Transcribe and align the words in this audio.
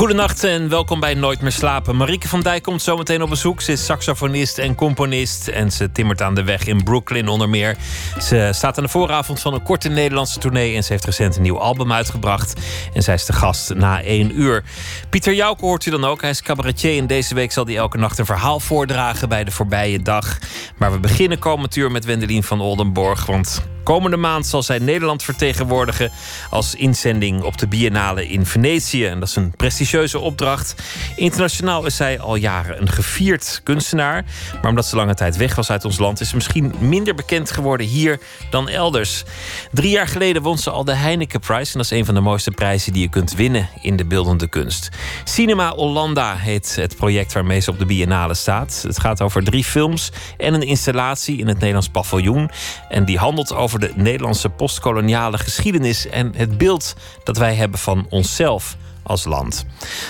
Goedenacht 0.00 0.44
en 0.44 0.68
welkom 0.68 1.00
bij 1.00 1.14
Nooit 1.14 1.40
meer 1.40 1.52
slapen. 1.52 1.96
Marieke 1.96 2.28
van 2.28 2.40
Dijk 2.40 2.62
komt 2.62 2.82
zometeen 2.82 3.22
op 3.22 3.28
bezoek. 3.28 3.60
Ze 3.60 3.72
is 3.72 3.84
saxofonist 3.84 4.58
en 4.58 4.74
componist 4.74 5.48
en 5.48 5.72
ze 5.72 5.92
timmert 5.92 6.22
aan 6.22 6.34
de 6.34 6.44
weg 6.44 6.66
in 6.66 6.82
Brooklyn 6.84 7.28
onder 7.28 7.48
meer. 7.48 7.76
Ze 8.18 8.50
staat 8.52 8.76
aan 8.76 8.84
de 8.84 8.90
vooravond 8.90 9.40
van 9.40 9.54
een 9.54 9.62
korte 9.62 9.88
Nederlandse 9.88 10.38
tournee 10.38 10.76
en 10.76 10.84
ze 10.84 10.92
heeft 10.92 11.04
recent 11.04 11.36
een 11.36 11.42
nieuw 11.42 11.58
album 11.58 11.92
uitgebracht. 11.92 12.60
En 12.92 13.02
zij 13.02 13.14
is 13.14 13.24
de 13.24 13.32
gast 13.32 13.74
na 13.74 14.02
één 14.02 14.40
uur. 14.40 14.64
Pieter 15.10 15.34
Jouke 15.34 15.64
hoort 15.64 15.86
u 15.86 15.90
dan 15.90 16.04
ook. 16.04 16.20
Hij 16.20 16.30
is 16.30 16.42
cabaretier 16.42 16.98
en 16.98 17.06
deze 17.06 17.34
week 17.34 17.52
zal 17.52 17.64
hij 17.64 17.76
elke 17.76 17.98
nacht 17.98 18.18
een 18.18 18.26
verhaal 18.26 18.60
voordragen 18.60 19.28
bij 19.28 19.44
de 19.44 19.50
voorbije 19.50 20.02
dag. 20.02 20.38
Maar 20.76 20.92
we 20.92 20.98
beginnen 20.98 21.38
komend 21.38 21.76
uur 21.76 21.90
met 21.90 22.04
Wendelin 22.04 22.42
van 22.42 22.60
Oldenborg, 22.60 23.26
want 23.26 23.62
Komende 23.82 24.16
maand 24.16 24.46
zal 24.46 24.62
zij 24.62 24.78
Nederland 24.78 25.22
vertegenwoordigen 25.22 26.10
als 26.50 26.74
inzending 26.74 27.42
op 27.42 27.58
de 27.58 27.66
Biennale 27.66 28.28
in 28.28 28.46
Venetië. 28.46 29.06
En 29.06 29.20
dat 29.20 29.28
is 29.28 29.36
een 29.36 29.52
prestigieuze 29.56 30.18
opdracht. 30.18 30.74
Internationaal 31.16 31.86
is 31.86 31.96
zij 31.96 32.20
al 32.20 32.34
jaren 32.34 32.80
een 32.80 32.88
gevierd 32.88 33.60
kunstenaar. 33.64 34.24
Maar 34.60 34.70
omdat 34.70 34.86
ze 34.86 34.96
lange 34.96 35.14
tijd 35.14 35.36
weg 35.36 35.54
was 35.54 35.70
uit 35.70 35.84
ons 35.84 35.98
land, 35.98 36.20
is 36.20 36.28
ze 36.28 36.34
misschien 36.34 36.74
minder 36.78 37.14
bekend 37.14 37.50
geworden 37.50 37.86
hier 37.86 38.20
dan 38.50 38.68
elders. 38.68 39.24
Drie 39.72 39.90
jaar 39.90 40.08
geleden 40.08 40.42
won 40.42 40.58
ze 40.58 40.70
al 40.70 40.84
de 40.84 40.94
Heineken 40.94 41.40
Prize. 41.40 41.72
En 41.72 41.78
dat 41.78 41.90
is 41.90 41.98
een 41.98 42.04
van 42.04 42.14
de 42.14 42.20
mooiste 42.20 42.50
prijzen 42.50 42.92
die 42.92 43.02
je 43.02 43.08
kunt 43.08 43.34
winnen 43.34 43.68
in 43.82 43.96
de 43.96 44.04
beeldende 44.04 44.48
kunst. 44.48 44.88
Cinema 45.24 45.74
Hollanda 45.74 46.36
heet 46.36 46.76
het 46.76 46.96
project 46.96 47.32
waarmee 47.32 47.60
ze 47.60 47.70
op 47.70 47.78
de 47.78 47.86
Biennale 47.86 48.34
staat. 48.34 48.84
Het 48.86 49.00
gaat 49.00 49.20
over 49.20 49.44
drie 49.44 49.64
films 49.64 50.10
en 50.36 50.54
een 50.54 50.62
installatie 50.62 51.38
in 51.38 51.46
het 51.46 51.58
Nederlands 51.58 51.88
paviljoen. 51.88 52.50
En 52.88 53.04
die 53.04 53.18
handelt 53.18 53.54
over 53.54 53.69
de 53.78 53.92
Nederlandse 53.94 54.48
postkoloniale 54.48 55.38
geschiedenis 55.38 56.06
en 56.06 56.32
het 56.36 56.58
beeld 56.58 56.94
dat 57.24 57.36
wij 57.36 57.54
hebben 57.54 57.78
van 57.78 58.06
onszelf 58.08 58.76
als 59.02 59.24
land. 59.24 59.66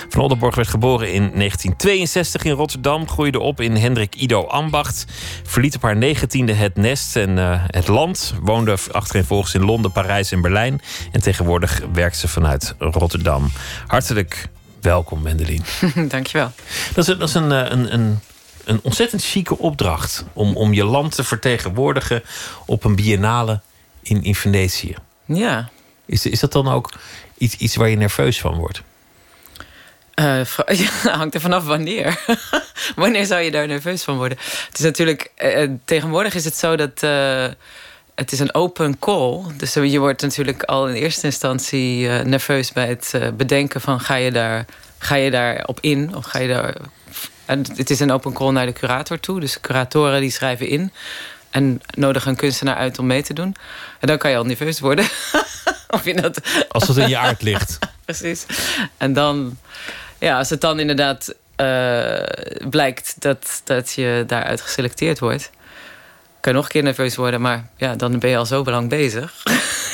Van 0.09 0.21
Oldenborg 0.21 0.55
werd 0.55 0.67
geboren 0.67 1.07
in 1.07 1.21
1962 1.21 2.43
in 2.43 2.51
Rotterdam, 2.51 3.07
groeide 3.07 3.39
op 3.39 3.61
in 3.61 3.75
Hendrik 3.75 4.15
Ido 4.15 4.45
Ambacht, 4.45 5.05
verliet 5.43 5.75
op 5.75 5.81
haar 5.81 5.97
negentiende 5.97 6.53
het 6.53 6.75
nest 6.75 7.15
en 7.15 7.37
uh, 7.37 7.63
het 7.67 7.87
land, 7.87 8.33
woonde 8.41 8.77
achtereenvolgens 8.91 9.53
in 9.53 9.65
Londen, 9.65 9.91
Parijs 9.91 10.31
en 10.31 10.41
Berlijn 10.41 10.81
en 11.11 11.21
tegenwoordig 11.21 11.81
werkt 11.93 12.17
ze 12.17 12.27
vanuit 12.27 12.75
Rotterdam. 12.77 13.51
Hartelijk 13.87 14.49
welkom, 14.81 15.21
Mendelin. 15.21 15.63
Dankjewel. 16.07 16.51
Dat 16.93 17.07
is, 17.07 17.17
dat 17.17 17.29
is 17.29 17.33
een, 17.33 17.51
een, 17.51 17.93
een 17.93 18.19
een 18.65 18.79
ontzettend 18.83 19.23
chique 19.23 19.57
opdracht 19.57 20.25
om, 20.33 20.55
om 20.55 20.73
je 20.73 20.83
land 20.83 21.15
te 21.15 21.23
vertegenwoordigen 21.23 22.23
op 22.65 22.83
een 22.83 22.95
biennale 22.95 23.59
in, 24.01 24.23
in 24.23 24.35
Venetië. 24.35 24.95
Ja. 25.25 25.69
Is, 26.05 26.25
is 26.25 26.39
dat 26.39 26.51
dan 26.51 26.67
ook 26.67 26.89
iets, 27.37 27.55
iets 27.55 27.75
waar 27.75 27.89
je 27.89 27.95
nerveus 27.95 28.39
van 28.39 28.55
wordt? 28.55 28.81
Uh, 30.15 30.41
hangt 31.19 31.33
er 31.33 31.41
vanaf 31.41 31.65
wanneer. 31.65 32.19
wanneer 32.95 33.25
zou 33.25 33.41
je 33.41 33.51
daar 33.51 33.67
nerveus 33.67 34.03
van 34.03 34.17
worden? 34.17 34.37
Het 34.67 34.79
is 34.79 34.85
natuurlijk, 34.85 35.31
uh, 35.37 35.69
tegenwoordig 35.85 36.35
is 36.35 36.45
het 36.45 36.55
zo 36.55 36.75
dat 36.75 37.03
uh, 37.03 37.47
het 38.15 38.31
is 38.31 38.39
een 38.39 38.53
open 38.53 38.99
call. 38.99 39.41
Dus 39.57 39.73
je 39.73 39.99
wordt 39.99 40.21
natuurlijk 40.21 40.63
al 40.63 40.87
in 40.87 40.95
eerste 40.95 41.25
instantie 41.25 42.07
nerveus 42.07 42.71
bij 42.71 42.87
het 42.87 43.37
bedenken 43.37 43.81
van 43.81 43.99
ga 43.99 44.15
je 44.15 44.31
daar, 44.31 44.65
ga 44.97 45.15
je 45.15 45.31
daar 45.31 45.63
op 45.65 45.77
in 45.81 46.15
of 46.15 46.25
ga 46.25 46.39
je 46.39 46.47
daar 46.47 46.75
en 47.45 47.65
het 47.75 47.89
is 47.89 47.99
een 47.99 48.11
open 48.11 48.33
call 48.33 48.51
naar 48.51 48.65
de 48.65 48.73
curator 48.73 49.19
toe. 49.19 49.39
Dus 49.39 49.59
curatoren 49.59 50.21
die 50.21 50.31
schrijven 50.31 50.67
in. 50.67 50.91
En 51.49 51.81
nodigen 51.95 52.29
een 52.29 52.35
kunstenaar 52.35 52.75
uit 52.75 52.99
om 52.99 53.05
mee 53.05 53.23
te 53.23 53.33
doen. 53.33 53.55
En 53.99 54.07
dan 54.07 54.17
kan 54.17 54.31
je 54.31 54.37
al 54.37 54.45
nerveus 54.45 54.79
worden. 54.79 55.05
of 55.95 56.05
je 56.05 56.13
dat... 56.13 56.41
Als 56.69 56.87
het 56.87 56.97
in 56.97 57.09
je 57.09 57.17
aard 57.17 57.41
ligt. 57.41 57.79
Precies. 58.05 58.45
En 58.97 59.13
dan... 59.13 59.57
Ja, 60.17 60.37
als 60.37 60.49
het 60.49 60.61
dan 60.61 60.79
inderdaad 60.79 61.33
uh, 61.57 62.23
blijkt 62.69 63.15
dat, 63.19 63.61
dat 63.63 63.93
je 63.93 64.23
daaruit 64.27 64.61
geselecteerd 64.61 65.19
wordt... 65.19 65.49
kan 66.41 66.53
nog 66.53 66.63
een 66.63 66.69
keer 66.69 66.83
nerveus 66.83 67.15
worden. 67.15 67.41
Maar 67.41 67.69
ja, 67.77 67.95
dan 67.95 68.19
ben 68.19 68.29
je 68.29 68.37
al 68.37 68.45
zo 68.45 68.63
lang 68.63 68.89
bezig. 68.89 69.41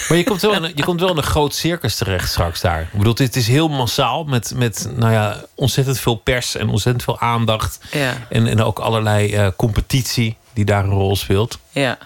Maar 0.10 0.18
je 0.18 0.24
komt, 0.24 0.42
wel 0.42 0.54
in, 0.54 0.64
een, 0.64 0.72
je 0.76 0.84
komt 0.84 1.00
wel 1.00 1.10
in 1.10 1.18
een 1.18 1.24
groot 1.24 1.56
circus 1.56 1.96
terecht 1.96 2.30
straks 2.30 2.62
daar. 2.62 2.82
Ik 2.82 2.98
bedoel, 2.98 3.14
het 3.18 3.36
is 3.36 3.48
heel 3.48 3.68
massaal 3.68 4.24
met, 4.24 4.54
met 4.56 4.90
nou 4.96 5.12
ja, 5.12 5.44
ontzettend 5.56 6.00
veel 6.00 6.16
pers 6.16 6.56
en 6.56 6.70
ontzettend 6.70 7.04
veel 7.04 7.20
aandacht. 7.20 7.80
Ja. 7.92 8.14
En, 8.30 8.48
en 8.48 8.64
ook 8.64 8.80
allerlei 8.80 9.36
uh, 9.36 9.48
competitie 9.56 10.38
die 10.54 10.66
daar 10.66 10.84
een 10.84 10.90
rol 10.90 11.16
speelt. 11.16 11.60
Ja. 11.70 11.98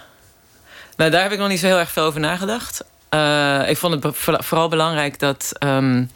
Nou, 0.95 1.11
daar 1.11 1.21
heb 1.21 1.31
ik 1.31 1.39
nog 1.39 1.47
niet 1.47 1.59
zo 1.59 1.65
heel 1.65 1.79
erg 1.79 1.91
veel 1.91 2.03
over 2.03 2.19
nagedacht. 2.19 2.83
Uh, 3.13 3.69
ik 3.69 3.77
vond 3.77 4.03
het 4.03 4.15
vooral 4.17 4.67
belangrijk 4.67 5.19
dat, 5.19 5.51
um, 5.59 6.11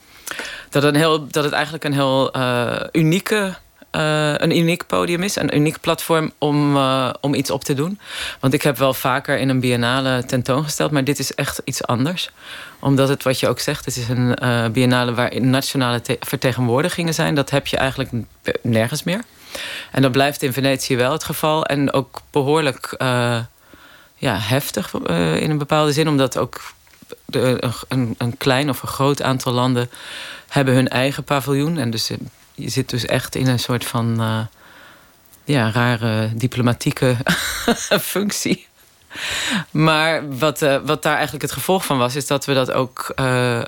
dat, 0.70 0.84
een 0.84 0.96
heel, 0.96 1.28
dat 1.28 1.44
het 1.44 1.54
eigenlijk 1.54 1.84
een 1.84 1.94
heel 1.94 2.38
uh, 2.38 2.82
unieke 2.92 3.56
uh, 3.96 4.34
een 4.38 4.58
uniek 4.58 4.86
podium 4.86 5.24
is. 5.24 5.36
Een 5.36 5.56
uniek 5.56 5.80
platform 5.80 6.32
om, 6.38 6.76
uh, 6.76 7.10
om 7.22 7.34
iets 7.34 7.50
op 7.50 7.64
te 7.64 7.74
doen. 7.74 8.00
Want 8.40 8.54
ik 8.54 8.62
heb 8.62 8.78
wel 8.78 8.94
vaker 8.94 9.38
in 9.38 9.50
een 9.50 9.60
biennale 9.60 10.26
tentoongesteld. 10.26 10.92
Maar 10.92 11.04
dit 11.04 11.20
is 11.20 11.34
echt 11.34 11.62
iets 11.64 11.84
anders. 11.84 12.30
Omdat 12.80 13.10
het, 13.10 13.24
wat 13.24 13.40
je 13.40 13.48
ook 13.48 13.60
zegt, 13.60 13.86
het 13.86 13.98
is 13.98 14.08
een 14.08 14.38
uh, 14.44 14.68
biennale 14.68 15.14
waarin 15.14 15.50
nationale 15.50 16.02
vertegenwoordigingen 16.20 17.14
zijn. 17.14 17.36
Dat 17.36 17.50
heb 17.50 17.68
je 17.68 17.78
eigenlijk 17.78 18.12
nergens 18.62 19.04
meer. 19.04 19.22
En 19.92 20.02
dat 20.02 20.12
blijft 20.12 20.44
in 20.44 20.54
Venetië 20.54 20.96
wel 20.96 21.12
het 21.12 21.24
geval. 21.24 21.66
En 21.66 21.94
ook 21.94 22.22
behoorlijk 22.32 22.96
ja, 24.18 24.38
heftig 24.38 24.94
in 25.40 25.50
een 25.50 25.58
bepaalde 25.58 25.92
zin. 25.92 26.08
Omdat 26.08 26.38
ook 26.38 26.62
de, 27.26 27.72
een, 27.88 28.16
een 28.18 28.38
klein 28.38 28.70
of 28.70 28.82
een 28.82 28.88
groot 28.88 29.22
aantal 29.22 29.54
landen 29.54 29.90
hebben 30.48 30.74
hun 30.74 30.88
eigen 30.88 31.24
paviljoen. 31.24 31.78
En 31.78 31.90
dus 31.90 32.12
je 32.56 32.70
zit 32.70 32.90
dus 32.90 33.06
echt 33.06 33.36
in 33.36 33.48
een 33.48 33.60
soort 33.60 33.86
van 33.86 34.22
uh, 34.22 34.40
ja, 35.44 35.72
rare 35.72 36.30
diplomatieke 36.36 37.16
functie. 38.02 38.68
Maar 39.72 40.38
wat, 40.38 40.62
uh, 40.62 40.78
wat 40.86 41.04
daar 41.04 41.14
eigenlijk 41.14 41.44
het 41.44 41.52
gevolg 41.52 41.86
van 41.86 41.98
was, 41.98 42.16
is 42.16 42.28
dat 42.28 42.46
we 42.46 42.54
dat 42.54 42.72
ook 42.72 43.14
uh, 43.16 43.62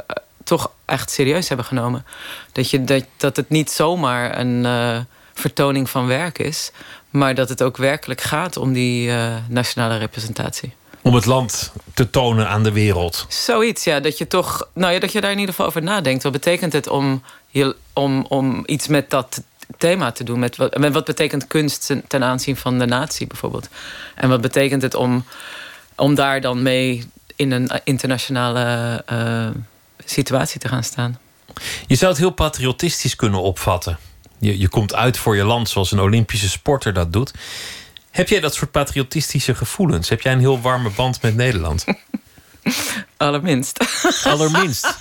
toch 0.44 0.72
echt 0.86 1.12
serieus 1.12 1.48
hebben 1.48 1.66
genomen. 1.66 2.06
Dat, 2.52 2.70
je, 2.70 2.84
dat, 2.84 3.06
dat 3.18 3.36
het 3.36 3.50
niet 3.50 3.72
zomaar 3.72 4.40
een 4.40 5.06
vertoning 5.34 5.90
van 5.90 6.08
werk 6.08 6.40
is, 6.40 6.72
maar 7.10 7.36
dat 7.36 7.50
het 7.50 7.64
ook 7.64 7.78
werkelijk 7.78 8.22
gaat 8.22 8.58
om 8.58 8.74
die 8.74 9.12
nationale 9.48 9.98
representatie 9.98 10.74
om 11.08 11.16
het 11.16 11.26
land 11.26 11.72
te 11.94 12.10
tonen 12.10 12.50
aan 12.50 12.64
de 12.64 12.72
wereld. 12.72 13.26
Zoiets, 13.30 13.84
ja. 13.84 14.00
Dat 14.00 14.18
je 14.18 14.28
toch, 14.28 14.70
nou 14.74 14.94
ja, 14.94 15.00
dat 15.00 15.12
je 15.12 15.22
daar 15.22 15.32
in 15.32 15.40
ieder 15.40 15.54
geval 15.54 15.70
over 15.70 15.84
nadenkt. 15.84 16.24
Wat 16.24 16.32
betekent 16.32 16.74
het 16.74 16.88
om, 16.88 17.24
je, 17.48 17.76
om, 17.94 18.26
om 18.30 18.64
iets 18.66 18.88
met 18.88 19.10
dat 19.10 19.42
thema 19.78 20.12
te 20.12 20.24
doen? 20.24 20.40
Met 20.40 20.56
wat, 20.56 20.78
met 20.78 20.94
wat 20.94 21.06
betekent 21.06 21.48
kunst 21.48 21.94
ten 22.08 22.24
aanzien 22.24 22.58
van 22.58 22.80
de 22.80 22.86
natie 22.86 23.28
bijvoorbeeld? 23.28 23.70
En 24.16 24.30
wat 24.30 24.42
betekent 24.42 24.82
het 24.82 24.96
om, 24.96 25.26
om 25.96 26.16
daar 26.16 26.42
dan 26.42 26.62
mee 26.62 27.10
in 27.36 27.52
een 27.52 27.70
internationale 27.84 29.04
uh, 29.12 29.50
situatie 30.06 30.60
te 30.60 30.68
gaan 30.68 30.84
staan? 30.84 31.20
Je 31.88 31.96
zou 31.96 32.12
het 32.12 32.20
heel 32.20 32.30
patriotistisch 32.30 33.16
kunnen 33.16 33.42
opvatten. 33.42 33.98
Je, 34.40 34.60
je 34.60 34.68
komt 34.68 34.96
uit 34.96 35.18
voor 35.18 35.36
je 35.36 35.44
land 35.44 35.70
zoals 35.70 35.92
een 35.92 36.00
Olympische 36.00 36.50
sporter 36.50 36.94
dat 36.94 37.14
doet. 37.14 37.34
Heb 38.18 38.30
jij 38.30 38.40
dat 38.40 38.56
soort 38.56 38.72
patriotistische 38.72 39.56
gevoelens? 39.56 40.10
Heb 40.10 40.22
jij 40.22 40.34
een 40.34 40.40
heel 40.40 40.62
warme 40.62 40.90
band 40.90 41.22
met 41.22 41.36
Nederland? 41.36 41.86
Allerminst. 43.18 44.04
Allerminst. 44.24 44.98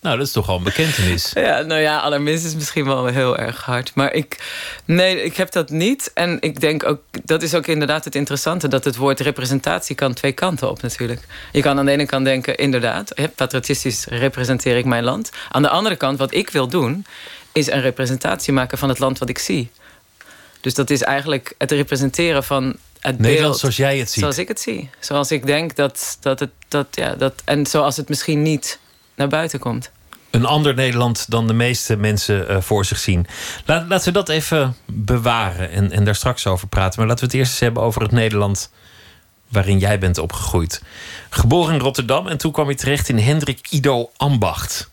Nou, 0.00 0.16
dat 0.16 0.26
is 0.26 0.32
toch 0.32 0.48
al 0.48 0.56
een 0.56 0.62
bekentenis. 0.62 1.30
Ja, 1.34 1.60
nou 1.60 1.80
ja, 1.80 1.98
allerminst 1.98 2.44
is 2.44 2.54
misschien 2.54 2.84
wel 2.84 3.06
heel 3.06 3.38
erg 3.38 3.64
hard. 3.64 3.94
Maar 3.94 4.12
ik, 4.12 4.38
nee, 4.84 5.22
ik 5.22 5.36
heb 5.36 5.52
dat 5.52 5.70
niet. 5.70 6.10
En 6.14 6.36
ik 6.40 6.60
denk 6.60 6.84
ook, 6.84 7.02
dat 7.24 7.42
is 7.42 7.54
ook 7.54 7.66
inderdaad 7.66 8.04
het 8.04 8.14
interessante... 8.14 8.68
dat 8.68 8.84
het 8.84 8.96
woord 8.96 9.20
representatie 9.20 9.94
kan 9.94 10.14
twee 10.14 10.32
kanten 10.32 10.70
op 10.70 10.82
natuurlijk. 10.82 11.20
Je 11.52 11.62
kan 11.62 11.78
aan 11.78 11.84
de 11.84 11.92
ene 11.92 12.06
kant 12.06 12.24
denken, 12.24 12.56
inderdaad... 12.56 13.14
patriotistisch 13.34 14.04
representeer 14.04 14.76
ik 14.76 14.84
mijn 14.84 15.04
land. 15.04 15.30
Aan 15.50 15.62
de 15.62 15.68
andere 15.68 15.96
kant, 15.96 16.18
wat 16.18 16.34
ik 16.34 16.50
wil 16.50 16.68
doen... 16.68 17.06
is 17.52 17.70
een 17.70 17.80
representatie 17.80 18.52
maken 18.52 18.78
van 18.78 18.88
het 18.88 18.98
land 18.98 19.18
wat 19.18 19.28
ik 19.28 19.38
zie. 19.38 19.70
Dus 20.68 20.76
dat 20.76 20.90
is 20.90 21.02
eigenlijk 21.02 21.54
het 21.58 21.70
representeren 21.70 22.44
van 22.44 22.76
het 23.00 23.18
Nederland 23.18 23.58
zoals 23.58 23.76
jij 23.76 23.98
het 23.98 24.10
ziet. 24.10 24.20
Zoals 24.20 24.38
ik 24.38 24.48
het 24.48 24.60
zie. 24.60 24.90
Zoals 25.00 25.30
ik 25.30 25.46
denk 25.46 25.76
dat, 25.76 26.18
dat 26.20 26.40
het... 26.40 26.50
Dat, 26.68 26.86
ja, 26.90 27.14
dat, 27.14 27.42
en 27.44 27.66
zoals 27.66 27.96
het 27.96 28.08
misschien 28.08 28.42
niet 28.42 28.78
naar 29.14 29.28
buiten 29.28 29.58
komt. 29.58 29.90
Een 30.30 30.44
ander 30.44 30.74
Nederland 30.74 31.30
dan 31.30 31.46
de 31.46 31.52
meeste 31.52 31.96
mensen 31.96 32.50
uh, 32.50 32.60
voor 32.60 32.84
zich 32.84 32.98
zien. 32.98 33.26
Laat, 33.64 33.88
laten 33.88 34.06
we 34.06 34.12
dat 34.12 34.28
even 34.28 34.76
bewaren 34.86 35.70
en, 35.70 35.92
en 35.92 36.04
daar 36.04 36.14
straks 36.14 36.46
over 36.46 36.68
praten. 36.68 36.98
Maar 36.98 37.08
laten 37.08 37.24
we 37.24 37.30
het 37.30 37.40
eerst 37.40 37.52
eens 37.52 37.60
hebben 37.60 37.82
over 37.82 38.02
het 38.02 38.12
Nederland 38.12 38.70
waarin 39.48 39.78
jij 39.78 39.98
bent 39.98 40.18
opgegroeid. 40.18 40.82
Geboren 41.30 41.74
in 41.74 41.80
Rotterdam 41.80 42.26
en 42.26 42.38
toen 42.38 42.52
kwam 42.52 42.68
je 42.68 42.74
terecht 42.74 43.08
in 43.08 43.18
Hendrik 43.18 43.66
Ido 43.70 44.10
Ambacht. 44.16 44.90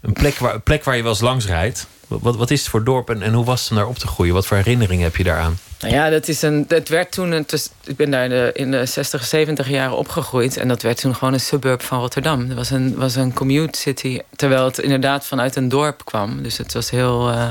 Een 0.00 0.12
plek 0.12 0.38
waar, 0.38 0.54
een 0.54 0.62
plek 0.62 0.84
waar 0.84 0.96
je 0.96 1.02
wel 1.02 1.12
eens 1.12 1.20
langs 1.20 1.46
rijdt. 1.46 1.86
Wat, 2.08 2.36
wat 2.36 2.50
is 2.50 2.60
het 2.60 2.68
voor 2.68 2.84
dorp 2.84 3.10
en, 3.10 3.22
en 3.22 3.32
hoe 3.32 3.44
was 3.44 3.60
het 3.60 3.70
om 3.70 3.76
daar 3.76 3.86
op 3.86 3.98
te 3.98 4.06
groeien? 4.06 4.34
Wat 4.34 4.46
voor 4.46 4.56
herinneringen 4.56 5.04
heb 5.04 5.16
je 5.16 5.24
daaraan? 5.24 5.58
Nou 5.80 5.94
ja, 5.94 6.10
dat 6.10 6.28
is 6.28 6.42
een, 6.42 6.64
het 6.68 6.88
werd 6.88 7.12
toen. 7.12 7.32
Een, 7.32 7.46
ik 7.84 7.96
ben 7.96 8.10
daar 8.10 8.24
in 8.24 8.30
de, 8.30 8.50
in 8.54 8.70
de 8.70 8.86
60, 8.86 9.24
70 9.24 9.68
jaren 9.68 9.96
opgegroeid. 9.96 10.56
En 10.56 10.68
dat 10.68 10.82
werd 10.82 11.00
toen 11.00 11.14
gewoon 11.14 11.32
een 11.34 11.40
suburb 11.40 11.82
van 11.82 12.00
Rotterdam. 12.00 12.48
Het 12.48 12.54
was 12.54 12.70
een, 12.70 12.94
was 12.96 13.14
een 13.14 13.32
commute 13.32 13.78
city. 13.78 14.20
Terwijl 14.36 14.64
het 14.64 14.78
inderdaad 14.78 15.26
vanuit 15.26 15.56
een 15.56 15.68
dorp 15.68 16.04
kwam. 16.04 16.42
Dus 16.42 16.58
het 16.58 16.72
was 16.72 16.90
heel. 16.90 17.30
Uh, 17.30 17.48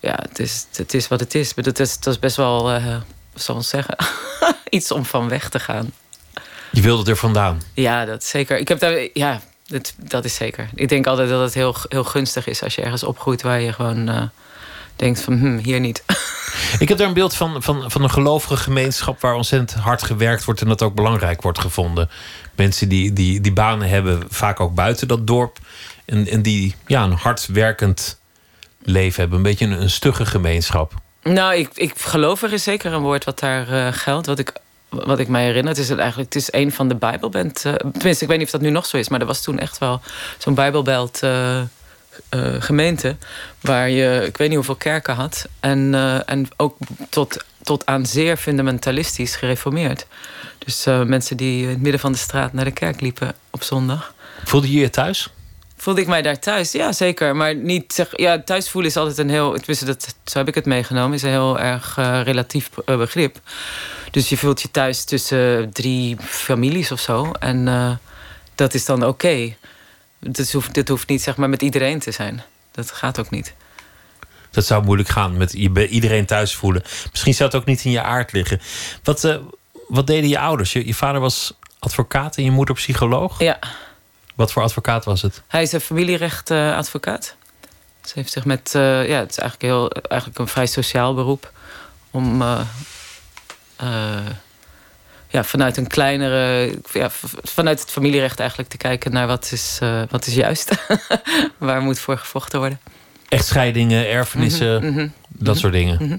ja, 0.00 0.18
het 0.28 0.38
is, 0.38 0.66
het 0.72 0.94
is 0.94 1.08
wat 1.08 1.20
het 1.20 1.34
is. 1.34 1.54
Maar 1.54 1.64
het, 1.64 1.80
is, 1.80 1.92
het 1.92 2.04
was 2.04 2.18
best 2.18 2.36
wel. 2.36 2.74
Uh, 2.74 2.96
zal 3.34 3.62
zeggen? 3.62 3.96
iets 4.68 4.90
om 4.90 5.04
van 5.04 5.28
weg 5.28 5.48
te 5.48 5.58
gaan. 5.58 5.92
Je 6.70 6.80
wilde 6.80 7.10
er 7.10 7.16
vandaan? 7.16 7.62
Ja, 7.74 8.04
dat 8.04 8.24
zeker. 8.24 8.58
Ik 8.58 8.68
heb 8.68 8.78
daar. 8.78 9.08
Ja, 9.12 9.40
dat, 9.70 9.94
dat 9.96 10.24
is 10.24 10.34
zeker. 10.34 10.68
Ik 10.74 10.88
denk 10.88 11.06
altijd 11.06 11.28
dat 11.28 11.40
het 11.40 11.54
heel, 11.54 11.76
heel 11.88 12.04
gunstig 12.04 12.46
is 12.46 12.62
als 12.62 12.74
je 12.74 12.82
ergens 12.82 13.02
opgroeit 13.02 13.42
waar 13.42 13.60
je 13.60 13.72
gewoon 13.72 14.08
uh, 14.08 14.22
denkt 14.96 15.20
van 15.20 15.38
hm, 15.38 15.56
hier 15.56 15.80
niet. 15.80 16.02
Ik 16.78 16.88
heb 16.88 16.98
daar 16.98 17.06
een 17.06 17.14
beeld 17.14 17.34
van, 17.34 17.62
van, 17.62 17.90
van 17.90 18.02
een 18.02 18.10
gelovige 18.10 18.56
gemeenschap 18.56 19.20
waar 19.20 19.34
ontzettend 19.34 19.80
hard 19.80 20.02
gewerkt 20.02 20.44
wordt 20.44 20.60
en 20.60 20.68
dat 20.68 20.82
ook 20.82 20.94
belangrijk 20.94 21.42
wordt 21.42 21.58
gevonden. 21.58 22.10
Mensen 22.56 22.88
die, 22.88 23.12
die, 23.12 23.40
die 23.40 23.52
banen 23.52 23.88
hebben, 23.88 24.22
vaak 24.28 24.60
ook 24.60 24.74
buiten 24.74 25.08
dat 25.08 25.26
dorp. 25.26 25.58
En, 26.04 26.26
en 26.26 26.42
die 26.42 26.74
ja, 26.86 27.02
een 27.02 27.12
hard 27.12 27.46
werkend 27.46 28.20
leven 28.82 29.20
hebben. 29.20 29.36
Een 29.38 29.44
beetje 29.44 29.64
een, 29.64 29.82
een 29.82 29.90
stugge 29.90 30.26
gemeenschap. 30.26 30.94
Nou, 31.22 31.54
ik, 31.54 31.70
ik 31.74 31.92
gelovig 31.98 32.52
is 32.52 32.62
zeker 32.62 32.92
een 32.92 33.02
woord 33.02 33.24
wat 33.24 33.38
daar 33.38 33.72
uh, 33.72 33.92
geldt. 33.92 34.26
Wat 34.26 34.38
ik 34.38 34.52
wat 34.90 35.18
ik 35.18 35.28
mij 35.28 35.44
herinner, 35.44 35.78
is 35.78 35.88
het 35.88 35.98
eigenlijk 35.98 36.34
het 36.34 36.42
is 36.42 36.52
een 36.52 36.72
van 36.72 36.88
de 36.88 36.94
Bijbelband. 36.94 37.64
Uh, 37.64 37.74
tenminste, 37.74 38.24
ik 38.24 38.28
weet 38.28 38.38
niet 38.38 38.46
of 38.46 38.52
dat 38.52 38.60
nu 38.60 38.70
nog 38.70 38.86
zo 38.86 38.96
is, 38.96 39.08
maar 39.08 39.20
er 39.20 39.26
was 39.26 39.42
toen 39.42 39.58
echt 39.58 39.78
wel 39.78 40.00
zo'n 40.38 40.54
Bijbelbelt 40.54 41.20
uh, 41.24 41.60
uh, 42.34 42.54
gemeente. 42.58 43.16
Waar 43.60 43.88
je, 43.88 44.24
ik 44.26 44.36
weet 44.36 44.48
niet 44.48 44.56
hoeveel 44.56 44.74
kerken 44.74 45.14
had. 45.14 45.48
En, 45.60 45.94
en 46.26 46.48
ook 46.56 46.76
tot, 47.08 47.44
tot 47.62 47.86
aan 47.86 48.06
zeer 48.06 48.36
fundamentalistisch 48.36 49.36
gereformeerd. 49.36 50.06
Dus 50.58 50.84
mensen 50.84 51.36
die 51.36 51.62
in 51.62 51.68
het 51.68 51.80
midden 51.80 52.00
van 52.00 52.12
de 52.12 52.18
straat 52.18 52.52
naar 52.52 52.64
de 52.64 52.70
kerk 52.70 53.00
liepen 53.00 53.34
op 53.50 53.62
zondag. 53.62 54.14
Voelde 54.44 54.72
je 54.72 54.80
je 54.80 54.90
thuis? 54.90 55.28
Voelde 55.80 56.00
ik 56.00 56.06
mij 56.06 56.22
daar 56.22 56.38
thuis? 56.38 56.72
Ja, 56.72 56.92
zeker. 56.92 57.36
Maar 57.36 57.54
niet 57.54 57.92
zeg, 57.92 58.08
ja, 58.16 58.42
thuis 58.42 58.70
voelen 58.70 58.90
is 58.90 58.96
altijd 58.96 59.18
een 59.18 59.30
heel. 59.30 59.58
Dat, 59.84 60.14
zo 60.24 60.38
heb 60.38 60.48
ik 60.48 60.54
het 60.54 60.66
meegenomen, 60.66 61.14
is 61.14 61.22
een 61.22 61.30
heel 61.30 61.58
erg 61.58 61.96
relatief 62.24 62.70
begrip. 62.84 63.40
Dus 64.10 64.28
je 64.28 64.36
voelt 64.36 64.62
je 64.62 64.70
thuis 64.70 65.04
tussen 65.04 65.72
drie 65.72 66.16
families 66.20 66.92
of 66.92 67.00
zo. 67.00 67.32
En 67.32 67.66
uh, 67.66 67.90
dat 68.54 68.74
is 68.74 68.84
dan 68.84 68.98
oké. 68.98 69.08
Okay. 69.08 69.56
Dit, 70.18 70.52
hoeft, 70.52 70.74
dit 70.74 70.88
hoeft 70.88 71.08
niet 71.08 71.22
zeg 71.22 71.36
maar, 71.36 71.48
met 71.48 71.62
iedereen 71.62 71.98
te 71.98 72.10
zijn. 72.10 72.42
Dat 72.70 72.90
gaat 72.90 73.20
ook 73.20 73.30
niet. 73.30 73.54
Dat 74.50 74.66
zou 74.66 74.84
moeilijk 74.84 75.08
gaan 75.08 75.36
met 75.36 75.52
iedereen 75.52 76.26
thuis 76.26 76.54
voelen. 76.54 76.82
Misschien 77.10 77.34
zou 77.34 77.50
het 77.50 77.58
ook 77.58 77.66
niet 77.66 77.84
in 77.84 77.90
je 77.90 78.02
aard 78.02 78.32
liggen. 78.32 78.60
Wat, 79.02 79.40
wat 79.88 80.06
deden 80.06 80.28
je 80.28 80.38
ouders? 80.38 80.72
Je, 80.72 80.86
je, 80.86 80.94
vader 80.94 81.20
was 81.20 81.58
advocaat 81.78 82.36
en 82.36 82.44
je 82.44 82.50
moeder 82.50 82.74
psycholoog? 82.74 83.38
Ja. 83.38 83.58
Wat 84.40 84.52
voor 84.52 84.62
advocaat 84.62 85.04
was 85.04 85.22
het? 85.22 85.42
Hij 85.46 85.62
is 85.62 85.72
een 85.72 85.80
familierechtadvocaat. 85.80 87.34
Ze 88.04 88.12
heeft 88.14 88.32
zich 88.32 88.44
met. 88.44 88.70
ja, 88.72 89.18
het 89.18 89.30
is 89.30 89.38
eigenlijk, 89.38 89.62
heel, 89.62 89.90
eigenlijk 89.90 90.38
een 90.38 90.48
vrij 90.48 90.66
sociaal 90.66 91.14
beroep. 91.14 91.52
Om 92.10 92.42
uh, 92.42 92.60
ja, 95.28 95.44
vanuit 95.44 95.76
een 95.76 95.86
kleinere, 95.86 96.74
ja, 96.92 97.10
vanuit 97.42 97.80
het 97.80 97.90
familierecht 97.90 98.40
eigenlijk 98.40 98.70
te 98.70 98.76
kijken 98.76 99.12
naar 99.12 99.26
wat 99.26 99.52
is, 99.52 99.78
wat 100.10 100.26
is 100.26 100.34
juist. 100.34 100.70
Waar 101.58 101.82
moet 101.82 101.98
voor 101.98 102.18
gevochten 102.18 102.58
worden. 102.58 102.80
Echtscheidingen, 103.28 104.08
erfenissen, 104.08 104.84
mm 104.84 104.94
-hmm, 104.94 105.12
dat 105.28 105.58
soort 105.58 105.72
dingen. 105.72 105.96
Mhm. 106.00 106.16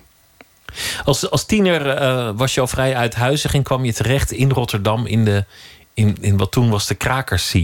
Als, 1.04 1.30
als 1.30 1.46
tiener 1.46 2.34
was 2.36 2.54
je 2.54 2.62
al 2.62 2.68
vrij 2.68 2.96
uithuizig 2.96 3.54
en 3.54 3.64
kwam 3.64 3.86
je 3.86 3.94
terecht 3.94 4.32
in 4.32 4.52
Rotterdam 4.52 5.06
in, 5.06 5.26
de, 5.26 5.46
in, 5.94 6.18
in 6.22 6.38
wat 6.38 6.52
toen 6.52 6.70
was 6.70 6.88
de 6.88 6.96
krakers 6.96 7.56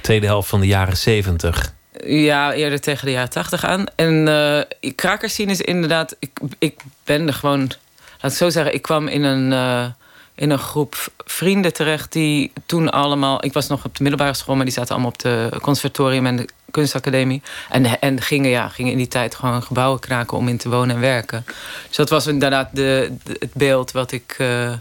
Tweede 0.00 0.26
helft 0.26 0.48
van 0.48 0.60
de 0.60 0.66
jaren 0.66 0.96
zeventig. 0.96 1.72
Ja, 2.04 2.52
eerder 2.52 2.80
tegen 2.80 3.06
de 3.06 3.12
jaren 3.12 3.30
tachtig 3.30 3.64
aan. 3.64 3.84
En 3.96 4.26
uh, 4.26 4.90
krakers 4.94 5.38
is 5.38 5.60
inderdaad. 5.60 6.16
Ik, 6.18 6.30
ik 6.58 6.80
ben 7.04 7.26
er 7.26 7.34
gewoon 7.34 7.72
laat 8.20 8.32
ik 8.32 8.38
zo 8.38 8.50
zeggen, 8.50 8.74
ik 8.74 8.82
kwam 8.82 9.08
in 9.08 9.22
een, 9.22 9.52
uh, 9.52 9.86
in 10.34 10.50
een 10.50 10.58
groep 10.58 11.12
vrienden 11.24 11.72
terecht 11.72 12.12
die 12.12 12.52
toen 12.66 12.90
allemaal. 12.90 13.44
Ik 13.44 13.52
was 13.52 13.68
nog 13.68 13.84
op 13.84 13.96
de 13.96 14.02
middelbare 14.02 14.34
school, 14.34 14.54
maar 14.54 14.64
die 14.64 14.74
zaten 14.74 14.90
allemaal 14.90 15.10
op 15.10 15.18
de 15.18 15.58
conservatorium 15.62 16.26
en 16.26 16.36
de 16.36 16.48
kunstacademie. 16.70 17.42
En, 17.70 18.00
en 18.00 18.20
gingen, 18.20 18.50
ja, 18.50 18.68
gingen 18.68 18.92
in 18.92 18.98
die 18.98 19.08
tijd 19.08 19.34
gewoon 19.34 19.62
gebouwen 19.62 20.00
kraken 20.00 20.36
om 20.36 20.48
in 20.48 20.58
te 20.58 20.68
wonen 20.68 20.94
en 20.94 21.00
werken. 21.00 21.44
Dus 21.86 21.96
dat 21.96 22.10
was 22.10 22.26
inderdaad 22.26 22.68
de, 22.72 23.12
het 23.38 23.54
beeld 23.54 23.92
wat 23.92 24.12
ik. 24.12 24.36
Uh, 24.38 24.72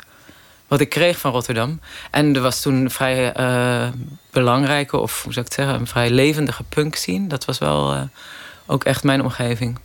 wat 0.74 0.82
ik 0.82 0.90
kreeg 0.90 1.20
van 1.20 1.32
Rotterdam. 1.32 1.80
En 2.12 2.36
er 2.36 2.42
was 2.42 2.62
toen 2.62 2.74
een 2.74 2.92
vrij 2.92 3.38
uh, 3.38 3.88
belangrijke, 4.32 4.98
of 4.98 5.24
hoe 5.24 5.34
zou 5.34 5.46
ik 5.46 5.52
het 5.52 5.62
zeggen, 5.62 5.80
een 5.80 5.88
vrij 5.88 6.10
levendige 6.10 6.64
punk 6.70 6.96
scene. 6.96 7.28
Dat 7.28 7.46
was 7.46 7.58
wel 7.58 7.94
uh, 7.94 8.02
ook 8.66 8.84
echt 8.84 9.04
mijn 9.04 9.22
omgeving. 9.22 9.80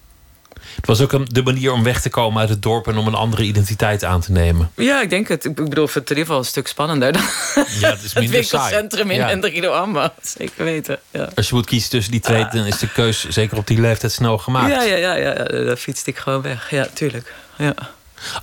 Het 0.76 0.86
was 0.86 1.00
ook 1.00 1.12
een, 1.12 1.24
de 1.24 1.42
manier 1.42 1.72
om 1.72 1.82
weg 1.82 2.00
te 2.00 2.08
komen 2.08 2.40
uit 2.40 2.48
het 2.48 2.62
dorp 2.62 2.86
en 2.88 2.96
om 2.96 3.06
een 3.06 3.14
andere 3.14 3.42
identiteit 3.42 4.04
aan 4.04 4.20
te 4.20 4.32
nemen. 4.32 4.70
Ja, 4.74 5.02
ik 5.02 5.10
denk 5.10 5.28
het. 5.28 5.44
Ik 5.44 5.54
bedoel, 5.54 5.86
het 5.86 5.96
in 5.96 6.02
ieder 6.02 6.16
geval 6.16 6.38
een 6.38 6.44
stuk 6.44 6.66
spannender 6.66 7.12
dan 7.12 7.22
ja, 7.80 7.90
het, 7.90 8.02
is 8.02 8.14
minder 8.14 8.38
het 8.38 8.50
winkelcentrum 8.50 9.10
in 9.10 9.16
ja. 9.16 9.28
Hendrikdo 9.28 9.72
Amba. 9.72 10.14
Zeker 10.22 10.64
weten. 10.64 10.98
Ja. 11.10 11.28
Als 11.34 11.48
je 11.48 11.54
moet 11.54 11.66
kiezen 11.66 11.90
tussen 11.90 12.12
die 12.12 12.20
twee, 12.20 12.46
dan 12.50 12.64
is 12.64 12.78
de 12.78 12.88
keus 12.92 13.28
zeker 13.28 13.56
op 13.56 13.66
die 13.66 13.80
leeftijd 13.80 14.12
snel 14.12 14.38
gemaakt. 14.38 14.70
Ja, 14.70 14.82
ja, 14.82 14.96
ja, 14.96 15.14
ja. 15.14 15.34
daar 15.64 15.76
fietste 15.76 16.10
ik 16.10 16.16
gewoon 16.16 16.42
weg. 16.42 16.70
Ja, 16.70 16.86
tuurlijk. 16.94 17.34
Ja. 17.56 17.74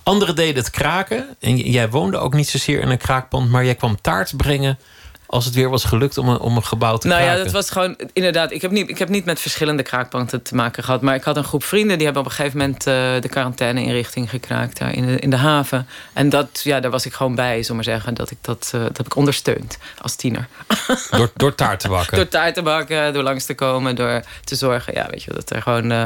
Anderen 0.03 0.35
deden 0.35 0.63
het 0.63 0.69
kraken. 0.69 1.27
En 1.39 1.57
jij 1.57 1.89
woonde 1.89 2.17
ook 2.17 2.33
niet 2.33 2.49
zozeer 2.49 2.81
in 2.81 2.89
een 2.89 2.97
kraakpand, 2.97 3.49
maar 3.49 3.65
jij 3.65 3.75
kwam 3.75 4.01
taart 4.01 4.37
brengen 4.37 4.77
als 5.25 5.45
het 5.45 5.53
weer 5.53 5.69
was 5.69 5.83
gelukt 5.83 6.17
om 6.17 6.29
een, 6.29 6.39
om 6.39 6.55
een 6.55 6.63
gebouw 6.63 6.97
te 6.97 7.07
nou 7.07 7.19
kraken? 7.19 7.37
Nou 7.37 7.37
ja, 7.37 7.43
dat 7.43 7.61
was 7.61 7.71
gewoon 7.71 8.09
inderdaad. 8.13 8.51
Ik 8.51 8.61
heb, 8.61 8.71
niet, 8.71 8.89
ik 8.89 8.97
heb 8.97 9.09
niet 9.09 9.25
met 9.25 9.39
verschillende 9.39 9.83
kraakpanten 9.83 10.41
te 10.41 10.55
maken 10.55 10.83
gehad. 10.83 11.01
Maar 11.01 11.15
ik 11.15 11.23
had 11.23 11.37
een 11.37 11.43
groep 11.43 11.63
vrienden 11.63 11.97
die 11.97 12.05
hebben 12.05 12.23
op 12.23 12.29
een 12.29 12.35
gegeven 12.35 12.57
moment 12.57 12.87
uh, 12.87 12.93
de 13.21 13.29
quarantaine-inrichting 13.29 14.29
gekraakt 14.29 14.77
daar 14.77 14.93
in 14.93 15.05
de, 15.05 15.19
in 15.19 15.29
de 15.29 15.35
haven. 15.35 15.87
En 16.13 16.29
dat, 16.29 16.61
ja, 16.63 16.79
daar 16.79 16.91
was 16.91 17.05
ik 17.05 17.13
gewoon 17.13 17.35
bij, 17.35 17.63
zomaar 17.63 17.83
zeggen. 17.83 18.13
Dat 18.13 18.31
ik 18.31 18.37
dat, 18.41 18.71
uh, 18.75 18.81
dat 18.81 18.97
heb 18.97 19.05
ik 19.05 19.15
ondersteund 19.15 19.77
als 20.01 20.15
tiener. 20.15 20.47
Door, 21.11 21.31
door 21.35 21.55
taart 21.55 21.79
te 21.79 21.87
bakken? 21.87 22.17
door 22.17 22.27
taart 22.27 22.53
te 22.53 22.61
bakken, 22.61 23.13
door 23.13 23.23
langs 23.23 23.45
te 23.45 23.55
komen, 23.55 23.95
door 23.95 24.21
te 24.43 24.55
zorgen. 24.55 24.93
Ja, 24.93 25.07
weet 25.09 25.23
je, 25.23 25.33
dat 25.33 25.49
er 25.49 25.61
gewoon, 25.61 25.91
uh, 25.91 26.05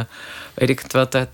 weet 0.53 0.69
ik 0.69 0.79
het 0.79 0.93
wat, 0.93 1.11
dat, 1.11 1.27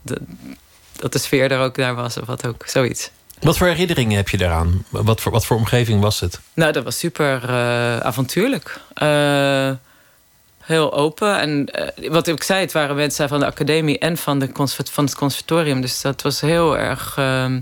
dat 0.95 1.13
de 1.13 1.19
sfeer 1.19 1.51
er 1.51 1.59
ook 1.59 1.75
daar 1.75 1.95
was 1.95 2.17
of 2.17 2.25
wat 2.25 2.47
ook, 2.47 2.63
zoiets. 2.67 3.09
Wat 3.39 3.57
voor 3.57 3.67
herinneringen 3.67 4.17
heb 4.17 4.29
je 4.29 4.37
daaraan? 4.37 4.85
Wat 4.89 5.21
voor, 5.21 5.31
wat 5.31 5.45
voor 5.45 5.57
omgeving 5.57 6.01
was 6.01 6.19
het? 6.19 6.39
Nou, 6.53 6.71
dat 6.71 6.83
was 6.83 6.97
super 6.97 7.43
uh, 7.43 7.97
avontuurlijk. 7.97 8.79
Uh, 9.03 9.71
heel 10.63 10.93
open. 10.93 11.39
En 11.39 11.69
uh, 11.99 12.09
wat 12.09 12.27
ik 12.27 12.43
zei, 12.43 12.59
het 12.59 12.71
waren 12.71 12.95
mensen 12.95 13.27
van 13.27 13.39
de 13.39 13.45
academie 13.45 13.99
en 13.99 14.17
van, 14.17 14.39
de 14.39 14.49
van 14.91 15.05
het 15.05 15.15
conservatorium. 15.15 15.81
Dus 15.81 16.01
dat 16.01 16.21
was 16.21 16.41
heel 16.41 16.77
erg. 16.77 17.17
Uh, 17.19 17.55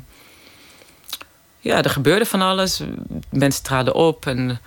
ja, 1.60 1.84
er 1.84 1.90
gebeurde 1.90 2.26
van 2.26 2.42
alles. 2.42 2.82
Mensen 3.30 3.64
traden 3.64 3.94
op 3.94 4.26
en 4.26 4.60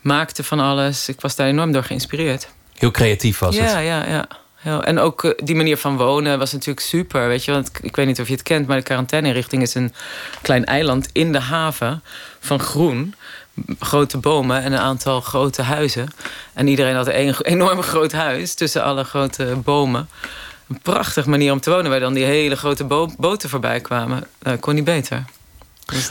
maakten 0.00 0.44
van 0.44 0.60
alles. 0.60 1.08
Ik 1.08 1.20
was 1.20 1.36
daar 1.36 1.46
enorm 1.46 1.72
door 1.72 1.84
geïnspireerd. 1.84 2.48
Heel 2.74 2.90
creatief 2.90 3.38
was 3.38 3.54
ja, 3.54 3.62
het? 3.62 3.72
Ja, 3.72 3.78
ja, 3.78 4.06
ja. 4.06 4.28
En 4.64 4.98
ook 4.98 5.24
uh, 5.24 5.32
die 5.36 5.54
manier 5.54 5.76
van 5.76 5.96
wonen 5.96 6.38
was 6.38 6.52
natuurlijk 6.52 6.86
super. 6.86 7.28
Weet 7.28 7.44
je, 7.44 7.52
want 7.52 7.70
ik 7.82 7.96
weet 7.96 8.06
niet 8.06 8.20
of 8.20 8.26
je 8.26 8.32
het 8.32 8.42
kent, 8.42 8.66
maar 8.66 8.76
de 8.76 8.82
quarantaineinrichting 8.82 9.62
is 9.62 9.74
een 9.74 9.94
klein 10.42 10.64
eiland 10.64 11.08
in 11.12 11.32
de 11.32 11.40
haven 11.40 12.02
van 12.40 12.60
groen. 12.60 13.14
Grote 13.78 14.18
bomen 14.18 14.62
en 14.62 14.72
een 14.72 14.78
aantal 14.78 15.20
grote 15.20 15.62
huizen. 15.62 16.08
En 16.52 16.66
iedereen 16.68 16.94
had 16.94 17.08
een 17.08 17.34
enorm 17.54 17.82
groot 17.82 18.12
huis 18.12 18.54
tussen 18.54 18.82
alle 18.82 19.04
grote 19.04 19.56
bomen. 19.64 20.08
Een 20.68 20.80
prachtige 20.82 21.28
manier 21.28 21.52
om 21.52 21.60
te 21.60 21.70
wonen, 21.70 21.90
waar 21.90 22.00
dan 22.00 22.14
die 22.14 22.24
hele 22.24 22.56
grote 22.56 22.84
bo 22.84 23.10
boten 23.18 23.48
voorbij 23.48 23.80
kwamen. 23.80 24.26
Uh, 24.42 24.52
kon 24.60 24.74
niet 24.74 24.84
beter. 24.84 25.24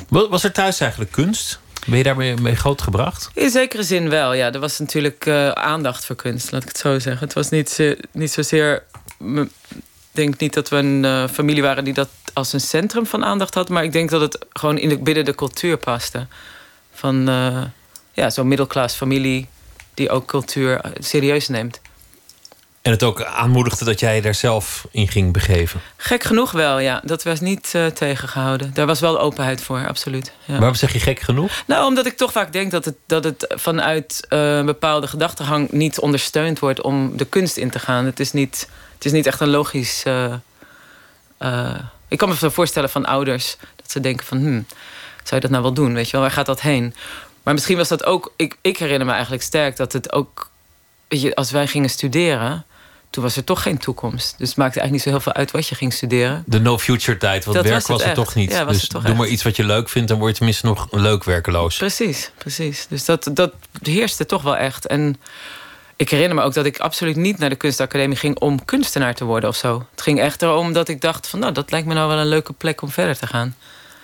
Was 0.09 0.43
er 0.43 0.51
thuis 0.51 0.79
eigenlijk 0.79 1.11
kunst? 1.11 1.59
Ben 1.85 1.97
je 1.97 2.03
daarmee 2.03 2.35
mee 2.35 2.55
grootgebracht? 2.55 3.29
In 3.33 3.49
zekere 3.49 3.83
zin 3.83 4.09
wel, 4.09 4.33
ja. 4.33 4.51
Er 4.51 4.59
was 4.59 4.79
natuurlijk 4.79 5.25
uh, 5.25 5.49
aandacht 5.49 6.05
voor 6.05 6.15
kunst, 6.15 6.51
laat 6.51 6.61
ik 6.61 6.67
het 6.67 6.77
zo 6.77 6.99
zeggen. 6.99 7.23
Het 7.23 7.33
was 7.33 7.49
niet, 7.49 7.95
niet 8.11 8.31
zozeer... 8.31 8.83
Ik 9.19 10.19
denk 10.19 10.37
niet 10.37 10.53
dat 10.53 10.69
we 10.69 10.75
een 10.75 11.03
uh, 11.03 11.27
familie 11.27 11.61
waren 11.61 11.83
die 11.83 11.93
dat 11.93 12.09
als 12.33 12.53
een 12.53 12.61
centrum 12.61 13.05
van 13.05 13.25
aandacht 13.25 13.53
had... 13.53 13.69
maar 13.69 13.83
ik 13.83 13.91
denk 13.91 14.09
dat 14.09 14.21
het 14.21 14.45
gewoon 14.49 14.77
in 14.77 14.89
de, 14.89 14.97
binnen 14.97 15.25
de 15.25 15.35
cultuur 15.35 15.77
paste. 15.77 16.27
Van 16.93 17.29
uh, 17.29 17.63
ja, 18.11 18.29
zo'n 18.29 18.47
middelklas 18.47 18.93
familie 18.93 19.47
die 19.93 20.09
ook 20.09 20.25
cultuur 20.25 20.81
serieus 20.99 21.47
neemt. 21.47 21.81
En 22.83 22.91
het 22.91 23.03
ook 23.03 23.23
aanmoedigde 23.23 23.85
dat 23.85 23.99
jij 23.99 24.21
daar 24.21 24.35
zelf 24.35 24.87
in 24.91 25.07
ging 25.07 25.33
begeven. 25.33 25.81
Gek 25.97 26.23
genoeg 26.23 26.51
wel, 26.51 26.79
ja. 26.79 27.01
Dat 27.03 27.23
was 27.23 27.39
niet 27.39 27.73
uh, 27.75 27.85
tegengehouden. 27.85 28.73
Daar 28.73 28.85
was 28.85 28.99
wel 28.99 29.19
openheid 29.19 29.61
voor, 29.61 29.87
absoluut. 29.87 30.31
Ja. 30.45 30.57
Waarom 30.57 30.75
zeg 30.75 30.93
je 30.93 30.99
gek 30.99 31.19
genoeg? 31.19 31.63
Nou, 31.67 31.85
omdat 31.85 32.05
ik 32.05 32.17
toch 32.17 32.31
vaak 32.31 32.53
denk 32.53 32.71
dat 32.71 32.85
het, 32.85 32.95
dat 33.05 33.23
het 33.23 33.53
vanuit 33.55 34.27
uh, 34.29 34.57
een 34.57 34.65
bepaalde 34.65 35.07
gedachtegang 35.07 35.71
niet 35.71 35.99
ondersteund 35.99 36.59
wordt 36.59 36.81
om 36.81 37.17
de 37.17 37.25
kunst 37.25 37.57
in 37.57 37.69
te 37.69 37.79
gaan. 37.79 38.05
Het 38.05 38.19
is 38.19 38.31
niet, 38.31 38.69
het 38.93 39.05
is 39.05 39.11
niet 39.11 39.25
echt 39.25 39.39
een 39.39 39.49
logisch. 39.49 40.03
Uh, 40.07 41.75
ik 42.07 42.17
kan 42.17 42.29
me 42.29 42.35
zo 42.35 42.49
voorstellen 42.49 42.89
van 42.89 43.05
ouders 43.05 43.57
dat 43.75 43.91
ze 43.91 43.99
denken 43.99 44.25
van, 44.25 44.37
hmm, 44.37 44.65
zou 45.23 45.35
je 45.35 45.39
dat 45.39 45.49
nou 45.49 45.63
wel 45.63 45.73
doen? 45.73 45.93
Weet 45.93 46.05
je 46.05 46.11
wel, 46.11 46.21
waar 46.21 46.31
gaat 46.31 46.45
dat 46.45 46.61
heen? 46.61 46.95
Maar 47.43 47.53
misschien 47.53 47.77
was 47.77 47.87
dat 47.87 48.05
ook. 48.05 48.33
Ik, 48.35 48.57
ik 48.61 48.77
herinner 48.77 49.05
me 49.05 49.13
eigenlijk 49.13 49.43
sterk 49.43 49.77
dat 49.77 49.93
het 49.93 50.11
ook. 50.11 50.49
Weet 51.07 51.21
je, 51.21 51.35
als 51.35 51.51
wij 51.51 51.67
gingen 51.67 51.89
studeren 51.89 52.65
toen 53.13 53.23
was 53.23 53.35
er 53.35 53.43
toch 53.43 53.61
geen 53.61 53.77
toekomst. 53.77 54.35
Dus 54.37 54.47
het 54.47 54.57
maakte 54.57 54.79
eigenlijk 54.79 54.91
niet 54.91 55.01
zo 55.01 55.09
heel 55.09 55.19
veel 55.19 55.33
uit 55.33 55.51
wat 55.51 55.67
je 55.67 55.75
ging 55.75 55.93
studeren. 55.93 56.43
De 56.45 56.59
no-future 56.59 57.17
tijd, 57.17 57.45
want 57.45 57.61
werk 57.61 57.87
was, 57.87 58.03
het, 58.03 58.15
toch 58.15 58.35
niet. 58.35 58.51
Ja, 58.51 58.65
dus 58.65 58.87
doe 58.87 59.01
echt. 59.03 59.15
maar 59.15 59.27
iets 59.27 59.43
wat 59.43 59.55
je 59.55 59.63
leuk 59.63 59.89
vindt... 59.89 60.07
dan 60.07 60.17
word 60.17 60.29
je 60.29 60.35
tenminste 60.37 60.65
nog 60.65 60.87
leuk 60.91 61.23
werkeloos. 61.23 61.77
Precies, 61.77 62.31
precies. 62.37 62.85
Dus 62.89 63.05
dat, 63.05 63.29
dat 63.33 63.53
heerste 63.81 64.25
toch 64.25 64.41
wel 64.41 64.57
echt. 64.57 64.87
En 64.87 65.15
ik 65.95 66.09
herinner 66.09 66.35
me 66.35 66.43
ook 66.43 66.53
dat 66.53 66.65
ik 66.65 66.79
absoluut 66.79 67.15
niet 67.15 67.37
naar 67.37 67.49
de 67.49 67.55
kunstacademie 67.55 68.17
ging... 68.17 68.39
om 68.39 68.65
kunstenaar 68.65 69.15
te 69.15 69.25
worden 69.25 69.49
of 69.49 69.55
zo. 69.55 69.85
Het 69.91 70.01
ging 70.01 70.19
echt 70.19 70.41
erom 70.41 70.73
dat 70.73 70.87
ik 70.87 71.01
dacht 71.01 71.27
van... 71.27 71.39
nou, 71.39 71.53
dat 71.53 71.71
lijkt 71.71 71.87
me 71.87 71.93
nou 71.93 72.07
wel 72.07 72.17
een 72.17 72.27
leuke 72.27 72.53
plek 72.53 72.81
om 72.81 72.89
verder 72.89 73.17
te 73.17 73.27
gaan. 73.27 73.55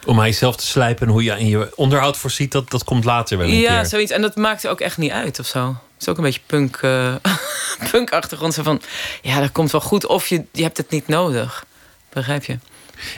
Om 0.05 0.19
aan 0.19 0.25
jezelf 0.25 0.55
te 0.55 0.65
slijpen 0.65 1.07
en 1.07 1.13
hoe 1.13 1.23
je 1.23 1.39
in 1.39 1.47
je 1.47 1.71
onderhoud 1.75 2.17
voorziet... 2.17 2.51
dat, 2.51 2.71
dat 2.71 2.83
komt 2.83 3.03
later 3.03 3.37
wel 3.37 3.47
een 3.47 3.53
ja, 3.53 3.79
keer. 3.79 3.85
zoiets. 3.85 4.11
En 4.11 4.21
dat 4.21 4.35
maakte 4.35 4.69
ook 4.69 4.79
echt 4.79 4.97
niet 4.97 5.11
uit 5.11 5.39
of 5.39 5.45
zo 5.45 5.75
is 5.99 6.07
ook 6.07 6.17
een 6.17 6.23
beetje 6.23 6.41
punk, 6.45 6.81
uh, 6.81 7.15
punk-achtergrond. 7.91 8.53
Zo 8.53 8.63
van, 8.63 8.81
ja, 9.21 9.39
dat 9.39 9.51
komt 9.51 9.71
wel 9.71 9.81
goed. 9.81 10.05
Of 10.05 10.27
je, 10.27 10.43
je 10.51 10.63
hebt 10.63 10.77
het 10.77 10.89
niet 10.89 11.07
nodig. 11.07 11.65
Begrijp 12.09 12.43
je? 12.43 12.57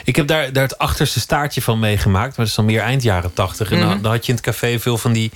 Ik 0.04 0.16
heb 0.16 0.26
daar, 0.26 0.52
daar 0.52 0.62
het 0.62 0.78
achterste 0.78 1.20
staartje 1.20 1.62
van 1.62 1.78
meegemaakt. 1.78 2.28
Maar 2.28 2.36
dat 2.36 2.46
is 2.46 2.54
dan 2.54 2.64
meer 2.64 2.80
eind 2.80 3.02
jaren 3.02 3.32
tachtig. 3.32 3.70
En 3.70 3.78
dan, 3.78 3.88
mhm. 3.88 4.02
dan, 4.02 4.12
had 4.12 4.26
je 4.26 4.32
in 4.32 4.38
het 4.38 4.46
café 4.46 4.78
veel 4.78 4.98
van 4.98 5.12
die 5.12 5.30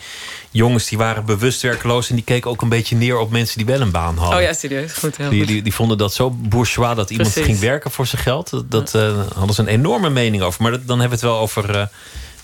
jongens... 0.50 0.88
die 0.88 0.98
waren 0.98 1.24
bewust 1.24 1.62
werkloos. 1.62 2.08
En 2.08 2.14
die 2.14 2.24
keken 2.24 2.50
ook 2.50 2.62
een 2.62 2.68
beetje 2.68 2.96
neer 2.96 3.18
op 3.18 3.30
mensen 3.30 3.56
die 3.56 3.66
wel 3.66 3.80
een 3.80 3.90
baan 3.90 4.16
hadden. 4.16 4.38
Oh 4.38 4.44
ja, 4.44 4.52
serieus. 4.52 4.92
Goed, 4.92 5.16
heel 5.16 5.30
die, 5.30 5.38
goed. 5.38 5.48
Die, 5.48 5.62
die, 5.62 5.74
vonden 5.74 5.98
dat 5.98 6.14
zo 6.14 6.30
bourgeois 6.30 6.96
dat 6.96 7.10
iemand 7.10 7.32
ging 7.32 7.58
werken 7.58 7.90
voor 7.90 8.06
zijn 8.06 8.22
geld. 8.22 8.50
Dat, 8.50 8.70
dat 8.70 8.94
uh, 8.94 9.20
hadden 9.34 9.54
ze 9.54 9.60
een 9.60 9.68
enorme 9.68 10.10
mening 10.10 10.42
over. 10.42 10.62
Maar 10.62 10.70
dat, 10.70 10.86
dan 10.86 11.00
hebben 11.00 11.18
we 11.18 11.26
het 11.26 11.34
wel 11.34 11.42
over 11.42 11.76
uh, 11.76 11.86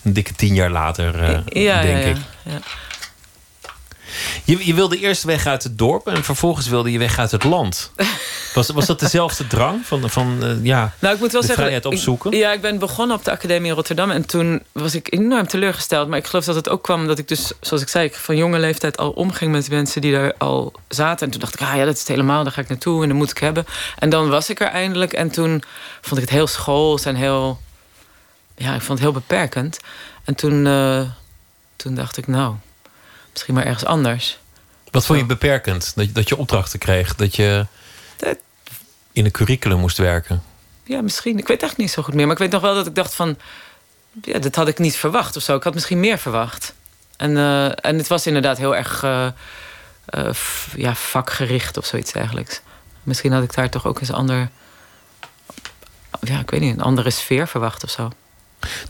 een 0.02 0.12
dikke 0.12 0.35
tien 0.35 0.54
jaar 0.54 0.71
later, 0.71 1.25
ja, 1.25 1.82
denk 1.82 2.02
ja, 2.02 2.09
ik. 2.11 2.16
Ja. 2.42 2.59
Je, 4.45 4.66
je 4.66 4.75
wilde 4.75 4.99
eerst 4.99 5.23
weg 5.23 5.47
uit 5.47 5.62
het 5.62 5.78
dorp 5.78 6.07
en 6.07 6.25
vervolgens 6.25 6.69
wilde 6.69 6.92
je 6.92 6.99
weg 6.99 7.19
uit 7.19 7.31
het 7.31 7.45
land. 7.45 7.90
Was, 8.54 8.69
was 8.69 8.87
dat 8.87 9.00
dezelfde 9.00 9.47
drang 9.47 9.87
van, 9.87 10.11
van 10.11 10.38
uh, 10.42 10.64
ja, 10.64 10.92
nou, 10.99 11.14
ik 11.14 11.21
moet 11.21 11.33
wel 11.33 11.40
de 11.40 11.47
zeggen, 11.47 11.64
vrijheid 11.64 11.87
opzoeken? 11.87 12.33
Ik, 12.33 12.38
ja, 12.38 12.52
ik 12.52 12.61
ben 12.61 12.78
begonnen 12.78 13.16
op 13.16 13.25
de 13.25 13.31
Academie 13.31 13.69
in 13.69 13.75
Rotterdam. 13.75 14.11
En 14.11 14.26
toen 14.26 14.62
was 14.73 14.95
ik 14.95 15.12
enorm 15.12 15.47
teleurgesteld. 15.47 16.09
Maar 16.09 16.19
ik 16.19 16.26
geloof 16.26 16.45
dat 16.45 16.54
het 16.54 16.69
ook 16.69 16.83
kwam 16.83 17.07
dat 17.07 17.19
ik 17.19 17.28
dus, 17.28 17.52
zoals 17.61 17.83
ik 17.83 17.88
zei... 17.88 18.04
Ik 18.04 18.14
van 18.14 18.37
jonge 18.37 18.59
leeftijd 18.59 18.97
al 18.97 19.11
omging 19.11 19.52
met 19.52 19.71
mensen 19.71 20.00
die 20.00 20.12
daar 20.12 20.35
al 20.38 20.73
zaten. 20.88 21.26
En 21.26 21.33
toen 21.33 21.40
dacht 21.40 21.54
ik, 21.54 21.61
ah 21.61 21.76
ja, 21.76 21.85
dat 21.85 21.95
is 21.95 22.00
het 22.00 22.09
helemaal. 22.09 22.42
Daar 22.42 22.52
ga 22.52 22.61
ik 22.61 22.69
naartoe 22.69 23.02
en 23.02 23.09
dat 23.09 23.16
moet 23.16 23.31
ik 23.31 23.38
hebben. 23.38 23.66
En 23.99 24.11
dan 24.11 24.28
was 24.28 24.50
ik 24.50 24.61
er 24.61 24.66
eindelijk. 24.66 25.12
En 25.12 25.31
toen 25.31 25.62
vond 26.00 26.21
ik 26.21 26.26
het 26.26 26.37
heel 26.37 26.47
schools 26.47 27.04
en 27.04 27.14
heel... 27.14 27.61
Ja, 28.57 28.75
ik 28.75 28.81
vond 28.81 28.99
het 28.99 29.09
heel 29.09 29.12
beperkend. 29.12 29.78
En 30.25 30.35
toen, 30.35 30.66
uh, 30.66 31.00
toen 31.76 31.95
dacht 31.95 32.16
ik, 32.16 32.26
nou 32.26 32.54
misschien 33.32 33.54
maar 33.54 33.64
ergens 33.64 33.84
anders. 33.84 34.38
Wat 34.90 35.06
vond 35.06 35.18
je 35.18 35.26
beperkend? 35.26 35.92
Dat, 35.94 36.14
dat 36.14 36.28
je 36.28 36.36
opdrachten 36.36 36.78
kreeg? 36.78 37.14
Dat 37.14 37.36
je 37.36 37.66
in 39.12 39.24
een 39.24 39.30
curriculum 39.30 39.78
moest 39.78 39.98
werken? 39.98 40.42
Ja, 40.84 41.00
misschien. 41.00 41.38
Ik 41.38 41.46
weet 41.46 41.62
echt 41.62 41.76
niet 41.76 41.90
zo 41.90 42.02
goed 42.02 42.14
meer. 42.14 42.24
Maar 42.24 42.34
ik 42.34 42.42
weet 42.42 42.50
nog 42.50 42.62
wel 42.62 42.74
dat 42.74 42.86
ik 42.86 42.94
dacht 42.94 43.14
van... 43.14 43.36
Ja, 44.22 44.38
dat 44.38 44.54
had 44.54 44.68
ik 44.68 44.78
niet 44.78 44.96
verwacht 44.96 45.36
of 45.36 45.42
zo. 45.42 45.56
Ik 45.56 45.62
had 45.62 45.74
misschien 45.74 46.00
meer 46.00 46.18
verwacht. 46.18 46.74
En, 47.16 47.30
uh, 47.30 47.64
en 47.64 47.96
het 47.96 48.06
was 48.06 48.26
inderdaad 48.26 48.58
heel 48.58 48.76
erg 48.76 49.02
uh, 49.02 49.26
uh, 50.10 50.30
ja, 50.76 50.94
vakgericht 50.94 51.76
of 51.76 51.86
zoiets 51.86 52.12
eigenlijk. 52.12 52.62
Misschien 53.02 53.32
had 53.32 53.42
ik 53.42 53.54
daar 53.54 53.70
toch 53.70 53.86
ook 53.86 54.00
eens 54.00 54.12
ander... 54.12 54.50
Ja, 56.20 56.38
ik 56.38 56.50
weet 56.50 56.60
niet, 56.60 56.74
een 56.74 56.82
andere 56.82 57.10
sfeer 57.10 57.48
verwacht 57.48 57.84
of 57.84 57.90
zo. 57.90 58.10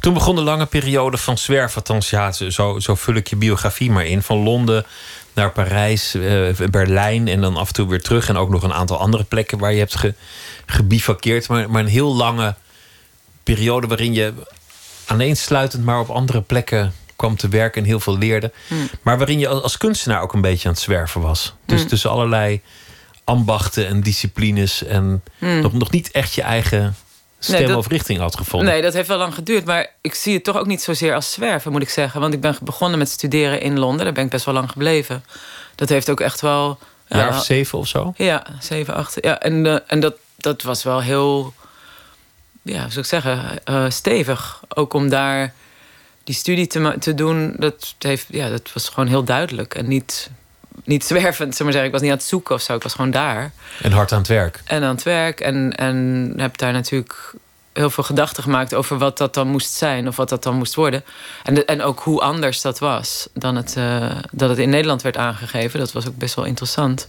Toen 0.01 0.15
begon 0.15 0.35
de 0.35 0.43
lange 0.43 0.67
periode 0.67 1.17
van 1.17 1.39
zwerven. 1.39 1.77
Althans, 1.77 2.11
ja, 2.11 2.33
zo, 2.33 2.79
zo 2.79 2.95
vul 2.95 3.15
ik 3.15 3.29
je 3.29 3.37
biografie 3.37 3.91
maar 3.91 4.07
in. 4.07 4.23
Van 4.23 4.39
Londen 4.39 4.87
naar 5.35 5.51
Parijs, 5.51 6.15
uh, 6.15 6.57
Berlijn 6.71 7.29
en 7.29 7.41
dan 7.41 7.57
af 7.57 7.67
en 7.67 7.75
toe 7.75 7.89
weer 7.89 8.03
terug. 8.03 8.29
En 8.29 8.37
ook 8.37 8.51
nog 8.51 8.63
een 8.63 8.73
aantal 8.73 8.99
andere 8.99 9.25
plekken 9.25 9.59
waar 9.59 9.73
je 9.73 9.79
hebt 9.79 9.97
ge, 9.97 10.15
gebivakkeerd. 10.67 11.49
Maar, 11.49 11.71
maar 11.71 11.83
een 11.83 11.89
heel 11.89 12.15
lange 12.15 12.55
periode 13.43 13.87
waarin 13.87 14.15
je 14.15 14.33
aaneensluitend 15.07 15.85
maar 15.85 16.01
op 16.01 16.11
andere 16.11 16.41
plekken 16.41 16.93
kwam 17.17 17.37
te 17.37 17.49
werken 17.49 17.83
en 17.83 17.89
heel 17.89 18.01
veel 18.01 18.19
leerde. 18.19 18.53
Hmm. 18.69 18.89
Maar 19.03 19.19
waarin 19.19 19.39
je 19.39 19.49
als 19.49 19.77
kunstenaar 19.77 20.23
ook 20.23 20.33
een 20.33 20.41
beetje 20.41 20.69
aan 20.69 20.75
het 20.75 20.83
zwerven 20.83 21.21
was. 21.21 21.55
Dus 21.67 21.81
hmm. 21.81 21.89
tussen 21.89 22.11
allerlei 22.11 22.61
ambachten 23.25 23.87
en 23.87 24.01
disciplines. 24.01 24.85
En 24.85 25.23
hmm. 25.39 25.61
nog, 25.61 25.73
nog 25.73 25.91
niet 25.91 26.11
echt 26.11 26.35
je 26.35 26.43
eigen 26.43 26.97
stem 27.45 27.75
of 27.75 27.87
richting 27.87 28.19
had 28.19 28.37
gevonden. 28.37 28.69
Nee, 28.69 28.83
dat 28.83 28.93
heeft 28.93 29.09
wel 29.09 29.19
lang 29.19 29.35
geduurd. 29.35 29.65
Maar 29.65 29.91
ik 30.01 30.15
zie 30.15 30.35
het 30.35 30.45
toch 30.45 30.57
ook 30.57 30.67
niet 30.67 30.83
zozeer 30.83 31.15
als 31.15 31.33
zwerven, 31.33 31.73
moet 31.73 31.83
ik 31.83 31.91
zeggen. 31.91 32.21
Want 32.21 32.35
ik 32.35 32.41
ben 32.41 32.57
begonnen 32.63 32.99
met 32.99 33.09
studeren 33.09 33.61
in 33.61 33.79
Londen. 33.79 34.05
Daar 34.05 34.15
ben 34.15 34.25
ik 34.25 34.31
best 34.31 34.45
wel 34.45 34.55
lang 34.55 34.71
gebleven. 34.71 35.25
Dat 35.75 35.89
heeft 35.89 36.11
ook 36.11 36.21
echt 36.21 36.41
wel... 36.41 36.79
Een 37.09 37.19
jaar 37.19 37.29
of 37.29 37.45
zeven 37.45 37.79
of 37.79 37.89
zo? 37.89 38.13
Ja, 38.17 38.47
zeven, 38.61 38.95
acht. 38.95 39.19
Ja, 39.21 39.41
en 39.41 39.65
uh, 39.65 39.79
en 39.87 40.01
dat, 40.01 40.15
dat 40.37 40.63
was 40.63 40.83
wel 40.83 41.01
heel... 41.01 41.55
Ja, 42.63 42.81
hoe 42.81 42.91
zou 42.91 43.01
ik 43.01 43.07
zeggen? 43.07 43.61
Uh, 43.71 43.85
stevig. 43.89 44.61
Ook 44.69 44.93
om 44.93 45.09
daar 45.09 45.55
die 46.25 46.35
studie 46.35 46.67
te, 46.67 46.97
te 46.99 47.15
doen, 47.15 47.55
dat, 47.57 47.95
heeft, 47.99 48.27
ja, 48.29 48.49
dat 48.49 48.73
was 48.73 48.89
gewoon 48.89 49.09
heel 49.09 49.25
duidelijk. 49.25 49.75
En 49.75 49.89
niet, 49.89 50.31
niet 50.85 51.05
zwervend, 51.05 51.55
zeg 51.55 51.63
maar 51.63 51.73
zeggen. 51.73 51.85
Ik 51.85 51.93
was 51.93 52.01
niet 52.01 52.11
aan 52.11 52.17
het 52.17 52.27
zoeken 52.27 52.55
of 52.55 52.61
zo. 52.61 52.75
Ik 52.75 52.83
was 52.83 52.95
gewoon 52.95 53.11
daar. 53.11 53.53
En 53.83 53.93
hard 53.93 54.13
aan 54.13 54.19
het 54.19 54.29
werk. 54.29 54.61
En 54.65 54.83
aan 54.83 54.95
het 54.95 55.03
werk. 55.03 55.41
En, 55.41 55.73
en 55.77 56.33
heb 56.37 56.57
daar 56.59 56.73
natuurlijk 56.73 57.35
heel 57.73 57.91
veel 57.91 58.05
gedachten 58.05 58.43
gemaakt 58.43 58.75
over 58.75 58.99
wat 58.99 59.19
dat 59.19 59.35
dan 59.35 59.49
moest 59.49 59.73
zijn 59.73 60.09
of 60.09 60.17
wat 60.17 60.29
dat 60.29 60.43
dan 60.43 60.57
moest 60.57 60.75
worden. 60.75 61.05
En, 61.43 61.67
en 61.67 61.83
ook 61.83 62.01
hoe 62.01 62.21
anders 62.21 62.61
dat 62.61 62.79
was 62.79 63.29
dan 63.35 63.57
het, 63.57 63.75
uh, 63.79 64.11
dat 64.31 64.49
het 64.49 64.59
in 64.59 64.71
Nederland 64.71 65.03
werd 65.03 65.17
aangegeven. 65.17 65.79
Dat 65.79 65.93
was 65.93 66.09
ook 66.09 66.17
best 66.17 66.35
wel 66.35 66.45
interessant. 66.45 67.09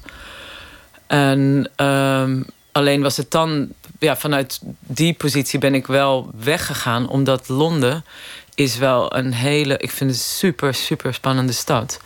En 1.07 1.69
um, 1.75 2.45
alleen 2.71 3.01
was 3.01 3.17
het 3.17 3.31
dan, 3.31 3.67
ja, 3.99 4.17
vanuit 4.17 4.59
die 4.79 5.13
positie 5.13 5.59
ben 5.59 5.75
ik 5.75 5.87
wel 5.87 6.31
weggegaan, 6.39 7.07
omdat 7.07 7.49
Londen 7.49 8.05
is 8.55 8.77
wel 8.77 9.15
een 9.15 9.33
hele, 9.33 9.77
ik 9.77 9.91
vind 9.91 10.09
het 10.09 10.19
een 10.19 10.25
super, 10.25 10.73
super 10.73 11.13
spannende 11.13 11.53
stad. 11.53 11.99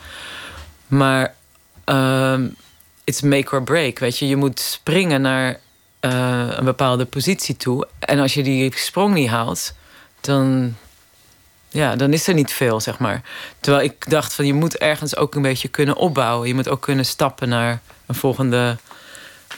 Maar 0.86 1.34
um, 1.88 2.56
it's 3.04 3.20
make 3.20 3.54
or 3.54 3.62
break, 3.62 3.98
weet 3.98 4.18
je. 4.18 4.28
Je 4.28 4.36
moet 4.36 4.60
springen 4.60 5.20
naar 5.20 5.60
uh, 6.00 6.46
een 6.50 6.64
bepaalde 6.64 7.04
positie 7.04 7.56
toe. 7.56 7.86
En 7.98 8.18
als 8.18 8.34
je 8.34 8.42
die 8.42 8.72
sprong 8.76 9.14
niet 9.14 9.28
haalt, 9.28 9.74
dan, 10.20 10.76
ja, 11.68 11.96
dan 11.96 12.12
is 12.12 12.26
er 12.26 12.34
niet 12.34 12.52
veel, 12.52 12.80
zeg 12.80 12.98
maar. 12.98 13.22
Terwijl 13.60 13.84
ik 13.84 14.10
dacht 14.10 14.34
van 14.34 14.46
je 14.46 14.54
moet 14.54 14.76
ergens 14.76 15.16
ook 15.16 15.34
een 15.34 15.42
beetje 15.42 15.68
kunnen 15.68 15.96
opbouwen. 15.96 16.48
Je 16.48 16.54
moet 16.54 16.68
ook 16.68 16.80
kunnen 16.80 17.06
stappen 17.06 17.48
naar 17.48 17.80
een 18.06 18.14
volgende, 18.14 18.76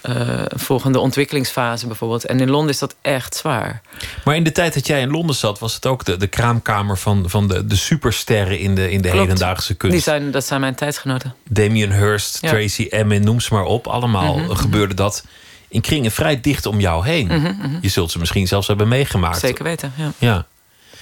uh, 0.09 0.15
een 0.45 0.59
volgende 0.59 0.99
ontwikkelingsfase 0.99 1.87
bijvoorbeeld. 1.87 2.25
En 2.25 2.41
in 2.41 2.51
Londen 2.51 2.71
is 2.71 2.79
dat 2.79 2.95
echt 3.03 3.37
zwaar. 3.37 3.81
Maar 4.25 4.37
in 4.37 4.45
de 4.45 4.53
tijd 4.53 4.75
dat 4.75 4.87
jij 4.87 5.01
in 5.01 5.11
Londen 5.11 5.37
zat, 5.37 5.59
was 5.59 5.75
het 5.75 5.87
ook 5.87 6.05
de, 6.05 6.17
de 6.17 6.27
kraamkamer 6.27 6.99
van, 6.99 7.31
van 7.31 7.49
de, 7.49 7.67
de 7.67 7.77
supersterren 7.77 8.59
in 8.59 8.75
de, 8.75 8.91
in 8.91 9.01
de 9.01 9.11
hedendaagse 9.11 9.75
kunst. 9.75 9.95
Die 9.95 10.05
zijn, 10.05 10.31
dat 10.31 10.47
zijn 10.47 10.61
mijn 10.61 10.75
tijdsgenoten. 10.75 11.35
Damien 11.49 11.93
Hirst, 11.93 12.41
Tracy 12.41 12.87
Emin, 12.91 13.25
noem 13.25 13.41
ze 13.41 13.55
maar 13.55 13.65
op. 13.65 13.87
Allemaal 13.87 14.39
mm 14.39 14.49
gebeurde 14.51 14.95
dat 14.95 15.25
in 15.69 15.81
kringen 15.81 16.11
vrij 16.11 16.41
dicht 16.41 16.67
om 16.67 16.81
jou 16.81 17.07
heen. 17.07 17.27
Mhm, 17.27 17.41
mhm. 17.41 17.79
Je 17.81 17.89
zult 17.89 18.11
ze 18.11 18.19
misschien 18.19 18.47
zelfs 18.47 18.67
hebben 18.67 18.89
meegemaakt. 18.89 19.39
Zeker 19.39 19.65
weten, 19.65 19.93
ja. 19.97 20.13
ja. 20.19 20.47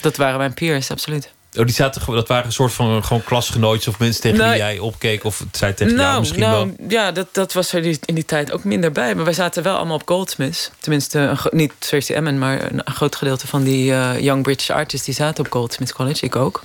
Dat 0.01 0.17
waren 0.17 0.39
mijn 0.39 0.55
peers, 0.55 0.91
absoluut. 0.91 1.33
Oh, 1.57 1.65
die 1.65 1.75
zaten, 1.75 2.15
dat 2.15 2.29
waren 2.29 2.47
een 2.47 2.53
soort 2.53 2.73
van 2.73 3.05
gewoon 3.05 3.25
klasgenootjes 3.25 3.89
of 3.89 3.99
mensen 3.99 4.23
tegen 4.23 4.49
wie 4.49 4.57
jij 4.57 4.79
opkeek 4.79 5.25
of 5.25 5.39
het 5.39 5.57
zei 5.57 5.75
tegen 5.75 5.95
nou, 5.95 6.09
jou 6.09 6.19
misschien 6.19 6.41
nou, 6.41 6.75
wel. 6.77 6.89
Ja, 6.89 7.13
dat, 7.13 7.29
dat 7.33 7.53
was 7.53 7.73
er 7.73 7.85
in 7.85 8.15
die 8.15 8.25
tijd 8.25 8.53
ook 8.53 8.65
minder 8.65 8.93
bij. 8.93 9.15
Maar 9.15 9.25
wij 9.25 9.33
zaten 9.33 9.63
wel 9.63 9.77
allemaal 9.77 9.97
op 9.97 10.09
Goldsmiths. 10.09 10.71
Tenminste, 10.81 11.37
niet 11.51 11.73
Tracy 11.79 12.13
Emin, 12.13 12.39
maar 12.39 12.73
een, 12.73 12.83
groot 12.85 13.17
gedeelte 13.17 13.47
van 13.47 13.63
die 13.63 13.91
uh, 13.91 14.21
Young 14.21 14.43
British 14.43 14.71
Artists 14.71 15.07
die 15.07 15.15
zaten 15.15 15.45
op 15.45 15.53
Goldsmiths 15.53 15.93
College. 15.93 16.25
Ik 16.25 16.37
ook. 16.37 16.63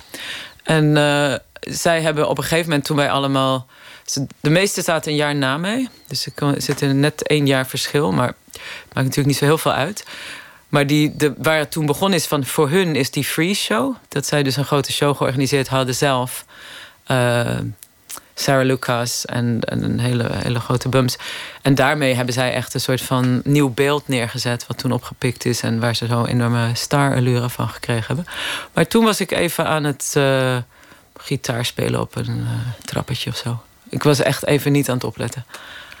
En 0.62 0.96
uh, 0.96 1.34
zij 1.60 2.00
hebben 2.00 2.28
op 2.28 2.38
een 2.38 2.44
gegeven 2.44 2.68
moment 2.68 2.84
toen 2.84 2.96
wij 2.96 3.10
allemaal 3.10 3.66
de 4.40 4.50
meeste 4.50 4.82
zaten 4.82 5.10
een 5.10 5.16
jaar 5.16 5.34
na 5.34 5.58
mij. 5.58 5.88
Dus 6.08 6.26
er 6.26 6.62
zit 6.62 6.80
net 6.80 7.26
één 7.26 7.46
jaar 7.46 7.66
verschil. 7.66 8.12
Maar 8.12 8.34
maakt 8.82 8.94
natuurlijk 8.94 9.26
niet 9.26 9.36
zo 9.36 9.44
heel 9.44 9.58
veel 9.58 9.72
uit. 9.72 10.04
Maar 10.74 10.86
die, 10.86 11.16
de, 11.16 11.34
waar 11.38 11.58
het 11.58 11.70
toen 11.70 11.86
begonnen 11.86 12.18
is, 12.18 12.26
van 12.26 12.44
voor 12.44 12.70
hun 12.70 12.96
is 12.96 13.10
die 13.10 13.24
Free 13.24 13.54
Show. 13.54 13.94
Dat 14.08 14.26
zij 14.26 14.42
dus 14.42 14.56
een 14.56 14.64
grote 14.64 14.92
show 14.92 15.16
georganiseerd 15.16 15.68
hadden 15.68 15.94
zelf. 15.94 16.44
Uh, 17.06 17.58
Sarah 18.34 18.66
Lucas 18.66 19.24
en, 19.24 19.60
en, 19.60 19.82
een 19.82 19.98
hele, 19.98 20.30
hele 20.32 20.60
grote 20.60 20.88
bums. 20.88 21.16
En 21.62 21.74
daarmee 21.74 22.14
hebben 22.14 22.34
zij 22.34 22.52
echt 22.52 22.74
een 22.74 22.80
soort 22.80 23.00
van 23.00 23.40
nieuw 23.44 23.70
beeld 23.70 24.08
neergezet, 24.08 24.66
wat 24.66 24.78
toen 24.78 24.92
opgepikt 24.92 25.44
is 25.44 25.60
en 25.60 25.80
waar 25.80 25.96
ze 25.96 26.06
zo 26.06 26.24
enorme 26.24 26.70
star-allure 26.72 27.50
van 27.50 27.68
gekregen 27.68 28.06
hebben. 28.06 28.26
Maar 28.72 28.86
toen 28.86 29.04
was 29.04 29.20
ik 29.20 29.30
even 29.30 29.66
aan 29.66 29.84
het 29.84 30.14
uh, 30.16 30.56
gitaar 31.16 31.64
spelen 31.64 32.00
op 32.00 32.16
een 32.16 32.38
uh, 32.38 32.50
trappetje 32.84 33.30
of 33.30 33.36
zo. 33.36 33.62
Ik 33.88 34.02
was 34.02 34.20
echt 34.20 34.46
even 34.46 34.72
niet 34.72 34.88
aan 34.88 34.94
het 34.94 35.04
opletten. 35.04 35.44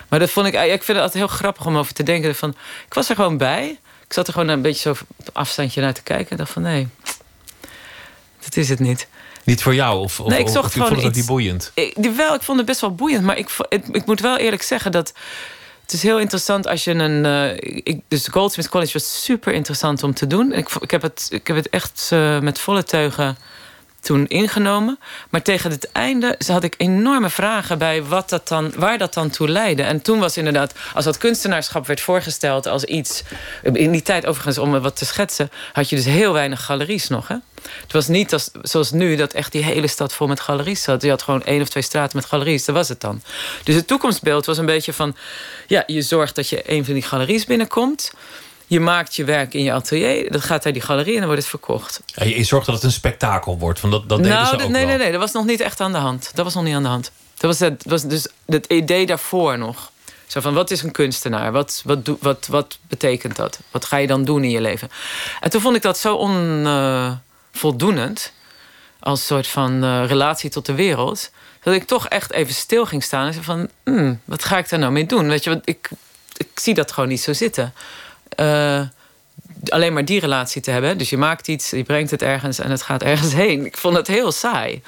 Maar 0.08 0.18
dat 0.18 0.30
vond 0.30 0.46
ik, 0.46 0.54
ik 0.54 0.82
vind 0.82 0.86
het 0.86 0.96
altijd 0.96 1.14
heel 1.14 1.36
grappig 1.36 1.66
om 1.66 1.76
over 1.76 1.94
te 1.94 2.02
denken. 2.02 2.34
Van, 2.34 2.54
ik 2.86 2.94
was 2.94 3.08
er 3.08 3.14
gewoon 3.14 3.36
bij. 3.36 3.78
Ik 4.14 4.20
zat 4.20 4.28
er 4.34 4.40
gewoon 4.40 4.54
een 4.54 4.62
beetje 4.62 4.80
zo 4.80 5.04
op 5.16 5.30
afstandje 5.32 5.80
naar 5.80 5.92
te 5.92 6.02
kijken. 6.02 6.30
En 6.30 6.36
dacht 6.36 6.50
van 6.50 6.62
nee, 6.62 6.88
dat 8.40 8.56
is 8.56 8.68
het 8.68 8.78
niet. 8.78 9.08
Niet 9.44 9.62
voor 9.62 9.74
jou? 9.74 10.00
Of, 10.00 10.24
nee, 10.24 10.38
ik 10.38 10.48
zocht 10.48 10.66
of, 10.66 10.72
gewoon 10.72 10.88
vond 10.88 11.00
het 11.00 11.08
iets, 11.08 11.18
niet 11.18 11.26
boeiend? 11.26 11.70
Ik, 11.74 12.10
wel, 12.16 12.34
ik 12.34 12.42
vond 12.42 12.58
het 12.58 12.66
best 12.66 12.80
wel 12.80 12.94
boeiend. 12.94 13.24
Maar 13.24 13.38
ik, 13.38 13.48
ik, 13.68 13.86
ik 13.86 14.06
moet 14.06 14.20
wel 14.20 14.36
eerlijk 14.36 14.62
zeggen 14.62 14.92
dat... 14.92 15.12
Het 15.82 15.92
is 15.92 16.02
heel 16.02 16.18
interessant 16.18 16.66
als 16.66 16.84
je 16.84 16.90
een. 16.90 17.24
Uh, 17.24 17.54
ik, 17.84 18.00
dus 18.08 18.28
Goldsmith 18.28 18.68
College 18.68 18.92
was 18.92 19.24
super 19.24 19.52
interessant 19.52 20.02
om 20.02 20.14
te 20.14 20.26
doen. 20.26 20.52
Ik, 20.52 20.68
ik, 20.70 20.90
heb, 20.90 21.02
het, 21.02 21.26
ik 21.30 21.46
heb 21.46 21.56
het 21.56 21.68
echt 21.68 22.10
uh, 22.12 22.40
met 22.40 22.58
volle 22.58 22.84
teugen 22.84 23.36
toen 24.04 24.26
ingenomen. 24.26 24.98
Maar 25.30 25.42
tegen 25.42 25.70
het 25.70 25.92
einde 25.92 26.38
had 26.46 26.64
ik 26.64 26.74
enorme 26.76 27.30
vragen 27.30 27.78
bij 27.78 28.02
wat 28.02 28.28
dat 28.28 28.48
dan, 28.48 28.72
waar 28.76 28.98
dat 28.98 29.14
dan 29.14 29.30
toe 29.30 29.48
leidde. 29.48 29.82
En 29.82 30.02
toen 30.02 30.18
was 30.18 30.36
inderdaad, 30.36 30.74
als 30.94 31.04
dat 31.04 31.18
kunstenaarschap 31.18 31.86
werd 31.86 32.00
voorgesteld 32.00 32.66
als 32.66 32.84
iets. 32.84 33.22
In 33.62 33.90
die 33.90 34.02
tijd 34.02 34.26
overigens, 34.26 34.58
om 34.58 34.80
wat 34.80 34.96
te 34.96 35.04
schetsen, 35.04 35.50
had 35.72 35.88
je 35.88 35.96
dus 35.96 36.04
heel 36.04 36.32
weinig 36.32 36.64
galeries 36.64 37.08
nog. 37.08 37.28
Hè? 37.28 37.36
Het 37.82 37.92
was 37.92 38.08
niet 38.08 38.32
als, 38.32 38.50
zoals 38.62 38.90
nu 38.90 39.16
dat 39.16 39.32
echt 39.32 39.52
die 39.52 39.64
hele 39.64 39.86
stad 39.86 40.12
vol 40.12 40.26
met 40.26 40.40
galeries 40.40 40.82
zat. 40.82 41.02
Je 41.02 41.08
had 41.08 41.22
gewoon 41.22 41.44
één 41.44 41.62
of 41.62 41.68
twee 41.68 41.82
straten 41.82 42.16
met 42.16 42.26
galeries, 42.26 42.64
dat 42.64 42.74
was 42.74 42.88
het 42.88 43.00
dan. 43.00 43.22
Dus 43.62 43.74
het 43.74 43.86
toekomstbeeld 43.86 44.46
was 44.46 44.58
een 44.58 44.66
beetje 44.66 44.92
van... 44.92 45.16
ja, 45.66 45.82
je 45.86 46.02
zorgt 46.02 46.34
dat 46.34 46.48
je 46.48 46.62
een 46.70 46.84
van 46.84 46.94
die 46.94 47.02
galeries 47.02 47.44
binnenkomt... 47.44 48.12
Je 48.66 48.80
maakt 48.80 49.16
je 49.16 49.24
werk 49.24 49.54
in 49.54 49.62
je 49.62 49.72
atelier, 49.72 50.32
dat 50.32 50.42
gaat 50.42 50.64
naar 50.64 50.72
die 50.72 50.82
galerie 50.82 51.12
en 51.12 51.18
dan 51.18 51.26
wordt 51.26 51.40
het 51.40 51.50
verkocht. 51.50 52.02
En 52.14 52.28
je 52.28 52.44
zorgt 52.44 52.66
dat 52.66 52.74
het 52.74 52.84
een 52.84 52.92
spektakel 52.92 53.58
wordt, 53.58 53.80
van 53.80 53.90
dat, 53.90 54.08
dat 54.08 54.18
deden 54.18 54.32
nou, 54.32 54.46
ze 54.46 54.54
ook 54.54 54.60
nee, 54.60 54.70
wel. 54.70 54.86
nee, 54.86 54.96
nee, 54.96 55.10
dat 55.10 55.20
was 55.20 55.32
nog 55.32 55.44
niet 55.44 55.60
echt 55.60 55.80
aan 55.80 55.92
de 55.92 55.98
hand. 55.98 56.30
Dat 56.34 56.44
was 56.44 56.54
nog 56.54 56.64
niet 56.64 56.74
aan 56.74 56.82
de 56.82 56.88
hand. 56.88 57.10
Dat 57.36 57.50
was, 57.50 57.58
het, 57.68 57.84
was 57.86 58.02
dus 58.02 58.28
het 58.46 58.66
idee 58.66 59.06
daarvoor 59.06 59.58
nog. 59.58 59.90
Zo 60.26 60.40
van, 60.40 60.54
wat 60.54 60.70
is 60.70 60.82
een 60.82 60.92
kunstenaar? 60.92 61.52
Wat, 61.52 61.82
wat, 61.84 62.10
wat, 62.20 62.46
wat 62.46 62.78
betekent 62.88 63.36
dat? 63.36 63.58
Wat 63.70 63.84
ga 63.84 63.96
je 63.96 64.06
dan 64.06 64.24
doen 64.24 64.44
in 64.44 64.50
je 64.50 64.60
leven? 64.60 64.90
En 65.40 65.50
toen 65.50 65.60
vond 65.60 65.76
ik 65.76 65.82
dat 65.82 65.98
zo 65.98 66.14
onvoldoenend... 66.14 68.32
Uh, 68.34 68.42
als 69.04 69.26
soort 69.26 69.46
van 69.46 69.84
uh, 69.84 70.06
relatie 70.06 70.50
tot 70.50 70.66
de 70.66 70.74
wereld... 70.74 71.30
dat 71.62 71.74
ik 71.74 71.86
toch 71.86 72.08
echt 72.08 72.32
even 72.32 72.54
stil 72.54 72.86
ging 72.86 73.02
staan 73.02 73.26
en 73.26 73.32
zei 73.32 73.44
van... 73.44 73.68
Hmm, 73.84 74.20
wat 74.24 74.44
ga 74.44 74.58
ik 74.58 74.68
daar 74.68 74.78
nou 74.78 74.92
mee 74.92 75.06
doen? 75.06 75.28
Weet 75.28 75.44
je, 75.44 75.60
ik, 75.64 75.90
ik 76.36 76.48
zie 76.54 76.74
dat 76.74 76.92
gewoon 76.92 77.08
niet 77.08 77.20
zo 77.20 77.32
zitten. 77.32 77.74
Uh, 78.36 78.80
alleen 79.68 79.92
maar 79.92 80.04
die 80.04 80.20
relatie 80.20 80.62
te 80.62 80.70
hebben. 80.70 80.98
Dus 80.98 81.10
je 81.10 81.16
maakt 81.16 81.48
iets, 81.48 81.70
je 81.70 81.82
brengt 81.82 82.10
het 82.10 82.22
ergens 82.22 82.58
en 82.58 82.70
het 82.70 82.82
gaat 82.82 83.02
ergens 83.02 83.32
heen. 83.44 83.66
Ik 83.66 83.76
vond 83.76 83.96
het 83.96 84.06
heel 84.06 84.32
saai. 84.32 84.82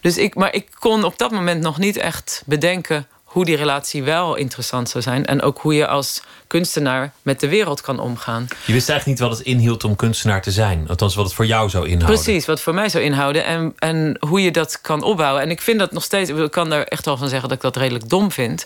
Dus 0.00 0.16
ik, 0.16 0.34
maar 0.34 0.54
ik 0.54 0.68
kon 0.78 1.04
op 1.04 1.18
dat 1.18 1.30
moment 1.30 1.62
nog 1.62 1.78
niet 1.78 1.96
echt 1.96 2.42
bedenken 2.46 3.06
hoe 3.30 3.44
die 3.44 3.56
relatie 3.56 4.02
wel 4.02 4.34
interessant 4.34 4.88
zou 4.88 5.02
zijn. 5.02 5.26
En 5.26 5.42
ook 5.42 5.58
hoe 5.58 5.74
je 5.74 5.86
als 5.86 6.22
kunstenaar 6.46 7.12
met 7.22 7.40
de 7.40 7.48
wereld 7.48 7.80
kan 7.80 7.98
omgaan. 7.98 8.46
Je 8.64 8.72
wist 8.72 8.88
eigenlijk 8.88 9.20
niet 9.20 9.28
wat 9.28 9.38
het 9.38 9.46
inhield 9.46 9.84
om 9.84 9.96
kunstenaar 9.96 10.42
te 10.42 10.50
zijn. 10.50 10.88
Althans, 10.88 11.14
wat 11.14 11.24
het 11.24 11.34
voor 11.34 11.46
jou 11.46 11.68
zou 11.68 11.88
inhouden. 11.88 12.22
Precies, 12.22 12.46
wat 12.46 12.60
voor 12.60 12.74
mij 12.74 12.88
zou 12.88 13.04
inhouden. 13.04 13.44
En, 13.44 13.72
en 13.78 14.16
hoe 14.28 14.42
je 14.42 14.50
dat 14.50 14.80
kan 14.80 15.02
opbouwen. 15.02 15.42
En 15.42 15.50
ik 15.50 15.60
vind 15.60 15.78
dat 15.78 15.92
nog 15.92 16.02
steeds... 16.02 16.30
Ik 16.30 16.50
kan 16.50 16.70
daar 16.70 16.82
echt 16.82 17.04
wel 17.04 17.16
van 17.16 17.28
zeggen 17.28 17.48
dat 17.48 17.56
ik 17.56 17.62
dat 17.62 17.76
redelijk 17.76 18.08
dom 18.08 18.32
vind. 18.32 18.64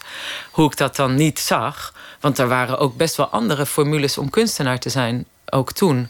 Hoe 0.50 0.66
ik 0.66 0.76
dat 0.76 0.96
dan 0.96 1.14
niet 1.14 1.38
zag. 1.40 1.92
Want 2.24 2.38
er 2.38 2.48
waren 2.48 2.78
ook 2.78 2.96
best 2.96 3.16
wel 3.16 3.26
andere 3.26 3.66
formules 3.66 4.18
om 4.18 4.30
kunstenaar 4.30 4.78
te 4.78 4.88
zijn. 4.88 5.26
Ook 5.50 5.72
toen. 5.72 6.08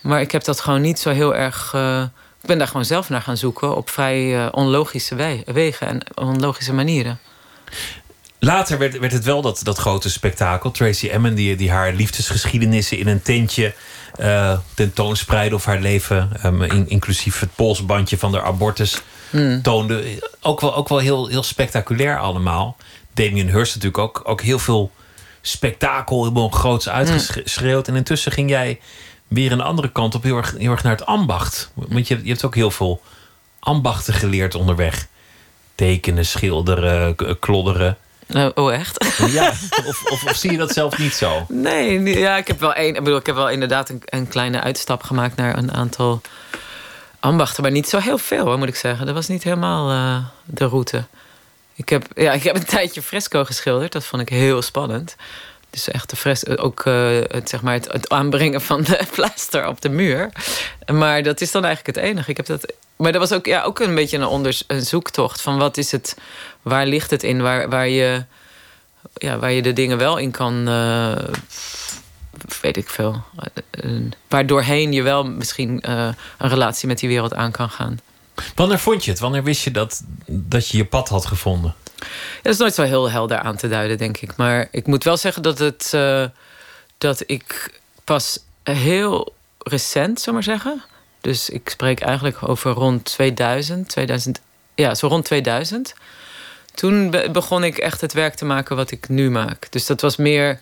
Maar 0.00 0.20
ik 0.20 0.32
heb 0.32 0.44
dat 0.44 0.60
gewoon 0.60 0.80
niet 0.80 0.98
zo 0.98 1.10
heel 1.10 1.34
erg... 1.34 1.72
Uh, 1.74 2.02
ik 2.40 2.48
ben 2.48 2.58
daar 2.58 2.66
gewoon 2.66 2.84
zelf 2.84 3.08
naar 3.08 3.22
gaan 3.22 3.36
zoeken. 3.36 3.76
Op 3.76 3.90
vrij 3.90 4.44
uh, 4.44 4.48
onlogische 4.50 5.14
we 5.14 5.42
wegen 5.46 5.86
en 5.86 6.00
onlogische 6.14 6.72
manieren. 6.72 7.18
Later 8.38 8.78
werd, 8.78 8.98
werd 8.98 9.12
het 9.12 9.24
wel 9.24 9.42
dat, 9.42 9.60
dat 9.62 9.78
grote 9.78 10.10
spektakel. 10.10 10.70
Tracy 10.70 11.08
Emin, 11.08 11.34
die, 11.34 11.56
die 11.56 11.70
haar 11.70 11.92
liefdesgeschiedenissen 11.92 12.98
in 12.98 13.08
een 13.08 13.22
tentje 13.22 13.74
uh, 14.20 14.58
tentoonspreidde. 14.74 15.54
Of 15.54 15.64
haar 15.64 15.80
leven, 15.80 16.30
um, 16.44 16.62
in, 16.62 16.88
inclusief 16.88 17.40
het 17.40 17.54
polsbandje 17.54 18.18
van 18.18 18.32
de 18.32 18.42
abortus, 18.42 19.02
hmm. 19.30 19.62
toonde. 19.62 20.22
Ook 20.40 20.60
wel, 20.60 20.74
ook 20.74 20.88
wel 20.88 20.98
heel, 20.98 21.26
heel 21.26 21.42
spectaculair 21.42 22.18
allemaal. 22.18 22.76
Damien 23.14 23.50
Hirst 23.50 23.74
natuurlijk 23.74 24.02
ook, 24.02 24.20
ook 24.24 24.40
heel 24.40 24.58
veel 24.58 24.90
spektakel, 25.48 26.22
helemaal 26.22 26.48
groots 26.48 26.88
uitgeschreeuwd. 26.88 27.88
En 27.88 27.96
intussen 27.96 28.32
ging 28.32 28.50
jij 28.50 28.80
weer 29.28 29.52
een 29.52 29.60
andere 29.60 29.92
kant 29.92 30.14
op, 30.14 30.22
heel 30.22 30.36
erg, 30.36 30.54
heel 30.58 30.70
erg 30.70 30.82
naar 30.82 30.96
het 30.96 31.06
ambacht. 31.06 31.70
Want 31.74 32.08
je, 32.08 32.20
je 32.22 32.28
hebt 32.28 32.44
ook 32.44 32.54
heel 32.54 32.70
veel 32.70 33.00
ambachten 33.58 34.14
geleerd 34.14 34.54
onderweg. 34.54 35.06
Tekenen, 35.74 36.26
schilderen, 36.26 37.16
klodderen. 37.40 37.96
Uh, 38.28 38.46
oh, 38.54 38.74
echt? 38.74 39.04
Ja, 39.30 39.48
of, 39.86 40.02
of, 40.10 40.24
of, 40.24 40.36
zie 40.36 40.50
je 40.50 40.56
dat 40.56 40.72
zelf 40.72 40.98
niet 40.98 41.14
zo? 41.14 41.46
Nee, 41.48 42.18
ja, 42.18 42.36
ik 42.36 42.46
heb 42.46 42.60
wel 42.60 42.74
één. 42.74 42.94
Ik 42.94 43.04
bedoel, 43.04 43.18
ik 43.18 43.26
heb 43.26 43.34
wel 43.34 43.50
inderdaad 43.50 43.88
een, 43.88 44.02
een, 44.04 44.28
kleine 44.28 44.60
uitstap 44.60 45.02
gemaakt 45.02 45.36
naar 45.36 45.58
een 45.58 45.72
aantal 45.72 46.20
ambachten, 47.20 47.62
maar 47.62 47.72
niet 47.72 47.88
zo 47.88 47.98
heel 47.98 48.18
veel, 48.18 48.44
hoor, 48.44 48.58
moet 48.58 48.68
ik 48.68 48.76
zeggen. 48.76 49.06
Dat 49.06 49.14
was 49.14 49.28
niet 49.28 49.42
helemaal 49.42 49.90
uh, 49.92 50.24
de 50.44 50.64
route. 50.64 51.04
Ik 51.76 51.88
heb, 51.88 52.06
ja, 52.14 52.32
ik 52.32 52.42
heb 52.42 52.56
een 52.56 52.64
tijdje 52.76 53.02
fresco 53.02 53.44
geschilderd. 53.44 53.92
Dat 53.92 54.04
vond 54.04 54.22
ik 54.22 54.28
heel 54.28 54.62
spannend. 54.62 55.16
Dus 55.70 55.88
echt 55.88 56.10
de 56.10 56.16
fresco, 56.16 56.54
ook 56.54 56.84
uh, 56.84 57.20
het, 57.28 57.48
zeg 57.48 57.62
maar 57.62 57.74
het, 57.74 58.08
aanbrengen 58.08 58.60
van 58.60 58.82
de 58.82 59.06
plaster 59.14 59.68
op 59.68 59.80
de 59.80 59.88
muur. 59.88 60.30
Maar 60.92 61.22
dat 61.22 61.40
is 61.40 61.50
dan 61.50 61.64
eigenlijk 61.64 61.96
het 61.96 62.06
enige. 62.06 62.30
Ik 62.30 62.36
heb 62.36 62.46
dat, 62.46 62.72
maar 62.96 63.12
dat 63.12 63.20
was 63.20 63.32
ook, 63.32 63.46
ja, 63.46 63.62
ook 63.62 63.78
een 63.78 63.94
beetje 63.94 64.16
een, 64.16 64.26
onder, 64.26 64.58
een 64.66 64.82
zoektocht 64.82 65.40
van 65.40 65.58
wat 65.58 65.76
is 65.76 65.92
het, 65.92 66.16
waar 66.62 66.86
ligt 66.86 67.10
het 67.10 67.22
in, 67.22 67.42
waar, 67.42 67.68
waar, 67.68 67.88
je, 67.88 68.24
ja, 69.14 69.38
waar 69.38 69.52
je 69.52 69.62
de 69.62 69.72
dingen 69.72 69.98
wel 69.98 70.16
in 70.16 70.30
kan, 70.30 70.68
uh, 70.68 71.16
weet 72.60 72.76
ik 72.76 72.88
veel, 72.88 73.22
uh, 73.84 74.10
waardoorheen 74.28 74.92
je 74.92 75.02
wel 75.02 75.24
misschien 75.24 75.90
een 75.90 76.14
relatie 76.38 76.88
met 76.88 76.98
die 76.98 77.08
wereld 77.08 77.34
aan 77.34 77.50
kan 77.50 77.70
gaan. 77.70 77.98
Wanneer 78.54 78.78
vond 78.78 79.04
je 79.04 79.10
het? 79.10 79.20
Wanneer 79.20 79.42
wist 79.42 79.64
je 79.64 79.70
dat, 79.70 80.02
dat 80.26 80.68
je 80.68 80.76
je 80.76 80.84
pad 80.84 81.08
had 81.08 81.26
gevonden? 81.26 81.74
Dat 82.42 82.52
is 82.52 82.58
nooit 82.58 82.74
zo 82.74 82.82
heel 82.82 83.10
helder 83.10 83.38
aan 83.38 83.56
te 83.56 83.68
duiden, 83.68 83.98
denk 83.98 84.16
ik. 84.16 84.36
Maar 84.36 84.68
ik 84.70 84.86
moet 84.86 85.04
wel 85.04 85.16
zeggen 85.16 85.42
dat, 85.42 85.58
het, 85.58 85.92
uh, 85.94 86.24
dat 86.98 87.22
ik 87.26 87.80
pas 88.04 88.38
heel 88.62 89.34
recent, 89.58 90.20
zou 90.20 90.34
maar 90.34 90.44
zeggen. 90.44 90.82
Dus 91.20 91.50
ik 91.50 91.68
spreek 91.68 92.00
eigenlijk 92.00 92.48
over 92.48 92.70
rond 92.72 93.04
2000, 93.04 93.88
2000 93.88 94.40
ja, 94.74 94.94
zo 94.94 95.06
rond 95.06 95.24
2000. 95.24 95.94
Toen 96.74 97.10
begon 97.32 97.64
ik 97.64 97.78
echt 97.78 98.00
het 98.00 98.12
werk 98.12 98.34
te 98.34 98.44
maken 98.44 98.76
wat 98.76 98.90
ik 98.90 99.08
nu 99.08 99.30
maak. 99.30 99.66
Dus 99.70 99.86
dat 99.86 100.00
was 100.00 100.16
meer. 100.16 100.60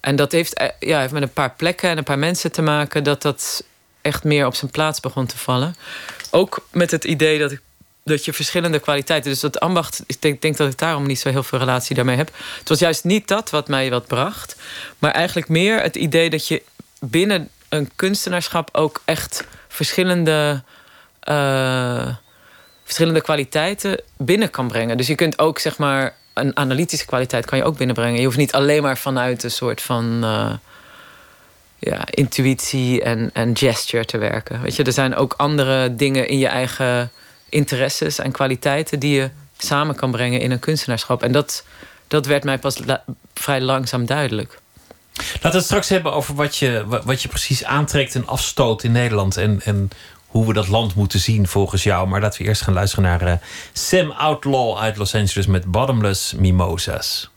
En 0.00 0.16
dat 0.16 0.32
heeft, 0.32 0.54
eh, 0.54 0.68
ja, 0.80 1.00
heeft 1.00 1.12
met 1.12 1.22
een 1.22 1.32
paar 1.32 1.54
plekken 1.56 1.90
en 1.90 1.98
een 1.98 2.04
paar 2.04 2.18
mensen 2.18 2.52
te 2.52 2.62
maken 2.62 3.04
dat 3.04 3.22
dat 3.22 3.64
echt 4.06 4.24
meer 4.24 4.46
op 4.46 4.54
zijn 4.54 4.70
plaats 4.70 5.00
begon 5.00 5.26
te 5.26 5.38
vallen. 5.38 5.76
Ook 6.30 6.66
met 6.72 6.90
het 6.90 7.04
idee 7.04 7.38
dat, 7.38 7.52
ik, 7.52 7.60
dat 8.04 8.24
je 8.24 8.32
verschillende 8.32 8.78
kwaliteiten. 8.78 9.30
Dus 9.30 9.40
dat 9.40 9.60
ambacht, 9.60 10.02
ik 10.06 10.40
denk, 10.42 10.56
dat 10.56 10.72
ik 10.72 10.78
daarom 10.78 11.06
niet 11.06 11.18
zo 11.18 11.28
heel 11.30 11.42
veel 11.42 11.58
relatie 11.58 11.94
daarmee 11.94 12.16
heb. 12.16 12.30
Het 12.58 12.68
was 12.68 12.78
juist 12.78 13.04
niet 13.04 13.28
dat 13.28 13.50
wat 13.50 13.68
mij 13.68 13.90
wat 13.90 14.06
bracht. 14.06 14.56
Maar 14.98 15.10
eigenlijk 15.10 15.48
meer 15.48 15.82
het 15.82 15.96
idee 15.96 16.30
dat 16.30 16.48
je 16.48 16.62
binnen 17.00 17.48
een 17.68 17.90
kunstenaarschap 17.96 18.68
ook 18.72 19.02
echt 19.04 19.44
verschillende. 19.68 20.62
Uh, 21.28 22.08
verschillende 22.84 23.20
kwaliteiten 23.20 24.00
binnen 24.16 24.50
kan 24.50 24.68
brengen. 24.68 24.96
Dus 24.96 25.06
je 25.06 25.14
kunt 25.14 25.38
ook 25.38 25.58
zeg 25.58 25.78
maar 25.78 26.14
een 26.34 26.56
analytische 26.56 27.06
kwaliteit 27.06 27.46
kan 27.46 27.58
je 27.58 27.64
ook 27.64 27.76
binnenbrengen. 27.76 28.18
Je 28.18 28.24
hoeft 28.24 28.36
niet 28.36 28.52
alleen 28.52 28.82
maar 28.82 28.98
vanuit 28.98 29.42
een 29.42 29.50
soort 29.50 29.82
van 29.82 30.24
uh, 30.24 30.52
ja, 31.78 32.04
intuïtie 32.10 33.02
en, 33.02 33.30
en 33.32 33.56
gesture 33.56 34.04
te 34.04 34.18
werken. 34.18 34.62
Weet 34.62 34.76
je, 34.76 34.82
er 34.82 34.92
zijn 34.92 35.14
ook 35.14 35.34
andere 35.36 35.96
dingen 35.96 36.28
in 36.28 36.38
je 36.38 36.46
eigen 36.46 37.10
interesses 37.48 38.18
en 38.18 38.32
kwaliteiten 38.32 38.98
die 38.98 39.14
je 39.14 39.30
samen 39.58 39.94
kan 39.94 40.10
brengen 40.10 40.40
in 40.40 40.50
een 40.50 40.58
kunstenaarschap. 40.58 41.22
En 41.22 41.32
dat, 41.32 41.64
dat 42.08 42.26
werd 42.26 42.44
mij 42.44 42.58
pas 42.58 42.80
vrij 43.34 43.60
langzaam 43.60 44.06
duidelijk. 44.06 44.58
Laten 45.16 45.50
we 45.50 45.56
het 45.56 45.64
straks 45.64 45.88
hebben 45.88 46.12
over 46.12 46.34
wat 46.34 46.56
je, 46.56 46.84
wat 47.04 47.22
je 47.22 47.28
precies 47.28 47.64
aantrekt 47.64 48.14
en 48.14 48.26
afstoot 48.26 48.82
in 48.82 48.92
Nederland. 48.92 49.36
En, 49.36 49.60
en 49.64 49.90
hoe 50.26 50.46
we 50.46 50.52
dat 50.52 50.68
land 50.68 50.94
moeten 50.94 51.20
zien 51.20 51.48
volgens 51.48 51.82
jou. 51.82 52.08
Maar 52.08 52.20
laten 52.20 52.42
we 52.42 52.48
eerst 52.48 52.62
gaan 52.62 52.74
luisteren 52.74 53.04
naar 53.04 53.26
uh, 53.26 53.32
Sam 53.72 54.10
Outlaw 54.10 54.78
uit 54.78 54.96
Los 54.96 55.14
Angeles 55.14 55.46
met 55.46 55.64
Bottomless 55.64 56.34
Mimosas. 56.34 57.30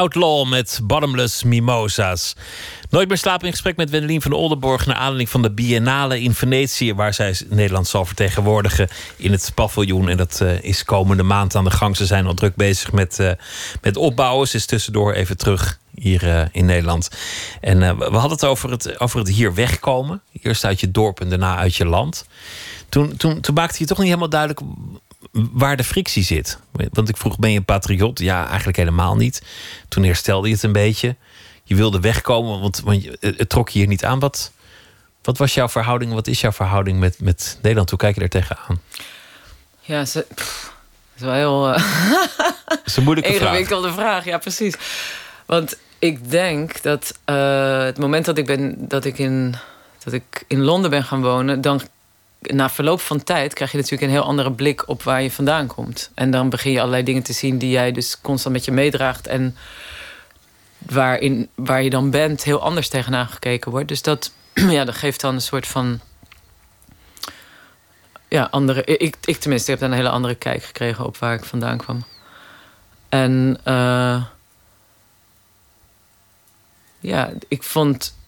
Outlaw 0.00 0.48
met 0.48 0.80
Bottomless 0.82 1.42
Mimosa's. 1.42 2.36
Nooit 2.90 3.08
meer 3.08 3.16
slapen 3.16 3.46
in 3.46 3.52
gesprek 3.52 3.76
met 3.76 3.90
Wendelin 3.90 4.22
van 4.22 4.32
Oldenborg... 4.32 4.86
naar 4.86 4.96
aanleiding 4.96 5.28
van 5.28 5.42
de 5.42 5.50
Biennale 5.50 6.20
in 6.20 6.34
Venetië... 6.34 6.94
waar 6.94 7.14
zij 7.14 7.36
Nederland 7.48 7.88
zal 7.88 8.04
vertegenwoordigen 8.04 8.88
in 9.16 9.32
het 9.32 9.52
paviljoen. 9.54 10.08
En 10.08 10.16
dat 10.16 10.40
eh, 10.40 10.62
is 10.62 10.84
komende 10.84 11.22
maand 11.22 11.54
aan 11.54 11.64
de 11.64 11.70
gang. 11.70 11.96
Ze 11.96 12.06
zijn 12.06 12.26
al 12.26 12.34
druk 12.34 12.54
bezig 12.54 12.92
met, 12.92 13.18
eh, 13.18 13.30
met 13.82 13.96
opbouwen. 13.96 14.48
Ze 14.48 14.56
is 14.56 14.66
tussendoor 14.66 15.12
even 15.12 15.36
terug 15.36 15.78
hier 15.94 16.28
eh, 16.28 16.46
in 16.52 16.64
Nederland. 16.64 17.10
En 17.60 17.78
we 17.98 18.04
hadden 18.04 18.30
het 18.30 18.44
over, 18.44 18.70
het 18.70 19.00
over 19.00 19.18
het 19.18 19.28
hier 19.28 19.54
wegkomen. 19.54 20.22
Eerst 20.42 20.64
uit 20.64 20.80
je 20.80 20.90
dorp 20.90 21.20
en 21.20 21.28
daarna 21.28 21.56
uit 21.56 21.74
je 21.74 21.86
land. 21.86 22.26
Toen, 22.88 23.16
toen, 23.16 23.40
toen 23.40 23.54
maakte 23.54 23.76
je 23.78 23.86
toch 23.86 23.98
niet 23.98 24.06
helemaal 24.06 24.28
duidelijk 24.28 24.60
waar 25.32 25.76
de 25.76 25.84
frictie 25.84 26.22
zit. 26.22 26.58
Want 26.92 27.08
ik 27.08 27.16
vroeg, 27.16 27.38
ben 27.38 27.50
je 27.50 27.56
een 27.58 27.64
patriot? 27.64 28.18
Ja, 28.18 28.46
eigenlijk 28.46 28.76
helemaal 28.76 29.16
niet. 29.16 29.42
Toen 29.88 30.04
herstelde 30.04 30.48
je 30.48 30.54
het 30.54 30.62
een 30.62 30.72
beetje. 30.72 31.16
Je 31.64 31.74
wilde 31.74 32.00
wegkomen, 32.00 32.60
want, 32.60 32.80
want 32.80 33.08
het 33.20 33.48
trok 33.48 33.68
je 33.68 33.78
hier 33.78 33.88
niet 33.88 34.04
aan. 34.04 34.18
Wat, 34.18 34.52
wat 35.22 35.38
was 35.38 35.54
jouw 35.54 35.68
verhouding, 35.68 36.12
wat 36.12 36.26
is 36.26 36.40
jouw 36.40 36.52
verhouding 36.52 36.98
met, 36.98 37.20
met 37.20 37.58
Nederland? 37.62 37.90
Hoe 37.90 37.98
kijk 37.98 38.14
je 38.14 38.20
er 38.20 38.28
tegenaan? 38.28 38.80
Ja, 39.80 40.04
ze, 40.04 40.26
pff, 40.34 40.74
is 41.16 41.22
wel 41.22 41.32
heel 41.32 41.62
Dat 42.68 42.80
is 42.84 42.96
een 42.96 43.02
moeilijke 43.02 43.32
vraag. 43.34 43.48
ingewikkelde 43.48 43.92
vraag. 43.92 44.24
Ja, 44.24 44.38
precies. 44.38 44.74
Want 45.46 45.76
ik 45.98 46.30
denk 46.30 46.82
dat 46.82 47.18
eh, 47.24 47.82
het 47.82 47.98
moment 47.98 48.24
dat 48.24 48.38
ik, 48.38 48.46
ben, 48.46 48.88
dat, 48.88 49.04
ik 49.04 49.18
in, 49.18 49.54
dat 50.04 50.12
ik 50.12 50.44
in 50.46 50.60
Londen 50.60 50.90
ben 50.90 51.04
gaan 51.04 51.22
wonen... 51.22 51.60
dan 51.60 51.80
na 52.40 52.70
verloop 52.70 53.00
van 53.00 53.22
tijd 53.24 53.54
krijg 53.54 53.70
je 53.70 53.76
natuurlijk 53.76 54.04
een 54.04 54.16
heel 54.16 54.26
andere 54.26 54.52
blik 54.52 54.88
op 54.88 55.02
waar 55.02 55.22
je 55.22 55.30
vandaan 55.30 55.66
komt. 55.66 56.10
En 56.14 56.30
dan 56.30 56.50
begin 56.50 56.72
je 56.72 56.78
allerlei 56.78 57.02
dingen 57.02 57.22
te 57.22 57.32
zien 57.32 57.58
die 57.58 57.70
jij 57.70 57.92
dus 57.92 58.20
constant 58.20 58.54
met 58.54 58.64
je 58.64 58.72
meedraagt. 58.72 59.26
En 59.26 59.56
waarin, 60.78 61.48
waar 61.54 61.82
je 61.82 61.90
dan 61.90 62.10
bent 62.10 62.44
heel 62.44 62.62
anders 62.62 62.88
tegenaan 62.88 63.28
gekeken 63.28 63.70
wordt. 63.70 63.88
Dus 63.88 64.02
dat, 64.02 64.32
ja, 64.54 64.84
dat 64.84 64.94
geeft 64.94 65.20
dan 65.20 65.34
een 65.34 65.40
soort 65.40 65.66
van... 65.66 66.00
Ja, 68.28 68.48
andere... 68.50 68.84
Ik, 68.84 69.16
ik 69.24 69.36
tenminste, 69.36 69.70
heb 69.70 69.80
dan 69.80 69.90
een 69.90 69.96
hele 69.96 70.08
andere 70.08 70.34
kijk 70.34 70.62
gekregen 70.62 71.04
op 71.04 71.16
waar 71.16 71.34
ik 71.34 71.44
vandaan 71.44 71.78
kwam. 71.78 72.04
En 73.08 73.60
eh, 73.64 74.24
ja, 77.00 77.32
ik 77.48 77.62
vond... 77.62 78.18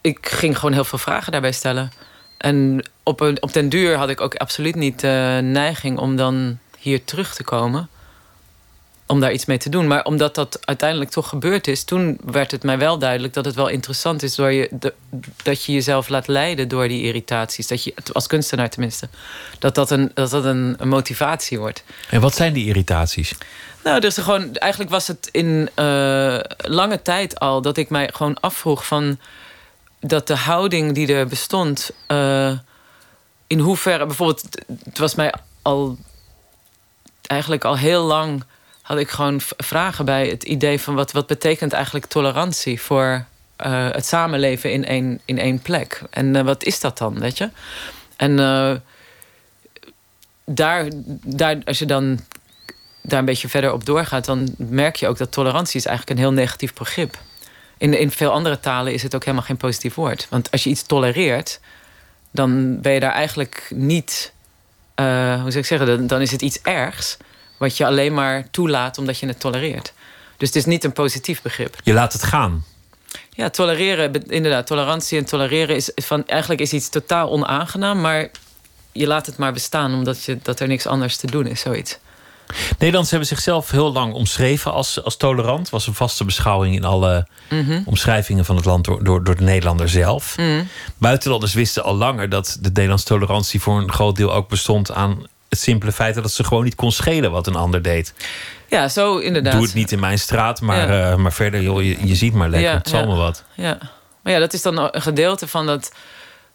Ik 0.00 0.28
ging 0.28 0.58
gewoon 0.58 0.74
heel 0.74 0.84
veel 0.84 0.98
vragen 0.98 1.32
daarbij 1.32 1.52
stellen. 1.52 1.92
En 2.36 2.82
op, 3.02 3.20
een, 3.20 3.42
op 3.42 3.52
den 3.52 3.68
duur 3.68 3.96
had 3.96 4.08
ik 4.08 4.20
ook 4.20 4.34
absoluut 4.34 4.74
niet 4.74 5.00
de 5.00 5.40
neiging 5.42 5.98
om 5.98 6.16
dan 6.16 6.58
hier 6.78 7.04
terug 7.04 7.34
te 7.34 7.44
komen. 7.44 7.88
Om 9.08 9.20
daar 9.20 9.32
iets 9.32 9.44
mee 9.44 9.58
te 9.58 9.68
doen. 9.68 9.86
Maar 9.86 10.04
omdat 10.04 10.34
dat 10.34 10.58
uiteindelijk 10.66 11.10
toch 11.10 11.28
gebeurd 11.28 11.66
is, 11.68 11.84
toen 11.84 12.18
werd 12.24 12.50
het 12.50 12.62
mij 12.62 12.78
wel 12.78 12.98
duidelijk 12.98 13.34
dat 13.34 13.44
het 13.44 13.54
wel 13.54 13.68
interessant 13.68 14.22
is 14.22 14.34
door 14.34 14.52
je, 14.52 14.68
de- 14.70 14.94
dat 15.42 15.64
je 15.64 15.72
jezelf 15.72 16.08
laat 16.08 16.26
leiden 16.26 16.68
door 16.68 16.88
die 16.88 17.02
irritaties. 17.02 17.66
Dat 17.66 17.84
je, 17.84 17.94
als 18.12 18.26
kunstenaar 18.26 18.70
tenminste, 18.70 19.08
dat 19.58 19.74
dat 19.74 19.90
een, 19.90 20.10
dat 20.14 20.30
dat 20.30 20.44
een, 20.44 20.74
een 20.78 20.88
motivatie 20.88 21.58
wordt. 21.58 21.84
En 22.10 22.20
wat 22.20 22.34
zijn 22.34 22.52
die 22.52 22.66
irritaties? 22.66 23.34
Nou, 23.84 24.00
dus 24.00 24.16
gewoon, 24.18 24.54
eigenlijk 24.54 24.90
was 24.92 25.06
het 25.06 25.28
in 25.32 25.68
eh, 25.74 26.38
lange 26.56 27.02
tijd 27.02 27.38
al 27.40 27.62
dat 27.62 27.76
ik 27.76 27.88
mij 27.90 28.10
gewoon 28.12 28.40
afvroeg 28.40 28.86
van 28.86 29.18
dat 30.06 30.26
de 30.26 30.36
houding 30.36 30.94
die 30.94 31.14
er 31.14 31.26
bestond, 31.26 31.90
eh, 32.06 32.52
in 33.46 33.58
hoeverre 33.58 34.06
bijvoorbeeld, 34.06 34.44
het 34.84 34.98
was 34.98 35.14
mij 35.14 35.32
al 35.62 35.96
eigenlijk 37.26 37.64
al 37.64 37.76
heel 37.76 38.04
lang 38.04 38.44
had 38.82 38.98
ik 38.98 39.10
gewoon 39.10 39.40
vragen 39.56 40.04
bij 40.04 40.28
het 40.28 40.42
idee 40.42 40.80
van 40.80 40.94
wat, 40.94 41.12
wat 41.12 41.26
betekent 41.26 41.72
eigenlijk 41.72 42.06
tolerantie 42.06 42.80
voor 42.80 43.24
eh, 43.56 43.90
het 43.90 44.06
samenleven 44.06 44.72
in 44.72 44.84
één, 44.84 45.20
in 45.24 45.38
één 45.38 45.60
plek. 45.60 46.02
En 46.10 46.36
eh, 46.36 46.42
wat 46.42 46.64
is 46.64 46.80
dat 46.80 46.98
dan, 46.98 47.18
weet 47.18 47.38
je? 47.38 47.50
En 48.16 48.36
daar, 50.44 50.88
daar, 51.24 51.56
als 51.64 51.78
je 51.78 51.86
dan 51.86 52.20
daar 53.02 53.18
een 53.18 53.24
beetje 53.24 53.48
verder 53.48 53.72
op 53.72 53.84
doorgaat, 53.84 54.24
dan 54.24 54.54
merk 54.56 54.96
je 54.96 55.08
ook 55.08 55.18
dat 55.18 55.32
tolerantie 55.32 55.80
is 55.80 55.86
eigenlijk 55.86 56.18
een 56.18 56.24
heel 56.24 56.34
negatief 56.34 56.74
begrip. 56.74 57.18
In, 57.78 57.98
in 57.98 58.10
veel 58.10 58.32
andere 58.32 58.60
talen 58.60 58.92
is 58.92 59.02
het 59.02 59.14
ook 59.14 59.24
helemaal 59.24 59.46
geen 59.46 59.56
positief 59.56 59.94
woord. 59.94 60.26
Want 60.30 60.50
als 60.50 60.64
je 60.64 60.70
iets 60.70 60.82
tolereert, 60.82 61.60
dan 62.30 62.80
ben 62.80 62.92
je 62.92 63.00
daar 63.00 63.12
eigenlijk 63.12 63.66
niet. 63.74 64.32
Uh, 65.00 65.06
hoe 65.34 65.50
zou 65.50 65.58
ik 65.58 65.66
zeggen? 65.66 65.86
Dan, 65.86 66.06
dan 66.06 66.20
is 66.20 66.30
het 66.30 66.42
iets 66.42 66.60
ergs. 66.62 67.16
Wat 67.58 67.76
je 67.76 67.86
alleen 67.86 68.14
maar 68.14 68.50
toelaat 68.50 68.98
omdat 68.98 69.18
je 69.18 69.26
het 69.26 69.40
tolereert. 69.40 69.92
Dus 70.36 70.48
het 70.48 70.56
is 70.56 70.64
niet 70.64 70.84
een 70.84 70.92
positief 70.92 71.42
begrip. 71.42 71.76
Je 71.82 71.92
laat 71.92 72.12
het 72.12 72.22
gaan. 72.22 72.64
Ja, 73.30 73.50
tolereren, 73.50 74.26
inderdaad. 74.28 74.66
Tolerantie 74.66 75.18
en 75.18 75.24
tolereren 75.24 75.76
is 75.76 75.90
van 75.94 76.26
eigenlijk 76.26 76.60
is 76.60 76.72
iets 76.72 76.88
totaal 76.88 77.30
onaangenaam, 77.30 78.00
maar 78.00 78.30
je 78.92 79.06
laat 79.06 79.26
het 79.26 79.36
maar 79.36 79.52
bestaan 79.52 79.94
omdat 79.94 80.24
je, 80.24 80.38
dat 80.42 80.60
er 80.60 80.68
niks 80.68 80.86
anders 80.86 81.16
te 81.16 81.26
doen 81.26 81.46
is, 81.46 81.60
zoiets. 81.60 81.98
Nederlanders 82.70 83.10
hebben 83.10 83.28
zichzelf 83.28 83.70
heel 83.70 83.92
lang 83.92 84.14
omschreven 84.14 84.72
als, 84.72 85.02
als 85.04 85.16
tolerant. 85.16 85.70
Was 85.70 85.86
een 85.86 85.94
vaste 85.94 86.24
beschouwing 86.24 86.74
in 86.74 86.84
alle 86.84 87.26
mhm. 87.50 87.80
omschrijvingen 87.84 88.44
van 88.44 88.56
het 88.56 88.64
land 88.64 88.84
door, 88.84 89.04
door, 89.04 89.24
door 89.24 89.36
de 89.36 89.44
Nederlander 89.44 89.88
zelf. 89.88 90.36
Mm. 90.36 90.68
Buitenlanders 90.98 91.54
wisten 91.54 91.84
al 91.84 91.94
langer 91.94 92.28
dat 92.28 92.56
de 92.60 92.68
Nederlandse 92.68 93.06
tolerantie 93.06 93.60
voor 93.60 93.78
een 93.78 93.92
groot 93.92 94.16
deel 94.16 94.32
ook 94.32 94.48
bestond 94.48 94.92
aan 94.92 95.26
het 95.48 95.58
simpele 95.58 95.92
feit 95.92 96.14
dat 96.14 96.32
ze 96.32 96.44
gewoon 96.44 96.64
niet 96.64 96.74
kon 96.74 96.92
schelen 96.92 97.30
wat 97.30 97.46
een 97.46 97.56
ander 97.56 97.82
deed. 97.82 98.14
Ja, 98.68 98.88
zo 98.88 99.18
inderdaad. 99.18 99.52
Doe 99.52 99.62
het 99.62 99.74
niet 99.74 99.92
in 99.92 100.00
mijn 100.00 100.18
straat, 100.18 100.60
maar, 100.60 101.10
eh, 101.10 101.16
maar 101.16 101.32
verder, 101.32 101.62
joh, 101.62 101.82
je, 101.82 102.06
je 102.06 102.14
ziet 102.14 102.32
maar 102.32 102.48
lekker. 102.48 102.72
het 102.72 102.88
zal 102.88 103.00
ja. 103.00 103.06
me 103.06 103.14
wat. 103.14 103.44
Ja. 103.54 103.78
Maar 104.22 104.32
ja, 104.32 104.38
dat 104.38 104.52
is 104.52 104.62
dan 104.62 104.78
een 104.78 105.02
gedeelte 105.02 105.46
van 105.46 105.66
dat. 105.66 105.92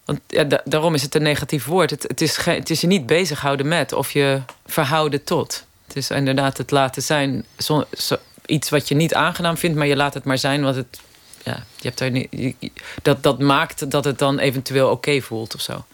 Want 0.06 0.20
ja, 0.28 0.46
daarom 0.64 0.94
is 0.94 1.02
het 1.02 1.16
een 1.16 1.22
negatief 1.22 1.66
woord. 1.66 1.90
Het, 1.90 2.04
het, 2.04 2.22
is 2.22 2.46
het 2.46 2.70
is 2.70 2.82
je 2.82 2.88
niet 2.88 3.06
bezighouden 3.06 3.68
met 3.68 3.94
of 3.94 4.12
je 4.12 4.42
verhouden 4.66 5.24
tot. 5.24 5.66
Het 5.94 6.04
is 6.04 6.10
inderdaad 6.10 6.58
het 6.58 6.72
laten 6.72 7.02
zijn. 7.02 7.46
Iets 8.46 8.70
wat 8.70 8.88
je 8.88 8.96
niet 8.96 9.14
aangenaam 9.14 9.58
vindt, 9.58 9.78
maar 9.78 9.88
je 9.88 9.96
laat 9.96 10.14
het 10.14 10.24
maar 10.24 10.38
zijn, 10.38 10.64
want 10.64 10.76
het. 10.76 11.00
Ja, 11.44 11.64
je 11.76 11.88
hebt 11.88 12.00
er 12.00 12.12
niet, 12.12 12.56
dat, 13.02 13.24
dat 13.24 13.40
maakt 13.40 13.92
dat 13.92 14.04
het 14.04 14.20
dan 14.20 14.40
eventueel 14.40 14.90
oké 14.90 15.22
voelt 15.22 15.56
of 15.56 15.62
zo. 15.62 15.86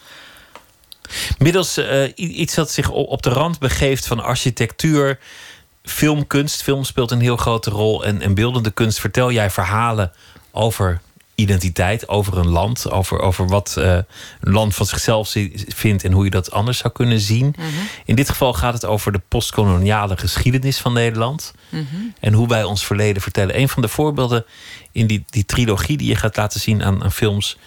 Middels 1.38 1.78
uh, 1.78 2.12
iets 2.16 2.56
dat 2.56 2.72
zich 2.72 2.90
op 2.90 3.22
de 3.22 3.30
rand 3.30 3.60
begeeft 3.60 4.08
van 4.08 4.20
architectuur, 4.20 5.20
filmkunst. 5.84 6.64
Film 6.64 6.84
speelt 6.84 7.12
een 7.12 7.22
heel 7.22 7.38
grote 7.38 7.70
rol. 7.70 8.06
En, 8.06 8.22
en 8.22 8.34
beeldende 8.34 8.72
kunst 8.72 9.00
vertel 9.00 9.32
jij 9.32 9.50
verhalen 9.50 10.12
over 10.52 11.02
identiteit, 11.40 12.08
over 12.08 12.38
een 12.38 12.48
land, 12.48 12.92
over, 12.92 13.20
over 13.20 13.48
wat 13.48 13.76
uh, 13.80 13.94
een 14.40 14.54
land 14.54 14.76
van 14.76 14.86
zichzelf 14.86 15.36
vindt 15.68 16.04
en 16.04 16.12
hoe 16.12 16.24
je 16.24 16.30
dat 16.30 16.52
anders 16.52 16.78
zou 16.78 16.94
kunnen 16.94 17.20
zien. 17.20 17.56
Mhm. 17.58 17.68
In 18.06 18.16
dit 18.16 18.30
geval 18.30 18.54
gaat 18.54 18.74
het 18.74 18.86
over 18.86 19.12
de 19.12 19.22
postkoloniale 19.28 20.18
geschiedenis 20.18 20.78
van 20.78 20.94
Nederland 20.94 21.54
mhm. 21.70 21.84
en 22.20 22.34
hoe 22.34 22.48
wij 22.48 22.64
ons 22.64 22.86
verleden 22.86 23.22
vertellen. 23.22 23.60
Een 23.60 23.70
van 23.70 23.82
de 23.82 23.88
voorbeelden 23.88 24.46
in 24.92 25.08
die, 25.08 25.26
die 25.30 25.46
trilogie 25.46 25.98
die 25.98 26.08
je 26.08 26.16
gaat 26.16 26.38
laten 26.38 26.60
zien 26.60 26.84
aan, 26.84 27.04
aan 27.04 27.12
films 27.12 27.58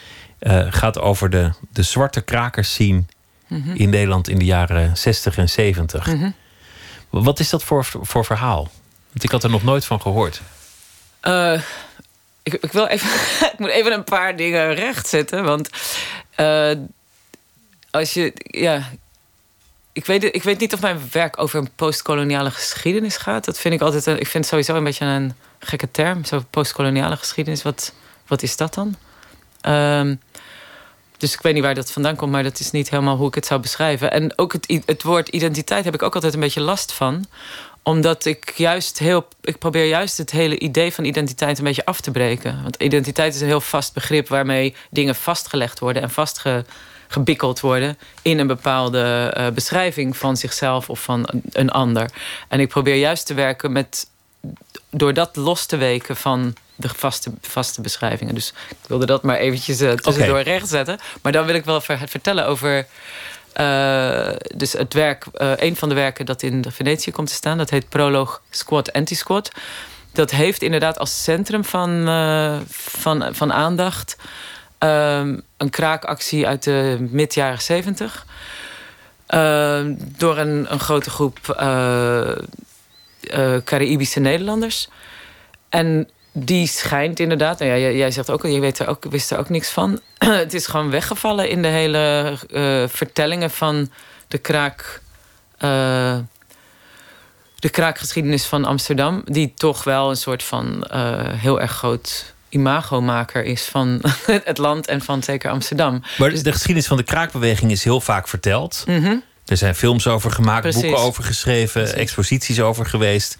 uh, 0.41 0.67
gaat 0.71 0.99
over 0.99 1.31
de, 1.31 1.53
de 1.73 1.83
zwarte 1.83 2.21
krakers 2.21 2.75
zien 2.75 3.09
mhm. 3.47 3.71
in 3.75 3.91
Nederland 3.91 4.29
in 4.29 4.39
de 4.39 4.45
jaren 4.45 4.97
60 4.97 5.37
en 5.37 5.49
70. 5.49 6.09
Wat 7.11 7.41
is 7.41 7.51
dat 7.51 7.65
voor, 7.65 7.85
voor 7.85 8.25
verhaal? 8.25 8.71
Want 9.11 9.25
ik 9.25 9.31
had 9.31 9.45
er 9.45 9.51
nog 9.51 9.63
nooit 9.63 9.85
van 9.85 10.01
gehoord. 10.01 10.43
Uh, 11.23 11.61
ik, 12.43 12.53
ik, 12.53 12.73
wil 12.73 12.87
even, 12.87 13.09
ik 13.53 13.59
moet 13.59 13.71
even 13.71 13.93
een 13.93 14.05
paar 14.05 14.37
dingen 14.37 14.75
rechtzetten. 14.75 15.45
Want 15.45 15.71
uh, 16.37 16.73
als 17.91 18.15
je. 18.15 18.33
Ja, 18.35 18.91
ik 19.93 20.07
weet, 20.07 20.25
ik 20.25 20.43
weet 20.43 20.59
niet 20.59 20.75
of 20.75 20.81
mijn 20.81 21.01
werk 21.13 21.39
over 21.39 21.59
een 21.59 21.71
postkoloniale 21.77 22.51
geschiedenis 22.51 23.17
gaat. 23.17 23.45
Dat 23.45 23.59
vind 23.59 23.75
ik 23.75 23.81
altijd. 23.81 24.07
Ik 24.07 24.15
vind 24.15 24.33
het 24.33 24.47
sowieso 24.47 24.75
een 24.75 24.85
beetje 24.85 25.05
een 25.05 25.35
gekke 25.59 25.91
term. 25.91 26.25
Zo 26.25 26.43
postkoloniale 26.51 27.17
geschiedenis. 27.17 27.63
Wat, 27.63 27.93
wat 28.27 28.43
is 28.43 28.57
dat 28.57 28.75
dan? 28.75 28.97
Um, 29.69 30.21
dus 31.21 31.35
ik 31.35 31.41
weet 31.41 31.55
niet 31.55 31.63
waar 31.63 31.75
dat 31.75 31.93
vandaan 31.93 32.17
komt, 32.17 32.33
maar 32.33 32.43
dat 32.43 32.61
is 32.61 32.71
niet 32.71 32.91
helemaal 32.91 33.17
hoe 33.17 33.29
ik 33.29 33.35
het 33.35 33.47
zou 33.47 33.61
beschrijven. 33.61 34.11
En 34.11 34.39
ook 34.39 34.53
het, 34.53 34.83
het 34.87 35.03
woord 35.03 35.29
identiteit 35.29 35.85
heb 35.85 35.95
ik 35.95 36.03
ook 36.03 36.15
altijd 36.15 36.35
een 36.35 36.41
beetje 36.41 36.61
last 36.61 36.93
van 36.93 37.25
omdat 37.83 38.25
ik 38.25 38.53
juist 38.57 38.99
heel. 38.99 39.29
Ik 39.41 39.59
probeer 39.59 39.87
juist 39.87 40.19
het 40.19 40.31
hele 40.31 40.59
idee 40.59 40.93
van 40.93 41.05
identiteit 41.05 41.59
een 41.59 41.65
beetje 41.65 41.85
af 41.85 42.01
te 42.01 42.11
breken. 42.11 42.63
Want 42.63 42.77
identiteit 42.77 43.35
is 43.35 43.41
een 43.41 43.47
heel 43.47 43.61
vast 43.61 43.95
begrip 43.95 44.29
waarmee 44.29 44.75
dingen 44.91 45.15
vastgelegd 45.15 45.79
worden 45.79 46.03
en 46.03 46.11
vastgebikkeld 46.11 47.61
worden 47.61 47.99
in 48.23 48.39
een 48.39 48.47
bepaalde 48.47 49.35
uh, 49.39 49.49
beschrijving 49.49 50.17
van 50.17 50.37
zichzelf 50.37 50.91
of 50.91 51.03
van 51.03 51.29
een 51.51 51.71
ander. 51.71 52.11
En 52.49 52.61
ik 52.61 52.69
probeer 52.69 52.97
juist 52.97 53.27
te 53.27 53.35
werken 53.35 53.73
met. 53.73 54.09
door 54.91 55.15
dat 55.15 55.37
los 55.37 55.67
te 55.67 55.77
weken 55.77 56.17
van 56.17 56.55
de 56.81 56.89
vaste, 56.97 57.31
vaste 57.41 57.81
beschrijvingen. 57.81 58.35
Dus 58.35 58.53
ik 58.69 58.77
wilde 58.87 59.07
dat 59.07 59.23
maar 59.23 59.37
eventjes 59.37 59.81
uh, 59.81 59.93
tussendoor 59.93 60.39
okay. 60.39 60.53
recht 60.53 60.69
zetten. 60.69 60.99
Maar 61.23 61.33
dan 61.33 61.47
wil 61.47 61.55
ik 61.55 61.65
wel 61.65 61.81
vertellen 61.81 62.47
over. 62.47 62.87
Uh, 63.57 64.31
dus 64.57 64.73
het 64.73 64.95
werk, 64.95 65.27
uh, 65.35 65.53
een 65.57 65.77
van 65.77 65.89
de 65.89 65.95
werken 65.95 66.27
dat 66.27 66.43
in 66.43 66.65
Venetië 66.69 67.11
komt 67.11 67.29
te 67.29 67.35
staan, 67.35 67.59
dat 67.59 67.71
heet 67.71 67.89
Proloog 67.89 68.43
Squat 68.51 68.93
Anti-Squat. 68.93 69.51
Dat 70.13 70.31
heeft 70.31 70.63
inderdaad 70.63 70.99
als 70.99 71.23
centrum 71.23 71.65
van, 71.65 72.09
uh, 72.09 72.59
van, 72.69 73.35
van 73.35 73.53
aandacht 73.53 74.17
een 74.79 75.71
kraakactie 75.71 76.47
uit 76.47 76.63
de 76.63 77.07
mid 77.11 77.35
jaren 77.35 77.63
zeventig. 77.63 78.27
door 79.97 80.39
een, 80.39 80.73
een 80.73 80.81
grote 80.81 81.11
groep 81.11 81.39
Caribische 83.65 84.21
Nederlanders. 84.21 84.89
En 85.69 86.09
die 86.33 86.67
schijnt 86.67 87.21
inderdaad, 87.21 87.59
nou 87.59 87.71
ja, 87.71 87.91
jij, 87.91 88.11
zegt 88.11 88.31
ook 88.31 88.45
al, 88.45 88.51
je 88.51 88.61
weet 88.61 88.79
er 88.79 88.87
ook, 88.87 89.05
wist 89.05 89.31
er 89.31 89.39
ook 89.39 89.49
niks 89.49 89.69
van. 89.69 90.01
het 90.19 90.55
is 90.55 90.67
gewoon 90.67 90.91
weggevallen 90.91 91.49
in 91.49 91.63
de 91.63 91.69
hele 91.69 92.37
uh, 92.51 92.89
vertellingen 92.89 93.51
van 93.51 93.91
de 94.29 94.39
kraak. 94.39 95.01
Uh, 95.65 96.17
de 97.59 97.69
kraakgeschiedenis 97.69 98.45
van 98.45 98.65
Amsterdam, 98.65 99.23
die 99.25 99.53
toch 99.55 99.85
wel 99.85 100.11
een 100.11 100.17
soort 100.17 100.43
van 100.43 100.89
uh, 100.93 101.29
heel 101.29 101.61
erg 101.61 101.73
groot 101.73 102.35
imagomaker 102.49 103.45
is 103.45 103.65
van 103.65 104.03
het 104.45 104.59
land 104.59 104.87
en 104.87 105.01
van 105.01 105.23
zeker 105.23 105.51
Amsterdam. 105.51 106.03
Maar 106.19 106.31
de 106.31 106.53
geschiedenis 106.53 106.87
van 106.87 106.97
de 106.97 107.03
kraakbeweging 107.03 107.71
is 107.71 107.85
heel 107.85 108.01
vaak 108.01 108.29
verteld. 108.29 108.85
Mm 108.87 109.05
-hmm. 109.05 109.23
Er 109.47 109.57
zijn 109.57 109.75
films 109.75 110.07
over 110.07 110.31
gemaakt, 110.31 110.61
Precies. 110.61 110.83
boeken 110.83 111.01
over 111.01 111.25
geschreven, 111.25 111.81
Precies. 111.81 112.01
exposities 112.01 112.61
over 112.61 112.87
geweest 112.87 113.39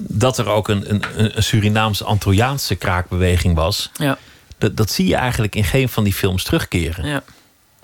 dat 0.00 0.38
er 0.38 0.48
ook 0.48 0.68
een, 0.68 0.90
een, 0.90 1.02
een 1.34 1.42
Surinaams-Antilliaanse 1.42 2.74
kraakbeweging 2.74 3.54
was. 3.54 3.90
Ja. 3.92 4.18
Dat, 4.58 4.76
dat 4.76 4.90
zie 4.90 5.06
je 5.06 5.14
eigenlijk 5.14 5.54
in 5.54 5.64
geen 5.64 5.88
van 5.88 6.04
die 6.04 6.12
films 6.12 6.44
terugkeren. 6.44 7.06
Ja. 7.06 7.22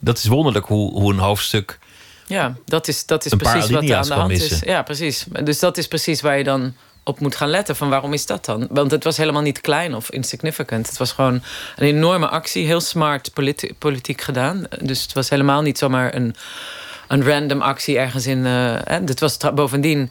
Dat 0.01 0.19
is 0.19 0.27
wonderlijk 0.27 0.67
hoe, 0.67 0.93
hoe 0.93 1.13
een 1.13 1.19
hoofdstuk. 1.19 1.79
Ja, 2.27 2.55
dat 2.65 2.89
is, 2.89 3.07
dat 3.07 3.25
is 3.25 3.35
precies 3.35 3.71
wat 3.71 3.83
er 3.83 3.97
aan 3.97 4.03
de 4.03 4.15
hand 4.15 4.31
is. 4.31 4.61
Ja, 4.61 4.83
precies. 4.83 5.27
Dus 5.45 5.59
dat 5.59 5.77
is 5.77 5.89
precies 5.89 6.21
waar 6.21 6.39
je 6.39 6.45
dan 6.45 6.75
op 7.05 7.21
moet 7.21 7.37
gaan 7.37 7.49
letten. 7.49 7.77
Van 7.77 7.89
waarom 7.89 8.13
is 8.13 8.27
dat 8.27 8.45
dan? 8.45 8.67
Want 8.71 8.91
het 8.91 9.05
was 9.05 9.17
helemaal 9.17 9.43
niet 9.43 9.61
klein 9.61 9.95
of 9.95 10.11
insignificant. 10.11 10.87
Het 10.87 10.97
was 10.97 11.13
gewoon 11.13 11.35
een 11.77 11.87
enorme 11.87 12.29
actie, 12.29 12.67
heel 12.67 12.81
smart 12.81 13.33
politi 13.33 13.75
politiek 13.79 14.21
gedaan. 14.21 14.65
Dus 14.81 15.03
het 15.03 15.13
was 15.13 15.29
helemaal 15.29 15.63
niet 15.63 15.79
zomaar 15.79 16.15
een, 16.15 16.35
een 17.09 17.25
random 17.25 17.63
actie 17.63 17.99
ergens 17.99 18.27
in. 18.27 18.39
Uh, 18.39 18.45
hè. 18.85 18.99
Het 19.05 19.21
was 19.21 19.37
bovendien 19.55 20.11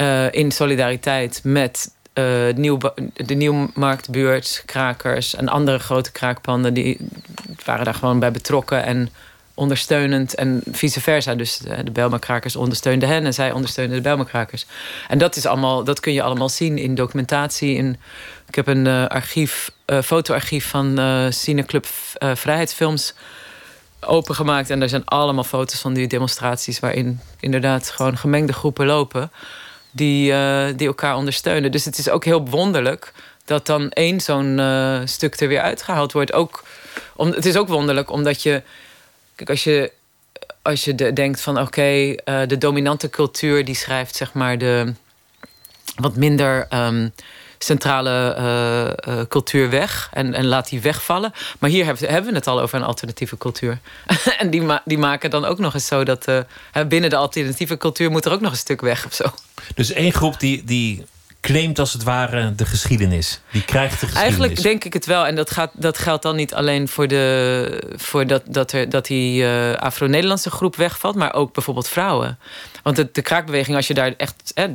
uh, 0.00 0.32
in 0.32 0.50
solidariteit 0.50 1.40
met 1.44 1.94
uh, 2.14 2.54
nieuw, 2.54 2.78
de 3.14 3.34
Nieuwmarktbuurt, 3.34 4.62
krakers 4.66 5.34
en 5.34 5.48
andere 5.48 5.78
grote 5.78 6.12
kraakpanden. 6.12 6.74
Die 6.74 6.98
waren 7.64 7.84
daar 7.84 7.94
gewoon 7.94 8.18
bij 8.18 8.30
betrokken 8.30 8.84
en 8.84 9.10
ondersteunend 9.54 10.34
en 10.34 10.62
vice 10.72 11.00
versa. 11.00 11.34
Dus 11.34 11.58
de, 11.58 11.84
de 11.84 11.90
Belmakrakers 11.90 12.56
ondersteunden 12.56 13.08
hen 13.08 13.24
en 13.24 13.34
zij 13.34 13.52
ondersteunden 13.52 13.96
de 13.96 14.02
Belmakrakers. 14.02 14.66
En 15.08 15.18
dat, 15.18 15.36
is 15.36 15.46
allemaal, 15.46 15.84
dat 15.84 16.00
kun 16.00 16.12
je 16.12 16.22
allemaal 16.22 16.48
zien 16.48 16.78
in 16.78 16.94
documentatie. 16.94 17.74
In, 17.74 17.96
ik 18.48 18.54
heb 18.54 18.66
een 18.66 18.86
archief, 19.08 19.70
fotoarchief 20.02 20.68
van 20.68 20.98
Cineclub 21.32 21.86
Vrijheidsfilms 22.34 23.14
opengemaakt. 24.00 24.70
En 24.70 24.80
daar 24.80 24.88
zijn 24.88 25.04
allemaal 25.04 25.44
foto's 25.44 25.80
van 25.80 25.94
die 25.94 26.06
demonstraties... 26.06 26.80
waarin 26.80 27.20
inderdaad 27.40 27.90
gewoon 27.90 28.16
gemengde 28.16 28.52
groepen 28.52 28.86
lopen 28.86 29.30
die, 29.90 30.32
uh, 30.32 30.66
die 30.76 30.86
elkaar 30.86 31.16
ondersteunen. 31.16 31.72
Dus 31.72 31.84
het 31.84 31.98
is 31.98 32.08
ook 32.08 32.24
heel 32.24 32.46
wonderlijk 32.46 33.12
dat 33.44 33.66
dan 33.66 33.90
één 33.90 34.20
zo'n 34.20 34.58
uh, 34.58 35.00
stuk 35.04 35.40
er 35.40 35.48
weer 35.48 35.60
uitgehaald 35.60 36.12
wordt. 36.12 36.32
Ook, 36.32 36.62
om, 37.16 37.30
het 37.30 37.46
is 37.46 37.56
ook 37.56 37.68
wonderlijk 37.68 38.10
omdat 38.10 38.42
je. 38.42 38.62
Kijk, 39.34 39.50
als 39.50 39.64
je, 39.64 39.92
als 40.62 40.84
je 40.84 40.94
de, 40.94 41.12
denkt 41.12 41.40
van 41.40 41.60
oké, 41.60 41.90
uh, 41.90 42.14
de 42.46 42.58
dominante 42.58 43.10
cultuur 43.10 43.64
die 43.64 43.74
schrijft 43.74 44.16
zeg 44.16 44.32
maar 44.32 44.58
de 44.58 44.94
wat 45.96 46.16
minder. 46.16 46.66
Um, 46.74 47.12
centrale 47.64 48.36
uh, 48.38 49.14
uh, 49.14 49.24
cultuur 49.28 49.70
weg 49.70 50.08
en, 50.12 50.34
en 50.34 50.46
laat 50.46 50.68
die 50.68 50.80
wegvallen. 50.80 51.32
Maar 51.58 51.70
hier 51.70 51.84
hebben, 51.84 52.08
hebben 52.08 52.30
we 52.30 52.36
het 52.36 52.46
al 52.46 52.60
over 52.60 52.78
een 52.78 52.84
alternatieve 52.84 53.38
cultuur. 53.38 53.78
en 54.38 54.50
die, 54.50 54.62
ma 54.62 54.82
die 54.84 54.98
maken 54.98 55.30
dan 55.30 55.44
ook 55.44 55.58
nog 55.58 55.74
eens 55.74 55.86
zo 55.86 56.04
dat 56.04 56.28
uh, 56.28 56.40
binnen 56.88 57.10
de 57.10 57.16
alternatieve 57.16 57.76
cultuur 57.76 58.10
moet 58.10 58.24
er 58.24 58.32
ook 58.32 58.40
nog 58.40 58.50
een 58.50 58.58
stuk 58.58 58.80
weg 58.80 59.06
of 59.06 59.14
zo. 59.14 59.24
Dus 59.74 59.92
één 59.92 60.12
groep 60.12 60.40
die, 60.40 60.64
die 60.64 61.04
claimt 61.40 61.78
als 61.78 61.92
het 61.92 62.02
ware 62.02 62.54
de 62.54 62.66
geschiedenis. 62.66 63.40
Die 63.50 63.64
krijgt 63.64 64.00
de 64.00 64.06
geschiedenis. 64.06 64.38
Eigenlijk 64.38 64.62
denk 64.62 64.84
ik 64.84 64.92
het 64.92 65.06
wel. 65.06 65.26
En 65.26 65.34
dat, 65.34 65.50
gaat, 65.50 65.70
dat 65.74 65.98
geldt 65.98 66.22
dan 66.22 66.36
niet 66.36 66.54
alleen 66.54 66.88
voor, 66.88 67.08
de, 67.08 67.94
voor 67.96 68.26
dat, 68.26 68.42
dat, 68.46 68.72
er, 68.72 68.88
dat 68.88 69.06
die 69.06 69.42
uh, 69.42 69.72
Afro-Nederlandse 69.72 70.50
groep 70.50 70.76
wegvalt, 70.76 71.14
maar 71.14 71.34
ook 71.34 71.52
bijvoorbeeld 71.52 71.88
vrouwen. 71.88 72.38
Want 72.82 72.96
de, 72.96 73.08
de 73.12 73.22
kraakbeweging, 73.22 73.76
als 73.76 73.86
je 73.86 73.94
daar 73.94 74.14
echt. 74.16 74.52
Hè, 74.54 74.68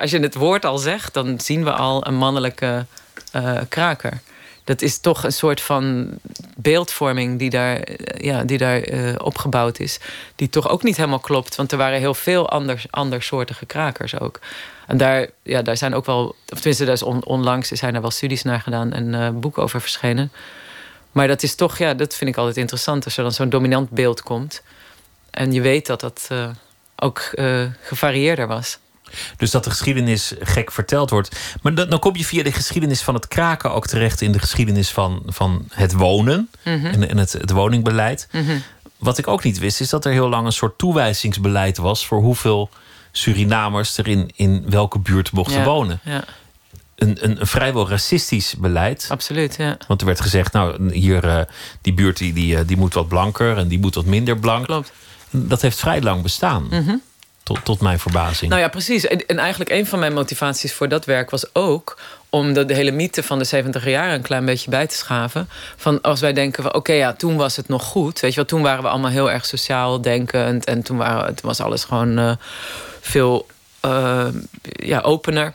als 0.00 0.10
je 0.10 0.18
het 0.18 0.34
woord 0.34 0.64
al 0.64 0.78
zegt, 0.78 1.14
dan 1.14 1.40
zien 1.40 1.64
we 1.64 1.72
al 1.72 2.06
een 2.06 2.16
mannelijke 2.16 2.86
uh, 3.34 3.60
kraker 3.68 4.20
dat 4.64 4.82
is 4.82 4.98
toch 4.98 5.24
een 5.24 5.32
soort 5.32 5.60
van 5.60 6.08
beeldvorming 6.56 7.38
die 7.38 7.50
daar, 7.50 7.76
eh, 7.76 8.24
ja, 8.24 8.44
die 8.44 8.58
daar 8.58 8.88
uh, 8.88 9.14
opgebouwd 9.18 9.78
is. 9.78 10.00
Die 10.36 10.48
toch 10.48 10.68
ook 10.68 10.82
niet 10.82 10.96
helemaal 10.96 11.18
klopt. 11.18 11.54
Want 11.54 11.72
er 11.72 11.78
waren 11.78 11.98
heel 11.98 12.14
veel 12.14 12.48
anders, 12.48 12.86
andersoortige 12.90 13.66
krakers 13.66 14.20
ook. 14.20 14.40
En 14.86 14.96
daar, 14.96 15.26
ja, 15.42 15.62
daar 15.62 15.76
zijn 15.76 15.94
ook 15.94 16.06
wel, 16.06 16.24
of 16.24 16.56
tenminste, 16.58 16.84
daar 16.84 16.94
is 16.94 17.02
on, 17.02 17.24
onlangs 17.24 17.68
zijn 17.68 17.94
er 17.94 18.00
wel 18.00 18.10
studies 18.10 18.42
naar 18.42 18.60
gedaan 18.60 18.92
en 18.92 19.40
boeken 19.40 19.62
over 19.62 19.80
verschenen. 19.80 20.32
Maar 21.12 21.28
dat 21.28 21.42
is 21.42 21.54
toch, 21.54 21.78
ja, 21.78 21.94
dat 21.94 22.14
vind 22.14 22.30
ik 22.30 22.36
altijd 22.36 22.56
interessant 22.56 23.04
als 23.04 23.16
er 23.16 23.22
dan 23.22 23.32
zo'n 23.32 23.48
dominant 23.48 23.90
beeld 23.90 24.22
komt. 24.22 24.62
En 25.30 25.52
je 25.52 25.60
weet 25.60 25.86
dat 25.86 26.00
dat 26.00 26.28
ook 27.02 27.30
uh, 27.34 27.64
gevarieerder 27.82 28.46
was. 28.46 28.78
Dus 29.36 29.50
dat 29.50 29.64
de 29.64 29.70
geschiedenis 29.70 30.34
gek 30.40 30.72
verteld 30.72 31.10
wordt. 31.10 31.36
Maar 31.62 31.74
dan, 31.74 31.90
dan, 31.90 31.98
kom 31.98 32.16
je 32.16 32.24
via 32.24 32.42
de 32.42 32.52
geschiedenis 32.52 33.02
van 33.02 33.14
het 33.14 33.28
kraken 33.28 33.72
ook 33.72 33.86
terecht 33.86 34.20
in 34.20 34.32
de 34.32 34.38
geschiedenis 34.38 34.90
van, 34.90 35.22
van 35.26 35.68
het 35.72 35.92
wonen 35.92 36.50
mm 36.64 36.80
-hmm. 36.80 36.86
en, 36.86 37.08
en 37.08 37.18
het, 37.18 37.32
het, 37.32 37.50
woningbeleid. 37.50 38.28
Mm 38.32 38.46
-hmm. 38.46 38.62
Wat 38.98 39.18
ik 39.18 39.26
ook 39.26 39.42
niet 39.42 39.58
wist, 39.58 39.80
is 39.80 39.88
dat 39.88 40.04
er 40.04 40.12
heel 40.12 40.28
lang 40.28 40.46
een 40.46 40.52
soort 40.52 40.78
toewijzingsbeleid 40.78 41.76
was 41.76 42.06
voor 42.06 42.20
hoeveel 42.20 42.70
Surinamers 43.12 43.98
er 43.98 44.08
in, 44.08 44.30
in 44.34 44.64
welke 44.70 44.98
buurt 44.98 45.32
mochten 45.32 45.58
ja, 45.58 45.64
wonen. 45.64 46.00
Ja. 46.04 46.24
Een, 46.94 47.24
een, 47.24 47.40
een, 47.40 47.46
vrijwel 47.46 47.88
racistisch 47.88 48.54
beleid. 48.58 49.06
Absoluut, 49.08 49.56
ja. 49.56 49.76
Want 49.86 50.00
er 50.00 50.06
werd 50.06 50.20
gezegd, 50.20 50.52
nou, 50.52 50.92
hier, 50.92 51.24
uh, 51.24 51.40
die 51.80 51.94
buurt 51.94 52.16
die, 52.16 52.32
die, 52.32 52.64
die 52.64 52.76
moet 52.76 52.94
wat 52.94 53.08
blanker 53.08 53.56
en 53.56 53.68
die 53.68 53.78
moet 53.78 53.94
wat 53.94 54.04
minder 54.04 54.38
blank. 54.38 54.64
Klopt. 54.64 54.92
Dat 55.32 55.62
heeft 55.62 55.78
vrij 55.78 56.02
lang 56.02 56.22
bestaan. 56.22 56.62
Mm 56.70 56.84
-hmm. 56.86 57.02
Tot, 57.42 57.64
tot 57.64 57.80
mijn 57.80 57.98
verbazing. 57.98 58.50
Nou 58.50 58.62
ja, 58.62 58.68
precies. 58.68 59.06
En, 59.06 59.26
en, 59.26 59.38
eigenlijk 59.38 59.70
een 59.70 59.86
van 59.86 59.98
mijn 59.98 60.12
motivaties 60.12 60.72
voor 60.72 60.88
dat 60.88 61.04
werk 61.04 61.30
was 61.30 61.54
ook 61.54 61.98
om 62.30 62.52
de, 62.52 62.64
de 62.64 62.74
hele 62.74 62.90
mythe 62.90 63.22
van 63.22 63.38
de 63.38 63.44
70 63.44 63.84
jaar 63.84 64.12
een 64.12 64.22
klein 64.22 64.44
beetje 64.44 64.70
bij 64.70 64.86
te 64.86 64.94
schaven. 64.94 65.48
Van 65.76 66.00
als 66.00 66.20
wij 66.20 66.32
denken 66.32 66.62
van 66.62 66.72
oké, 66.72 66.78
okay, 66.78 66.96
ja, 66.96 67.12
toen 67.12 67.36
was 67.36 67.56
het 67.56 67.68
nog 67.68 67.84
goed. 67.84 68.20
Weet 68.20 68.30
je 68.30 68.36
wel, 68.36 68.44
toen 68.44 68.62
waren 68.62 68.82
we 68.82 68.88
allemaal 68.88 69.10
heel 69.10 69.30
erg 69.30 69.46
sociaal 69.46 70.00
denkend. 70.00 70.64
En 70.64 70.82
toen, 70.82 70.96
waren, 70.96 71.34
toen 71.34 71.48
was 71.48 71.60
alles 71.60 71.84
gewoon 71.84 72.18
uh, 72.18 72.32
veel 73.00 73.46
uh, 73.84 74.26
ja, 74.62 75.00
opener. 75.00 75.52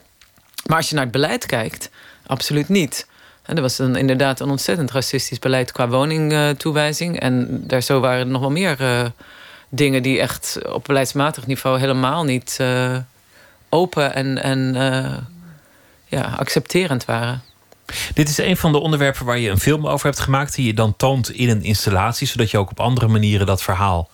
Maar 0.65 0.77
als 0.77 0.89
je 0.89 0.95
naar 0.95 1.03
het 1.03 1.13
beleid 1.13 1.45
kijkt, 1.45 1.89
absoluut 2.25 2.69
niet. 2.69 3.07
En 3.43 3.55
er 3.55 3.61
was 3.61 3.77
dan 3.77 3.95
inderdaad 3.95 4.39
een 4.39 4.49
ontzettend 4.49 4.91
racistisch 4.91 5.39
beleid 5.39 5.71
qua 5.71 5.87
woningtoewijzing. 5.87 7.15
Uh, 7.15 7.27
en 7.27 7.63
daar 7.67 7.81
zo 7.81 7.99
waren 7.99 8.19
er 8.19 8.31
nog 8.31 8.41
wel 8.41 8.51
meer 8.51 8.81
uh, 8.81 9.05
dingen 9.69 10.03
die 10.03 10.19
echt 10.19 10.57
op 10.71 10.83
beleidsmatig 10.83 11.47
niveau 11.47 11.79
helemaal 11.79 12.23
niet 12.23 12.57
uh, 12.61 12.97
open 13.69 14.13
en, 14.13 14.43
en 14.43 14.75
uh, 14.75 15.17
ja, 16.05 16.35
accepterend 16.37 17.05
waren. 17.05 17.41
Dit 18.13 18.29
is 18.29 18.37
een 18.37 18.57
van 18.57 18.71
de 18.71 18.79
onderwerpen 18.79 19.25
waar 19.25 19.37
je 19.37 19.49
een 19.49 19.59
film 19.59 19.87
over 19.87 20.05
hebt 20.05 20.19
gemaakt, 20.19 20.55
die 20.55 20.65
je 20.65 20.73
dan 20.73 20.95
toont 20.95 21.29
in 21.29 21.49
een 21.49 21.63
installatie, 21.63 22.27
zodat 22.27 22.51
je 22.51 22.57
ook 22.57 22.69
op 22.69 22.79
andere 22.79 23.07
manieren 23.07 23.45
dat 23.45 23.63
verhaal 23.63 24.09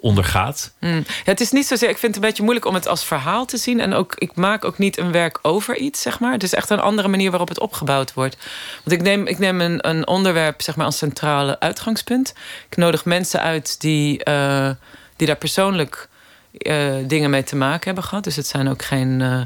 ondergaat. 0.00 0.72
Mm. 0.80 1.04
Ja, 1.06 1.24
het 1.24 1.40
is 1.40 1.50
niet 1.50 1.66
zozeer. 1.66 1.88
Ik 1.88 1.98
vind 1.98 2.14
het 2.14 2.22
een 2.22 2.28
beetje 2.28 2.42
moeilijk 2.42 2.66
om 2.66 2.74
het 2.74 2.88
als 2.88 3.04
verhaal 3.04 3.44
te 3.44 3.56
zien. 3.56 3.80
En 3.80 3.94
ook, 3.94 4.14
ik 4.14 4.34
maak 4.34 4.64
ook 4.64 4.78
niet 4.78 4.98
een 4.98 5.12
werk 5.12 5.38
over 5.42 5.76
iets, 5.76 6.02
zeg 6.02 6.20
maar. 6.20 6.32
Het 6.32 6.42
is 6.42 6.54
echt 6.54 6.70
een 6.70 6.80
andere 6.80 7.08
manier 7.08 7.30
waarop 7.30 7.48
het 7.48 7.60
opgebouwd 7.60 8.14
wordt. 8.14 8.36
Want 8.84 8.96
ik 8.96 9.02
neem, 9.02 9.26
ik 9.26 9.38
neem 9.38 9.60
een, 9.60 9.88
een 9.88 10.06
onderwerp, 10.06 10.62
zeg 10.62 10.76
maar, 10.76 10.86
als 10.86 10.98
centrale 10.98 11.60
uitgangspunt. 11.60 12.34
Ik 12.70 12.76
nodig 12.76 13.04
mensen 13.04 13.40
uit 13.40 13.80
die, 13.80 14.20
uh, 14.28 14.70
die 15.16 15.26
daar 15.26 15.36
persoonlijk 15.36 16.08
uh, 16.52 16.94
dingen 17.06 17.30
mee 17.30 17.44
te 17.44 17.56
maken 17.56 17.84
hebben 17.84 18.04
gehad. 18.04 18.24
Dus 18.24 18.36
het 18.36 18.46
zijn 18.46 18.68
ook 18.68 18.82
geen. 18.82 19.20
Uh, 19.20 19.40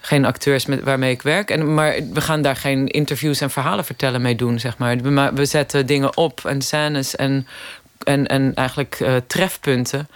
geen 0.00 0.24
acteurs 0.24 0.66
met, 0.66 0.82
waarmee 0.82 1.12
ik 1.12 1.22
werk. 1.22 1.50
En, 1.50 1.74
maar 1.74 1.94
we 2.12 2.20
gaan 2.20 2.42
daar 2.42 2.56
geen 2.56 2.86
interviews 2.86 3.40
en 3.40 3.50
verhalen 3.50 3.84
vertellen 3.84 4.22
mee 4.22 4.36
doen, 4.36 4.58
zeg 4.58 4.78
maar. 4.78 4.96
We, 4.96 5.30
we 5.34 5.44
zetten 5.44 5.86
dingen 5.86 6.16
op 6.16 6.44
en 6.44 6.62
scènes 6.62 7.16
en 7.16 7.46
en, 8.04 8.26
en 8.26 8.54
eigenlijk 8.54 9.00
uh, 9.00 9.16
trefpunten 9.26 10.08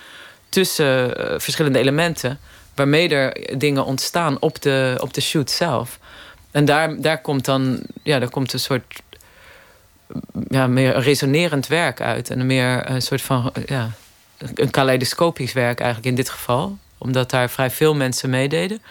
tussen 0.48 1.20
uh, 1.20 1.38
verschillende 1.38 1.78
elementen. 1.78 2.38
Waarmee 2.74 3.08
er 3.08 3.58
dingen 3.58 3.84
ontstaan 3.84 4.40
op 4.40 4.62
de, 4.62 4.96
op 5.00 5.14
de 5.14 5.20
shoot 5.20 5.50
zelf. 5.50 5.98
En 6.50 6.64
daar, 6.64 7.00
daar 7.00 7.20
komt 7.20 7.44
dan 7.44 7.82
ja, 8.02 8.18
daar 8.18 8.30
komt 8.30 8.52
een 8.52 8.58
soort 8.58 9.02
ja, 10.48 10.66
meer 10.66 10.98
resonerend 10.98 11.66
werk 11.66 12.00
uit. 12.00 12.30
En 12.30 12.40
een 12.40 12.46
meer 12.46 12.90
een 12.90 13.02
soort 13.02 13.22
van 13.22 13.52
ja, 13.66 13.90
een 14.54 14.70
kaleidoscopisch 14.70 15.52
werk 15.52 15.78
eigenlijk 15.80 16.08
in 16.10 16.14
dit 16.14 16.30
geval. 16.30 16.78
Omdat 16.98 17.30
daar 17.30 17.50
vrij 17.50 17.70
veel 17.70 17.94
mensen 17.94 18.30
meededen. 18.30 18.82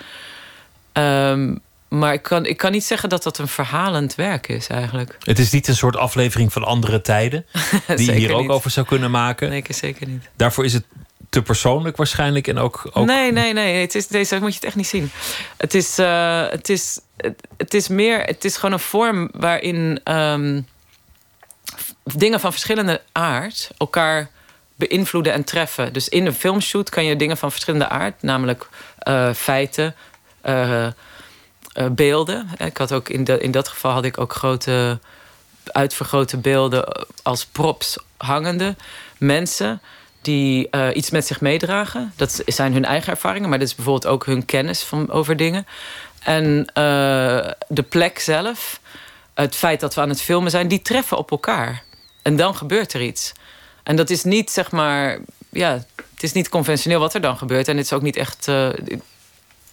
Um, 0.93 1.61
maar 1.93 2.13
ik 2.13 2.21
kan, 2.21 2.45
ik 2.45 2.57
kan 2.57 2.71
niet 2.71 2.83
zeggen 2.83 3.09
dat 3.09 3.23
dat 3.23 3.37
een 3.37 3.47
verhalend 3.47 4.15
werk 4.15 4.47
is 4.47 4.67
eigenlijk. 4.67 5.17
Het 5.19 5.39
is 5.39 5.51
niet 5.51 5.67
een 5.67 5.75
soort 5.75 5.95
aflevering 5.95 6.53
van 6.53 6.63
andere 6.63 7.01
tijden. 7.01 7.45
die 7.95 8.05
je 8.05 8.11
hier 8.11 8.33
ook 8.33 8.41
niet. 8.41 8.49
over 8.49 8.71
zou 8.71 8.85
kunnen 8.85 9.11
maken. 9.11 9.49
Nee, 9.49 9.63
zeker 9.67 10.07
niet. 10.07 10.29
Daarvoor 10.35 10.65
is 10.65 10.73
het 10.73 10.85
te 11.29 11.41
persoonlijk 11.41 11.97
waarschijnlijk. 11.97 12.47
En 12.47 12.57
ook, 12.57 12.89
ook... 12.93 13.05
Nee, 13.05 13.31
nee, 13.31 13.53
nee. 13.53 13.81
Het 13.81 13.95
is, 13.95 14.07
deze 14.07 14.39
moet 14.39 14.49
je 14.49 14.55
het 14.55 14.63
echt 14.63 14.75
niet 14.75 14.87
zien. 14.87 15.11
Het 15.57 15.73
is, 15.73 15.99
uh, 15.99 16.49
het 16.49 16.69
is, 16.69 16.99
het, 17.57 17.73
is 17.73 17.87
meer. 17.87 18.19
Het 18.21 18.45
is 18.45 18.55
gewoon 18.55 18.71
een 18.71 18.79
vorm 18.79 19.29
waarin 19.33 19.99
um, 20.03 20.67
dingen 22.03 22.39
van 22.39 22.51
verschillende 22.51 23.01
aard 23.11 23.71
elkaar 23.77 24.29
beïnvloeden 24.75 25.33
en 25.33 25.43
treffen. 25.43 25.93
Dus 25.93 26.09
in 26.09 26.25
een 26.25 26.33
filmshoot 26.33 26.89
kan 26.89 27.05
je 27.05 27.15
dingen 27.15 27.37
van 27.37 27.51
verschillende 27.51 27.89
aard, 27.89 28.21
namelijk 28.21 28.69
uh, 29.07 29.33
feiten. 29.33 29.95
Uh, 30.45 30.87
uh, 31.73 31.85
beelden. 31.91 32.49
Ik 32.57 32.77
had 32.77 32.91
ook 32.91 33.09
in, 33.09 33.25
in 33.25 33.51
dat 33.51 33.67
geval 33.67 33.91
had 33.91 34.05
ik 34.05 34.17
ook 34.17 34.33
grote 34.33 34.99
uitvergrote 35.63 36.37
beelden 36.37 37.07
als 37.23 37.45
props 37.45 37.97
hangende. 38.17 38.75
Mensen 39.17 39.81
die 40.21 40.67
uh, 40.71 40.87
iets 40.93 41.09
met 41.09 41.27
zich 41.27 41.41
meedragen. 41.41 42.13
Dat 42.15 42.41
zijn 42.45 42.73
hun 42.73 42.85
eigen 42.85 43.11
ervaringen, 43.11 43.49
maar 43.49 43.59
dat 43.59 43.67
is 43.67 43.75
bijvoorbeeld 43.75 44.13
ook 44.13 44.25
hun 44.25 44.45
kennis 44.45 44.83
van, 44.83 45.11
over 45.11 45.37
dingen. 45.37 45.67
En 46.19 46.65
de 47.67 47.85
plek 47.89 48.19
zelf, 48.19 48.79
het 49.33 49.55
feit 49.55 49.79
dat 49.79 49.93
we 49.93 50.01
aan 50.01 50.09
het 50.09 50.21
filmen 50.21 50.51
zijn, 50.51 50.67
die 50.67 50.81
treffen 50.81 51.17
op 51.17 51.31
elkaar. 51.31 51.83
En 52.21 52.35
dan 52.35 52.55
gebeurt 52.55 52.93
er 52.93 53.01
iets. 53.01 53.31
En 53.83 53.95
dat 53.95 54.09
is 54.09 54.23
niet, 54.23 54.51
zeg 54.51 54.71
maar, 54.71 55.19
ja, 55.49 55.71
het 56.13 56.23
is 56.23 56.31
niet 56.31 56.49
conventioneel 56.49 56.99
wat 56.99 57.13
er 57.13 57.21
dan 57.21 57.37
gebeurt. 57.37 57.67
En 57.67 57.77
het 57.77 57.85
is 57.85 57.93
ook 57.93 58.01
niet 58.01 58.15
echt. 58.15 58.47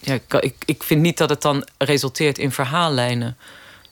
Ja, 0.01 0.19
ik, 0.41 0.55
ik 0.65 0.83
vind 0.83 1.01
niet 1.01 1.19
dat 1.19 1.31
het 1.31 1.43
dan 1.43 1.67
resulteert 1.79 2.39
in 2.39 2.51
verhaallijnen. 2.51 3.37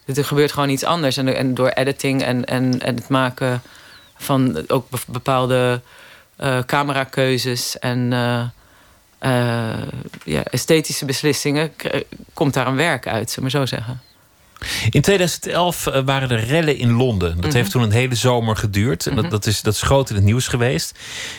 Er 0.04 0.24
gebeurt 0.24 0.52
gewoon 0.52 0.68
iets 0.68 0.84
anders. 0.84 1.16
En, 1.16 1.36
en 1.36 1.54
door 1.54 1.68
editing 1.68 2.22
en, 2.22 2.44
en, 2.44 2.80
en 2.80 2.94
het 2.94 3.08
maken 3.08 3.62
van 4.16 4.64
ook 4.68 4.86
bepaalde 5.06 5.80
uh, 6.40 6.58
camerakeuzes 6.58 7.78
en 7.78 8.12
uh, 8.12 8.44
uh, 9.22 9.82
ja, 10.24 10.44
esthetische 10.44 11.04
beslissingen 11.04 11.72
komt 12.34 12.54
daar 12.54 12.66
een 12.66 12.76
werk 12.76 13.06
uit, 13.06 13.30
zullen 13.30 13.50
we 13.50 13.56
zo 13.56 13.66
zeggen. 13.66 14.00
In 14.90 15.00
2011 15.00 15.84
waren 16.04 16.30
er 16.30 16.44
rellen 16.44 16.76
in 16.76 16.92
Londen. 16.92 17.28
Dat 17.28 17.36
mm 17.36 17.42
-hmm. 17.42 17.54
heeft 17.54 17.70
toen 17.70 17.82
een 17.82 17.90
hele 17.90 18.14
zomer 18.14 18.56
geduurd. 18.56 19.06
En 19.06 19.16
dat, 19.16 19.30
dat, 19.30 19.46
is, 19.46 19.62
dat 19.62 19.74
is 19.74 19.82
groot 19.82 20.10
in 20.10 20.16
het 20.16 20.24
nieuws 20.24 20.48
geweest. 20.48 20.98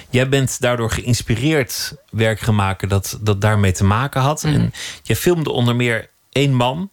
Jij 0.10 0.30
bent 0.30 0.60
daardoor 0.60 0.92
geïnspireerd 0.92 1.96
werk 2.10 2.40
gaan 2.40 2.56
maken 2.56 2.90
dat, 2.90 3.18
dat 3.22 3.42
daarmee 3.42 3.72
te 3.72 3.84
maken 3.84 4.22
had. 4.22 4.44
Mm 4.44 4.54
-hmm. 4.54 4.62
En 4.62 4.74
jij 5.04 5.16
filmde 5.16 5.52
onder 5.52 5.76
meer 5.76 6.10
één 6.32 6.54
man 6.54 6.90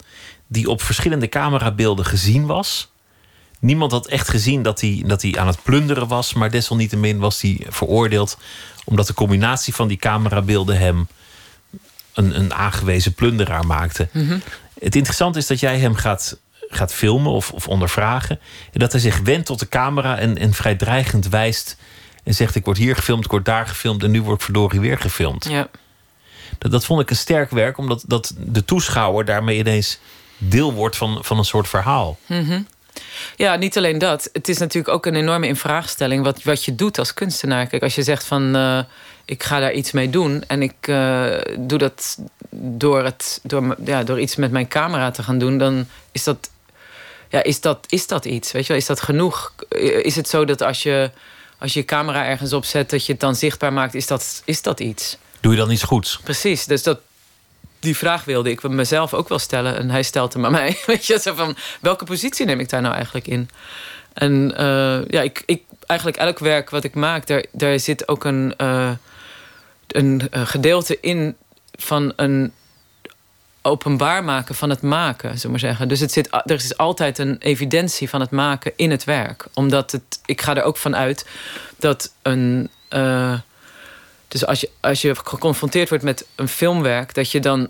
die 0.46 0.70
op 0.70 0.82
verschillende 0.82 1.28
camerabeelden 1.28 2.04
gezien 2.04 2.46
was. 2.46 2.90
Niemand 3.58 3.92
had 3.92 4.06
echt 4.06 4.28
gezien 4.28 4.62
dat 4.62 4.80
hij, 4.80 5.02
dat 5.06 5.22
hij 5.22 5.34
aan 5.38 5.46
het 5.46 5.62
plunderen 5.62 6.08
was. 6.08 6.32
Maar 6.32 6.50
desalniettemin 6.50 7.18
was 7.18 7.40
hij 7.40 7.66
veroordeeld. 7.68 8.38
Omdat 8.84 9.06
de 9.06 9.14
combinatie 9.14 9.74
van 9.74 9.88
die 9.88 9.96
camerabeelden 9.96 10.78
hem 10.78 11.08
een, 12.14 12.38
een 12.38 12.54
aangewezen 12.54 13.14
plunderaar 13.14 13.66
maakte. 13.66 14.08
Mhm. 14.12 14.24
Mm 14.24 14.30
-hmm. 14.30 14.42
Het 14.78 14.94
interessante 14.96 15.38
is 15.38 15.46
dat 15.46 15.60
jij 15.60 15.78
hem 15.78 15.94
gaat, 15.94 16.38
gaat 16.68 16.92
filmen 16.92 17.32
of, 17.32 17.52
of 17.52 17.68
ondervragen. 17.68 18.40
En 18.72 18.80
dat 18.80 18.92
hij 18.92 19.00
zich 19.00 19.18
wendt 19.18 19.46
tot 19.46 19.58
de 19.58 19.68
camera 19.68 20.18
en, 20.18 20.38
en 20.38 20.52
vrij 20.52 20.74
dreigend 20.74 21.28
wijst. 21.28 21.76
En 22.24 22.34
zegt: 22.34 22.54
Ik 22.54 22.64
word 22.64 22.76
hier 22.76 22.96
gefilmd, 22.96 23.24
ik 23.24 23.30
word 23.30 23.44
daar 23.44 23.66
gefilmd 23.66 24.02
en 24.02 24.10
nu 24.10 24.22
word 24.22 24.36
ik 24.36 24.44
verdorie 24.44 24.80
weer 24.80 24.98
gefilmd. 24.98 25.46
Ja. 25.48 25.68
Dat, 26.58 26.70
dat 26.70 26.84
vond 26.84 27.00
ik 27.00 27.10
een 27.10 27.16
sterk 27.16 27.50
werk, 27.50 27.78
omdat 27.78 28.04
dat 28.06 28.34
de 28.38 28.64
toeschouwer 28.64 29.24
daarmee 29.24 29.58
ineens 29.58 29.98
deel 30.38 30.72
wordt 30.72 30.96
van, 30.96 31.18
van 31.24 31.38
een 31.38 31.44
soort 31.44 31.68
verhaal. 31.68 32.18
Mm 32.26 32.44
-hmm. 32.44 32.66
Ja, 33.36 33.56
niet 33.56 33.76
alleen 33.76 33.98
dat. 33.98 34.28
Het 34.32 34.48
is 34.48 34.58
natuurlijk 34.58 34.94
ook 34.94 35.06
een 35.06 35.14
enorme 35.14 35.46
infraagstelling 35.46 36.24
wat, 36.24 36.42
wat 36.42 36.64
je 36.64 36.74
doet 36.74 36.98
als 36.98 37.14
kunstenaar. 37.14 37.66
Kijk, 37.66 37.82
als 37.82 37.94
je 37.94 38.02
zegt 38.02 38.24
van 38.24 38.56
uh, 38.56 38.80
ik 39.26 39.42
ga 39.42 39.60
daar 39.60 39.72
iets 39.72 39.92
mee 39.92 40.10
doen 40.10 40.44
en 40.46 40.62
ik 40.62 40.86
uh, 40.88 41.36
doe 41.58 41.78
dat 41.78 42.18
door, 42.50 43.04
het, 43.04 43.40
door, 43.42 43.76
ja, 43.84 44.02
door 44.02 44.20
iets 44.20 44.36
met 44.36 44.50
mijn 44.50 44.68
camera 44.68 45.10
te 45.10 45.22
gaan 45.22 45.38
doen, 45.38 45.58
dan 45.58 45.86
is 46.12 46.24
dat, 46.24 46.50
ja, 47.28 47.42
is 47.42 47.60
dat, 47.60 47.86
is 47.88 48.06
dat 48.06 48.24
iets? 48.24 48.52
Weet 48.52 48.62
je 48.62 48.68
wel? 48.68 48.76
Is 48.76 48.86
dat 48.86 49.00
genoeg? 49.00 49.54
Is 50.02 50.16
het 50.16 50.28
zo 50.28 50.44
dat 50.44 50.62
als 50.62 50.82
je, 50.82 51.10
als 51.58 51.72
je 51.72 51.84
camera 51.84 52.24
ergens 52.24 52.52
opzet, 52.52 52.90
dat 52.90 53.06
je 53.06 53.12
het 53.12 53.20
dan 53.20 53.36
zichtbaar 53.36 53.72
maakt? 53.72 53.94
Is 53.94 54.06
dat, 54.06 54.42
is 54.44 54.62
dat 54.62 54.80
iets? 54.80 55.16
Doe 55.40 55.52
je 55.52 55.58
dan 55.58 55.70
iets 55.70 55.82
goeds? 55.82 56.20
Precies. 56.22 56.64
Dus 56.64 56.82
dat, 56.82 56.98
die 57.80 57.96
vraag 57.96 58.24
wilde 58.24 58.50
ik 58.50 58.68
mezelf 58.68 59.14
ook 59.14 59.28
wel 59.28 59.38
stellen. 59.38 59.76
En 59.76 59.90
hij 59.90 60.02
stelt 60.02 60.32
hem 60.32 60.44
aan 60.44 60.52
mij. 60.52 60.78
Weet 60.86 61.06
je, 61.06 61.18
zo 61.20 61.34
van, 61.34 61.56
welke 61.80 62.04
positie 62.04 62.46
neem 62.46 62.60
ik 62.60 62.68
daar 62.68 62.82
nou 62.82 62.94
eigenlijk 62.94 63.26
in? 63.26 63.50
En 64.12 64.54
uh, 64.60 65.04
ja, 65.08 65.22
ik, 65.22 65.42
ik, 65.46 65.62
eigenlijk 65.86 66.18
elk 66.18 66.38
werk 66.38 66.70
wat 66.70 66.84
ik 66.84 66.94
maak, 66.94 67.26
daar, 67.26 67.44
daar 67.52 67.80
zit 67.80 68.08
ook 68.08 68.24
een, 68.24 68.54
uh, 68.58 68.90
een 69.86 70.28
gedeelte 70.32 71.00
in 71.00 71.36
van 71.72 72.12
een 72.16 72.52
openbaar 73.66 74.24
maken 74.24 74.54
van 74.54 74.70
het 74.70 74.82
maken, 74.82 75.34
zullen 75.34 75.50
maar 75.50 75.60
zeggen. 75.60 75.88
Dus 75.88 76.00
het 76.00 76.12
zit, 76.12 76.28
er 76.30 76.54
is 76.54 76.76
altijd 76.76 77.18
een 77.18 77.36
evidentie 77.38 78.08
van 78.08 78.20
het 78.20 78.30
maken 78.30 78.72
in 78.76 78.90
het 78.90 79.04
werk. 79.04 79.46
Omdat 79.54 79.92
het, 79.92 80.20
ik 80.24 80.40
ga 80.40 80.56
er 80.56 80.62
ook 80.62 80.76
van 80.76 80.96
uit 80.96 81.26
dat 81.76 82.12
een. 82.22 82.70
Uh, 82.90 83.38
dus 84.28 84.46
als 84.46 84.60
je, 84.60 84.70
als 84.80 85.02
je 85.02 85.14
geconfronteerd 85.14 85.88
wordt 85.88 86.04
met 86.04 86.26
een 86.34 86.48
filmwerk, 86.48 87.14
dat 87.14 87.30
je 87.30 87.40
dan, 87.40 87.68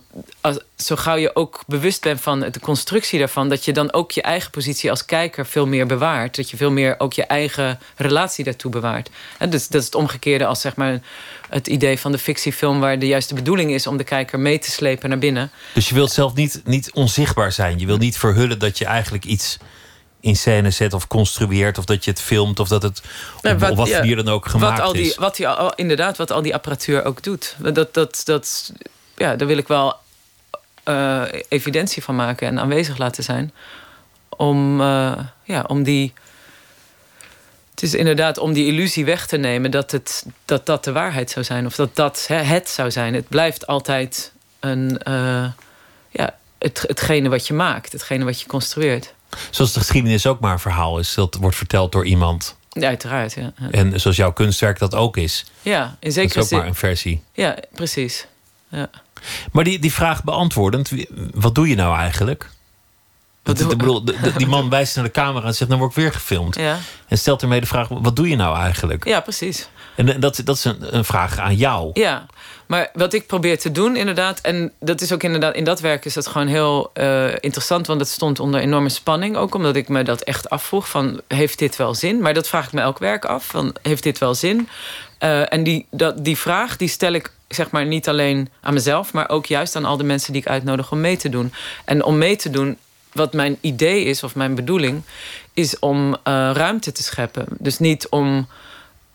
zo 0.77 0.97
gauw 0.97 1.17
je 1.17 1.37
ook 1.37 1.63
bewust 1.67 2.03
bent 2.03 2.21
van 2.21 2.41
de 2.41 2.61
constructie 2.61 3.19
daarvan, 3.19 3.49
dat 3.49 3.65
je 3.65 3.73
dan 3.73 3.93
ook 3.93 4.11
je 4.11 4.23
eigen 4.23 4.51
positie 4.51 4.91
als 4.91 5.05
kijker 5.05 5.47
veel 5.47 5.67
meer 5.67 5.87
bewaart. 5.87 6.37
Dat 6.37 6.51
je 6.51 6.57
veel 6.57 6.71
meer 6.71 6.95
ook 6.99 7.13
je 7.13 7.25
eigen 7.25 7.79
relatie 7.97 8.45
daartoe 8.45 8.71
bewaart. 8.71 9.11
En 9.39 9.51
dus 9.51 9.69
dat 9.69 9.81
is 9.81 9.87
het 9.87 9.95
omgekeerde 9.95 10.47
als 10.47 10.61
zeg 10.61 10.77
maar 10.77 11.01
het 11.49 11.67
idee 11.67 11.99
van 11.99 12.13
de 12.13 12.19
fictiefilm, 12.19 12.81
waar 12.81 12.99
de 12.99 13.07
juiste 13.07 13.35
bedoeling 13.35 13.71
is 13.71 13.87
om 13.87 13.97
de 13.97 14.05
kijker 14.05 14.41
mee 14.41 14.59
te 14.59 14.71
slepen 14.71 15.09
naar 15.09 15.19
binnen. 15.19 15.51
Dus 15.75 15.89
je 15.89 15.95
wilt 15.95 16.13
zelf 16.13 16.35
niet, 16.35 16.61
niet 16.65 16.93
onzichtbaar 16.93 17.53
zijn. 17.53 17.79
Je 17.79 17.87
wilt 17.87 18.01
niet 18.01 18.19
verhullen 18.19 18.59
dat 18.59 18.79
je 18.79 18.85
eigenlijk 18.85 19.25
iets 19.25 19.59
in 20.21 20.37
scène 20.37 20.71
zet 20.71 20.93
of 20.93 21.07
construeert, 21.07 21.79
of 21.79 21.85
dat 21.85 22.05
je 22.05 22.11
het 22.11 22.21
filmt, 22.21 22.61
of 22.61 22.69
dat 22.69 22.83
het 22.83 23.03
op, 23.43 23.59
wat, 23.59 23.75
wat 23.75 23.89
ja, 23.89 24.15
dan 24.15 24.29
ook 24.29 24.47
gemaakt 24.47 24.79
wat 24.79 24.87
al 24.87 24.93
die, 24.93 25.07
is. 25.07 25.17
Wat 25.17 25.37
die, 25.37 25.47
inderdaad, 25.75 26.17
wat 26.17 26.31
al 26.31 26.43
die 26.43 26.55
apparatuur 26.55 27.05
ook 27.05 27.23
doet. 27.23 27.57
Dat, 27.59 27.95
dat, 27.95 28.23
dat, 28.25 28.73
ja, 29.17 29.37
daar 29.37 29.47
wil 29.47 29.57
ik 29.57 29.69
wel 29.69 29.97
uh, 30.89 31.23
evidentie 31.49 32.03
van 32.03 32.17
maken 32.17 32.49
en 32.49 32.61
aanwezig 32.61 32.99
laten 32.99 33.25
zijn. 33.25 33.53
Om, 34.29 34.81
uh, 34.81 35.13
ja, 35.43 35.65
om 35.67 35.83
die. 35.83 36.13
Het 37.77 37.85
is 37.85 37.95
inderdaad 37.95 38.39
om 38.39 38.53
die 38.53 38.67
illusie 38.67 39.05
weg 39.05 39.27
te 39.27 39.37
nemen 39.37 39.71
dat 39.71 39.91
het, 39.91 40.27
dat, 40.45 40.67
dat 40.67 40.85
de 40.85 40.93
waarheid 40.93 41.31
zou 41.31 41.45
zijn. 41.45 41.67
Of 41.67 41.75
dat 41.75 41.97
dat 41.97 42.27
het 42.29 42.69
zou 42.69 42.91
zijn. 42.91 43.15
Het 43.15 43.29
blijft 43.29 43.67
altijd 43.67 44.33
een, 44.61 45.01
uh, 45.09 45.47
ja, 46.11 46.35
het, 46.59 46.85
hetgene 46.87 47.29
wat 47.29 47.47
je 47.47 47.55
maakt, 47.55 47.93
hetgene 47.93 48.25
wat 48.25 48.41
je 48.41 48.47
construeert. 48.47 49.15
Zoals 49.51 49.73
de 49.73 49.81
geschiedenis 49.81 50.27
ook 50.27 50.41
maar 50.41 50.53
een 50.53 50.59
verhaal 50.59 50.99
is. 50.99 51.15
Dat 51.15 51.35
wordt 51.35 51.57
verteld 51.57 51.93
door 51.93 52.07
iemand. 52.07 52.57
Ja, 52.71 52.89
uiteraard, 52.89 53.33
ja. 53.33 53.53
En 53.71 54.01
zoals 54.01 54.17
jouw 54.17 54.33
kunstwerk 54.33 54.79
dat 54.79 54.95
ook 54.95 55.17
is. 55.17 55.45
Ja, 55.63 55.97
in 56.01 56.13
zekere 56.13 56.33
zin. 56.33 56.41
Dat 56.41 56.45
is 56.45 56.53
ook 56.53 56.59
maar 56.59 56.69
een 56.69 56.75
versie. 56.75 57.23
Ja, 57.33 57.57
precies. 57.75 58.27
Ja. 58.69 58.91
Maar 59.53 59.65
die, 59.65 59.79
die 59.79 59.93
vraag 59.93 60.25
beantwoordend, 60.25 60.91
wat 61.35 61.55
doe 61.55 61.69
je 61.69 61.75
nou 61.75 61.97
eigenlijk? 61.97 62.51
Dat, 63.47 63.61
ik 63.61 63.79
bedoel, 63.79 64.05
die 64.37 64.47
man 64.47 64.71
wijst 64.71 64.97
naar 64.97 65.05
de 65.05 65.11
camera 65.11 65.47
en 65.47 65.55
zegt: 65.55 65.71
Dan 65.71 65.79
word 65.79 65.91
ik 65.91 65.97
weer 65.97 66.13
gefilmd. 66.13 66.57
Ja. 66.57 66.79
En 67.09 67.19
stelt 67.19 67.43
ermee 67.43 67.61
de 67.61 67.67
vraag: 67.67 67.89
Wat 67.89 68.17
doe 68.17 68.29
je 68.29 68.37
nou 68.37 68.57
eigenlijk? 68.59 69.05
Ja, 69.05 69.21
precies. 69.21 69.69
En 69.95 70.21
dat, 70.21 70.41
dat 70.45 70.57
is 70.57 70.65
een, 70.65 70.97
een 70.97 71.05
vraag 71.05 71.39
aan 71.39 71.55
jou. 71.55 71.91
Ja, 71.93 72.27
maar 72.67 72.91
wat 72.93 73.13
ik 73.13 73.27
probeer 73.27 73.59
te 73.59 73.73
doen, 73.73 73.97
inderdaad, 73.97 74.41
en 74.41 74.73
dat 74.81 75.01
is 75.01 75.13
ook 75.13 75.23
inderdaad 75.23 75.55
in 75.55 75.65
dat 75.65 75.81
werk 75.81 76.05
is 76.05 76.15
dat 76.15 76.27
gewoon 76.27 76.47
heel 76.47 76.91
uh, 76.95 77.33
interessant, 77.41 77.87
want 77.87 78.01
het 78.01 78.09
stond 78.09 78.41
onder 78.41 78.61
enorme 78.61 78.89
spanning 78.89 79.37
ook, 79.37 79.55
omdat 79.55 79.77
ik 79.77 79.89
me 79.89 80.03
dat 80.03 80.21
echt 80.21 80.51
afvroeg: 80.51 80.89
van 80.89 81.21
heeft 81.29 81.59
dit 81.59 81.77
wel 81.77 81.95
zin? 81.95 82.21
Maar 82.21 82.35
dat 82.35 82.49
vraag 82.49 82.67
ik 82.67 82.73
me 82.73 82.81
elk 82.81 82.99
werk 82.99 83.25
af: 83.25 83.47
van 83.47 83.75
heeft 83.83 84.03
dit 84.03 84.19
wel 84.19 84.35
zin? 84.35 84.69
Uh, 85.21 85.53
en 85.53 85.63
die, 85.63 85.87
dat, 85.91 86.25
die 86.25 86.37
vraag 86.37 86.77
die 86.77 86.89
stel 86.89 87.13
ik 87.13 87.31
zeg 87.49 87.71
maar 87.71 87.87
niet 87.87 88.09
alleen 88.09 88.49
aan 88.61 88.75
mezelf, 88.75 89.13
maar 89.13 89.29
ook 89.29 89.47
juist 89.47 89.77
aan 89.77 89.85
al 89.85 89.97
de 89.97 90.05
mensen 90.05 90.33
die 90.33 90.43
ik 90.43 90.49
uitnodig 90.49 90.93
om 90.93 91.01
mee 91.01 91.17
te 91.17 91.29
doen. 91.29 91.53
En 91.85 92.05
om 92.05 92.19
mee 92.19 92.37
te 92.37 92.51
doen 92.51 92.79
wat 93.17 93.33
mijn 93.33 93.59
idee 93.61 94.05
is, 94.05 94.23
of 94.23 94.35
mijn 94.35 94.55
bedoeling, 94.55 95.03
is 95.53 95.79
om 95.79 96.09
uh, 96.09 96.17
ruimte 96.53 96.93
te 96.93 97.03
scheppen. 97.03 97.47
Dus 97.59 97.79
niet 97.79 98.09
om 98.09 98.49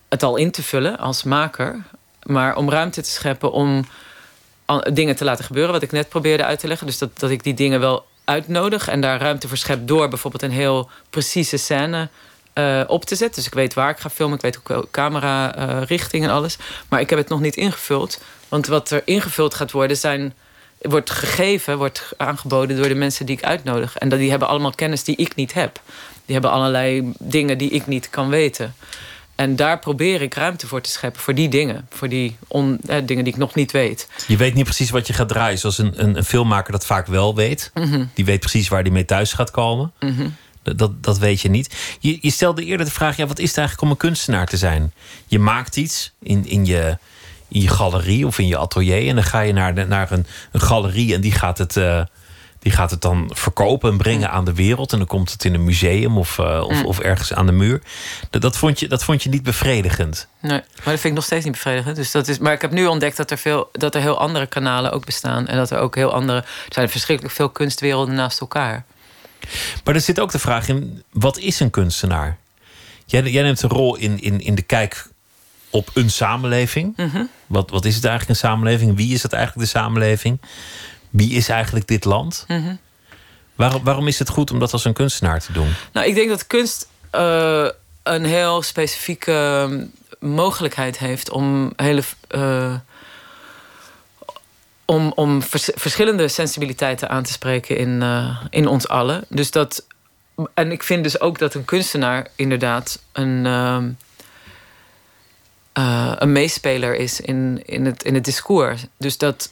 het 0.10 0.24
al 0.24 0.36
in 0.36 0.52
te 0.52 0.64
vullen 0.64 0.97
als 0.97 1.24
maker, 1.24 1.84
maar 2.24 2.56
om 2.56 2.70
ruimte 2.70 3.02
te 3.02 3.10
scheppen 3.10 3.52
om 3.52 3.86
dingen 4.93 5.16
te 5.16 5.24
laten 5.24 5.45
gebeuren, 5.45 5.74
wat 5.74 5.82
ik 5.82 5.91
net 5.91 6.10
probeerde 6.10 6.45
uit 6.45 6.60
te 6.60 6.68
leggen. 6.68 6.88
Dus 6.88 6.97
dat, 6.97 7.20
dat 7.20 7.30
ik 7.30 7.43
die 7.43 7.54
dingen 7.54 7.80
wel 7.80 8.06
uitnodig 8.26 8.88
en 8.88 9.02
daar 9.02 9.20
ruimte 9.20 9.47
voor 9.47 9.58
schep 9.58 9.88
door 9.88 10.08
bijvoorbeeld 10.08 10.43
een 10.43 10.52
heel 10.52 10.89
precieze 11.10 11.58
scène 11.58 12.10
uh, 12.54 12.84
op 12.88 13.06
te 13.06 13.16
zetten. 13.16 13.36
Dus 13.36 13.45
ik 13.45 13.54
weet 13.54 13.74
waar 13.74 13.89
ik 13.89 13.99
ga 13.99 14.10
filmen, 14.10 14.36
ik 14.36 14.41
weet 14.41 14.60
ook 14.64 14.91
camera 14.91 15.58
uh, 15.58 15.82
richting 15.86 16.24
en 16.24 16.30
alles. 16.30 16.58
Maar 16.89 16.99
ik 16.99 17.10
heb 17.10 17.20
het 17.20 17.30
nog 17.30 17.39
niet 17.39 17.56
ingevuld. 17.56 18.22
Want 18.49 18.68
wat 18.68 18.91
er 18.91 19.02
ingevuld 19.06 19.54
gaat 19.54 19.72
worden 19.72 19.97
zijn 19.97 20.34
wordt 20.82 21.10
gegeven, 21.10 21.78
wordt 21.78 22.14
aangeboden 22.18 22.78
door 22.78 22.88
de 22.88 22.96
mensen 22.96 23.26
die 23.26 23.38
ik 23.38 23.44
uitnodig. 23.44 23.98
En 23.98 24.10
die 24.10 24.30
hebben 24.30 24.48
allemaal 24.48 24.72
kennis 24.72 25.04
die 25.04 25.16
ik 25.16 25.36
niet 25.36 25.54
heb. 25.54 25.82
Die 26.26 26.34
hebben 26.34 26.52
allerlei 26.52 27.12
dingen 27.20 27.58
die 27.58 27.70
ik 27.70 27.88
niet 27.88 28.10
kan 28.10 28.30
weten. 28.30 28.76
En 29.36 29.56
daar 29.56 29.80
probeer 29.80 30.22
ik 30.22 30.34
ruimte 30.34 30.68
voor 30.68 30.82
te 30.82 30.90
scheppen. 30.90 31.22
Voor 31.22 31.36
die 31.36 31.50
dingen. 31.50 31.88
Voor 31.90 32.10
die 32.10 32.38
on, 32.48 32.80
eh, 32.88 32.98
dingen 33.06 33.24
die 33.24 33.34
ik 33.34 33.40
nog 33.40 33.56
niet 33.56 33.72
weet. 33.72 34.08
Je 34.28 34.38
weet 34.38 34.54
niet 34.54 34.64
precies 34.64 34.90
wat 34.90 35.08
je 35.08 35.14
gaat 35.14 35.28
draaien. 35.28 35.58
Zoals 35.58 35.78
een, 35.78 35.94
een, 35.96 36.18
een 36.18 36.24
filmmaker 36.24 36.72
dat 36.72 36.86
vaak 36.86 37.08
wel 37.08 37.36
weet. 37.36 37.72
Mhm. 37.74 38.06
Die 38.14 38.26
weet 38.26 38.40
precies 38.40 38.68
waar 38.68 38.84
die 38.84 38.92
mee 38.92 39.06
thuis 39.06 39.34
gaat 39.34 39.52
komen. 39.52 39.92
Mhm. 40.00 40.30
Dat, 40.64 41.04
dat 41.04 41.18
weet 41.18 41.42
je 41.42 41.50
niet. 41.50 41.98
Je, 42.00 42.18
je 42.22 42.32
stelde 42.32 42.66
eerder 42.66 42.86
de 42.86 42.92
vraag: 42.92 43.18
ja, 43.18 43.28
wat 43.28 43.40
is 43.40 43.48
het 43.48 43.58
eigenlijk 43.58 43.88
om 43.88 43.92
een 43.94 44.10
kunstenaar 44.10 44.48
te 44.48 44.58
zijn? 44.58 44.94
Je 45.28 45.40
maakt 45.40 45.76
iets 45.76 46.12
in, 46.20 46.46
in 46.46 46.66
je 46.66 46.98
in 47.52 47.62
je 47.62 47.68
galerie 47.68 48.28
of 48.28 48.39
in 48.39 48.47
je 48.47 48.58
atelier. 48.58 49.08
En 49.08 49.16
dan 49.16 49.24
ga 49.24 49.39
je 49.39 49.54
naar, 49.54 49.76
de, 49.76 49.86
naar 49.86 50.12
een, 50.12 50.26
een 50.52 50.62
galerie 50.62 51.14
en 51.14 51.22
die 51.22 51.32
gaat 51.32 51.58
het. 51.58 51.76
Uh, 51.76 52.02
die 52.60 52.72
gaat 52.72 52.91
het 52.91 53.02
dan 53.02 53.32
verkopen 53.34 53.91
en 53.91 53.97
brengen 53.97 54.32
aan 54.32 54.45
de 54.45 54.54
wereld. 54.54 54.91
En 54.91 54.97
dan 54.97 55.08
komt 55.08 55.32
het 55.32 55.45
in 55.45 55.54
een 55.54 55.64
museum 55.64 56.18
of, 56.18 56.38
uh, 56.38 56.64
of, 56.68 56.84
of, 56.84 56.99
ergens 56.99 57.34
aan 57.34 57.45
de 57.45 57.52
muur. 57.52 57.82
Dat, 58.30 58.41
dat, 58.41 58.58
vond 58.58 58.80
je, 58.80 58.88
dat 58.88 59.04
vond 59.04 59.24
je 59.24 59.30
niet 59.30 59.43
bevredigend. 59.43 60.28
Nee, 60.39 60.52
maar 60.52 60.62
dat 60.76 60.84
vind 60.84 61.04
ik 61.04 61.14
nog 61.14 61.24
steeds 61.24 61.43
niet 61.43 61.54
bevredigend. 61.54 61.95
Dus 61.95 62.12
dat 62.12 62.28
is, 62.28 62.38
maar 62.38 62.54
ik 62.54 62.62
heb 62.62 62.72
nu 62.72 62.86
ontdekt 62.86 63.18
dat 63.18 63.32
er, 63.32 63.38
veel, 63.38 63.70
dat 63.72 63.95
er 63.95 64.02
heel 64.02 64.20
andere 64.20 64.47
kanalen 64.47 64.91
ook 64.91 65.06
bestaan. 65.06 65.47
En 65.47 65.58
dat 65.58 65.72
er 65.72 65.80
ook 65.80 65.95
heel 65.95 66.14
andere. 66.14 66.38
Er 66.38 66.74
zijn 66.74 66.89
verschrikkelijk 66.89 67.36
veel 67.36 67.49
kunstwerelden 67.49 68.16
naast 68.16 68.39
elkaar. 68.39 68.86
Maar 69.84 69.95
er 69.95 70.02
zit 70.02 70.20
ook 70.20 70.32
de 70.32 70.39
vraag 70.39 70.68
in: 70.68 71.04
wat 71.12 71.38
is 71.38 71.60
een 71.60 71.70
kunstenaar? 71.70 72.38
Jij, 73.06 73.22
jij 73.22 73.43
neemt 73.43 73.62
een 73.62 73.70
rol 73.70 73.95
in, 73.95 74.22
in, 74.22 74.39
in 74.39 74.56
de 74.56 74.62
kijk 74.62 75.08
op 75.72 75.90
een 75.94 76.10
samenleving. 76.10 76.98
Mhm. 76.98 77.24
wat, 77.48 77.70
wat 77.70 77.86
is 77.86 77.96
het 77.96 78.06
eigenlijk 78.06 78.40
een 78.40 78.50
samenleving? 78.50 78.96
Wie 78.96 79.14
is 79.14 79.24
het 79.24 79.34
eigenlijk 79.34 79.66
de 79.66 79.78
samenleving? 79.78 80.42
Wie 81.10 81.32
is 81.32 81.50
eigenlijk 81.50 81.88
dit 81.88 82.06
land? 82.06 82.46
Mhm. 82.48 82.76
waarom, 83.56 83.84
waarom 83.84 84.08
is 84.08 84.20
het 84.20 84.30
goed 84.30 84.52
om 84.52 84.60
dat 84.60 84.74
als 84.74 84.86
een 84.86 84.94
kunstenaar 84.94 85.40
te 85.40 85.52
doen? 85.52 85.74
Nou, 85.94 86.08
ik 86.08 86.16
denk 86.16 86.30
dat 86.30 86.48
kunst 86.48 86.88
uh, 87.16 87.68
een 88.04 88.26
heel 88.26 88.62
specifieke 88.62 89.32
ehm, 89.32 89.86
mogelijkheid 90.20 90.98
heeft 90.98 91.30
om 91.30 91.74
hele. 91.76 92.04
Uh, 92.30 92.76
om, 94.86 95.12
om 95.16 95.44
vers 95.44 95.70
verschillende 95.74 96.28
sensibiliteiten 96.28 97.10
aan 97.10 97.24
te 97.24 97.32
spreken 97.32 97.78
in, 97.78 98.02
uh, 98.02 98.42
in 98.50 98.68
ons 98.68 98.88
allen. 98.88 99.24
Dus 99.30 99.52
dat. 99.52 99.86
En 100.54 100.72
ik 100.72 100.84
vind 100.84 101.04
dus 101.04 101.20
ook 101.20 101.40
dat 101.40 101.54
een 101.54 101.66
kunstenaar 101.66 102.28
inderdaad 102.36 103.02
een 103.12 103.46
ehm, 103.46 103.90
uh, 105.74 106.12
een 106.18 106.32
meespeler 106.32 106.96
is 106.96 107.22
in, 107.22 107.62
in, 107.66 107.86
het, 107.86 108.04
in 108.04 108.14
het 108.14 108.26
discours. 108.26 108.86
Dus 108.98 109.18
dat. 109.18 109.52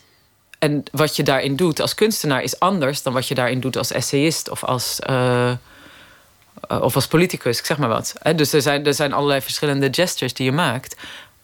En 0.60 0.84
wat 0.92 1.16
je 1.16 1.24
daarin 1.24 1.56
doet 1.56 1.82
als 1.82 1.96
kunstenaar 1.96 2.44
is 2.44 2.60
anders 2.60 3.02
dan 3.02 3.14
wat 3.14 3.28
je 3.28 3.36
daarin 3.36 3.60
doet 3.60 3.78
als 3.78 3.92
essayist 3.92 4.50
of 4.50 4.64
als, 4.64 5.00
uh, 5.10 5.52
of 6.68 6.96
als 6.96 7.08
politicus, 7.08 7.60
ik 7.60 7.66
zeg 7.66 7.78
maar 7.78 7.90
wat. 7.90 8.14
Dus 8.36 8.54
er 8.54 8.62
zijn, 8.62 8.86
er 8.86 8.94
zijn 8.94 9.14
allerlei 9.14 9.42
verschillende 9.42 9.88
gestures 9.92 10.34
die 10.34 10.46
je 10.46 10.52
maakt. 10.52 10.96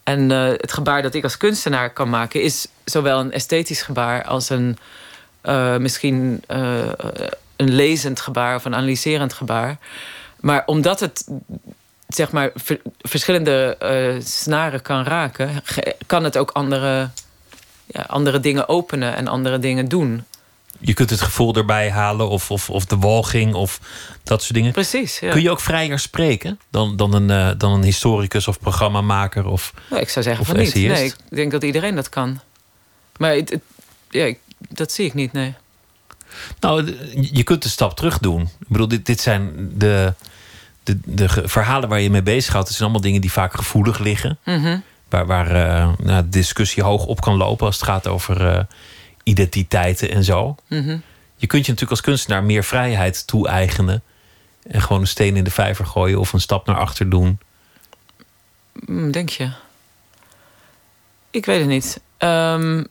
En 0.04 0.30
uh, 0.30 0.48
het 0.48 0.74
gebaar 0.74 1.02
dat 1.02 1.14
ik 1.14 1.24
als 1.24 1.38
kunstenaar 1.38 1.90
kan 1.90 2.10
maken 2.10 2.42
is 2.42 2.68
zowel 2.86 3.20
een 3.20 3.32
esthetisch 3.32 3.82
gebaar 3.82 4.24
als 4.24 4.50
een 4.50 4.78
misschien 5.82 6.44
een 7.56 7.74
lezend 7.74 8.20
gebaar 8.20 8.56
of 8.56 8.66
een 8.66 8.76
analyserend 8.76 9.34
gebaar. 9.34 9.78
Maar 10.40 10.64
omdat 10.66 11.00
het 11.00 11.26
zeg 12.08 12.32
maar, 12.32 12.52
verschillende 13.02 13.78
uh, 14.18 14.22
snaren 14.26 14.82
kan 14.82 15.04
raken, 15.04 15.52
kan 16.06 16.24
het 16.24 16.38
ook 16.38 16.52
andere, 16.52 17.10
ja, 17.86 18.02
andere 18.02 18.40
dingen 18.40 18.70
openen 18.70 19.16
en 19.16 19.28
andere 19.28 19.60
dingen 19.60 19.88
doen. 19.88 20.24
Je 20.80 20.94
kunt 20.94 21.10
het 21.10 21.22
gevoel 21.22 21.56
erbij 21.56 21.90
halen 21.92 22.30
of, 22.30 22.52
of, 22.52 22.70
of 22.70 22.86
de 22.86 22.98
walging 22.98 23.54
of 23.54 23.80
dat 24.24 24.42
soort 24.42 24.54
dingen. 24.54 24.72
Precies. 24.72 25.20
Ja. 25.20 25.32
Kun 25.32 25.42
je 25.42 25.52
ook 25.52 25.60
vrijer 25.60 26.00
spreken 26.00 26.60
dan, 26.70 26.96
dan, 26.96 27.14
een, 27.14 27.30
eh, 27.30 27.50
dan 27.58 27.72
een 27.72 27.84
historicus 27.84 28.48
of 28.48 28.60
programmamaker? 28.60 29.46
Of, 29.46 29.74
Nou, 29.90 30.02
ik 30.02 30.10
zou 30.10 30.26
zeggen 30.26 30.42
Of 30.44 30.48
van 30.48 30.58
niet. 30.58 30.66
essayist? 30.68 30.96
Nee, 31.02 31.06
ik 31.30 31.36
denk 31.36 31.52
dat 31.52 31.64
iedereen 31.64 31.96
dat 31.96 32.10
kan. 32.10 32.40
Maar 33.18 33.34
het, 33.34 33.50
het- 33.50 33.62
ja, 34.10 34.26
ik- 34.26 34.40
dat 34.70 34.92
zie 34.92 35.06
ik 35.06 35.14
niet, 35.14 35.32
nee. 35.34 35.54
nou, 36.60 36.84
de- 36.84 37.28
je 37.32 37.44
kunt 37.44 37.64
een 37.64 37.70
stap 37.70 37.96
terug 37.96 38.18
doen. 38.20 38.42
Ik 38.42 38.68
bedoel, 38.68 38.88
dit, 38.88 39.06
dit 39.06 39.22
zijn 39.22 39.72
de, 39.78 40.14
de, 40.86 41.00
de 41.06 41.28
verhalen 41.48 41.90
waar 41.90 42.00
je 42.00 42.10
mee 42.10 42.24
bezighoudt. 42.24 42.68
Het 42.68 42.78
zijn 42.78 42.90
allemaal 42.90 43.06
dingen 43.06 43.22
die 43.22 43.32
vaak 43.32 43.54
gevoelig 43.54 44.00
liggen. 44.00 44.38
Mhm. 44.44 44.78
Waar, 45.10 45.26
waar 45.26 45.48
eh, 45.52 45.90
nou, 45.98 46.24
de 46.24 46.30
discussie 46.30 46.84
hoog 46.84 47.06
op 47.06 47.22
kan 47.22 47.36
lopen 47.36 47.66
als 47.66 47.76
het 47.76 47.86
gaat 47.86 48.08
over 48.08 48.48
eh, 48.48 48.64
identiteiten 49.24 50.12
en 50.12 50.24
zo. 50.24 50.56
Mhm. 50.68 50.98
Je 51.36 51.48
kunt 51.48 51.66
je 51.66 51.72
natuurlijk 51.72 51.90
als 51.90 52.02
kunstenaar 52.02 52.44
meer 52.44 52.64
vrijheid 52.64 53.28
toe-eigenen. 53.28 54.04
En 54.68 54.82
gewoon 54.82 55.02
een 55.02 55.08
steen 55.08 55.36
in 55.36 55.44
de 55.44 55.52
vijver 55.52 55.86
gooien 55.86 56.20
of 56.20 56.34
een 56.34 56.42
stap 56.42 56.66
naar 56.66 56.78
achter 56.78 57.10
doen. 57.10 57.40
Mm, 58.86 59.12
Denk 59.12 59.30
je? 59.30 59.50
Ik 61.32 61.46
weet 61.46 61.60
het 61.60 61.70
niet. 61.70 62.00
Ehm, 62.18 62.84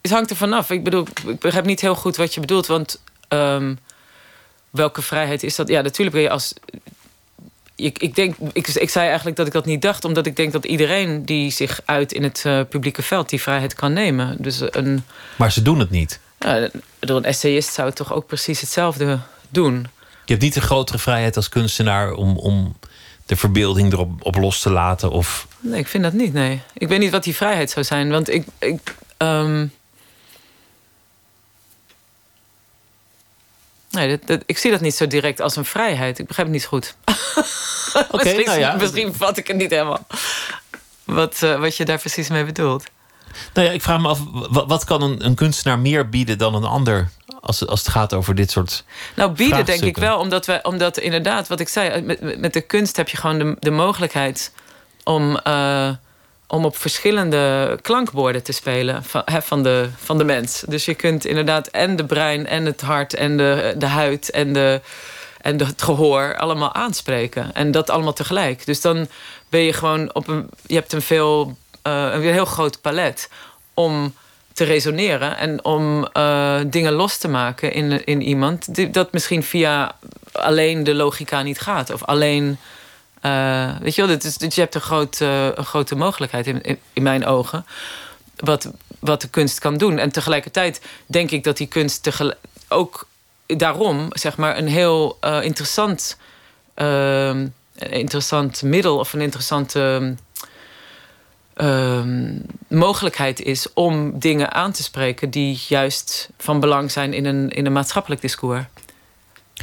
het 0.00 0.10
hangt 0.10 0.30
er 0.30 0.36
vanaf. 0.36 0.70
Ik 0.70 0.84
bedoel, 0.84 1.06
ik 1.26 1.38
begrijp 1.38 1.64
niet 1.64 1.80
heel 1.80 1.94
goed 1.94 2.16
wat 2.16 2.34
je 2.34 2.40
bedoelt. 2.40 2.66
Want 2.66 3.02
ehm, 3.28 3.74
welke 4.70 5.02
vrijheid 5.02 5.42
is 5.42 5.56
dat? 5.56 5.68
Ja, 5.68 5.80
natuurlijk 5.80 6.16
ben 6.16 6.24
je 6.24 6.30
als... 6.30 6.54
Ik, 7.76 7.98
ik, 7.98 8.14
denk, 8.14 8.34
ik, 8.52 8.68
ik 8.68 8.90
zei 8.90 9.06
eigenlijk 9.06 9.36
dat 9.36 9.46
ik 9.46 9.52
dat 9.52 9.64
niet 9.64 9.82
dacht... 9.82 10.04
omdat 10.04 10.26
ik 10.26 10.36
denk 10.36 10.52
dat 10.52 10.64
iedereen 10.64 11.24
die 11.24 11.50
zich 11.50 11.80
uit 11.84 12.12
in 12.12 12.22
het 12.22 12.42
eh, 12.44 12.60
publieke 12.68 13.02
veld... 13.02 13.28
die 13.28 13.42
vrijheid 13.42 13.74
kan 13.74 13.92
nemen. 13.92 14.36
Dus 14.38 14.62
een, 14.70 15.04
Maar 15.36 15.52
ze 15.52 15.62
doen 15.62 15.78
het 15.78 15.90
niet. 15.90 16.20
ja, 16.38 16.68
een 17.00 17.24
essayist 17.24 17.72
zou 17.72 17.92
toch 17.92 18.12
ook 18.12 18.26
precies 18.26 18.60
hetzelfde 18.60 19.18
doen. 19.48 19.74
Je 20.24 20.32
hebt 20.32 20.42
niet 20.42 20.56
een 20.56 20.62
grotere 20.62 20.98
vrijheid 20.98 21.36
als 21.36 21.48
kunstenaar 21.48 22.12
om, 22.12 22.36
om 22.36 22.76
de 23.26 23.36
verbeelding 23.36 23.92
erop 23.92 24.24
op 24.24 24.36
los 24.36 24.60
te 24.60 24.70
laten. 24.70 25.10
Of 25.10 25.46
Nee, 25.60 25.80
ik 25.80 25.86
vind 25.86 26.02
dat 26.02 26.12
niet, 26.12 26.32
nee. 26.32 26.60
Ik 26.74 26.88
weet 26.88 26.98
niet 26.98 27.10
wat 27.10 27.24
die 27.24 27.34
vrijheid 27.34 27.70
zou 27.70 27.84
zijn. 27.84 28.10
Want 28.10 28.30
ik... 28.30 28.46
ik 28.58 28.94
ehm, 29.16 29.66
Nee, 33.96 34.08
dat, 34.08 34.26
dat- 34.26 34.42
ik 34.46 34.58
zie 34.58 34.70
dat 34.70 34.80
niet 34.80 34.94
zo 34.94 35.06
direct 35.06 35.40
als 35.40 35.56
een 35.56 35.64
vrijheid. 35.64 36.18
Ik 36.18 36.26
begrijp 36.26 36.48
het 36.48 36.56
niet 36.56 36.64
zo 36.64 36.68
goed. 36.68 36.94
misschien, 38.12 38.44
nou 38.44 38.58
ja. 38.58 38.74
misschien 38.74 39.14
vat 39.14 39.36
ik 39.36 39.46
het 39.46 39.56
niet 39.56 39.70
helemaal. 39.70 40.06
Wat, 41.04 41.42
eh, 41.42 41.58
wat 41.60 41.76
je 41.76 41.84
daar 41.84 41.98
precies 41.98 42.28
mee 42.28 42.44
bedoelt. 42.44 42.84
Nou 43.54 43.66
ja, 43.66 43.72
ik 43.72 43.82
vraag 43.82 44.00
me 44.00 44.08
af, 44.08 44.18
wa- 44.32 44.66
wat 44.66 44.84
kan 44.84 45.02
een, 45.02 45.24
een 45.24 45.34
kunstenaar 45.34 45.78
meer 45.78 46.08
bieden 46.08 46.38
dan 46.38 46.54
een 46.54 46.64
ander 46.64 47.08
als, 47.40 47.66
als 47.66 47.80
het 47.80 47.88
gaat 47.88 48.14
over 48.14 48.34
dit 48.34 48.50
soort. 48.50 48.84
Nou, 49.16 49.30
bieden 49.32 49.64
denk 49.64 49.82
ik 49.82 49.96
wel, 49.96 50.18
omdat, 50.18 50.46
we, 50.46 50.58
omdat 50.62 50.98
inderdaad, 50.98 51.48
wat 51.48 51.60
ik 51.60 51.68
zei, 51.68 52.00
met, 52.02 52.20
met- 52.20 52.38
met 52.38 52.52
de 52.52 52.60
kunst 52.60 52.96
heb 52.96 53.08
je 53.08 53.16
gewoon 53.16 53.38
de, 53.38 53.56
de 53.58 53.70
mogelijkheid 53.70 54.52
om, 55.04 55.36
eh, 55.36 55.90
om 56.46 56.64
op 56.64 56.76
verschillende 56.76 57.78
klankborden 57.82 58.42
te 58.42 58.52
spelen 58.52 59.04
van, 59.04 59.22
van, 59.26 59.62
de, 59.62 59.88
van 59.96 60.18
de 60.18 60.24
mens. 60.24 60.64
Dus 60.68 60.84
je 60.84 60.94
kunt 60.94 61.24
inderdaad 61.24 61.66
en 61.66 61.96
de 61.96 62.04
brein 62.04 62.46
en 62.46 62.64
het 62.64 62.80
hart 62.80 63.14
en 63.14 63.36
de, 63.36 63.74
de 63.78 63.86
huid 63.86 64.30
en, 64.30 64.52
de, 64.52 64.80
en 65.40 65.58
het 65.58 65.82
gehoor 65.82 66.36
allemaal 66.36 66.74
aanspreken. 66.74 67.50
En 67.54 67.70
dat 67.70 67.90
allemaal 67.90 68.12
tegelijk. 68.12 68.66
Dus 68.66 68.80
dan 68.80 69.08
ben 69.48 69.60
je 69.60 69.72
gewoon 69.72 70.14
op 70.14 70.28
een. 70.28 70.48
Je 70.66 70.74
hebt 70.74 70.92
een 70.92 71.02
veel 71.02 71.56
eh, 71.82 72.08
een 72.12 72.22
heel 72.22 72.44
groot 72.44 72.80
palet 72.80 73.28
om 73.74 74.14
te 74.52 74.64
resoneren 74.64 75.36
en 75.36 75.64
om 75.64 76.06
eh, 76.12 76.58
dingen 76.66 76.92
los 76.92 77.16
te 77.16 77.28
maken 77.28 77.72
in, 77.72 78.04
in 78.04 78.22
iemand. 78.22 78.74
die- 78.74 78.90
Dat 78.90 79.12
misschien 79.12 79.42
via 79.42 79.96
alleen 80.32 80.84
de 80.84 80.94
logica 80.94 81.42
niet 81.42 81.60
gaat. 81.60 81.90
Of 81.92 82.04
alleen. 82.04 82.58
Eh, 83.20 83.76
weet 83.80 83.94
je 83.94 84.06
wel, 84.06 84.18
dus 84.18 84.36
je 84.54 84.60
hebt 84.60 84.74
een, 84.74 84.80
groot, 84.80 85.20
eh, 85.20 85.46
een 85.46 85.64
grote 85.64 85.96
mogelijkheid 85.96 86.46
in, 86.46 86.78
in, 86.92 87.02
mijn 87.02 87.26
ogen. 87.26 87.66
Wat, 88.36 88.70
wat 88.98 89.20
de 89.20 89.28
kunst 89.28 89.58
kan 89.58 89.76
doen. 89.76 89.98
En 89.98 90.12
tegelijkertijd 90.12 90.80
denk 91.06 91.30
ik 91.30 91.44
dat 91.44 91.56
die 91.56 91.66
kunst 91.66 92.10
ook 92.68 93.06
daarom 93.46 94.08
zeg 94.10 94.36
maar 94.36 94.58
een 94.58 94.68
heel 94.68 95.16
eh, 95.20 95.42
interessant, 95.42 96.16
ehm, 96.74 97.46
interessant 97.74 98.62
middel 98.62 98.98
of 98.98 99.12
een 99.12 99.20
interessante 99.20 100.14
ehm, 101.54 102.38
mogelijkheid 102.68 103.40
is 103.40 103.72
om 103.72 104.18
dingen 104.18 104.52
aan 104.52 104.72
te 104.72 104.82
spreken 104.82 105.30
die 105.30 105.64
juist 105.68 106.28
van 106.38 106.60
belang 106.60 106.90
zijn 106.90 107.12
in 107.12 107.24
een, 107.24 107.50
in 107.50 107.66
een 107.66 107.72
maatschappelijk 107.72 108.20
discours. 108.20 108.64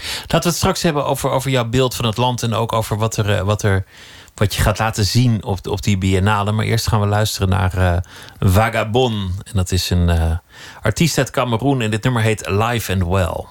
Laten 0.01 0.41
we 0.41 0.47
het 0.47 0.55
straks 0.55 0.81
hebben 0.81 1.05
over, 1.05 1.29
over 1.29 1.51
jouw 1.51 1.65
beeld 1.65 1.95
van 1.95 2.05
het 2.05 2.17
land 2.17 2.43
en 2.43 2.53
ook 2.53 2.73
over 2.73 2.97
wat, 2.97 3.17
er, 3.17 3.35
eh, 3.35 3.41
wat, 3.41 3.63
er, 3.63 3.85
wat 4.35 4.55
je 4.55 4.61
gaat 4.61 4.79
laten 4.79 5.05
zien 5.05 5.43
op, 5.43 5.67
op 5.67 5.83
die 5.83 5.97
biennale. 5.97 6.51
Maar 6.51 6.65
eerst 6.65 6.87
gaan 6.87 6.99
we 6.99 7.07
luisteren 7.07 7.49
naar 7.49 7.77
eh, 7.77 7.97
Vagabond. 8.39 9.31
En 9.43 9.51
dat 9.53 9.71
is 9.71 9.89
een 9.89 10.09
eh, 10.09 10.37
artiest 10.81 11.17
uit 11.17 11.31
Cameroen 11.31 11.81
en 11.81 11.91
dit 11.91 12.03
nummer 12.03 12.21
heet 12.21 12.49
Live 12.49 12.93
and 12.93 13.03
Well. 13.03 13.45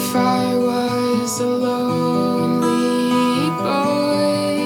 If 0.00 0.14
I 0.14 0.54
was 0.54 1.40
a 1.40 1.46
lonely 1.46 3.50
boy 3.66 4.62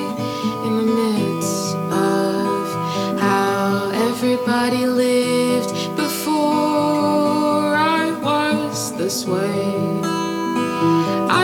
in 0.67 0.73
the 0.77 0.87
midst 1.01 1.75
of 1.91 2.65
how 3.19 3.91
everybody 4.09 4.85
lived 4.87 5.73
before 5.97 7.75
I 7.75 8.13
was 8.23 8.93
this 8.99 9.25
way, 9.25 9.73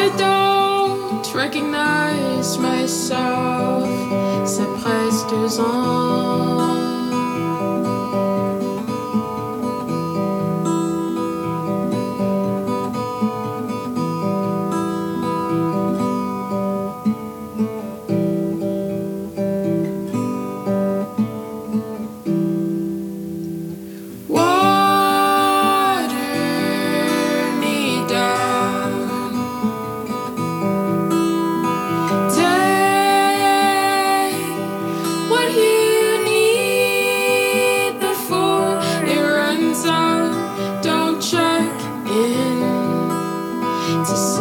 I 0.01 0.13
don't 0.19 1.27
recognize 1.35 2.59
myself. 2.59 3.89
C'est 4.45 4.69
presque 4.83 5.31
deux 5.31 5.61
ans. 5.61 6.08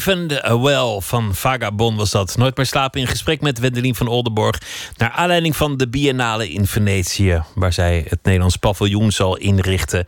Alive 0.06 0.40
and 0.42 0.62
Well 0.62 1.00
van 1.00 1.34
Vagabond 1.34 1.96
was 1.96 2.10
dat. 2.10 2.36
Nooit 2.36 2.56
meer 2.56 2.66
slapen 2.66 3.00
in 3.00 3.06
gesprek 3.06 3.40
met 3.40 3.58
Wendelin 3.58 3.94
van 3.94 4.08
Oldenborg. 4.08 4.60
Naar 4.96 5.10
aanleiding 5.10 5.56
van 5.56 5.76
de 5.76 5.88
Biennale 5.88 6.50
in 6.50 6.66
Venetië. 6.66 7.42
Waar 7.54 7.72
zij 7.72 8.06
het 8.08 8.18
Nederlands 8.22 8.56
paviljoen 8.56 9.12
zal 9.12 9.36
inrichten. 9.36 10.04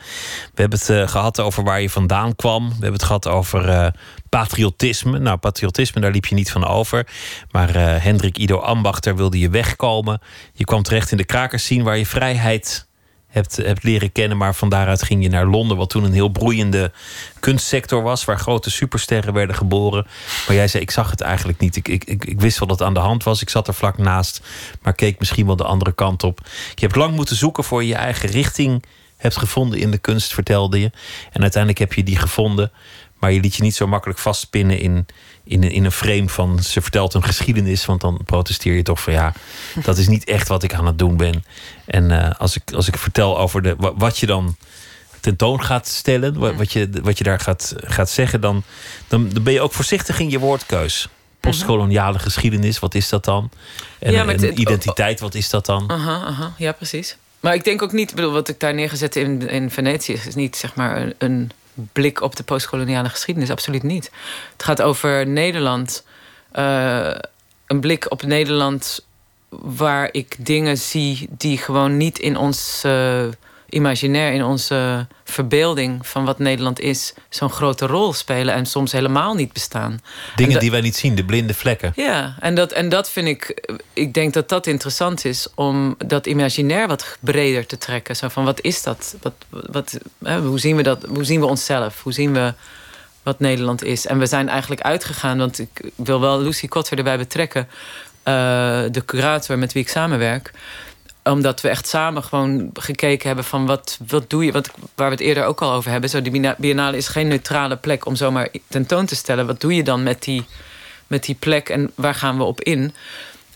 We 0.55 0.61
hebben 0.61 0.79
het 0.79 0.89
eh, 0.89 1.09
gehad 1.09 1.41
over 1.41 1.65
waar 1.65 1.81
je 1.81 1.91
vandaan 1.91 2.37
kwam. 2.37 2.67
We 2.69 2.73
hebben 2.73 2.93
het 2.93 3.03
gehad 3.03 3.27
over 3.27 3.69
eh, 3.69 3.87
patriotisme. 4.29 5.19
Nou, 5.19 5.37
patriotisme, 5.37 6.01
daar 6.01 6.11
liep 6.11 6.27
je 6.27 6.35
niet 6.35 6.51
van 6.51 6.67
over. 6.67 7.07
Maar 7.51 7.75
eh, 7.75 8.03
Hendrik 8.03 8.39
Ido 8.39 8.59
Ambachter 8.59 9.17
wilde 9.17 9.39
je 9.39 9.51
wegkomen. 9.51 10.21
Je 10.53 10.65
kwam 10.65 10.83
terecht 10.83 11.11
in 11.11 11.17
de 11.17 11.25
krakerscene 11.25 11.83
waar 11.83 11.99
je 11.99 12.07
vrijheid 12.07 12.88
hebt, 13.29 13.57
hebt 13.57 13.83
leren 13.83 14.13
kennen. 14.13 14.37
Maar 14.37 14.55
van 14.55 14.69
daaruit 14.69 15.03
ging 15.03 15.23
je 15.23 15.29
naar 15.29 15.47
Londen, 15.47 15.77
wat 15.77 15.91
toen 15.91 16.05
een 16.05 16.13
heel 16.13 16.29
broeiende 16.29 16.93
kunstsector 17.41 18.03
was, 18.03 18.25
waar 18.25 18.39
grote 18.39 18.71
supersterren 18.71 19.33
werden 19.33 19.57
geboren. 19.57 20.07
Maar 20.47 20.57
jij 20.57 20.69
zei: 20.69 20.83
Ik 20.83 20.91
zag 20.91 21.11
het 21.11 21.21
eigenlijk 21.21 21.59
niet. 21.59 21.77
Ik, 21.77 21.89
ik, 21.89 22.05
ik, 22.05 22.41
wist 22.41 22.59
wel 22.59 22.69
dat 22.69 22.79
het 22.79 22.89
aan 22.89 22.95
de 22.95 23.01
hand 23.01 23.23
was. 23.23 23.43
Ik 23.43 23.51
zat 23.51 23.69
er 23.69 23.75
vlak 23.75 23.99
naast, 23.99 24.41
maar 24.83 24.93
keek 24.93 25.19
misschien 25.19 25.47
wel 25.47 25.57
de 25.57 25.65
andere 25.65 25.93
kant 25.93 26.23
op. 26.25 26.41
Je 26.75 26.85
hebt 26.85 26.97
lang 26.97 27.15
moeten 27.15 27.37
zoeken 27.37 27.65
voor 27.65 27.83
je 27.83 27.89
je 27.89 27.95
eigen 27.95 28.29
richting 28.29 28.85
hebt 29.17 29.37
gevonden 29.37 29.79
in 29.79 29.91
de 29.91 29.99
kunst, 29.99 30.35
vertelde 30.35 30.81
je. 30.81 30.91
En 31.33 31.41
uiteindelijk 31.41 31.81
heb 31.81 31.93
je 31.93 32.03
die 32.03 32.17
gevonden. 32.17 32.73
Maar 33.19 33.33
je 33.33 33.41
liet 33.41 33.55
je 33.55 33.63
niet 33.63 33.75
zo 33.75 33.87
makkelijk 33.87 34.19
vastpinnen 34.19 34.81
in, 34.81 35.07
in, 35.49 35.63
in 35.63 35.85
een 35.85 35.93
frame 35.93 36.29
van 36.29 36.63
ze 36.63 36.81
vertelt 36.81 37.15
een 37.15 37.25
geschiedenis. 37.25 37.85
Want 37.87 38.01
dan 38.01 38.21
protesteer 38.25 38.75
je 38.75 38.83
toch 38.83 39.01
van 39.01 39.13
ja, 39.13 39.33
dat 39.85 39.99
is 39.99 40.09
niet 40.09 40.25
echt 40.25 40.49
wat 40.49 40.63
ik 40.63 40.75
aan 40.75 40.87
het 40.87 40.99
doen 40.99 41.17
ben. 41.17 41.45
En 41.85 42.11
eh, 42.25 42.31
als, 42.41 42.57
ik, 42.57 42.73
als 42.73 42.89
ik 42.89 42.97
vertel 42.99 43.39
over 43.39 43.63
de, 43.63 43.75
wa- 43.79 43.95
wat 43.95 44.19
je 44.19 44.27
dan 44.27 44.57
tentoon 45.21 45.63
gaat 45.65 45.89
stellen, 45.89 46.39
wa- 46.39 46.55
wat 46.55 46.73
je, 46.73 46.91
wat 47.03 47.19
je 47.19 47.25
daar 47.25 47.41
gaat, 47.41 47.75
gaat 47.77 48.11
zeggen, 48.11 48.41
dan, 48.41 48.63
dan, 49.09 49.29
dan 49.33 49.43
ben 49.43 49.53
je 49.53 49.61
ook 49.61 49.73
voorzichtig 49.73 50.21
in 50.21 50.31
je 50.31 50.39
woordkeus. 50.39 51.09
Postkoloniale 51.41 52.19
geschiedenis, 52.19 52.79
wat 52.79 52.95
is 52.95 53.09
dat 53.09 53.25
dan? 53.25 53.51
En, 53.99 54.13
Ja, 54.13 54.21
en 54.23 54.29
het- 54.29 54.59
identiteit, 54.59 55.21
wat 55.21 55.35
is 55.35 55.51
dat 55.51 55.67
dan? 55.67 55.91
Aha, 55.91 56.25
aha, 56.27 56.53
ja, 56.57 56.73
precies. 56.73 57.17
Maar 57.41 57.55
ik 57.55 57.65
denk 57.65 57.83
ook 57.83 57.93
niet, 57.93 58.15
bedoel, 58.15 58.33
wat 58.33 58.49
ik 58.49 58.61
daar 58.61 58.75
neergezet 58.75 59.17
in, 59.17 59.49
in 59.49 59.71
Venetië 59.71 60.13
is, 60.13 60.27
is 60.27 60.35
niet 60.35 60.57
zeg 60.57 60.75
maar 60.75 61.01
een, 61.03 61.15
een 61.19 61.51
blik 61.93 62.21
op 62.21 62.37
de 62.37 62.43
postkoloniale 62.43 63.09
geschiedenis. 63.09 63.51
Absoluut 63.51 63.83
niet. 63.83 64.11
Het 64.53 64.63
gaat 64.63 64.83
over 64.83 65.27
Nederland. 65.27 66.05
eh, 66.53 67.15
een 67.67 67.81
blik 67.81 68.11
op 68.11 68.23
Nederland 68.23 69.07
waar 69.49 70.09
ik 70.13 70.37
dingen 70.39 70.79
zie 70.79 71.29
die 71.31 71.59
gewoon 71.59 71.97
niet 71.97 72.19
in 72.19 72.37
ons 72.37 72.83
imaginair, 73.69 74.33
in 74.33 74.45
onze 74.45 75.07
verbeelding 75.25 76.07
van 76.07 76.25
wat 76.25 76.39
Nederland 76.39 76.81
is, 76.81 77.15
zo'n 77.29 77.51
grote 77.51 77.87
rol 77.87 78.13
spelen 78.13 78.55
en 78.55 78.67
soms 78.67 78.93
helemaal 78.93 79.35
niet 79.35 79.53
bestaan. 79.53 79.93
En 79.93 80.01
Dingen 80.37 80.53
dat- 80.53 80.61
die 80.61 80.71
wij 80.71 80.81
niet 80.81 80.97
zien, 80.97 81.15
de 81.15 81.25
blinde 81.25 81.55
vlekken. 81.55 81.93
ja, 81.97 82.35
en 82.41 82.55
dat, 82.55 82.73
en 82.73 82.89
dat 82.89 83.11
vind 83.11 83.29
ik. 83.29 83.71
Ik 83.93 84.15
denk 84.15 84.35
dat 84.35 84.49
dat 84.49 84.67
interessant 84.67 85.25
is 85.25 85.47
om 85.55 85.95
dat 86.07 86.27
imaginair 86.27 86.89
wat 86.89 87.17
breder 87.21 87.67
te 87.67 87.79
trekken. 87.79 88.17
Zo 88.17 88.29
van 88.29 88.45
wat 88.45 88.61
is 88.61 88.83
dat? 88.83 89.17
Wat, 89.23 89.35
wat, 89.51 89.99
hè, 90.25 90.39
hoe, 90.41 90.59
zien 90.61 90.77
we 90.77 90.83
dat? 90.83 91.05
hoe 91.09 91.25
zien 91.25 91.41
we 91.41 91.47
onszelf? 91.47 92.03
Hoe 92.03 92.13
zien 92.13 92.33
we 92.33 92.55
wat 93.23 93.41
Nederland 93.41 93.85
is? 93.85 94.07
En 94.07 94.19
we 94.19 94.27
zijn 94.27 94.49
eigenlijk 94.49 94.81
uitgegaan, 94.81 95.39
want 95.39 95.59
ik 95.59 95.69
wil 95.97 96.21
wel 96.21 96.41
Lucy 96.41 96.69
Kotter 96.69 96.99
erbij 96.99 97.19
betrekken, 97.19 97.69
eh, 98.23 98.35
de 98.91 99.03
curator 99.07 99.59
met 99.59 99.73
wie 99.73 99.83
ik 99.83 99.89
samenwerk 99.89 100.51
omdat 101.31 101.61
we 101.61 101.69
echt 101.69 101.89
samen 101.89 102.23
gewoon 102.23 102.71
gekeken 102.73 103.27
hebben 103.27 103.45
van 103.45 103.67
wat, 103.67 103.99
wat 104.09 104.31
doe 104.31 104.45
je, 104.45 104.53
wat, 104.53 104.71
waar 104.95 105.09
we 105.09 105.15
het 105.15 105.25
eerder 105.25 105.45
ook 105.45 105.63
al 105.63 105.73
over 105.73 105.91
hebben. 105.91 106.11
Zo, 106.11 106.23
die 106.23 106.55
biennale 106.59 106.97
is 106.97 107.09
geen 107.09 107.29
neutrale 107.29 107.77
plek 107.77 108.07
om 108.07 108.17
zomaar 108.17 108.49
tentoon 108.69 109.07
te 109.07 109.17
stellen. 109.17 109.47
Wat 109.47 109.61
doe 109.61 109.75
je 109.75 109.83
dan 109.83 110.03
met 110.03 110.23
die, 110.23 110.45
met 111.07 111.25
die 111.25 111.35
plek 111.35 111.69
en 111.69 111.91
waar 111.95 112.15
gaan 112.15 112.37
we 112.37 112.43
op 112.43 112.61
in? 112.61 112.95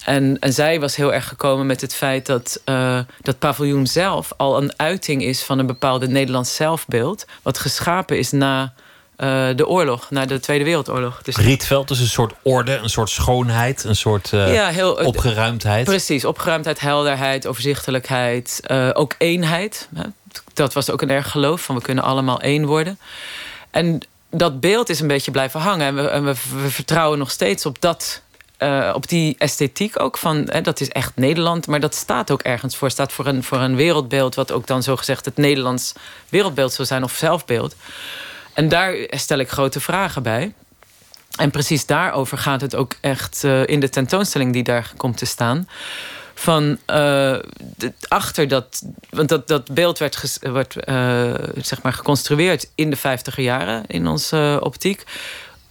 En, 0.04 0.38
en 0.38 0.52
zij 0.52 0.80
was 0.80 0.96
heel 0.96 1.14
erg 1.14 1.28
gekomen 1.28 1.66
met 1.66 1.80
het 1.80 1.94
feit 1.94 2.26
dat 2.26 2.60
uh, 2.64 2.98
dat 3.20 3.38
paviljoen 3.38 3.86
zelf 3.86 4.32
al 4.36 4.62
een 4.62 4.72
uiting 4.76 5.22
is 5.22 5.42
van 5.42 5.58
een 5.58 5.66
bepaalde 5.66 6.08
Nederlands 6.08 6.54
zelfbeeld. 6.54 7.26
Wat 7.42 7.58
geschapen 7.58 8.18
is 8.18 8.30
na 8.30 8.72
uh, 9.22 9.48
de 9.56 9.66
oorlog, 9.66 10.10
na 10.10 10.26
de 10.26 10.40
Tweede 10.40 10.64
Wereldoorlog. 10.64 11.22
Dus 11.22 11.36
Rietveld 11.36 11.90
is 11.90 12.00
een 12.00 12.06
soort 12.06 12.32
orde, 12.42 12.76
een 12.76 12.90
soort 12.90 13.10
schoonheid, 13.10 13.84
een 13.84 13.96
soort 13.96 14.32
uh, 14.32 14.54
ja, 14.54 14.68
heel, 14.68 14.92
opgeruimdheid. 14.92 15.84
Precies, 15.84 16.24
opgeruimdheid, 16.24 16.80
helderheid, 16.80 17.46
overzichtelijkheid, 17.46 18.60
uh, 18.66 18.90
ook 18.92 19.14
eenheid. 19.18 19.88
Dat 20.54 20.72
was 20.72 20.90
ook 20.90 21.02
een 21.02 21.10
erg 21.10 21.30
geloof 21.30 21.62
van 21.62 21.74
we 21.74 21.82
kunnen 21.82 22.04
allemaal 22.04 22.40
één 22.40 22.66
worden. 22.66 22.98
En 23.70 24.00
dat 24.30 24.60
beeld 24.60 24.88
is 24.88 25.00
een 25.00 25.06
beetje 25.06 25.30
blijven 25.30 25.60
hangen. 25.60 25.86
En 25.86 25.94
we, 25.94 26.08
en 26.08 26.24
we, 26.24 26.34
we 26.62 26.70
vertrouwen 26.70 27.18
nog 27.18 27.30
steeds 27.30 27.66
op 27.66 27.80
dat 27.80 28.22
uh, 28.58 28.92
op 28.94 29.08
die 29.08 29.34
esthetiek 29.38 30.00
ook 30.00 30.18
van 30.18 30.48
hè, 30.50 30.60
dat 30.60 30.80
is 30.80 30.88
echt 30.88 31.12
Nederland, 31.14 31.66
maar 31.66 31.80
dat 31.80 31.94
staat 31.94 32.30
ook 32.30 32.42
ergens 32.42 32.76
voor. 32.76 32.90
Staat 32.90 33.12
voor 33.12 33.26
een, 33.26 33.42
voor 33.42 33.58
een 33.58 33.76
wereldbeeld, 33.76 34.34
wat 34.34 34.52
ook 34.52 34.66
dan 34.66 34.82
zo 34.82 34.96
gezegd 34.96 35.24
het 35.24 35.36
Nederlands 35.36 35.92
wereldbeeld 36.28 36.72
zou 36.72 36.88
zijn 36.88 37.02
of 37.04 37.12
zelfbeeld. 37.12 37.74
En 38.52 38.68
daar 38.68 38.94
stel 39.08 39.38
ik 39.38 39.48
grote 39.48 39.80
vragen 39.80 40.22
bij. 40.22 40.52
En 41.36 41.50
precies 41.50 41.86
daarover 41.86 42.38
gaat 42.38 42.60
het 42.60 42.74
ook 42.74 42.94
echt 43.00 43.42
uh, 43.44 43.66
in 43.66 43.80
de 43.80 43.88
tentoonstelling 43.88 44.52
die 44.52 44.62
daar 44.62 44.92
komt 44.96 45.16
te 45.16 45.26
staan. 45.26 45.68
Van 46.34 46.78
de, 46.86 47.92
achter 48.08 48.48
dat. 48.48 48.82
Want 49.10 49.28
dat, 49.28 49.48
dat 49.48 49.74
beeld 49.74 49.98
werd, 49.98 50.38
werd 50.40 50.76
uh, 50.88 51.34
zeg 51.56 51.82
maar 51.82 51.92
geconstrueerd 51.92 52.70
in 52.74 52.90
de 52.90 52.96
vijftiger 52.96 53.42
jaren 53.42 53.84
in 53.86 54.06
onze 54.06 54.58
optiek. 54.62 55.04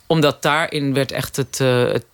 Omdat 0.07 0.41
daarin 0.41 0.93
werd 0.93 1.11
echt 1.11 1.35
het, 1.35 1.57
het 1.57 2.05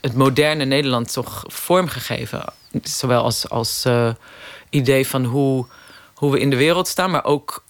het 0.00 0.14
moderne 0.14 0.64
Nederland 0.64 1.12
toch 1.12 1.44
vormgegeven. 1.46 2.44
Zowel 2.82 3.22
als, 3.22 3.48
als 3.48 3.86
idee 4.70 5.06
van 5.06 5.24
hoe, 5.24 5.66
hoe 6.14 6.32
we 6.32 6.40
in 6.40 6.50
de 6.50 6.56
wereld 6.56 6.88
staan, 6.88 7.10
maar 7.10 7.24
ook 7.24 7.64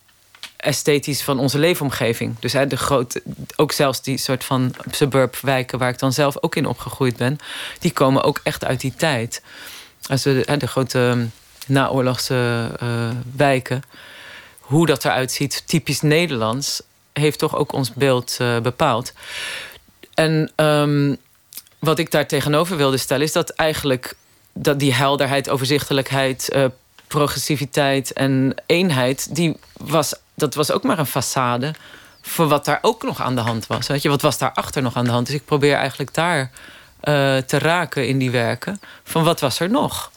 esthetisch 0.57 1.22
van 1.22 1.38
onze 1.38 1.59
leefomgeving. 1.59 2.38
Dus 2.38 2.52
hè, 2.52 2.66
de 2.66 2.76
grote, 2.76 3.22
ook 3.57 3.72
zelfs 3.72 4.02
die 4.02 4.18
soort 4.18 4.44
van 4.44 4.74
suburbwijken 4.90 5.78
waar 5.78 5.88
ik 5.88 5.98
dan 5.98 6.12
zelf 6.12 6.36
ook 6.40 6.57
in 6.57 6.66
opgegroeid 6.66 7.16
ben, 7.16 7.38
die 7.78 7.92
komen 7.92 8.22
ook 8.22 8.40
echt 8.42 8.64
uit 8.64 8.80
die 8.80 8.94
tijd. 8.96 9.42
Als 10.09 10.24
we 10.24 10.44
de, 10.46 10.57
de 10.57 10.66
grote 10.66 11.26
naoorlogse 11.66 12.70
uh, 12.82 13.11
wijken, 13.36 13.82
hoe 14.61 14.86
dat 14.86 15.04
eruit 15.04 15.32
ziet, 15.32 15.62
typisch 15.66 16.00
Nederlands, 16.00 16.82
heeft 17.12 17.38
toch 17.38 17.57
ook 17.57 17.72
ons 17.72 17.92
beeld 17.92 18.36
uh, 18.40 18.59
bepaald. 18.59 19.12
En 20.14 20.52
um, 20.57 21.16
wat 21.78 21.98
ik 21.98 22.11
daar 22.11 22.26
tegenover 22.26 22.76
wilde 22.76 22.96
stellen, 22.96 23.24
is 23.26 23.32
dat 23.32 23.50
eigenlijk 23.50 24.14
dat 24.52 24.78
die 24.78 24.94
helderheid, 24.94 25.48
overzichtelijkheid, 25.48 26.50
uh, 26.54 26.64
progressiviteit 27.07 28.12
en 28.12 28.54
eenheid, 28.66 29.34
die 29.34 29.57
was, 29.72 30.14
dat 30.37 30.55
was 30.55 30.70
ook 30.70 30.82
maar 30.82 30.99
een 30.99 31.07
façade 31.07 31.78
voor 32.22 32.49
wat 32.49 32.64
daar 32.64 32.78
ook 32.82 33.03
nog 33.03 33.22
aan 33.22 33.34
de 33.34 33.41
hand 33.41 33.66
was. 33.66 33.87
Weet 33.87 34.03
je, 34.03 34.09
wat 34.09 34.22
was 34.22 34.39
daarachter 34.39 34.82
nog 34.82 34.97
aan 34.97 35.05
de 35.05 35.11
hand? 35.11 35.26
Dus 35.26 35.34
ik 35.34 35.45
probeer 35.45 35.74
eigenlijk 35.74 36.14
daar 36.14 36.41
uh, 36.41 37.37
te 37.37 37.59
raken 37.59 38.09
in 38.09 38.18
die 38.18 38.30
werken. 38.30 38.80
Van 39.05 39.24
wat 39.24 39.41
was 39.41 39.61
er 39.61 39.70
nog? 39.70 40.11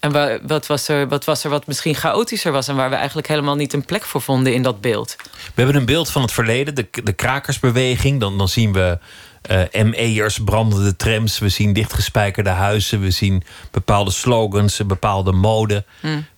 En 0.00 0.40
wat, 0.46 0.66
was 0.66 0.88
er, 0.88 1.08
wat 1.08 1.24
was 1.24 1.44
er 1.44 1.50
wat 1.50 1.66
misschien 1.66 1.94
chaotischer 1.94 2.52
was... 2.52 2.68
en 2.68 2.76
waar 2.76 2.90
we 2.90 2.96
eigenlijk 2.96 3.28
helemaal 3.28 3.54
niet 3.54 3.72
een 3.72 3.84
plek 3.84 4.04
voor 4.04 4.20
vonden 4.20 4.54
in 4.54 4.62
dat 4.62 4.80
beeld? 4.80 5.16
We 5.32 5.52
hebben 5.54 5.76
een 5.76 5.86
beeld 5.86 6.10
van 6.10 6.22
het 6.22 6.32
verleden, 6.32 6.74
de, 6.74 6.88
de 7.04 7.12
krakersbeweging. 7.12 8.20
Dan, 8.20 8.38
dan 8.38 8.48
zien 8.48 8.72
we 8.72 8.98
eh 9.46 9.84
ME'ers, 9.84 10.38
brandende 10.44 10.96
trams. 10.96 11.38
We 11.38 11.48
zien 11.48 11.72
dichtgespijkerde 11.72 12.50
huizen. 12.50 13.00
We 13.00 13.10
zien 13.10 13.42
bepaalde 13.70 14.10
slogans, 14.10 14.78
een 14.78 14.86
bepaalde 14.86 15.32
mode. 15.32 15.84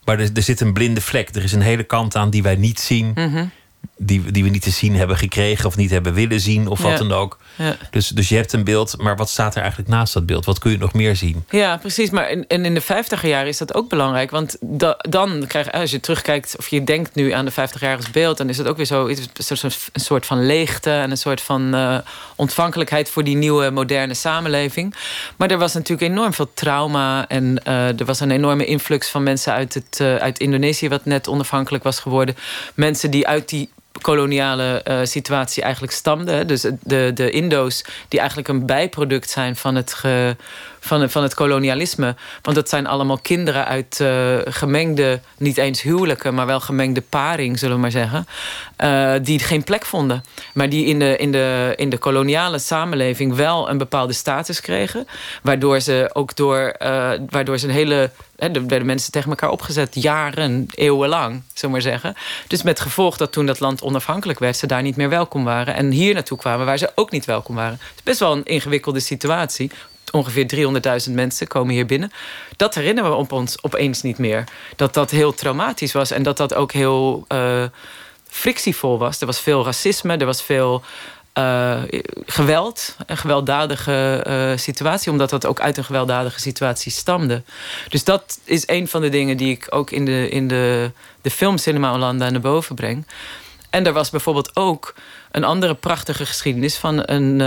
Maar 0.04 0.18
er, 0.18 0.30
er 0.34 0.42
zit 0.42 0.60
een 0.60 0.72
blinde 0.72 1.00
vlek. 1.00 1.34
Er 1.34 1.42
is 1.42 1.52
een 1.52 1.60
hele 1.60 1.84
kant 1.84 2.16
aan 2.16 2.30
die 2.30 2.42
wij 2.42 2.56
niet 2.56 2.80
zien. 2.80 3.12
Die, 4.00 4.30
die 4.32 4.42
we 4.44 4.48
niet 4.50 4.62
te 4.62 4.70
zien 4.70 4.94
hebben 4.96 5.16
gekregen 5.16 5.66
of 5.66 5.76
niet 5.76 5.90
hebben 5.90 6.14
willen 6.14 6.40
zien 6.40 6.66
of 6.68 6.80
wat 6.80 6.90
Ja. 6.90 6.98
dan 6.98 7.12
ook. 7.12 7.38
Ja. 7.56 7.76
Dus, 7.90 8.08
dus 8.08 8.28
je 8.28 8.34
hebt 8.36 8.52
een 8.52 8.64
beeld, 8.64 8.94
maar 9.02 9.16
wat 9.16 9.28
staat 9.30 9.54
er 9.54 9.60
eigenlijk 9.60 9.90
naast 9.90 10.12
dat 10.14 10.26
beeld? 10.26 10.44
Wat 10.44 10.58
kun 10.58 10.70
je 10.70 10.78
nog 10.78 10.92
meer 10.92 11.16
zien? 11.16 11.44
Ja, 11.50 11.76
precies. 11.76 12.10
Maar 12.10 12.30
in, 12.30 12.44
en 12.48 12.64
in 12.64 12.74
de 12.74 12.80
50 12.80 13.26
jaren 13.26 13.48
is 13.48 13.58
dat 13.58 13.74
ook 13.74 13.88
belangrijk. 13.88 14.30
Want 14.30 14.56
da- 14.60 14.96
dan 15.08 15.44
krijg 15.46 15.64
je, 15.66 15.72
als 15.72 15.90
je 15.90 16.00
terugkijkt, 16.00 16.54
of 16.58 16.68
je 16.68 16.84
denkt 16.84 17.14
nu 17.14 17.30
aan 17.32 17.44
de 17.44 17.50
50 17.50 17.80
jarige 17.80 18.10
beeld, 18.10 18.36
dan 18.36 18.48
is 18.48 18.58
het 18.58 18.66
ook 18.66 18.76
weer 18.76 18.86
zo 18.86 19.10
soort- 19.34 19.88
een 19.92 20.00
soort 20.00 20.26
van 20.26 20.46
leegte 20.46 20.90
en 20.90 21.10
een 21.10 21.16
soort 21.16 21.40
van 21.40 21.74
eh, 21.74 21.98
ontvankelijkheid 22.36 23.10
voor 23.10 23.24
die 23.24 23.36
nieuwe 23.36 23.70
moderne 23.70 24.14
samenleving. 24.14 24.94
Maar 25.36 25.50
er 25.50 25.58
was 25.58 25.74
natuurlijk 25.74 26.10
enorm 26.12 26.32
veel 26.34 26.50
trauma 26.54 27.28
en 27.28 27.64
eh, 27.64 28.00
er 28.00 28.04
was 28.04 28.20
een 28.20 28.30
enorme 28.30 28.64
influx 28.64 29.08
van 29.08 29.22
mensen 29.22 29.52
uit, 29.52 29.74
het, 29.74 30.00
eh, 30.00 30.14
uit 30.16 30.38
Indonesië, 30.38 30.88
wat 30.88 31.04
net 31.04 31.28
onafhankelijk 31.28 31.84
was 31.84 31.98
geworden. 32.00 32.36
Mensen 32.74 33.10
die 33.10 33.26
uit 33.26 33.48
die 33.48 33.67
koloniale 34.00 34.82
eh, 34.82 34.98
situatie 35.02 35.62
eigenlijk 35.62 35.92
stamden. 35.92 36.34
hè. 36.34 36.44
Dus 36.44 36.66
de, 36.80 37.10
de 37.14 37.30
Indo's 37.30 37.84
die 38.08 38.18
eigenlijk 38.18 38.48
een 38.48 38.66
bijproduct 38.66 39.30
zijn 39.30 39.56
van 39.56 39.74
het, 39.74 39.94
ge- 39.94 40.36
van, 40.88 41.10
van 41.10 41.22
het 41.22 41.34
kolonialisme. 41.34 42.14
Want 42.42 42.56
dat 42.56 42.68
zijn 42.68 42.86
allemaal 42.86 43.18
kinderen 43.18 43.66
uit 43.66 44.00
eh, 44.00 44.36
gemengde, 44.44 45.20
niet 45.36 45.56
eens 45.56 45.82
huwelijken... 45.82 46.34
maar 46.34 46.46
wel 46.46 46.60
gemengde 46.60 47.00
paring, 47.00 47.58
zullen 47.58 47.74
we 47.74 47.80
maar 47.80 47.90
zeggen. 47.90 48.26
eh, 48.76 49.14
die 49.22 49.38
geen 49.38 49.64
plek 49.64 49.84
vonden. 49.84 50.22
Maar 50.54 50.68
die 50.68 50.86
in 50.86 50.98
de, 50.98 51.16
in, 51.16 51.32
de, 51.32 51.72
in 51.76 51.88
de 51.88 51.98
koloniale 51.98 52.58
samenleving 52.58 53.34
wel 53.34 53.70
een 53.70 53.78
bepaalde 53.78 54.12
status 54.12 54.60
kregen. 54.60 55.06
Waardoor 55.42 55.80
ze 55.80 56.10
ook 56.12 56.36
door... 56.36 56.58
eh, 56.58 57.10
waardoor 57.28 57.58
ze 57.58 57.66
een 57.66 57.72
hele... 57.72 58.10
Hè, 58.36 58.48
er 58.48 58.66
werden 58.66 58.86
mensen 58.86 59.12
tegen 59.12 59.30
elkaar 59.30 59.50
opgezet, 59.50 60.02
jaren, 60.02 60.66
eeuwenlang, 60.74 61.30
zullen 61.30 61.42
we 61.62 61.68
maar 61.68 61.80
zeggen. 61.92 62.14
Dus 62.46 62.62
met 62.62 62.80
gevolg 62.80 63.16
dat 63.16 63.32
toen 63.32 63.46
dat 63.46 63.60
land 63.60 63.82
onafhankelijk 63.82 64.38
werd... 64.38 64.56
ze 64.56 64.66
daar 64.66 64.82
niet 64.82 64.96
meer 64.96 65.08
welkom 65.08 65.44
waren. 65.44 65.74
En 65.74 65.90
hier 65.90 66.14
naartoe 66.14 66.38
kwamen 66.38 66.66
waar 66.66 66.78
ze 66.78 66.92
ook 66.94 67.10
niet 67.10 67.24
welkom 67.24 67.54
waren. 67.54 67.78
Het 67.80 67.96
is 67.96 68.02
best 68.02 68.18
wel 68.20 68.32
een 68.32 68.44
ingewikkelde 68.44 69.00
situatie. 69.00 69.70
Ongeveer 70.10 70.46
300.000 71.08 71.14
mensen 71.14 71.46
komen 71.46 71.74
hier 71.74 71.86
binnen. 71.86 72.12
Dat 72.56 72.74
herinneren 72.74 73.10
we 73.10 73.16
op 73.16 73.32
ons 73.32 73.62
opeens 73.62 74.02
niet 74.02 74.18
meer. 74.18 74.44
Dat 74.76 74.94
dat 74.94 75.10
heel 75.10 75.34
traumatisch 75.34 75.92
was 75.92 76.10
en 76.10 76.22
dat 76.22 76.36
dat 76.36 76.54
ook 76.54 76.72
heel 76.72 77.24
eh, 77.28 77.64
frictievol 78.28 78.98
was. 78.98 79.20
Er 79.20 79.26
was 79.26 79.40
veel 79.40 79.64
racisme, 79.64 80.16
er 80.16 80.26
was 80.26 80.42
veel 80.42 80.82
eh, 81.32 81.82
geweld, 82.26 82.96
een 83.06 83.16
gewelddadige 83.16 84.22
eh, 84.24 84.58
situatie, 84.58 85.12
omdat 85.12 85.30
dat 85.30 85.46
ook 85.46 85.60
uit 85.60 85.76
een 85.76 85.84
gewelddadige 85.84 86.40
situatie 86.40 86.92
stamde. 86.92 87.42
Dus 87.88 88.04
dat 88.04 88.38
is 88.44 88.62
een 88.66 88.88
van 88.88 89.00
de 89.00 89.08
dingen 89.08 89.36
die 89.36 89.50
ik 89.50 89.66
ook 89.70 89.90
in 89.90 90.04
de, 90.04 90.28
in 90.28 90.48
de, 90.48 90.90
de 91.22 91.30
film 91.30 91.58
Cinema 91.58 91.90
Hollanda 91.90 92.30
naar 92.30 92.40
boven 92.40 92.74
breng. 92.74 93.06
En 93.70 93.86
er 93.86 93.92
was 93.92 94.10
bijvoorbeeld 94.10 94.56
ook 94.56 94.94
een 95.30 95.44
andere 95.44 95.74
prachtige 95.74 96.26
geschiedenis 96.26 96.76
van 96.76 97.02
een. 97.04 97.40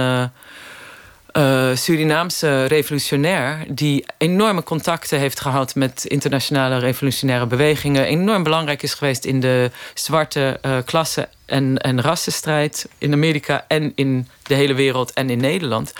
Eh, 1.31 1.69
Surinaamse 1.73 2.65
revolutionair 2.65 3.65
die 3.67 4.05
enorme 4.17 4.63
contacten 4.63 5.19
heeft 5.19 5.39
gehad 5.39 5.75
met 5.75 6.05
internationale 6.05 6.77
revolutionaire 6.77 7.45
bewegingen, 7.45 8.05
enorm 8.05 8.43
belangrijk 8.43 8.83
is 8.83 8.93
geweest 8.93 9.25
in 9.25 9.39
de 9.39 9.71
zwarte 9.93 10.57
eh, 10.61 10.77
klasse 10.85 11.29
en, 11.45 11.77
en 11.77 12.01
rassenstrijd 12.01 12.89
in 12.97 13.13
Amerika 13.13 13.65
en 13.67 13.91
in 13.95 14.27
de 14.43 14.53
hele 14.53 14.73
wereld 14.73 15.13
en 15.13 15.29
in 15.29 15.39
Nederland. 15.39 15.93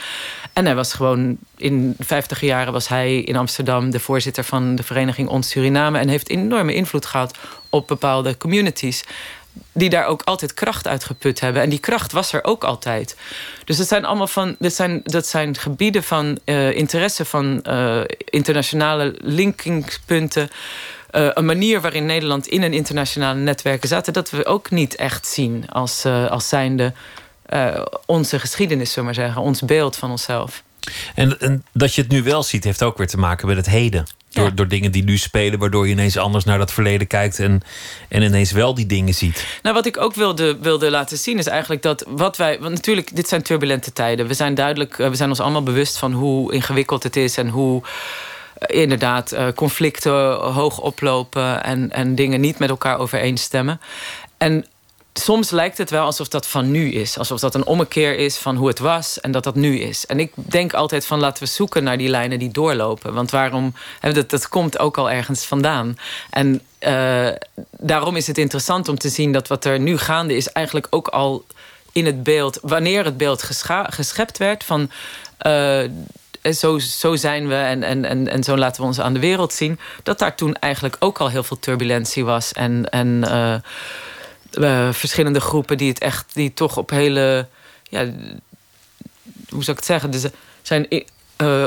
En 0.54 0.66
hij 0.66 0.76
was 0.76 0.94
gewoon 0.94 1.38
in 1.58 1.94
de 1.98 2.04
50 2.04 2.42
jaren 2.42 2.74
was 2.74 2.88
hij 2.88 3.18
in 3.18 3.36
Amsterdam 3.36 3.90
de 3.90 4.00
voorzitter 4.00 4.44
van 4.44 4.76
de 4.76 4.84
vereniging 4.84 5.30
Ons 5.30 5.50
Suriname 5.50 6.00
en 6.00 6.08
heeft 6.08 6.30
enorme 6.30 6.74
invloed 6.74 7.06
gehad 7.06 7.38
op 7.70 7.88
bepaalde 7.88 8.38
communities 8.38 9.04
die 9.72 9.90
daar 9.90 10.06
ook 10.06 10.22
altijd 10.22 10.54
kracht 10.54 10.88
uit 10.88 11.04
geput 11.04 11.40
hebben. 11.40 11.62
En 11.62 11.70
die 11.70 11.80
kracht 11.80 12.12
was 12.12 12.34
er 12.34 12.44
ook 12.44 12.64
altijd. 12.64 13.16
Dus 13.66 13.78
het 13.78 13.88
zijn 13.88 14.06
allemaal 14.06 14.28
van. 14.28 14.56
Dat 14.60 14.74
zijn, 14.74 15.02
dat 15.04 15.28
zijn 15.28 15.58
gebieden 15.58 16.04
van 16.04 16.40
eh, 16.44 16.76
interesse 16.76 17.26
van 17.26 17.62
eh, 17.62 18.02
internationale 18.26 19.16
linkingspunten. 19.18 20.50
Eh, 21.10 21.28
een 21.34 21.46
manier 21.46 21.82
waarin 21.82 22.06
Nederland 22.06 22.48
in 22.48 22.62
een 22.62 22.74
internationale 22.74 23.40
netwerken 23.40 23.88
zaten, 23.88 24.14
dat 24.14 24.30
we 24.30 24.46
ook 24.46 24.70
niet 24.72 24.96
echt 24.96 25.28
zien 25.28 25.70
als, 25.70 26.06
als 26.06 26.50
zijnde 26.50 26.94
onze 28.06 28.40
geschiedenis, 28.40 28.96
we 28.96 29.02
maar 29.02 29.14
zeggen, 29.14 29.42
ons 29.42 29.62
beeld 29.62 29.96
van 29.96 30.12
onszelf. 30.12 30.64
En, 31.16 31.40
en 31.40 31.66
dat 31.74 31.96
je 31.96 32.02
het 32.02 32.12
nu 32.12 32.24
wel 32.24 32.44
ziet, 32.44 32.64
heeft 32.64 32.84
ook 32.84 32.98
weer 32.98 33.08
te 33.08 33.18
maken 33.18 33.48
met 33.48 33.58
het 33.58 33.66
heden. 33.66 34.06
Door, 34.32 34.46
Ja. 34.46 34.52
door 34.52 34.68
dingen 34.68 34.92
die 34.92 35.04
nu 35.04 35.18
spelen, 35.18 35.60
waardoor 35.60 35.86
je 35.86 35.92
ineens 35.92 36.18
anders 36.18 36.44
naar 36.44 36.58
dat 36.58 36.72
verleden 36.74 37.08
kijkt 37.08 37.40
en, 37.40 37.62
en 38.10 38.22
ineens 38.22 38.52
wel 38.52 38.74
die 38.74 38.86
dingen 38.86 39.14
ziet. 39.14 39.46
Nou, 39.62 39.76
wat 39.76 39.86
ik 39.86 39.98
ook 39.98 40.16
wilde, 40.16 40.58
wilde 40.62 40.90
laten 40.92 41.18
zien 41.18 41.38
is 41.38 41.48
eigenlijk 41.48 41.82
dat 41.82 42.06
wat 42.08 42.38
wij. 42.38 42.60
Want 42.60 42.74
natuurlijk, 42.74 43.16
dit 43.16 43.28
zijn 43.28 43.42
turbulente 43.42 43.94
tijden. 43.94 44.28
We 44.28 44.34
zijn 44.34 44.54
duidelijk, 44.56 45.00
eh, 45.00 45.10
we 45.10 45.16
zijn 45.16 45.30
ons 45.30 45.40
allemaal 45.40 45.64
bewust 45.64 45.98
van 45.98 46.12
hoe 46.14 46.54
ingewikkeld 46.54 47.04
het 47.04 47.16
is 47.16 47.38
en 47.38 47.48
hoe. 47.50 47.82
eh, 48.58 48.80
Inderdaad, 48.82 49.32
eh, 49.32 49.48
conflicten 49.56 50.34
hoog 50.34 50.80
oplopen 50.80 51.64
en, 51.64 51.92
en 51.92 52.16
dingen 52.16 52.42
niet 52.42 52.60
met 52.60 52.70
elkaar 52.70 52.98
overeenstemmen. 53.00 53.82
En 54.38 54.66
soms 55.22 55.50
lijkt 55.50 55.78
het 55.78 55.90
wel 55.90 56.06
alsof 56.06 56.28
dat 56.28 56.48
van 56.48 56.72
nu 56.72 56.92
is. 56.92 57.18
Alsof 57.18 57.40
dat 57.40 57.56
een 57.56 57.66
ommekeer 57.66 58.18
is 58.18 58.38
van 58.38 58.56
hoe 58.56 58.68
het 58.68 58.80
was 58.80 59.20
en 59.20 59.32
dat 59.32 59.44
dat 59.44 59.56
nu 59.56 59.80
is. 59.80 60.06
En 60.06 60.20
ik 60.20 60.32
denk 60.36 60.74
altijd 60.74 61.06
van 61.06 61.20
laten 61.20 61.44
we 61.44 61.50
zoeken 61.50 61.84
naar 61.84 61.98
die 61.98 62.10
lijnen 62.10 62.40
die 62.40 62.52
doorlopen. 62.52 63.14
Want 63.14 63.32
waarom, 63.32 63.74
dat, 64.00 64.30
dat 64.30 64.50
komt 64.50 64.80
ook 64.80 64.98
al 64.98 65.10
ergens 65.10 65.46
vandaan. 65.46 65.98
En 66.30 66.62
eh, 66.80 67.30
daarom 67.78 68.16
is 68.16 68.28
het 68.28 68.38
interessant 68.38 68.88
om 68.88 68.98
te 68.98 69.10
zien 69.10 69.32
dat 69.32 69.48
wat 69.48 69.66
er 69.66 69.80
nu 69.80 69.98
gaande 69.98 70.36
is... 70.36 70.48
eigenlijk 70.48 70.88
ook 70.90 71.08
al 71.08 71.46
in 71.92 72.06
het 72.06 72.24
beeld, 72.24 72.60
wanneer 72.62 73.06
het 73.06 73.18
beeld 73.18 73.44
geschept 73.90 74.38
werd... 74.38 74.64
van 74.64 74.92
eh, 75.38 75.84
zo, 76.54 76.80
zo 76.80 77.16
zijn 77.16 77.48
we 77.48 77.56
en, 77.56 77.84
en, 77.84 78.06
en, 78.06 78.28
en 78.28 78.44
zo 78.44 78.58
laten 78.58 78.82
we 78.82 78.88
ons 78.88 79.00
aan 79.00 79.14
de 79.14 79.20
wereld 79.20 79.54
zien... 79.54 79.80
dat 80.04 80.20
daar 80.20 80.36
toen 80.36 80.56
eigenlijk 80.56 80.96
ook 81.00 81.18
al 81.18 81.30
heel 81.30 81.44
veel 81.44 81.60
turbulentie 81.60 82.26
was 82.26 82.54
en... 82.54 82.90
en 82.90 83.24
eh, 83.24 83.56
eh, 84.52 84.90
verschillende 84.94 85.40
groepen 85.40 85.78
die 85.78 85.90
het 85.90 86.00
echt, 86.00 86.26
die 86.34 86.54
toch 86.54 86.78
op 86.78 86.90
hele, 86.90 87.48
ja, 87.84 88.04
hoe 89.50 89.64
zou 89.64 89.72
ik 89.72 89.76
het 89.76 89.86
zeggen, 89.86 90.12
dus 90.12 90.24
er 90.24 90.32
zijn 90.62 90.86
i- 90.90 91.06
eh, 91.36 91.66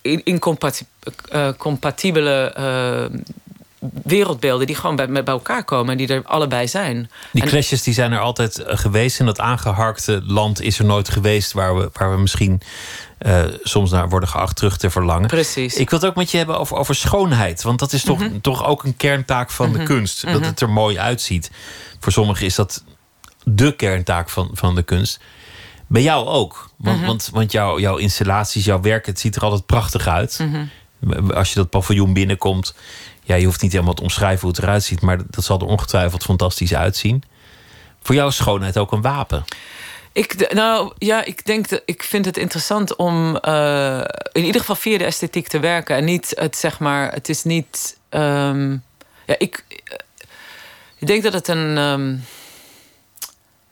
in- 0.00 0.24
incompati- 0.24 0.86
eh, 1.28 1.48
compatibele 1.58 2.52
eh, 2.52 3.18
wereldbeelden 4.02 4.66
die 4.66 4.76
gewoon 4.76 4.96
bij, 4.96 5.08
bij 5.08 5.22
elkaar 5.24 5.64
komen 5.64 5.90
en 5.92 5.96
die 5.96 6.08
er 6.08 6.22
allebei 6.24 6.68
zijn. 6.68 7.10
Die 7.32 7.42
En- 7.42 7.48
clashes 7.48 7.82
die 7.82 7.94
zijn 7.94 8.12
er 8.12 8.18
altijd 8.20 8.58
eh, 8.58 8.76
geweest. 8.78 9.20
En 9.20 9.26
dat 9.26 9.40
aangeharkte 9.40 10.20
land 10.24 10.60
is 10.60 10.78
er 10.78 10.84
nooit 10.84 11.08
geweest 11.08 11.52
waar 11.52 11.76
we, 11.76 11.90
waar 11.92 12.10
we 12.14 12.20
misschien 12.20 12.60
eh, 13.18 13.44
soms 13.62 13.90
naar 13.90 14.08
worden 14.08 14.28
geacht 14.28 14.56
terug 14.56 14.76
te 14.76 14.90
verlangen. 14.90 15.26
Precies. 15.28 15.74
Ik 15.74 15.90
wil 15.90 15.98
het 15.98 16.08
ook 16.08 16.14
met 16.16 16.30
je 16.30 16.36
hebben 16.36 16.58
over, 16.58 16.76
over 16.76 16.94
schoonheid. 16.94 17.62
Want 17.62 17.78
dat 17.78 17.92
is 17.92 18.02
toch, 18.04 18.18
Mhm. 18.18 18.40
toch 18.40 18.64
ook 18.66 18.84
een 18.84 18.96
kerntaak 18.96 19.50
van 19.50 19.72
de 19.72 19.82
kunst. 19.82 20.26
Dat 20.32 20.44
het 20.44 20.60
er 20.60 20.70
mooi 20.70 20.98
uitziet. 20.98 21.50
Voor 22.00 22.12
sommigen 22.12 22.46
is 22.46 22.54
dat 22.54 22.84
de 23.44 23.76
kerntaak 23.76 24.28
van, 24.30 24.50
van 24.52 24.74
de 24.74 24.82
kunst. 24.82 25.20
Bij 25.86 26.02
jou 26.02 26.26
ook. 26.26 26.70
Want, 26.76 26.96
Mhm. 26.98 27.06
want, 27.06 27.28
want 27.32 27.52
jouw, 27.52 27.78
jouw 27.78 27.96
installaties, 27.96 28.64
jouw 28.64 28.80
werk, 28.80 29.06
het 29.06 29.20
ziet 29.20 29.36
er 29.36 29.42
altijd 29.42 29.66
prachtig 29.66 30.06
uit. 30.06 30.38
Mhm. 30.40 31.30
Als 31.30 31.48
je 31.48 31.54
dat 31.54 31.70
paviljoen 31.70 32.12
binnenkomt. 32.12 32.74
Ja, 33.22 33.34
je 33.34 33.44
hoeft 33.44 33.62
niet 33.62 33.72
helemaal 33.72 33.94
te 33.94 34.02
omschrijven 34.02 34.40
hoe 34.40 34.50
het 34.50 34.58
eruit 34.58 34.82
ziet. 34.84 35.00
Maar 35.00 35.18
dat 35.30 35.44
zal 35.44 35.58
er 35.60 35.66
ongetwijfeld 35.66 36.22
fantastisch 36.24 36.74
uitzien. 36.74 37.22
Voor 38.02 38.14
jou 38.14 38.28
is 38.28 38.36
schoonheid 38.36 38.78
ook 38.78 38.92
een 38.92 39.02
wapen. 39.02 39.44
Ik, 40.12 40.52
nou 40.54 40.92
ja, 40.98 41.24
ik 41.24 41.44
denk 41.46 41.68
dat 41.68 41.82
ik 41.84 42.02
vind 42.02 42.24
het 42.24 42.36
interessant 42.36 42.96
om 42.96 43.36
eh, 43.36 44.00
in 44.32 44.44
ieder 44.44 44.60
geval 44.60 44.76
via 44.76 44.98
de 44.98 45.04
esthetiek 45.04 45.48
te 45.48 45.58
werken. 45.60 45.96
En 45.96 46.04
niet 46.04 46.32
het 46.36 46.56
zeg 46.56 46.78
maar, 46.78 47.12
het 47.12 47.28
is 47.28 47.42
niet. 47.44 47.98
ehm, 48.08 48.70
ja, 49.26 49.34
ik, 49.38 49.64
ik 50.98 51.06
denk 51.06 51.22
dat 51.22 51.32
het 51.32 51.48
een. 51.48 51.76
ehm, 51.76 52.16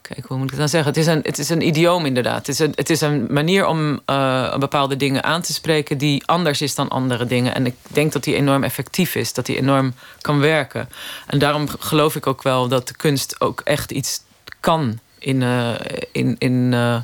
kijk, 0.09 0.27
hoe 0.27 0.37
moet 0.37 0.45
ik 0.45 0.51
het 0.51 0.59
dan 0.59 0.69
zeggen? 0.69 0.91
Het 0.91 1.01
is 1.01 1.07
een, 1.07 1.21
het 1.23 1.39
is 1.39 1.49
een 1.49 1.67
idioom 1.67 2.07
inderdaad. 2.07 2.47
Het 2.47 2.49
is 2.49 2.59
een, 2.59 2.73
het 2.75 2.91
is 2.91 3.01
een 3.01 3.27
manier 3.31 3.67
om 3.67 4.01
eh, 4.05 4.57
bepaalde 4.57 4.97
dingen 4.97 5.25
aan 5.25 5.43
te 5.43 5.53
spreken 5.53 5.99
die 5.99 6.27
anders 6.27 6.61
is 6.61 6.75
dan 6.75 6.89
andere 6.89 7.27
dingen. 7.27 7.55
En 7.55 7.67
ik 7.67 7.75
denk 7.89 8.13
dat 8.13 8.25
die 8.25 8.35
enorm 8.35 8.65
effectief 8.65 9.15
is, 9.15 9.33
dat 9.33 9.47
die 9.47 9.57
enorm 9.57 9.95
kan 10.21 10.41
werken. 10.41 10.89
En 11.27 11.39
daarom 11.39 11.69
geloof 11.79 12.17
ik 12.17 12.27
ook 12.27 12.43
wel 12.43 12.69
dat 12.69 12.89
de 12.89 12.97
kunst 12.97 13.41
ook 13.41 13.61
echt 13.61 13.91
iets 13.91 14.21
kan 14.61 14.99
in, 15.19 15.43
eh, 15.43 15.75
in, 16.13 16.37
in, 16.39 16.71
eh, 16.73 17.03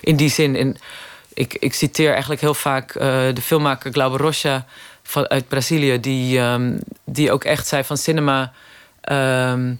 in 0.00 0.16
die 0.16 0.30
zin. 0.30 0.56
In, 0.56 0.76
ik, 1.34 1.54
ik 1.54 1.74
citeer 1.74 2.10
eigenlijk 2.10 2.40
heel 2.40 2.54
vaak 2.54 2.92
de 2.92 3.42
filmmaker 3.42 3.92
Glauber 3.92 4.20
Rocha 4.20 4.66
van, 5.02 5.28
uit 5.28 5.48
Brazilië, 5.48 6.00
die, 6.00 6.38
ehm, 6.38 6.78
die 7.04 7.32
ook 7.32 7.44
echt 7.44 7.66
zei 7.66 7.84
van 7.84 7.96
cinema. 7.96 8.52
Ehm, 9.00 9.74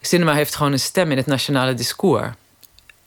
cinema 0.00 0.34
heeft 0.34 0.54
gewoon 0.54 0.72
een 0.72 0.80
stem 0.80 1.10
in 1.10 1.16
het 1.16 1.26
nationale 1.26 1.74
discours. 1.74 2.30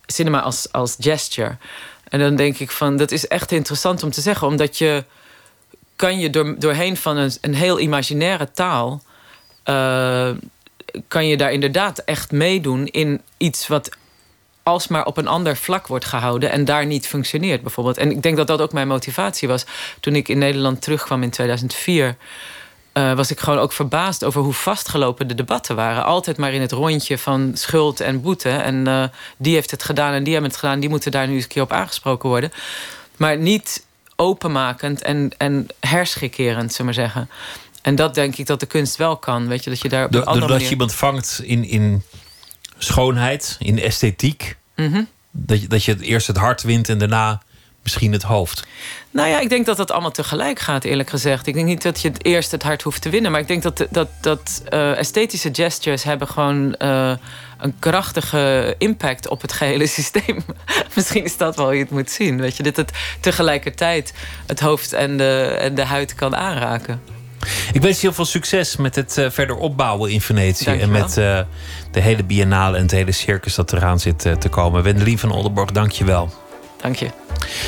cinema 0.05 0.41
als, 0.41 0.71
als 0.71 0.95
gesture. 0.99 1.57
En 2.03 2.19
dan 2.19 2.35
denk 2.35 2.59
ik 2.59 2.71
van, 2.71 2.97
dat 2.97 3.11
is 3.11 3.27
echt 3.27 3.51
interessant 3.51 4.03
om 4.03 4.11
te 4.11 4.21
zeggen, 4.21 4.47
omdat 4.47 4.77
je 4.77 5.03
kan 5.95 6.19
je 6.19 6.29
door, 6.29 6.59
doorheen 6.59 6.97
van 6.97 7.17
een, 7.17 7.31
een 7.41 7.53
heel 7.53 7.79
imaginaire 7.79 8.51
taal. 8.51 9.03
Uh, 9.65 10.29
kan 11.07 11.27
je 11.27 11.37
daar 11.37 11.51
inderdaad 11.51 11.97
echt 11.97 12.31
meedoen 12.31 12.85
in 12.85 13.21
iets 13.37 13.67
wat 13.67 13.89
alsmaar 14.63 15.05
op 15.05 15.17
een 15.17 15.27
ander 15.27 15.57
vlak 15.57 15.87
wordt 15.87 16.05
gehouden 16.05 16.51
en 16.51 16.65
daar 16.65 16.85
niet 16.85 17.07
functioneert, 17.07 17.61
bijvoorbeeld. 17.61 17.97
En 17.97 18.11
ik 18.11 18.21
denk 18.21 18.37
dat 18.37 18.47
dat 18.47 18.61
ook 18.61 18.73
mijn 18.73 18.87
motivatie 18.87 19.47
was. 19.47 19.65
Toen 19.99 20.15
ik 20.15 20.27
in 20.27 20.37
Nederland 20.37 20.81
terugkwam 20.81 21.23
in 21.23 21.29
2004. 21.29 22.15
Uh, 22.93 23.13
was 23.13 23.31
ik 23.31 23.39
gewoon 23.39 23.59
ook 23.59 23.71
verbaasd 23.71 24.23
over 24.23 24.41
hoe 24.41 24.53
vastgelopen 24.53 25.27
de 25.27 25.35
debatten 25.35 25.75
waren. 25.75 26.05
Altijd 26.05 26.37
maar 26.37 26.53
in 26.53 26.61
het 26.61 26.71
rondje 26.71 27.17
van 27.17 27.51
schuld 27.53 27.99
en 27.99 28.21
boete. 28.21 28.49
En 28.49 28.87
uh, 28.87 29.03
die 29.37 29.53
heeft 29.53 29.71
het 29.71 29.83
gedaan 29.83 30.13
en 30.13 30.23
die 30.23 30.33
hebben 30.33 30.51
het 30.51 30.59
gedaan. 30.59 30.79
Die 30.79 30.89
moeten 30.89 31.11
daar 31.11 31.27
nu 31.27 31.33
eens 31.33 31.43
een 31.43 31.49
keer 31.49 31.61
op 31.61 31.71
aangesproken 31.71 32.29
worden. 32.29 32.51
Maar 33.17 33.37
niet 33.37 33.85
openmakend 34.15 35.01
en, 35.01 35.31
en 35.37 35.67
herschikkerend, 35.79 36.71
zullen 36.71 36.85
maar 36.85 36.93
zeggen. 36.93 37.29
En 37.81 37.95
dat 37.95 38.15
denk 38.15 38.35
ik 38.35 38.45
dat 38.45 38.59
de 38.59 38.65
kunst 38.65 38.95
wel 38.95 39.17
kan. 39.17 39.47
Weet 39.47 39.63
je, 39.63 39.69
dat 39.69 39.81
je 39.81 39.89
daar 39.89 40.05
op 40.05 40.13
andere 40.13 40.31
Doordat 40.31 40.49
manier... 40.49 40.65
je 40.65 40.71
iemand 40.71 40.93
vangt 40.93 41.41
in, 41.43 41.63
in 41.63 42.03
schoonheid, 42.77 43.55
in 43.59 43.79
esthetiek. 43.79 44.57
Mhm. 44.75 45.03
Dat, 45.31 45.61
je, 45.61 45.67
dat 45.67 45.83
je 45.83 45.97
eerst 45.99 46.27
het 46.27 46.37
hart 46.37 46.61
wint 46.61 46.89
en 46.89 46.97
daarna 46.97 47.41
misschien 47.83 48.11
het 48.11 48.23
hoofd. 48.23 48.67
Nou 49.11 49.29
ja, 49.29 49.39
ik 49.39 49.49
denk 49.49 49.65
dat 49.65 49.77
dat 49.77 49.91
allemaal 49.91 50.11
tegelijk 50.11 50.59
gaat, 50.59 50.83
eerlijk 50.83 51.09
gezegd. 51.09 51.47
Ik 51.47 51.53
denk 51.53 51.65
niet 51.65 51.81
dat 51.81 52.01
je 52.01 52.07
het 52.07 52.25
eerst 52.25 52.51
het 52.51 52.63
hart 52.63 52.81
hoeft 52.81 53.01
te 53.01 53.09
winnen. 53.09 53.31
Maar 53.31 53.39
ik 53.39 53.47
denk 53.47 53.63
dat, 53.63 53.85
dat, 53.89 54.07
dat 54.21 54.63
uh, 54.69 54.97
esthetische 54.97 55.49
gestures 55.51 56.03
hebben 56.03 56.27
gewoon 56.27 56.75
uh, 56.79 57.11
een 57.57 57.75
krachtige 57.79 58.75
impact 58.77 59.27
op 59.27 59.41
het 59.41 59.53
gehele 59.53 59.87
systeem. 59.97 60.43
Misschien 60.95 61.23
is 61.23 61.37
dat 61.37 61.55
wel 61.55 61.65
hoe 61.65 61.75
je 61.75 61.81
het 61.81 61.91
moet 61.91 62.11
zien. 62.11 62.41
Weet 62.41 62.57
je, 62.57 62.63
dat 62.63 62.75
het 62.75 62.91
tegelijkertijd 63.19 64.13
het 64.45 64.59
hoofd 64.59 64.93
en 64.93 65.17
de, 65.17 65.57
en 65.59 65.75
de 65.75 65.85
huid 65.85 66.15
kan 66.15 66.35
aanraken. 66.35 67.01
Ik 67.71 67.81
wens 67.81 67.95
je 67.95 68.01
heel 68.01 68.15
veel 68.15 68.25
succes 68.25 68.75
met 68.75 68.95
het 68.95 69.17
uh, 69.17 69.29
verder 69.29 69.55
opbouwen 69.55 70.11
in 70.11 70.21
Venetië. 70.21 70.65
En 70.65 70.91
met 70.91 71.13
de 71.13 71.45
hele 71.91 72.23
biennale 72.23 72.75
en 72.77 72.81
het 72.81 72.91
hele 72.91 73.11
circus 73.11 73.55
dat 73.55 73.73
eraan 73.73 73.99
zit 73.99 74.19
te 74.19 74.49
komen. 74.49 74.83
Wendelien 74.83 75.19
van 75.19 75.31
Oldenborg, 75.31 75.71
dank 75.71 75.91
je 75.91 76.05
wel. 76.05 76.48
Dank 76.81 76.95
je. 76.95 77.07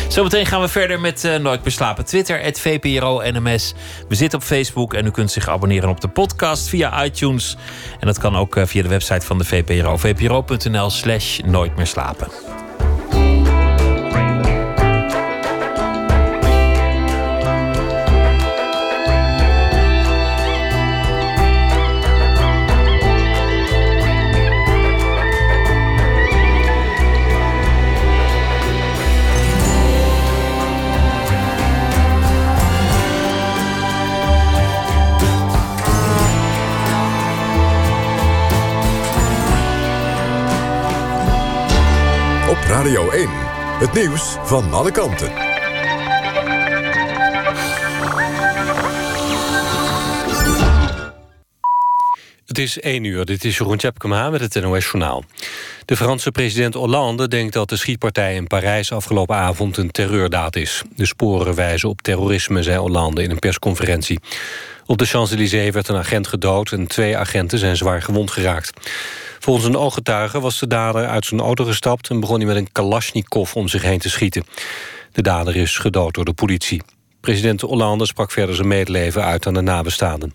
Zometeen 0.08 0.46
gaan 0.46 0.62
we 0.62 0.68
verder 0.68 1.00
met 1.00 1.24
uh, 1.24 1.36
Nooit 1.36 1.64
meer 1.64 1.72
slapen. 1.72 2.06
Twitter, 2.06 2.42
het 2.42 2.60
VPRO 2.60 3.22
NMS. 3.32 3.74
We 4.08 4.16
zitten 4.16 4.40
op 4.40 4.46
Facebook 4.46 4.94
en 4.94 5.06
u 5.06 5.12
kunt 5.12 5.32
zich 5.32 5.50
abonneren 5.50 5.90
op 5.90 6.02
de 6.02 6.08
podcast 6.08 6.68
via 6.68 7.04
iTunes. 7.04 7.58
En 8.00 8.08
dat 8.08 8.20
kan 8.20 8.36
ook 8.36 8.56
uh, 8.56 8.66
via 8.66 8.82
de 8.82 8.90
website 8.90 9.26
van 9.26 9.38
de 9.38 9.44
VPRO. 9.44 9.98
vpro.nl 9.98 10.90
slash 10.90 11.40
Nooit 11.40 11.76
meer 11.76 11.88
slapen. 11.88 12.61
Radio 42.82 43.10
1. 43.10 43.28
Het 43.80 43.94
nieuws 43.94 44.36
van 44.44 44.74
alle 44.74 44.92
kanten. 44.92 45.32
Het 52.46 52.58
is 52.58 52.80
1 52.80 53.04
uur, 53.04 53.26
dit 53.26 53.44
is 53.44 53.58
Jeroen 53.58 53.78
Tjepkema 53.78 54.30
met 54.30 54.42
het 54.42 54.64
NOS 54.64 54.84
Journaal. 54.84 55.24
De 55.86 55.96
Franse 55.96 56.32
president 56.32 56.74
Hollande 56.74 57.28
denkt 57.28 57.54
dat 57.54 57.70
de 57.70 57.76
schietpartij 57.76 58.36
in 58.36 58.48
Parijs... 58.48 58.92
afgelopen 58.92 59.36
avond 59.36 59.78
een 59.78 59.92
terreurdaad 59.92 60.56
is. 60.56 60.82
De 60.96 61.06
sporen 61.06 61.56
wijzen 61.56 61.90
op 61.90 62.02
terrorisme, 62.02 62.64
zei 62.64 62.78
Hollande 62.78 63.24
in 63.24 63.32
een 63.32 63.40
persconferentie. 63.40 64.20
Op 64.86 64.98
de 64.98 65.06
Champs-Élysées 65.06 65.74
werd 65.74 65.88
een 65.88 65.96
agent 65.96 66.28
gedood... 66.28 66.72
en 66.72 66.88
twee 66.88 67.18
agenten 67.18 67.60
zijn 67.60 67.78
zwaar 67.78 68.02
gewond 68.02 68.32
geraakt. 68.32 68.72
Volgens 69.44 69.66
een 69.66 69.78
ooggetuige 69.78 70.40
was 70.40 70.60
de 70.60 70.68
dader 70.68 71.08
uit 71.08 71.26
zijn 71.26 71.42
auto 71.42 71.66
gestapt... 71.66 72.10
en 72.10 72.20
begon 72.20 72.38
hij 72.38 72.46
met 72.46 72.56
een 72.56 72.72
kalasjnikov 72.72 73.56
om 73.56 73.68
zich 73.68 73.82
heen 73.82 74.00
te 74.00 74.10
schieten. 74.10 74.44
De 75.12 75.22
dader 75.22 75.56
is 75.56 75.78
gedood 75.78 76.14
door 76.14 76.26
de 76.26 76.34
politie. 76.34 76.82
President 77.22 77.62
Hollande 77.62 78.06
sprak 78.06 78.32
verder 78.32 78.56
zijn 78.56 78.68
medeleven 78.68 79.24
uit 79.24 79.48
aan 79.48 79.54
de 79.54 79.62
nabestaanden. 79.62 80.34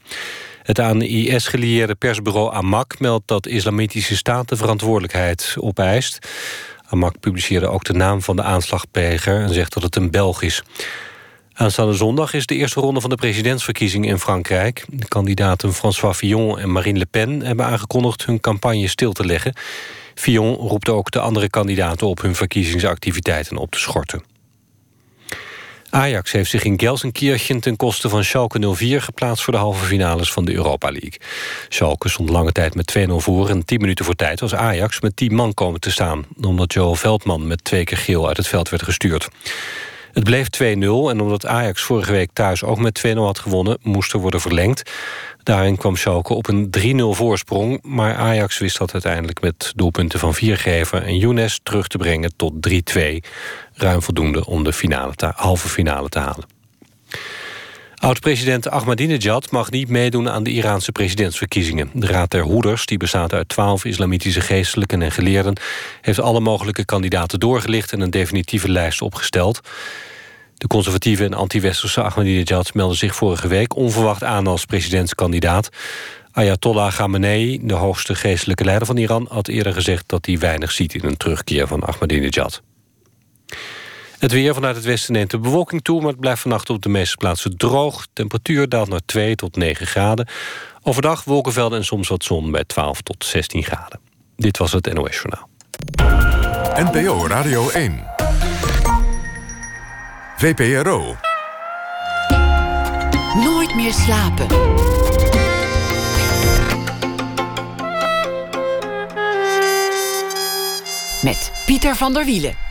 Het 0.62 0.80
aan 0.80 1.02
IS 1.02 1.46
gelieerde 1.46 1.94
persbureau 1.94 2.54
Amak 2.54 2.98
meldt 2.98 3.28
dat 3.28 3.46
Islamitische 3.46 4.16
Staat 4.16 4.48
de 4.48 4.56
verantwoordelijkheid 4.56 5.54
opeist. 5.58 6.28
Amak 6.88 7.20
publiceerde 7.20 7.68
ook 7.68 7.84
de 7.84 7.92
naam 7.92 8.22
van 8.22 8.36
de 8.36 8.42
aanslagpleger 8.42 9.40
en 9.40 9.54
zegt 9.54 9.72
dat 9.72 9.82
het 9.82 9.96
een 9.96 10.10
Belg 10.10 10.42
is. 10.42 10.62
Aanstaande 11.58 11.94
zondag 11.94 12.32
is 12.32 12.46
de 12.46 12.54
eerste 12.54 12.80
ronde 12.80 13.00
van 13.00 13.10
de 13.10 13.16
presidentsverkiezingen 13.16 14.08
in 14.08 14.18
Frankrijk. 14.18 14.84
De 14.88 15.08
kandidaten 15.08 15.74
François 15.74 16.16
Fillon 16.16 16.58
en 16.58 16.72
Marine 16.72 16.98
Le 16.98 17.06
Pen 17.06 17.40
hebben 17.40 17.66
aangekondigd 17.66 18.26
hun 18.26 18.40
campagne 18.40 18.88
stil 18.88 19.12
te 19.12 19.24
leggen. 19.26 19.54
Fillon 20.14 20.54
roept 20.54 20.88
ook 20.88 21.10
de 21.10 21.20
andere 21.20 21.50
kandidaten 21.50 22.06
op 22.06 22.22
hun 22.22 22.34
verkiezingsactiviteiten 22.34 23.56
op 23.56 23.70
te 23.70 23.78
schorten. 23.78 24.22
Ajax 25.90 26.32
heeft 26.32 26.50
zich 26.50 26.64
in 26.64 26.80
Gelsenkirchen 26.80 27.60
ten 27.60 27.76
koste 27.76 28.08
van 28.08 28.24
Schalke 28.24 28.74
04 28.74 29.02
geplaatst 29.02 29.44
voor 29.44 29.52
de 29.52 29.58
halve 29.58 29.84
finales 29.84 30.32
van 30.32 30.44
de 30.44 30.54
Europa 30.54 30.90
League. 30.90 31.20
Schalke 31.68 32.08
stond 32.08 32.28
lange 32.28 32.52
tijd 32.52 32.74
met 32.74 32.96
2-0 32.98 33.10
voor 33.10 33.48
en 33.48 33.64
10 33.64 33.80
minuten 33.80 34.04
voor 34.04 34.14
tijd 34.14 34.40
was 34.40 34.54
Ajax 34.54 35.00
met 35.00 35.16
10 35.16 35.34
man 35.34 35.54
komen 35.54 35.80
te 35.80 35.90
staan, 35.90 36.24
omdat 36.40 36.72
Joel 36.72 36.94
Veldman 36.94 37.46
met 37.46 37.64
twee 37.64 37.84
keer 37.84 37.98
geel 37.98 38.28
uit 38.28 38.36
het 38.36 38.48
veld 38.48 38.68
werd 38.68 38.82
gestuurd. 38.82 39.28
Het 40.16 40.24
bleef 40.24 40.46
2-0 40.46 40.60
en 41.10 41.20
omdat 41.20 41.46
Ajax 41.46 41.82
vorige 41.82 42.12
week 42.12 42.30
thuis 42.32 42.64
ook 42.64 42.78
met 42.78 43.02
2-0 43.06 43.12
had 43.12 43.38
gewonnen... 43.38 43.78
moest 43.82 44.12
er 44.12 44.18
worden 44.18 44.40
verlengd. 44.40 44.90
Daarin 45.42 45.76
kwam 45.76 45.96
Schalke 45.96 46.34
op 46.34 46.48
een 46.48 46.70
3-0 46.78 47.16
voorsprong... 47.16 47.78
maar 47.82 48.14
Ajax 48.14 48.58
wist 48.58 48.78
dat 48.78 48.92
uiteindelijk 48.92 49.40
met 49.40 49.72
doelpunten 49.74 50.18
van 50.18 50.34
Viergever 50.34 51.02
en 51.02 51.16
Younes... 51.16 51.60
terug 51.62 51.88
te 51.88 51.98
brengen 51.98 52.36
tot 52.36 52.52
3-2. 52.68 53.00
Ruim 53.72 54.02
voldoende 54.02 54.46
om 54.46 54.64
de 54.64 54.72
finale 54.72 55.12
halve 55.34 55.68
finale 55.68 56.08
te 56.08 56.18
halen. 56.18 56.55
Oud-president 57.96 58.68
Ahmadinejad 58.68 59.50
mag 59.50 59.70
niet 59.70 59.88
meedoen 59.88 60.30
aan 60.30 60.42
de 60.42 60.50
Iraanse 60.50 60.92
presidentsverkiezingen. 60.92 61.90
De 61.92 62.06
Raad 62.06 62.30
der 62.30 62.42
Hoeders, 62.42 62.86
die 62.86 62.98
bestaat 62.98 63.32
uit 63.32 63.48
twaalf 63.48 63.84
islamitische 63.84 64.40
geestelijken 64.40 65.02
en 65.02 65.12
geleerden... 65.12 65.56
heeft 66.00 66.20
alle 66.20 66.40
mogelijke 66.40 66.84
kandidaten 66.84 67.40
doorgelicht 67.40 67.92
en 67.92 68.00
een 68.00 68.10
definitieve 68.10 68.68
lijst 68.68 69.02
opgesteld. 69.02 69.60
De 70.56 70.66
conservatieve 70.66 71.24
en 71.24 71.34
anti-westerse 71.34 72.02
Ahmadinejad 72.02 72.74
meldde 72.74 72.96
zich 72.96 73.14
vorige 73.14 73.48
week 73.48 73.76
onverwacht 73.76 74.24
aan 74.24 74.46
als 74.46 74.64
presidentskandidaat. 74.64 75.68
Ayatollah 76.32 76.92
Khamenei, 76.94 77.60
de 77.62 77.74
hoogste 77.74 78.14
geestelijke 78.14 78.64
leider 78.64 78.86
van 78.86 78.96
Iran... 78.96 79.26
had 79.30 79.48
eerder 79.48 79.72
gezegd 79.72 80.08
dat 80.08 80.26
hij 80.26 80.38
weinig 80.38 80.72
ziet 80.72 80.94
in 80.94 81.04
een 81.04 81.16
terugkeer 81.16 81.66
van 81.66 81.84
Ahmadinejad. 81.84 82.62
Het 84.18 84.32
weer 84.32 84.54
vanuit 84.54 84.76
het 84.76 84.84
westen 84.84 85.12
neemt 85.12 85.30
de 85.30 85.38
bewolking 85.38 85.82
toe... 85.82 86.00
maar 86.00 86.10
het 86.10 86.20
blijft 86.20 86.40
vannacht 86.40 86.70
op 86.70 86.82
de 86.82 86.88
meeste 86.88 87.16
plaatsen 87.16 87.56
droog. 87.56 88.06
Temperatuur 88.12 88.68
daalt 88.68 88.88
naar 88.88 89.00
2 89.04 89.34
tot 89.34 89.56
9 89.56 89.86
graden. 89.86 90.28
Overdag 90.82 91.24
wolkenvelden 91.24 91.78
en 91.78 91.84
soms 91.84 92.08
wat 92.08 92.24
zon 92.24 92.50
bij 92.50 92.64
12 92.64 93.00
tot 93.00 93.24
16 93.24 93.62
graden. 93.62 94.00
Dit 94.36 94.58
was 94.58 94.72
het 94.72 94.92
NOS 94.94 95.22
Journaal. 95.22 95.48
NPO 96.92 97.26
Radio 97.26 97.70
1. 97.70 98.04
VPRO. 100.36 101.16
Nooit 103.34 103.74
meer 103.74 103.92
slapen. 103.92 104.46
Met 111.22 111.52
Pieter 111.66 111.96
van 111.96 112.12
der 112.12 112.24
Wielen. 112.24 112.65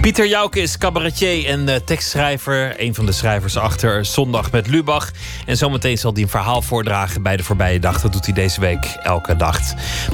Pieter 0.00 0.26
Jouke 0.26 0.60
is 0.60 0.78
cabaretier 0.78 1.46
en 1.46 1.68
uh, 1.68 1.74
tekstschrijver. 1.74 2.74
Een 2.80 2.94
van 2.94 3.06
de 3.06 3.12
schrijvers 3.12 3.56
achter 3.56 4.04
Zondag 4.04 4.52
met 4.52 4.66
Lubach. 4.66 5.10
En 5.46 5.56
zometeen 5.56 5.98
zal 5.98 6.12
hij 6.12 6.22
een 6.22 6.28
verhaal 6.28 6.62
voordragen 6.62 7.22
bij 7.22 7.36
de 7.36 7.42
voorbije 7.42 7.78
dag. 7.78 8.00
Dat 8.00 8.12
doet 8.12 8.24
hij 8.24 8.34
deze 8.34 8.60
week 8.60 8.84
elke 9.02 9.36
dag. 9.36 9.60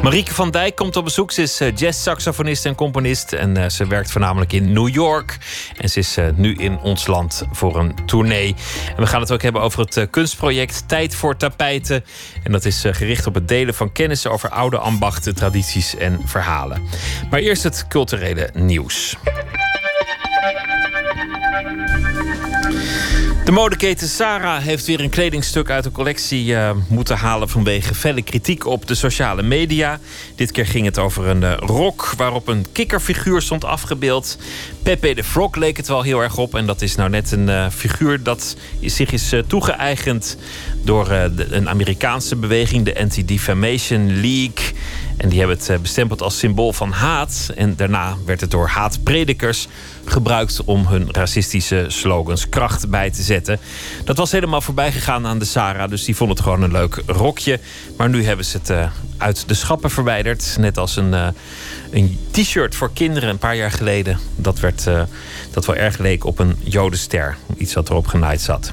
Marieke 0.03 0.35
van 0.35 0.51
Dijk 0.51 0.77
komt 0.77 0.97
op 0.97 1.05
bezoek. 1.05 1.33
Ze 1.33 1.43
is 1.43 1.61
uh, 1.61 1.77
jazz-saxofonist 1.77 2.67
en 2.67 2.75
componist. 2.75 3.33
En 3.33 3.59
uh, 3.59 3.69
ze 3.69 3.87
werkt 3.87 4.11
voornamelijk 4.11 4.53
in 4.53 4.73
New 4.73 4.89
York. 4.89 5.39
En 5.77 5.89
ze 5.89 5.99
is 5.99 6.17
nu 6.35 6.55
in 6.55 6.79
ons 6.79 7.07
land 7.07 7.45
voor 7.53 7.79
een 7.79 7.95
tournee. 8.07 8.55
En 8.97 9.03
we 9.03 9.07
gaan 9.07 9.21
het 9.21 9.33
ook 9.33 9.43
hebben 9.43 9.63
over 9.63 9.81
het 9.81 10.11
kunstproject 10.11 10.89
Tijd 10.89 11.15
voor 11.15 11.37
Tapijten. 11.37 12.05
En 12.43 12.53
dat 12.53 12.65
is 12.65 12.85
gericht 12.91 13.27
op 13.27 13.35
het 13.35 13.49
delen 13.49 13.75
van 13.75 13.93
kennis 13.93 14.27
over 14.27 14.49
oude 14.49 14.79
ambachten, 14.79 15.35
tradities 15.35 15.97
en 15.97 16.21
verhalen. 16.25 16.83
Maar 17.31 17.41
eerst 17.41 17.63
het 17.63 17.85
culturele 17.89 18.51
nieuws. 18.55 19.17
De 23.47 23.53
modeketen 23.53 24.09
Sarah 24.09 24.63
heeft 24.63 24.87
weer 24.87 25.01
een 25.01 25.11
kledingstuk 25.11 25.71
uit 25.71 25.85
de 25.85 25.91
collectie 25.91 26.47
uh, 26.47 26.71
moeten 26.89 27.17
halen 27.17 27.49
vanwege 27.49 27.95
felle 27.95 28.23
kritiek 28.23 28.67
op 28.67 28.87
de 28.87 28.95
sociale 28.95 29.43
media. 29.43 30.01
Dit 30.35 30.51
keer 30.51 30.67
ging 30.67 30.85
het 30.85 30.99
over 30.99 31.27
een 31.27 31.43
uh, 31.43 31.53
rok 31.57 32.13
waarop 32.17 32.49
een 32.49 32.67
kikkerfiguur 32.73 33.43
stond 33.43 33.65
afgebeeld. 33.65 34.39
Pepe 34.87 35.15
de 35.15 35.25
Frog 35.25 35.55
leek 35.55 35.77
het 35.77 35.89
wel 35.89 36.03
heel 36.03 36.23
erg 36.23 36.37
op. 36.37 36.55
En 36.55 36.67
dat 36.67 36.83
is 36.83 36.95
nou 36.95 37.11
net 37.11 37.33
een 37.33 37.49
uh, 37.49 37.69
figuur 37.69 38.23
dat 38.23 38.57
zich 38.81 39.13
is 39.13 39.35
toegeëigend 39.47 40.37
door 40.83 41.05
de, 41.05 41.47
een 41.51 41.69
Amerikaanse 41.69 42.37
beweging, 42.37 42.85
de 42.85 42.99
Anti-Defamation 42.99 44.21
League. 44.21 44.75
En 45.17 45.29
die 45.29 45.39
hebben 45.39 45.59
het 45.59 45.83
bestempeld 45.83 46.23
als 46.23 46.39
symbool 46.39 46.73
van 46.73 46.91
haat. 46.91 47.51
En 47.57 47.77
daarna 47.77 48.17
werd 48.27 48.41
het 48.41 48.51
door 48.51 48.67
haatpredikers 48.69 49.69
gebruikt 50.05 50.65
om 50.65 50.87
hun 50.87 51.09
racistische 51.11 51.85
slogans 51.89 52.49
kracht 52.49 52.89
bij 52.89 53.11
te 53.11 53.23
zetten. 53.23 53.59
Dat 54.05 54.17
was 54.17 54.33
helemaal 54.33 54.61
voorbij 54.61 54.93
gegaan 54.93 55.27
aan 55.27 55.39
de 55.39 55.45
Sarah, 55.45 55.91
dus 55.91 56.05
die 56.05 56.17
vond 56.17 56.31
het 56.31 56.41
gewoon 56.41 56.63
een 56.63 56.73
leuk 56.73 57.03
rokje. 57.07 57.61
Maar 57.97 58.09
nu 58.09 58.25
hebben 58.25 58.45
ze 58.45 58.57
het 58.57 58.71
uh, 58.71 58.87
uit 59.17 59.49
de 59.49 59.55
schappen 59.55 59.91
verwijderd. 59.91 60.57
Net 60.59 60.79
als 60.79 60.97
een, 60.97 61.13
uh, 61.13 61.29
een 61.97 62.19
t-shirt 62.31 62.75
voor 62.75 62.91
kinderen 62.93 63.29
een 63.29 63.39
paar 63.39 63.57
jaar 63.57 63.71
geleden. 63.71 64.19
Dat, 64.37 64.61
werd, 64.61 64.87
uh, 64.87 65.03
dat 65.51 65.67
wel 65.67 65.77
erg 65.77 65.99
leek 65.99 66.25
op 66.25 66.39
een 66.39 66.57
jodenster. 66.63 67.37
Iets 67.57 67.75
wat 67.75 67.89
erop 67.89 68.07
genaaid 68.07 68.41
zat. 68.41 68.73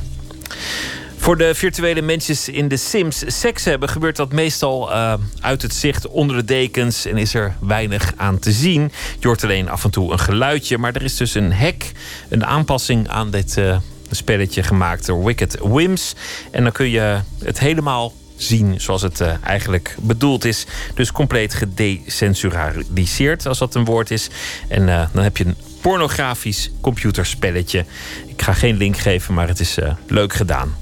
Voor 1.18 1.38
de 1.38 1.56
virtuele 1.56 2.02
mensen 2.02 2.54
in 2.54 2.68
de 2.68 2.78
Sims 2.78 3.24
seks 3.28 3.66
hebben, 3.66 3.90
gebeurt 3.90 4.16
dat 4.16 4.32
meestal 4.32 4.92
uh, 4.92 5.14
uit 5.40 5.62
het 5.62 5.74
zicht 5.74 6.08
onder 6.08 6.36
de 6.36 6.44
dekens 6.44 7.06
en 7.06 7.18
is 7.18 7.34
er 7.34 7.56
weinig 7.60 8.14
aan 8.16 8.40
te 8.40 8.52
zien. 8.52 8.92
Je 9.20 9.28
hoort 9.28 9.44
alleen 9.44 9.70
af 9.70 9.84
en 9.84 9.92
toe 9.92 10.12
een 10.12 10.20
geluidje, 10.20 10.78
maar 10.78 10.96
er 10.96 11.04
is 11.04 11.18
dus 11.18 11.34
een 11.34 11.54
hack, 11.54 11.84
een 12.30 12.46
aanpassing 12.46 13.10
aan 13.10 13.32
dit 13.32 13.58
uh, 13.58 13.78
spelletje 14.12 14.64
gemaakt 14.64 15.06
door 15.06 15.24
Wicked 15.24 15.58
Wims. 15.64 16.16
En 16.52 16.64
dan 16.64 16.72
kun 16.72 16.90
je 16.90 17.20
het 17.44 17.60
helemaal 17.60 18.14
zien 18.36 18.82
zoals 18.82 19.02
het 19.02 19.20
uh, 19.20 19.34
eigenlijk 19.44 19.96
bedoeld 20.00 20.46
is. 20.46 20.66
Dus 20.96 21.12
compleet 21.12 21.54
gedecensuraliseerd, 21.54 23.46
als 23.46 23.58
dat 23.58 23.76
een 23.76 23.86
woord 23.86 24.12
is. 24.12 24.30
En 24.68 24.86
dan 24.86 25.24
heb 25.24 25.38
je 25.38 25.46
een 25.46 25.56
pornografisch 25.82 26.72
computerspelletje. 26.82 27.86
Ik 28.28 28.42
ga 28.42 28.54
geen 28.54 28.78
link 28.78 28.98
geven, 28.98 29.34
maar 29.34 29.48
het 29.48 29.60
is 29.60 29.78
leuk 30.08 30.34
gedaan. 30.34 30.76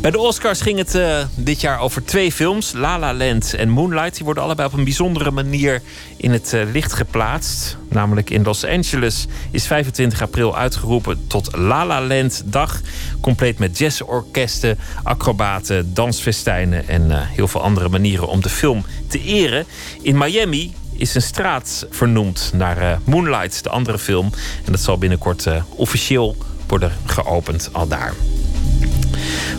Bij 0.00 0.10
de 0.10 0.18
Oscars 0.18 0.60
ging 0.60 0.78
het 0.78 0.94
uh, 0.94 1.18
dit 1.34 1.60
jaar 1.60 1.80
over 1.80 2.04
twee 2.04 2.32
films, 2.32 2.72
La 2.72 2.98
La 2.98 3.14
Land 3.14 3.54
en 3.54 3.68
Moonlight. 3.68 4.14
Die 4.14 4.24
worden 4.24 4.42
allebei 4.42 4.68
op 4.68 4.74
een 4.74 4.84
bijzondere 4.84 5.30
manier 5.30 5.82
in 6.16 6.30
het 6.30 6.52
uh, 6.54 6.62
licht 6.72 6.92
geplaatst. 6.92 7.76
Namelijk 7.88 8.30
in 8.30 8.42
Los 8.42 8.64
Angeles 8.64 9.26
is 9.50 9.66
25 9.66 10.22
april 10.22 10.56
uitgeroepen 10.56 11.26
tot 11.26 11.56
La 11.56 11.86
La 11.86 12.02
Land 12.02 12.42
Dag. 12.44 12.80
Compleet 13.20 13.58
met 13.58 13.78
jazzorkesten, 13.78 14.78
acrobaten, 15.02 15.94
dansfestijnen 15.94 16.88
en 16.88 17.10
uh, 17.10 17.16
heel 17.20 17.48
veel 17.48 17.62
andere 17.62 17.88
manieren 17.88 18.28
om 18.28 18.42
de 18.42 18.48
film 18.48 18.84
te 19.06 19.22
eren. 19.22 19.66
In 20.02 20.18
Miami 20.18 20.74
is 20.92 21.14
een 21.14 21.22
straat 21.22 21.86
vernoemd 21.90 22.50
naar 22.54 23.00
Moonlight, 23.04 23.62
de 23.62 23.70
andere 23.70 23.98
film. 23.98 24.30
En 24.64 24.72
dat 24.72 24.80
zal 24.80 24.98
binnenkort 24.98 25.46
officieel 25.68 26.36
worden 26.66 26.92
geopend 27.06 27.68
al 27.72 27.88
daar. 27.88 28.14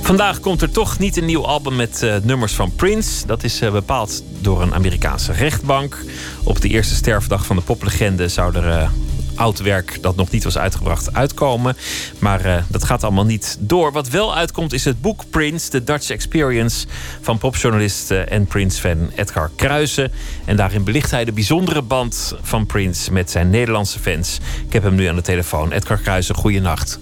Vandaag 0.01 0.39
komt 0.39 0.61
er 0.61 0.71
toch 0.71 0.99
niet 0.99 1.17
een 1.17 1.25
nieuw 1.25 1.45
album 1.45 1.75
met 1.75 2.01
uh, 2.03 2.15
nummers 2.23 2.53
van 2.53 2.71
Prince. 2.75 3.25
Dat 3.25 3.43
is 3.43 3.61
uh, 3.61 3.71
bepaald 3.71 4.23
door 4.39 4.61
een 4.61 4.73
Amerikaanse 4.73 5.31
rechtbank. 5.31 5.97
Op 6.43 6.61
de 6.61 6.67
eerste 6.67 6.95
sterfdag 6.95 7.45
van 7.45 7.55
de 7.55 7.61
poplegende 7.61 8.27
zou 8.27 8.55
er 8.55 8.67
uh, 8.67 8.89
oud 9.35 9.59
werk 9.59 9.97
dat 10.01 10.15
nog 10.15 10.31
niet 10.31 10.43
was 10.43 10.57
uitgebracht 10.57 11.13
uitkomen. 11.13 11.77
Maar 12.19 12.65
dat 12.67 12.83
gaat 12.83 13.03
allemaal 13.03 13.25
niet 13.25 13.57
door. 13.59 13.91
Wat 13.91 14.09
wel 14.09 14.35
uitkomt 14.35 14.73
is 14.73 14.85
het 14.85 15.01
boek 15.01 15.23
Prince, 15.29 15.69
The 15.69 15.83
Dutch 15.83 16.09
Experience... 16.09 16.87
van 17.21 17.37
popjournalist 17.37 18.11
en 18.11 18.45
Prince-fan 18.45 19.11
Edgar 19.15 19.49
Kruijsen. 19.55 20.11
En 20.45 20.55
daarin 20.55 20.83
belicht 20.83 21.11
hij 21.11 21.25
de 21.25 21.31
bijzondere 21.31 21.81
band 21.81 22.35
van 22.41 22.65
Prince 22.65 23.13
met 23.13 23.31
zijn 23.31 23.49
Nederlandse 23.49 23.99
fans. 23.99 24.39
Ik 24.67 24.73
heb 24.73 24.83
hem 24.83 24.95
nu 24.95 25.05
aan 25.05 25.15
de 25.15 25.21
telefoon. 25.21 25.71
Edgar 25.71 25.97
Kruijsen, 25.97 26.35
goeienacht. 26.35 26.99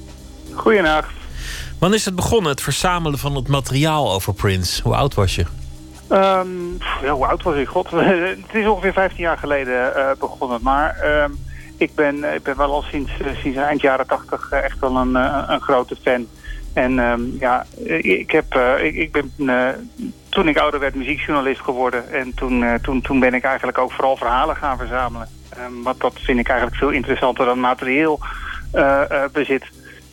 Goeienacht. 0.54 1.17
Wanneer 1.80 1.98
is 1.98 2.06
het 2.06 2.16
begonnen, 2.16 2.52
het 2.52 2.62
verzamelen 2.62 3.20
van 3.20 3.36
het 3.36 3.48
materiaal 3.48 4.14
over 4.14 4.34
Prince? 4.34 4.82
Hoe 4.84 4.96
oud 4.96 5.14
was 5.14 5.36
je? 5.36 5.46
Um, 6.12 6.78
ja, 7.02 7.12
hoe 7.12 7.26
oud 7.26 7.44
was 7.44 7.56
ik? 7.56 7.68
God, 7.68 7.92
het 7.92 8.54
is 8.54 8.68
ongeveer 8.68 8.94
15 8.94 9.24
jaar 9.24 9.38
geleden 9.38 9.94
uh, 9.96 10.10
begonnen. 10.20 10.60
Maar 10.62 10.98
uh, 11.04 11.26
ik, 11.78 11.96
ben, 11.96 12.34
ik 12.36 12.44
ben 12.44 12.58
wel 12.58 12.72
al 12.72 12.82
sinds, 12.82 13.12
uh, 13.22 13.28
sinds 13.42 13.58
eind 13.58 13.82
jaren 13.82 14.08
80 14.08 14.52
echt 14.52 14.80
wel 14.80 14.96
een, 14.96 15.16
een 15.52 15.62
grote 15.62 15.96
fan. 16.04 16.28
En 16.74 17.00
um, 17.00 17.36
ja, 17.40 17.66
ik, 18.02 18.32
heb, 18.32 18.56
ik, 18.82 18.96
ik 18.96 19.12
ben 19.12 19.32
toen 20.30 20.48
ik 20.48 20.58
ouder 20.58 20.80
werd 20.80 20.96
muziekjournalist 20.96 21.62
geworden. 21.62 22.14
En 22.14 22.34
toen, 22.36 22.66
toen, 22.82 23.02
toen 23.02 23.20
ben 23.20 23.34
ik 23.34 23.44
eigenlijk 23.44 23.78
ook 23.78 23.92
vooral 23.92 24.18
verhalen 24.18 24.56
gaan 24.56 24.78
verzamelen. 24.78 25.28
Um, 25.58 25.84
want 25.84 26.00
dat 26.00 26.14
vind 26.20 26.40
ik 26.40 26.48
eigenlijk 26.48 26.80
veel 26.80 26.90
interessanter 26.90 27.46
dan 27.46 27.60
materieel 27.60 28.20
bezit. 29.32 29.64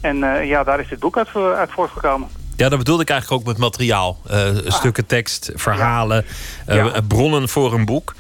En 0.05 0.17
uh, 0.17 0.49
ja, 0.49 0.65
daar 0.65 0.81
is 0.81 0.89
dit 0.89 0.99
boek 0.99 1.19
uit, 1.19 1.29
uit 1.35 1.71
voortgekomen. 1.73 2.29
Ja, 2.57 2.69
dat 2.69 2.79
bedoelde 2.79 3.03
ik 3.03 3.11
eigenlijk 3.11 3.41
ook 3.41 3.49
met 3.49 3.59
materiaal. 3.59 4.19
Uh, 4.31 4.47
ah. 4.47 4.57
Stukken 4.67 5.07
tekst, 5.07 5.53
verhalen, 5.55 6.25
ja. 6.67 6.75
Uh, 6.75 6.95
ja. 6.95 7.01
bronnen 7.01 7.49
voor 7.49 7.75
een 7.75 7.85
boek. 7.85 8.15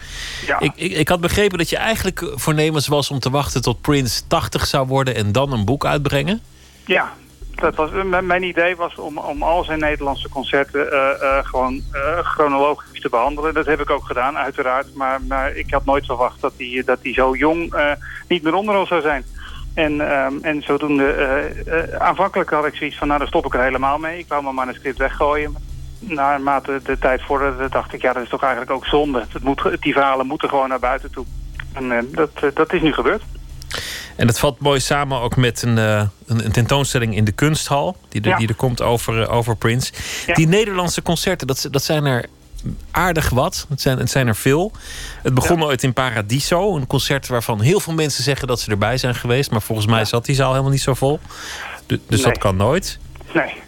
Ja. 0.47 0.61
Ik, 0.61 0.73
ik, 0.75 0.93
ik, 0.93 1.09
had 1.09 1.21
begrepen 1.21 1.59
dat 1.59 1.71
je 1.71 1.77
eigenlijk 1.77 2.31
voornemens 2.35 2.89
was 2.89 3.11
om 3.11 3.19
te 3.19 3.31
wachten 3.31 3.63
tot 3.63 3.81
Prince 3.81 4.27
80 4.27 4.67
zou 4.67 4.87
worden 4.87 5.15
en 5.15 5.33
dan 5.33 5.53
een 5.53 5.65
boek 5.65 5.87
uitbrengen. 5.87 6.41
Ja, 6.85 7.13
dat 7.55 7.75
was, 7.75 7.91
mijn 8.23 8.43
idee 8.43 8.77
was 8.77 8.95
om, 8.95 9.19
om 9.19 9.43
al 9.43 9.65
zijn 9.65 9.79
Nederlandse 9.79 10.29
concerten 10.29 10.87
uh, 10.93 11.39
gewoon 11.43 11.83
chronologisch 12.23 13.01
te 13.01 13.09
behandelen. 13.09 13.55
Dat 13.55 13.67
heb 13.67 13.81
ik 13.81 13.91
ook 13.91 14.07
gedaan, 14.07 14.37
uiteraard. 14.37 14.95
Maar, 14.95 15.23
maar 15.23 15.57
ik 15.57 15.71
had 15.71 15.85
nooit 15.85 16.07
verwacht 16.07 16.41
dat 16.41 16.53
hij 16.57 16.83
dat 16.87 16.99
zo 17.03 17.35
jong 17.35 17.75
niet 18.29 18.43
meer 18.43 18.55
onder 18.55 18.77
ons 18.77 18.89
zou 18.89 19.01
zijn. 19.01 19.25
En, 19.75 20.13
um, 20.13 20.39
en 20.43 20.63
zodoende, 20.63 21.15
uh, 21.67 21.75
uh, 21.75 22.01
aanvankelijk 22.01 22.51
had 22.51 22.67
ik 22.67 22.75
zoiets 22.75 22.97
van, 22.97 23.07
nou 23.07 23.19
dan 23.19 23.29
stop 23.29 23.47
ik 23.47 23.55
er 23.55 23.63
helemaal 23.63 23.99
mee. 23.99 24.19
Ik 24.19 24.29
wou 24.29 24.43
mijn 24.43 24.55
manuscript 24.55 24.99
weggooien. 24.99 25.57
Naarmate 25.99 26.81
de 26.85 26.99
tijd 26.99 27.23
vorderde, 27.23 27.69
dacht 27.69 27.93
ik, 27.93 28.03
ja 28.03 28.13
dat 28.13 28.23
is 28.23 28.29
toch 28.29 28.43
eigenlijk 28.43 28.73
ook 28.73 28.87
zonde. 28.87 29.25
Het 29.33 29.43
moet, 29.43 29.77
die 29.81 29.93
verhalen 29.93 30.27
moeten 30.27 30.49
gewoon 30.49 30.69
naar 30.69 30.79
buiten 30.79 31.11
toe. 31.11 31.25
En 31.73 31.85
uh, 31.85 31.99
dat, 32.11 32.55
dat 32.55 32.73
is 32.73 32.83
nu 32.83 32.93
gebeurd. 32.93 33.23
En 34.17 34.27
dat 34.27 34.39
valt 34.39 34.61
mooi 34.61 34.81
samen 34.81 35.21
ook 35.21 35.37
met 35.37 35.63
een, 35.63 35.77
een, 35.77 36.11
een 36.27 36.53
tentoonstelling 36.53 37.17
in 37.17 37.25
de 37.25 37.33
kunsthal. 37.33 37.97
Die, 38.09 38.23
er, 38.23 38.29
ja. 38.29 38.37
die 38.37 38.49
er 38.49 38.55
komt 38.55 38.83
over, 38.83 39.29
over 39.29 39.57
Prince. 39.57 39.93
Ja. 40.27 40.35
Die 40.35 40.49
Nederlandse 40.49 41.03
concerten, 41.03 41.47
dat, 41.47 41.69
dat 41.71 41.83
zijn 41.83 42.05
er 42.05 42.25
aardig 42.91 43.31
wat. 43.31 43.67
Het 43.69 43.81
zijn, 43.81 43.99
het 43.99 44.11
zijn 44.11 44.27
er 44.27 44.37
veel. 44.37 44.73
Het 45.23 45.35
begon 45.35 45.59
ja. 45.59 45.65
ooit 45.65 45.83
in 45.83 45.93
Paradiso. 45.93 46.77
Een 46.77 46.87
concert 46.87 47.29
waarvan 47.29 47.61
heel 47.61 47.81
veel 47.81 47.95
mensen 47.95 48.25
zeggen 48.25 48.49
dat 48.49 48.61
ze 48.61 48.71
erbij 48.71 48.97
zijn 48.97 49.15
geweest. 49.15 49.51
Maar 49.51 49.63
volgens 49.63 49.87
mij 49.87 49.99
ja. 49.99 50.05
zat 50.05 50.25
die 50.25 50.35
zaal 50.35 50.51
helemaal 50.51 50.71
niet 50.71 50.81
zo 50.81 50.95
vol. 50.95 51.21
Dus 51.87 51.99
nee. 52.09 52.23
dat 52.23 52.39
kan 52.39 52.57
nooit. 52.57 52.99
Nee. 53.33 53.63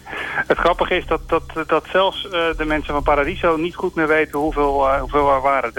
Het 0.47 0.57
grappige 0.57 0.95
is 0.97 1.05
dat, 1.05 1.29
dat, 1.29 1.43
dat 1.67 1.85
zelfs 1.91 2.25
uh, 2.25 2.31
de 2.57 2.65
mensen 2.65 2.93
van 2.93 3.03
Paradiso 3.03 3.57
niet 3.57 3.75
goed 3.75 3.95
meer 3.95 4.07
weten 4.07 4.39
hoeveel, 4.39 4.87
uh, 4.87 4.99
hoeveel 4.99 5.31
er 5.31 5.41
waren. 5.41 5.73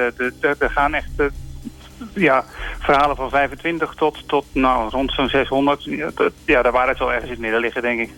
Er 0.59 0.71
gaan 0.71 0.95
echt 0.95 1.11
uh, 1.17 1.27
ja, 2.15 2.45
verhalen 2.79 3.17
van 3.17 3.31
25 3.31 3.95
tot, 3.95 4.29
tot 4.29 4.45
nou, 4.53 4.91
rond 4.91 5.13
zo'n 5.13 5.29
600. 5.29 5.85
Ja, 6.45 6.63
daar 6.63 6.73
waren 6.73 6.89
het 6.89 6.99
wel 6.99 7.13
ergens 7.13 7.27
in 7.27 7.31
het 7.31 7.41
midden 7.41 7.61
liggen, 7.61 7.83
denk 7.83 8.01
ik. 8.01 8.11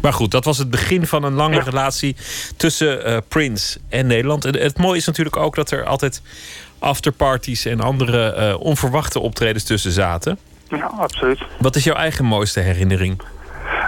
Maar 0.00 0.12
goed, 0.12 0.30
dat 0.30 0.44
was 0.44 0.58
het 0.58 0.70
begin 0.70 1.06
van 1.06 1.24
een 1.24 1.32
lange 1.32 1.60
relatie 1.60 2.16
tussen 2.56 3.08
uh, 3.08 3.16
Prince 3.28 3.78
en 3.88 4.06
Nederland. 4.06 4.44
En 4.44 4.58
het 4.58 4.78
mooie 4.78 4.98
is 4.98 5.06
natuurlijk 5.06 5.36
ook 5.36 5.54
dat 5.54 5.70
er 5.70 5.84
altijd 5.84 6.22
afterparties 6.78 7.64
en 7.64 7.80
andere 7.80 8.34
uh, 8.38 8.60
onverwachte 8.60 9.20
optredens 9.20 9.64
tussen 9.64 9.92
zaten. 9.92 10.38
Ja, 10.68 10.92
absoluut. 10.98 11.42
Wat 11.58 11.76
is 11.76 11.84
jouw 11.84 11.94
eigen 11.94 12.24
mooiste 12.24 12.60
herinnering? 12.60 13.22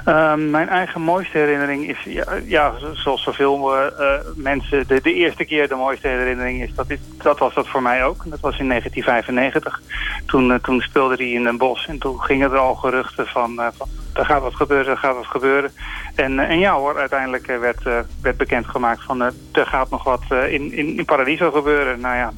Ehm, 0.05 0.51
mijn 0.51 0.69
eigen 0.69 1.01
mooiste 1.01 1.39
herinnering 1.39 1.89
is, 1.89 2.23
ja, 2.45 2.73
zoals 2.93 3.23
zoveel 3.23 3.77
uh, 3.77 3.89
mensen, 4.35 4.87
de, 4.87 5.01
eerste 5.03 5.45
keer 5.45 5.69
de 5.69 5.75
mooiste 5.75 6.09
herinnering 6.09 6.63
is, 6.63 6.75
dat, 6.75 6.91
is, 6.91 6.99
dat 7.23 7.39
was 7.39 7.55
dat 7.55 7.69
voor 7.69 7.83
mij 7.83 8.05
ook. 8.05 8.23
Dat 8.25 8.41
was 8.41 8.59
in 8.59 8.69
1995. 8.69 9.81
Toen, 10.27 10.51
uh, 10.51 10.55
toen 10.55 10.81
speelde 10.81 11.15
hij 11.15 11.31
in 11.31 11.47
een 11.47 11.59
bos 11.59 11.87
en 11.87 11.99
toen 11.99 12.21
gingen 12.21 12.51
er 12.51 12.59
al 12.59 12.75
geruchten 12.75 13.27
van, 13.27 13.53
uh, 13.53 13.67
van 13.77 13.89
er 14.13 14.25
gaat 14.25 14.43
wat 14.43 14.55
gebeuren, 14.55 14.93
er 14.93 14.99
gaat 14.99 15.15
wat 15.15 15.27
gebeuren. 15.27 15.71
En, 16.15 16.39
en 16.39 16.59
ja 16.59 16.75
hoor, 16.75 16.99
uiteindelijk 16.99 17.47
werd, 17.47 17.83
werd 18.23 18.37
bekendgemaakt 18.37 19.03
van 19.03 19.21
er 19.21 19.67
gaat 19.67 19.91
nog 19.91 20.05
wat 20.05 20.23
in, 20.31 20.73
in, 20.73 20.97
in 20.99 21.05
Paradiso 21.05 21.51
gebeuren. 21.51 22.01
Nou 22.01 22.17
ja, 22.17 22.33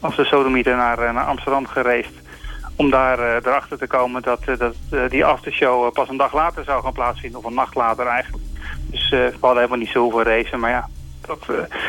als 0.00 0.16
de 0.16 0.24
sodomieten 0.24 0.76
naar, 0.76 1.12
naar 1.14 1.24
Amsterdam 1.24 1.66
gereisd 1.66 2.12
om 2.78 2.90
daar 2.90 3.18
uh, 3.18 3.34
erachter 3.34 3.78
te 3.78 3.86
komen 3.86 4.22
dat, 4.22 4.40
uh, 4.48 4.58
dat 4.58 4.74
uh, 4.90 5.08
die 5.08 5.24
aftershow 5.24 5.92
pas 5.92 6.08
een 6.08 6.16
dag 6.16 6.34
later 6.34 6.64
zou 6.64 6.82
gaan 6.82 6.92
plaatsvinden. 6.92 7.38
Of 7.38 7.44
een 7.44 7.54
nacht 7.54 7.74
later 7.74 8.06
eigenlijk. 8.06 8.44
Dus 8.90 9.10
we 9.10 9.32
hadden 9.40 9.56
helemaal 9.56 9.78
niet 9.78 9.88
zoveel 9.88 10.22
racen. 10.22 10.60
Maar 10.60 10.70
ja, 10.70 10.88
dat, 11.26 11.46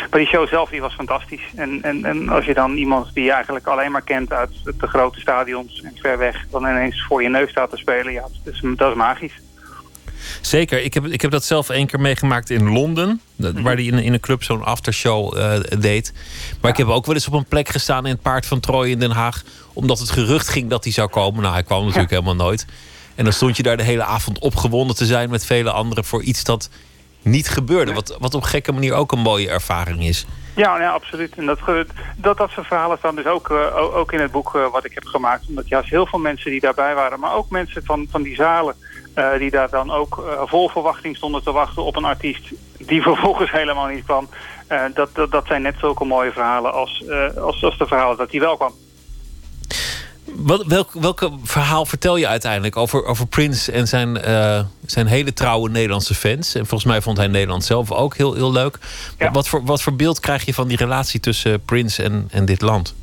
maar 0.10 0.20
die 0.20 0.28
show 0.28 0.48
zelf 0.48 0.70
die 0.70 0.82
was 0.82 0.94
fantastisch. 0.94 1.54
En, 1.56 1.84
en, 1.84 2.06
en 2.06 2.30
als 2.30 2.46
je 2.46 2.54
dan 2.54 2.76
iemand 2.76 3.14
die 3.14 3.24
je 3.24 3.32
eigenlijk 3.32 3.68
alleen 3.68 3.92
maar 3.92 4.02
kent 4.02 4.34
uit 4.34 4.64
de 4.64 4.88
grote 4.88 5.20
stadions 5.20 5.82
en 5.82 5.94
ver 5.96 6.18
weg... 6.18 6.46
dan 6.52 6.62
ineens 6.68 7.06
voor 7.08 7.24
je 7.24 7.30
neus 7.30 7.50
staat 7.50 7.70
te 7.70 7.78
spelen, 7.78 8.14
ja, 8.14 8.26
dat 8.44 8.78
dat 8.78 8.92
is 8.92 8.98
magisch. 8.98 9.40
Zeker. 10.42 10.84
Ik 10.84 10.94
heb, 10.94 11.06
ik 11.06 11.22
heb 11.22 11.32
dat 11.32 11.46
zelf 11.46 11.70
één 11.70 11.88
keer 11.88 12.00
meegemaakt 12.00 12.50
in 12.50 12.70
Londen. 12.70 13.22
Mhm. 13.36 13.62
Waar 13.62 13.76
hij 13.76 13.84
in, 13.84 14.00
in 14.00 14.14
een 14.14 14.20
club 14.20 14.44
zo'n 14.44 14.64
aftershow 14.64 15.38
uh, 15.38 15.54
deed. 15.80 16.14
Maar 16.62 16.72
ik 16.72 16.78
heb 16.78 16.88
ook 16.88 17.06
wel 17.06 17.16
eens 17.16 17.28
op 17.28 17.34
een 17.34 17.46
plek 17.46 17.70
gestaan 17.70 18.06
in 18.06 18.12
het 18.12 18.22
Paard 18.22 18.46
van 18.46 18.60
Troje 18.60 18.92
in 18.92 19.00
Den 19.00 19.12
Haag. 19.12 19.44
Omdat 19.74 20.00
het 20.00 20.10
gerucht 20.10 20.48
ging 20.48 20.70
dat 20.70 20.84
hij 20.84 20.94
zou 20.94 21.10
komen. 21.10 21.42
Nou, 21.42 21.54
hij 21.54 21.64
kwam 21.64 21.84
natuurlijk 21.84 22.10
helemaal 22.10 22.36
nooit. 22.36 22.66
En 23.16 23.24
dan 23.24 23.34
stond 23.34 23.58
je 23.58 23.64
daar 23.64 23.78
de 23.78 23.84
hele 23.84 24.04
avond 24.04 24.40
opgewonden 24.40 24.96
te 24.96 25.06
zijn 25.06 25.30
met 25.30 25.46
vele 25.46 25.72
anderen 25.72 26.04
voor 26.04 26.24
iets 26.24 26.44
dat 26.44 26.70
niet 27.22 27.50
gebeurde. 27.50 27.94
Wat, 27.94 28.16
wat 28.20 28.34
op 28.34 28.44
gekke 28.44 28.72
manier 28.72 28.94
ook 28.94 29.12
een 29.12 29.20
mooie 29.20 29.50
ervaring 29.50 30.04
is. 30.04 30.26
Ja, 30.60 30.80
ja 30.80 30.92
absoluut. 30.92 31.36
En 31.36 31.46
dat, 31.46 31.60
dat, 32.18 32.38
dat 32.38 32.50
soort 32.50 32.68
verhalen 32.68 32.98
staan 32.98 33.16
dus 33.16 33.26
ook, 33.26 33.50
uh, 33.50 33.96
ook 33.98 34.12
in 34.12 34.20
het 34.20 34.32
boek 34.32 34.56
uh, 34.56 34.72
wat 34.72 34.86
ik 34.86 34.94
heb 34.94 35.06
gemaakt. 35.06 35.48
Omdat 35.48 35.68
juist 35.68 35.90
heel 35.90 36.06
veel 36.06 36.20
mensen 36.20 36.52
die 36.52 36.60
daarbij 36.60 36.96
waren, 36.96 37.20
maar 37.20 37.36
ook 37.36 37.50
mensen 37.50 37.86
van, 37.86 38.08
van 38.10 38.22
die 38.22 38.36
zalen 38.36 38.76
uh, 39.16 39.38
die 39.38 39.52
daar 39.52 39.70
dan 39.70 39.92
ook 39.92 40.24
vol 40.46 40.70
verwachting 40.70 41.16
stonden 41.16 41.44
te 41.44 41.52
wachten 41.52 41.84
op 41.84 41.96
een 41.96 42.06
artiest 42.06 42.52
die 42.78 43.02
vervolgens 43.12 43.52
helemaal 43.52 43.88
niet 43.88 44.04
kwam. 44.04 44.30
Dat, 44.94 45.10
dat, 45.16 45.32
dat, 45.32 45.46
zijn 45.46 45.62
net 45.62 45.76
zulke 45.80 46.06
mooie 46.06 46.32
verhalen 46.32 46.74
als, 46.74 47.04
als, 47.38 47.64
als 47.64 47.78
de 47.78 47.88
verhalen 47.88 48.18
dat 48.18 48.32
hij 48.32 48.40
wel 48.40 48.58
kwam. 48.58 48.74
Wat, 50.36 50.66
welk, 50.66 50.92
welke 50.94 51.32
verhaal 51.44 51.86
vertel 51.86 52.18
je 52.18 52.28
uiteindelijk 52.28 52.78
over, 52.78 53.06
over 53.06 53.28
Prince 53.28 53.72
en 53.72 53.88
zijn, 53.88 54.18
zijn 54.86 55.08
hele 55.08 55.34
trouwe 55.34 55.70
Nederlandse 55.70 56.16
fans? 56.16 56.56
En 56.56 56.66
volgens 56.66 56.92
mij 56.92 57.02
vond 57.02 57.18
hij 57.18 57.28
Nederland 57.28 57.64
zelf 57.64 57.92
ook 57.92 58.16
heel, 58.16 58.34
heel 58.34 58.52
leuk. 58.52 58.78
Ja. 59.18 59.32
Wat, 59.32 59.48
voor, 59.48 59.64
wat 59.64 59.82
voor 59.82 59.94
beeld 59.94 60.20
krijg 60.20 60.46
je 60.46 60.54
van 60.54 60.68
die 60.68 60.78
relatie 60.78 61.20
tussen 61.20 61.62
Prince 61.62 62.04
en, 62.04 62.28
en 62.32 62.46
dit 62.46 62.62
land? 62.62 62.96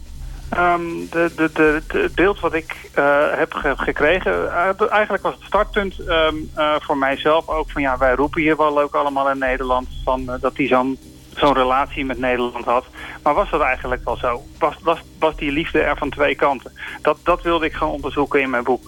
Um, 0.59 1.09
de, 1.11 1.33
de, 1.37 1.51
de, 1.53 1.83
het 1.89 2.15
beeld 2.15 2.41
wat 2.41 2.55
ik 2.55 2.91
uh, 2.99 3.25
heb 3.31 3.53
ge 3.53 3.75
gekregen, 3.77 4.33
uh, 4.33 4.91
eigenlijk 4.91 5.23
was 5.23 5.35
het 5.35 5.43
startpunt 5.45 5.99
um, 5.99 6.51
uh, 6.57 6.75
voor 6.81 6.97
mijzelf 6.97 7.49
ook 7.49 7.71
van 7.71 7.83
ja, 7.83 7.99
wij 7.99 8.15
roepen 8.15 8.43
hier 8.43 8.57
wel 8.57 8.75
leuk 8.75 8.95
allemaal 8.95 9.31
in 9.31 9.39
Nederland 9.39 9.89
van 10.05 10.39
dat 10.41 10.57
hij 10.57 10.67
zo'n 10.67 10.99
zo'n 11.37 11.55
relatie 11.55 12.05
met 12.05 12.19
Nederland 12.19 12.65
had. 12.65 12.85
Maar 13.23 13.35
was 13.35 13.51
dat 13.51 13.61
eigenlijk 13.61 14.05
wel 14.05 14.17
zo? 14.17 14.43
Was, 14.59 14.75
was, 14.83 14.99
was 15.19 15.37
die 15.37 15.51
liefde 15.51 15.81
er 15.81 15.97
van 15.97 16.11
twee 16.11 16.35
kanten? 16.35 16.73
Dat, 17.03 17.19
dat 17.23 17.43
wilde 17.43 17.67
ik 17.67 17.73
gaan 17.73 17.89
onderzoeken 17.89 18.41
in 18.41 18.51
mijn 18.51 18.65
boek. 18.65 18.85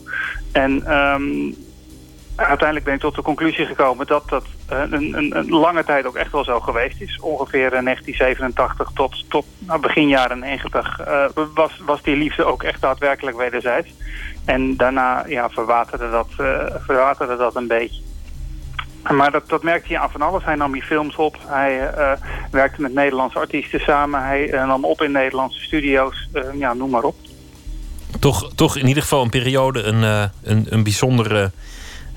En 0.52 0.96
um, 0.96 1.54
uiteindelijk 2.36 2.84
ben 2.84 2.94
ik 2.94 3.00
tot 3.00 3.14
de 3.14 3.22
conclusie 3.22 3.66
gekomen 3.66 4.06
dat 4.06 4.28
dat 4.28 4.44
uh, 4.72 4.78
een, 4.90 5.16
een, 5.16 5.36
een, 5.36 5.48
lange 5.48 5.84
tijd 5.84 6.06
ook 6.06 6.16
echt 6.16 6.32
wel 6.32 6.44
zo 6.44 6.60
geweest 6.60 7.00
is. 7.00 7.18
Ongeveer 7.20 7.70
1987 7.70 8.90
tot, 8.94 9.30
tot 9.30 9.46
nou, 9.58 9.80
begin 9.80 10.08
jaren 10.08 10.38
90 10.38 11.00
uh, 11.00 11.24
was, 11.54 11.80
was 11.84 12.02
die 12.02 12.16
liefde 12.16 12.44
ook 12.44 12.62
echt 12.62 12.80
daadwerkelijk 12.80 13.36
wederzijds. 13.36 13.94
En 14.44 14.76
daarna 14.76 15.24
ja, 15.26 15.50
verwaterde, 15.50 16.10
dat, 16.10 16.28
verwaterde 16.84 17.36
dat 17.36 17.56
een 17.56 17.66
beetje. 17.66 18.07
Maar 19.02 19.30
dat, 19.30 19.48
dat 19.48 19.62
merkte 19.62 19.88
hij 19.88 19.98
aan 19.98 20.10
van 20.10 20.22
alles. 20.22 20.44
Hij 20.44 20.54
nam 20.54 20.72
die 20.72 20.82
films 20.82 21.16
op. 21.16 21.38
Hij 21.46 21.90
werkte 22.50 22.82
met 22.82 22.94
Nederlandse 22.94 23.38
artiesten 23.38 23.80
samen. 23.80 24.22
Hij 24.24 24.50
nam 24.66 24.84
op 24.84 25.02
in 25.02 25.12
Nederlandse 25.12 25.60
studio's. 25.60 26.28
ja, 26.58 26.74
noem 26.74 26.90
maar 26.90 27.02
op. 27.02 27.16
Toch, 28.20 28.50
toch 28.54 28.76
in 28.76 28.86
ieder 28.86 29.02
geval 29.02 29.22
een 29.22 29.30
periode, 29.30 29.82
een, 29.82 30.30
een, 30.42 30.66
een 30.68 30.82
bijzondere 30.82 31.50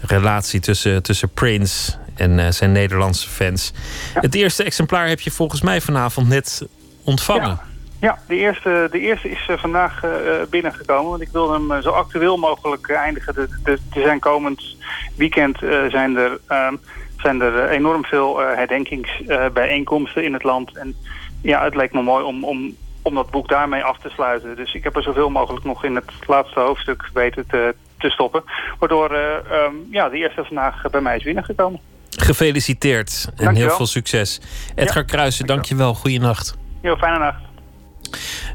relatie 0.01 0.59
tussen, 0.59 1.03
tussen 1.03 1.29
Prince 1.29 1.91
en 2.15 2.53
zijn 2.53 2.71
Nederlandse 2.71 3.29
fans. 3.29 3.71
Het 4.13 4.35
eerste 4.35 4.63
exemplaar 4.63 5.07
heb 5.07 5.19
je 5.19 5.31
volgens 5.31 5.61
mij 5.61 5.81
vanavond 5.81 6.27
net 6.27 6.67
ontvangen. 7.03 7.47
Ja. 7.47 7.70
Ja, 8.01 8.19
de 8.27 8.35
eerste, 8.35 8.87
de 8.91 8.99
eerste 8.99 9.29
is 9.29 9.47
uh, 9.49 9.57
vandaag 9.57 10.03
uh, 10.03 10.11
binnengekomen. 10.49 11.09
Want 11.09 11.21
ik 11.21 11.29
wil 11.31 11.51
hem 11.51 11.81
zo 11.81 11.89
actueel 11.89 12.37
mogelijk 12.37 12.89
eindigen. 12.89 13.33
De, 13.33 13.47
de, 13.63 13.77
de 13.93 14.01
zijn 14.01 14.19
komend 14.19 14.75
weekend 15.17 15.57
zijn, 15.89 16.17
er, 16.17 16.39
ehm, 16.47 16.75
zijn 17.17 17.41
er 17.41 17.69
enorm 17.69 18.05
veel 18.05 18.39
herdenkingsbijeenkomsten 18.39 20.23
in 20.23 20.33
het 20.33 20.43
land. 20.43 20.77
En 20.77 20.95
ja, 21.41 21.63
het 21.63 21.75
leek 21.75 21.93
me 21.93 22.01
mooi 22.01 22.23
om, 22.23 22.43
om, 22.43 22.75
om 23.01 23.15
dat 23.15 23.29
boek 23.29 23.49
daarmee 23.49 23.83
af 23.83 23.97
te 23.97 24.09
sluiten. 24.09 24.55
Dus 24.55 24.73
ik 24.73 24.83
heb 24.83 24.95
er 24.95 25.03
zoveel 25.03 25.29
mogelijk 25.29 25.65
nog 25.65 25.83
in 25.83 25.95
het 25.95 26.11
laatste 26.27 26.59
hoofdstuk 26.59 27.09
weten 27.13 27.47
te, 27.47 27.75
te 27.97 28.09
stoppen. 28.09 28.43
Waardoor 28.79 29.11
um, 29.11 29.87
ja, 29.91 30.09
de 30.09 30.17
eerste 30.17 30.43
vandaag 30.43 30.89
bij 30.91 31.01
mij 31.01 31.15
is 31.17 31.23
binnengekomen. 31.23 31.79
Gefeliciteerd 32.09 33.29
en 33.35 33.55
heel 33.55 33.69
veel 33.69 33.85
succes. 33.85 34.41
Edgar 34.75 35.01
ja, 35.01 35.07
Kruijsen, 35.07 35.45
dankjewel. 35.45 35.93
Goeienacht. 35.93 36.57
Heel 36.81 36.97
fijne 36.97 37.17
nacht. 37.17 37.50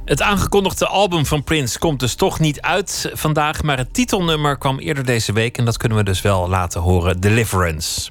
Het 0.05 0.23
aangekondigde 0.23 0.87
album 0.87 1.27
van 1.27 1.45
Prince 1.45 1.79
komt 1.79 2.01
dus 2.01 2.15
toch 2.15 2.39
niet 2.41 2.61
uit 2.61 3.11
vandaag, 3.13 3.63
maar 3.63 3.79
het 3.79 3.95
titelnummer 3.95 4.59
kwam 4.59 4.79
eerder 4.79 5.05
deze 5.05 5.33
week 5.33 5.59
en 5.59 5.65
dat 5.65 5.77
kunnen 5.77 5.99
we 5.99 6.05
dus 6.05 6.23
wel 6.23 6.49
laten 6.49 6.81
horen: 6.81 7.21
Deliverance. 7.21 8.11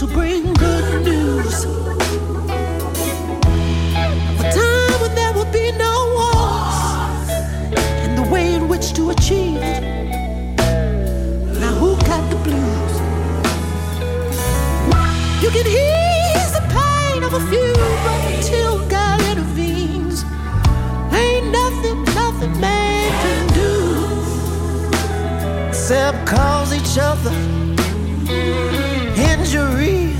to 0.00 0.06
bring 0.06 0.50
dreams. 0.54 1.64
A 4.40 4.50
time 4.50 5.00
when 5.02 5.14
there 5.14 5.32
would 5.34 5.52
be 5.52 5.72
no 5.72 5.94
wars 6.16 7.28
and 8.04 8.16
the 8.16 8.22
way 8.32 8.54
in 8.54 8.66
which 8.66 8.94
to 8.94 9.10
achieve 9.10 9.58
it. 9.60 9.82
Now, 11.60 11.74
who 11.74 11.96
got 12.08 12.24
the 12.30 12.36
blues? 12.36 12.94
You 15.42 15.50
can 15.50 15.66
ease 15.66 16.52
the 16.58 16.64
pain 16.72 17.22
of 17.22 17.34
a 17.34 17.40
few, 17.50 17.74
but 18.06 18.20
until 18.32 18.88
God 18.88 19.20
intervenes, 19.30 20.24
ain't 21.12 21.48
nothing, 21.52 22.04
nothing 22.14 22.58
man 22.58 23.10
can 23.24 23.46
do 23.52 23.72
except 25.68 26.26
cause 26.26 26.72
each 26.72 26.96
other 26.96 27.60
injury. 29.16 30.14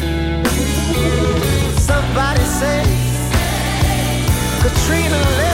Somebody 1.79 2.45
say 2.45 2.85
Katrina 4.63 5.50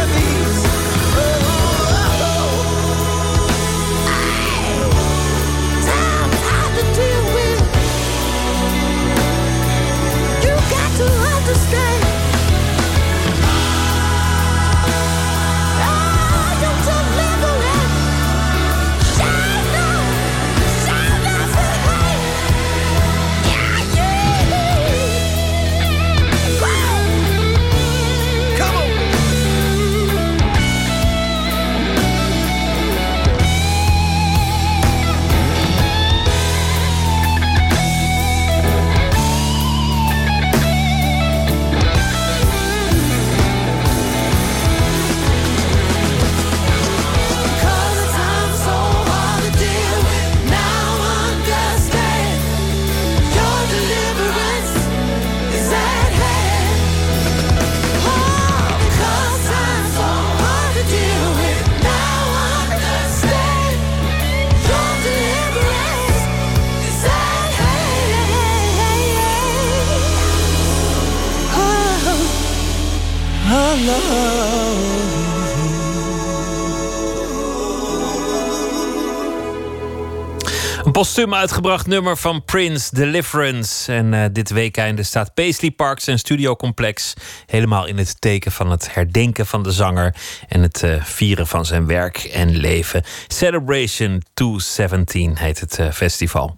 postuum 80.97 81.35
uitgebracht 81.35 81.87
nummer 81.87 82.17
van 82.17 82.45
Prince, 82.45 82.95
Deliverance. 82.95 83.93
En 83.93 84.15
eh, 84.15 84.25
dit 84.33 84.51
weekende 84.51 85.03
staat 85.03 85.35
Paisley 85.35 85.71
Parks 85.71 86.07
en 86.07 86.19
Studiocomplex 86.19 87.15
helemaal 87.47 87.87
in 87.87 87.99
het 87.99 88.21
teken 88.21 88.53
van 88.53 88.71
het 88.71 88.95
herdenken 88.95 89.47
van 89.47 89.63
de 89.63 89.73
zanger 89.73 90.15
en 90.49 90.63
het 90.63 90.83
eh, 90.83 91.05
vieren 91.05 91.47
van 91.47 91.65
zijn 91.65 91.87
werk 91.87 92.19
en 92.19 92.57
leven. 92.57 93.03
Celebration 93.27 94.23
217 94.35 95.37
heet 95.37 95.61
het 95.61 95.79
eh, 95.79 95.91
festival. 95.91 96.55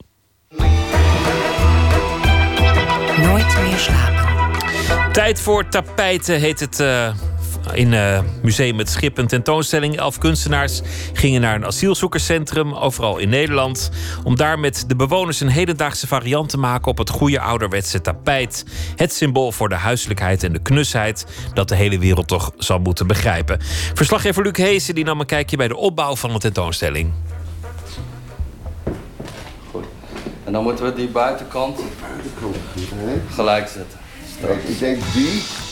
Nooit 3.23 3.61
meer 3.61 3.79
slapen. 3.79 4.28
Tijd 5.19 5.41
voor 5.41 5.69
tapijten 5.69 6.41
heet 6.41 6.61
het. 6.61 6.81
eh, 6.81 7.15
in 7.73 7.93
eh, 7.93 8.21
Museum 8.43 8.79
Het 8.79 8.91
Schip 8.91 9.19
een 9.19 9.27
tentoonstelling. 9.27 9.97
Elf 9.97 10.19
kunstenaars 10.19 10.81
gingen 11.13 11.41
naar 11.41 11.55
een 11.55 11.67
asielzoekerscentrum, 11.67 12.75
overal 12.75 13.19
in 13.19 13.29
Nederland. 13.29 13.91
Om 14.25 14.37
daar 14.37 14.59
met 14.59 14.85
de 14.87 14.97
bewoners 14.97 15.41
een 15.41 15.49
hedendaagse 15.49 16.07
variant 16.07 16.49
te 16.49 16.59
maken 16.59 16.91
op 16.91 16.99
het 16.99 17.11
goede 17.11 17.41
ouderwetse 17.41 18.01
tapijt. 18.01 18.65
Het 18.97 19.13
symbool 19.13 19.53
voor 19.53 19.69
de 19.69 19.75
huiselijkheid 19.75 20.43
en 20.43 20.53
de 20.53 20.63
knusheid 20.63 21.27
dat 21.55 21.69
de 21.69 21.75
hele 21.75 21.99
wereld 21.99 22.29
toch 22.29 22.53
zal 22.57 22.79
moeten 22.79 23.07
begrijpen. 23.07 23.59
Verslaggever 23.95 24.43
Luc 24.43 24.57
Heesen 24.57 24.95
die 24.95 25.05
nam 25.05 25.21
een 25.21 25.27
kijkje 25.27 25.57
bij 25.57 25.69
de 25.69 25.77
opbouw 25.77 26.17
van 26.17 26.33
de 26.33 26.39
tentoonstelling. 26.39 27.13
En 30.45 30.53
dan 30.53 30.63
moeten 30.63 30.85
we 30.85 30.95
die 30.95 31.09
buitenkant 31.09 31.81
gelijk 33.35 33.69
zetten. 33.69 34.07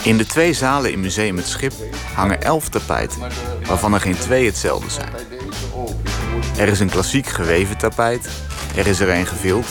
In 0.02 0.16
de 0.16 0.26
twee 0.26 0.52
zalen 0.52 0.92
in 0.92 1.00
Museum 1.00 1.36
Het 1.36 1.46
Schip 1.46 1.72
hangen 2.14 2.42
elf 2.42 2.68
tapijten, 2.68 3.20
waarvan 3.66 3.94
er 3.94 4.00
geen 4.00 4.18
twee 4.18 4.46
hetzelfde 4.46 4.90
zijn. 4.90 5.12
Er 6.58 6.68
is 6.68 6.80
een 6.80 6.90
klassiek 6.90 7.26
geweven 7.26 7.78
tapijt, 7.78 8.28
er 8.76 8.86
is 8.86 9.00
er 9.00 9.08
een 9.08 9.26
gevild, 9.26 9.66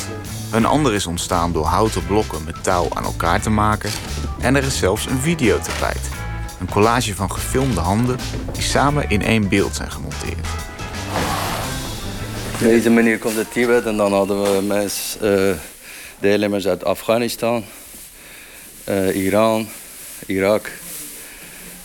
een 0.51 0.65
ander 0.65 0.93
is 0.93 1.07
ontstaan 1.07 1.51
door 1.53 1.65
houten 1.65 2.05
blokken 2.07 2.43
met 2.43 2.63
touw 2.63 2.87
aan 2.93 3.03
elkaar 3.03 3.41
te 3.41 3.49
maken 3.49 3.89
en 4.39 4.55
er 4.55 4.63
is 4.63 4.77
zelfs 4.77 5.05
een 5.05 5.19
videotapijt. 5.19 6.09
Een 6.59 6.69
collage 6.69 7.15
van 7.15 7.31
gefilmde 7.31 7.79
handen 7.79 8.17
die 8.51 8.63
samen 8.63 9.09
in 9.09 9.21
één 9.21 9.49
beeld 9.49 9.75
zijn 9.75 9.91
gemonteerd. 9.91 10.47
Op 12.53 12.59
deze 12.59 12.89
manier 12.89 13.19
komt 13.19 13.35
het 13.35 13.51
Tibet 13.51 13.85
en 13.85 13.97
dan 13.97 14.13
hadden 14.13 14.41
we 14.41 14.61
mensen, 14.61 15.49
eh 15.49 15.55
deelnemers 16.19 16.67
uit 16.67 16.83
Afghanistan, 16.83 17.63
eh, 18.85 19.15
Iran, 19.15 19.67
Irak, 20.25 20.71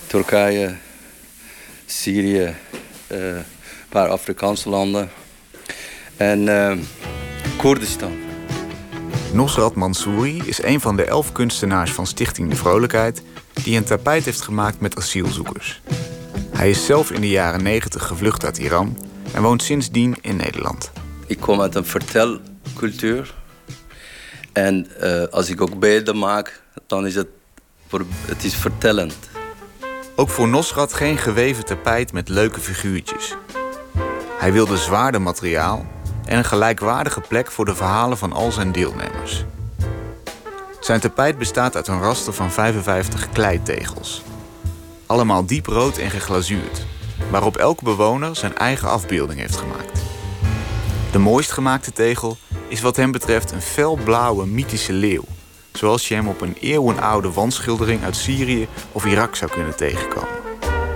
Turkije, 0.06 0.76
Syrië, 1.86 2.54
eh, 3.06 3.18
een 3.18 3.44
paar 3.88 4.08
Afrikaanse 4.08 4.68
landen 4.68 5.10
en 6.16 6.48
eh, 6.48 6.76
Koerdistan. 7.56 8.12
Nosrat 9.32 9.74
Mansouri 9.74 10.42
is 10.44 10.62
een 10.62 10.80
van 10.80 10.96
de 10.96 11.04
elf 11.04 11.32
kunstenaars 11.32 11.90
van 11.90 12.06
Stichting 12.06 12.50
De 12.50 12.56
Vrolijkheid 12.56 13.22
die 13.64 13.76
een 13.76 13.84
tapijt 13.84 14.24
heeft 14.24 14.40
gemaakt 14.40 14.80
met 14.80 14.96
asielzoekers. 14.96 15.80
Hij 16.50 16.70
is 16.70 16.86
zelf 16.86 17.10
in 17.10 17.20
de 17.20 17.28
jaren 17.28 17.62
90 17.62 18.06
gevlucht 18.06 18.44
uit 18.44 18.58
Iran 18.58 18.96
en 19.32 19.42
woont 19.42 19.62
sindsdien 19.62 20.16
in 20.20 20.36
Nederland. 20.36 20.92
Ik 21.26 21.40
kom 21.40 21.60
uit 21.60 21.74
een 21.74 21.84
vertelcultuur. 21.84 23.34
En 24.66 24.86
eh, 25.00 25.22
als 25.30 25.48
ik 25.48 25.60
ook 25.60 25.78
beelden 25.78 26.18
maak, 26.18 26.62
dan 26.86 27.06
is 27.06 27.14
het, 27.14 27.26
het 28.26 28.44
is 28.44 28.54
vertellend. 28.54 29.14
Ook 30.16 30.28
voor 30.28 30.48
Nosrat 30.48 30.92
geen 30.92 31.18
geweven 31.18 31.64
tapijt 31.64 32.12
met 32.12 32.28
leuke 32.28 32.60
figuurtjes. 32.60 33.36
Hij 34.38 34.52
wilde 34.52 34.76
zwaarder 34.76 35.22
materiaal 35.22 35.86
en 36.24 36.38
een 36.38 36.44
gelijkwaardige 36.44 37.20
plek 37.20 37.50
voor 37.50 37.64
de 37.64 37.74
verhalen 37.74 38.18
van 38.18 38.32
al 38.32 38.52
zijn 38.52 38.72
deelnemers. 38.72 39.44
Zijn 40.80 41.00
tapijt 41.00 41.38
bestaat 41.38 41.76
uit 41.76 41.88
een 41.88 42.00
raster 42.00 42.32
van 42.32 42.50
55 42.50 43.28
kleitegels. 43.30 44.22
Allemaal 45.06 45.46
dieprood 45.46 45.98
en 45.98 46.10
geglazuurd, 46.10 46.86
waarop 47.30 47.56
elke 47.56 47.84
bewoner 47.84 48.36
zijn 48.36 48.56
eigen 48.56 48.88
afbeelding 48.88 49.40
heeft 49.40 49.56
gemaakt. 49.56 50.00
De 51.12 51.18
mooist 51.18 51.50
gemaakte 51.50 51.92
tegel 51.92 52.38
is 52.70 52.80
wat 52.80 52.96
hem 52.96 53.12
betreft 53.12 53.50
een 53.50 53.62
felblauwe 53.62 54.46
mythische 54.46 54.92
leeuw, 54.92 55.24
zoals 55.72 56.08
je 56.08 56.14
hem 56.14 56.28
op 56.28 56.40
een 56.40 56.56
eeuwenoude 56.60 57.30
wandschildering 57.30 58.04
uit 58.04 58.16
Syrië 58.16 58.68
of 58.92 59.04
Irak 59.06 59.36
zou 59.36 59.50
kunnen 59.50 59.76
tegenkomen. 59.76 60.28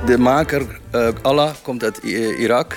De 0.06 0.18
maker, 0.18 0.80
eh, 0.90 1.08
Allah, 1.22 1.50
komt 1.62 1.82
uit 1.84 2.00
I- 2.04 2.34
Irak. 2.36 2.76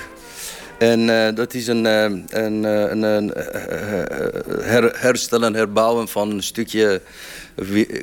En 0.78 1.26
eh, 1.26 1.34
dat 1.34 1.54
is 1.54 1.66
een, 1.66 1.86
eh, 1.86 2.02
een, 2.02 2.64
eh, 2.64 2.90
een, 2.90 3.02
een 3.02 3.34
eh, 3.34 4.02
eh, 4.02 4.06
her, 4.60 4.92
herstellen, 5.00 5.54
herbouwen 5.54 6.08
van 6.08 6.30
een 6.30 6.42
stukje 6.42 7.00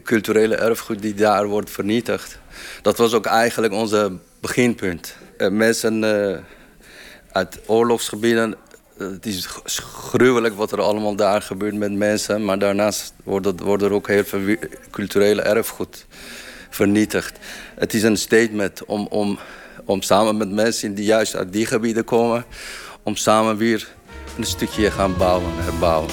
culturele 0.03 0.55
erfgoed 0.55 1.01
die 1.01 1.13
daar 1.13 1.47
wordt 1.47 1.69
vernietigd. 1.71 2.37
Dat 2.81 2.97
was 2.97 3.13
ook 3.13 3.25
eigenlijk 3.25 3.73
onze 3.73 4.11
beginpunt. 4.41 5.15
Eh, 5.37 5.49
mensen 5.49 6.03
eh, 6.31 6.37
uit 7.31 7.59
oorlogsgebieden, 7.65 8.53
eh, 8.53 8.59
het 8.97 9.25
is 9.25 9.47
gruwelijk 9.93 10.55
wat 10.55 10.71
er 10.71 10.81
allemaal 10.81 11.15
daar 11.15 11.41
gebeurt 11.41 11.75
met 11.75 11.91
mensen. 11.91 12.45
Maar 12.45 12.59
daarnaast 12.59 13.13
wordt, 13.23 13.45
het- 13.45 13.59
wordt 13.59 13.83
er 13.83 13.91
ook 13.91 14.07
heel 14.07 14.23
veel 14.23 14.55
culturele 14.91 15.41
erfgoed 15.41 16.05
vernietigd. 16.69 17.37
Het 17.75 17.93
is 17.93 18.03
een 18.03 18.17
statement 18.17 18.85
om, 18.85 19.07
om, 19.09 19.39
om 19.85 20.01
samen 20.01 20.37
met 20.37 20.51
mensen 20.51 20.93
die 20.95 21.05
juist 21.05 21.35
uit 21.35 21.53
die 21.53 21.65
gebieden 21.65 22.03
komen, 22.03 22.45
om 23.03 23.15
samen 23.15 23.57
weer 23.57 23.87
een 24.37 24.45
stukje 24.45 24.91
gaan 24.91 25.17
bouwen, 25.17 25.51
herbouwen. 25.55 26.09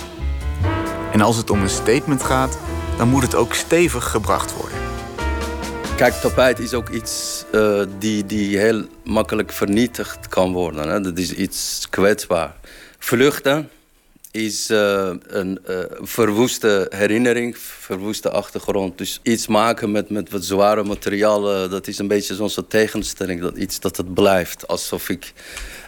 En 1.12 1.20
als 1.20 1.36
het 1.36 1.50
om 1.50 1.62
een 1.62 1.68
statement 1.70 2.22
gaat, 2.22 2.58
dan 2.96 3.08
moet 3.08 3.22
het 3.22 3.34
ook 3.34 3.54
stevig 3.54 4.10
gebracht 4.10 4.54
worden. 4.54 4.78
Kijk, 5.96 6.14
tapijt 6.14 6.58
is 6.58 6.74
ook 6.74 6.88
iets 6.88 7.44
uh, 7.54 7.82
die, 7.98 8.26
die 8.26 8.58
heel 8.58 8.84
makkelijk 9.04 9.52
vernietigd 9.52 10.28
kan 10.28 10.52
worden. 10.52 10.88
Hè? 10.88 11.00
Dat 11.00 11.18
is 11.18 11.32
iets 11.32 11.86
kwetsbaar. 11.90 12.54
Vluchten 13.04 13.70
is 14.30 14.70
uh, 14.70 15.10
een 15.26 15.58
uh, 15.68 15.78
verwoeste 16.00 16.86
herinnering, 16.90 17.58
verwoeste 17.58 18.30
achtergrond. 18.30 18.98
Dus 18.98 19.20
iets 19.22 19.46
maken 19.46 19.90
met, 19.90 20.10
met 20.10 20.30
wat 20.30 20.44
zware 20.44 20.84
materialen, 20.84 21.70
dat 21.70 21.86
is 21.86 21.98
een 21.98 22.08
beetje 22.08 22.48
zo'n 22.48 22.66
tegenstelling. 22.68 23.40
Dat 23.40 23.56
iets 23.56 23.80
dat 23.80 23.96
het 23.96 24.14
blijft. 24.14 24.68
Alsof 24.68 25.08
ik, 25.08 25.32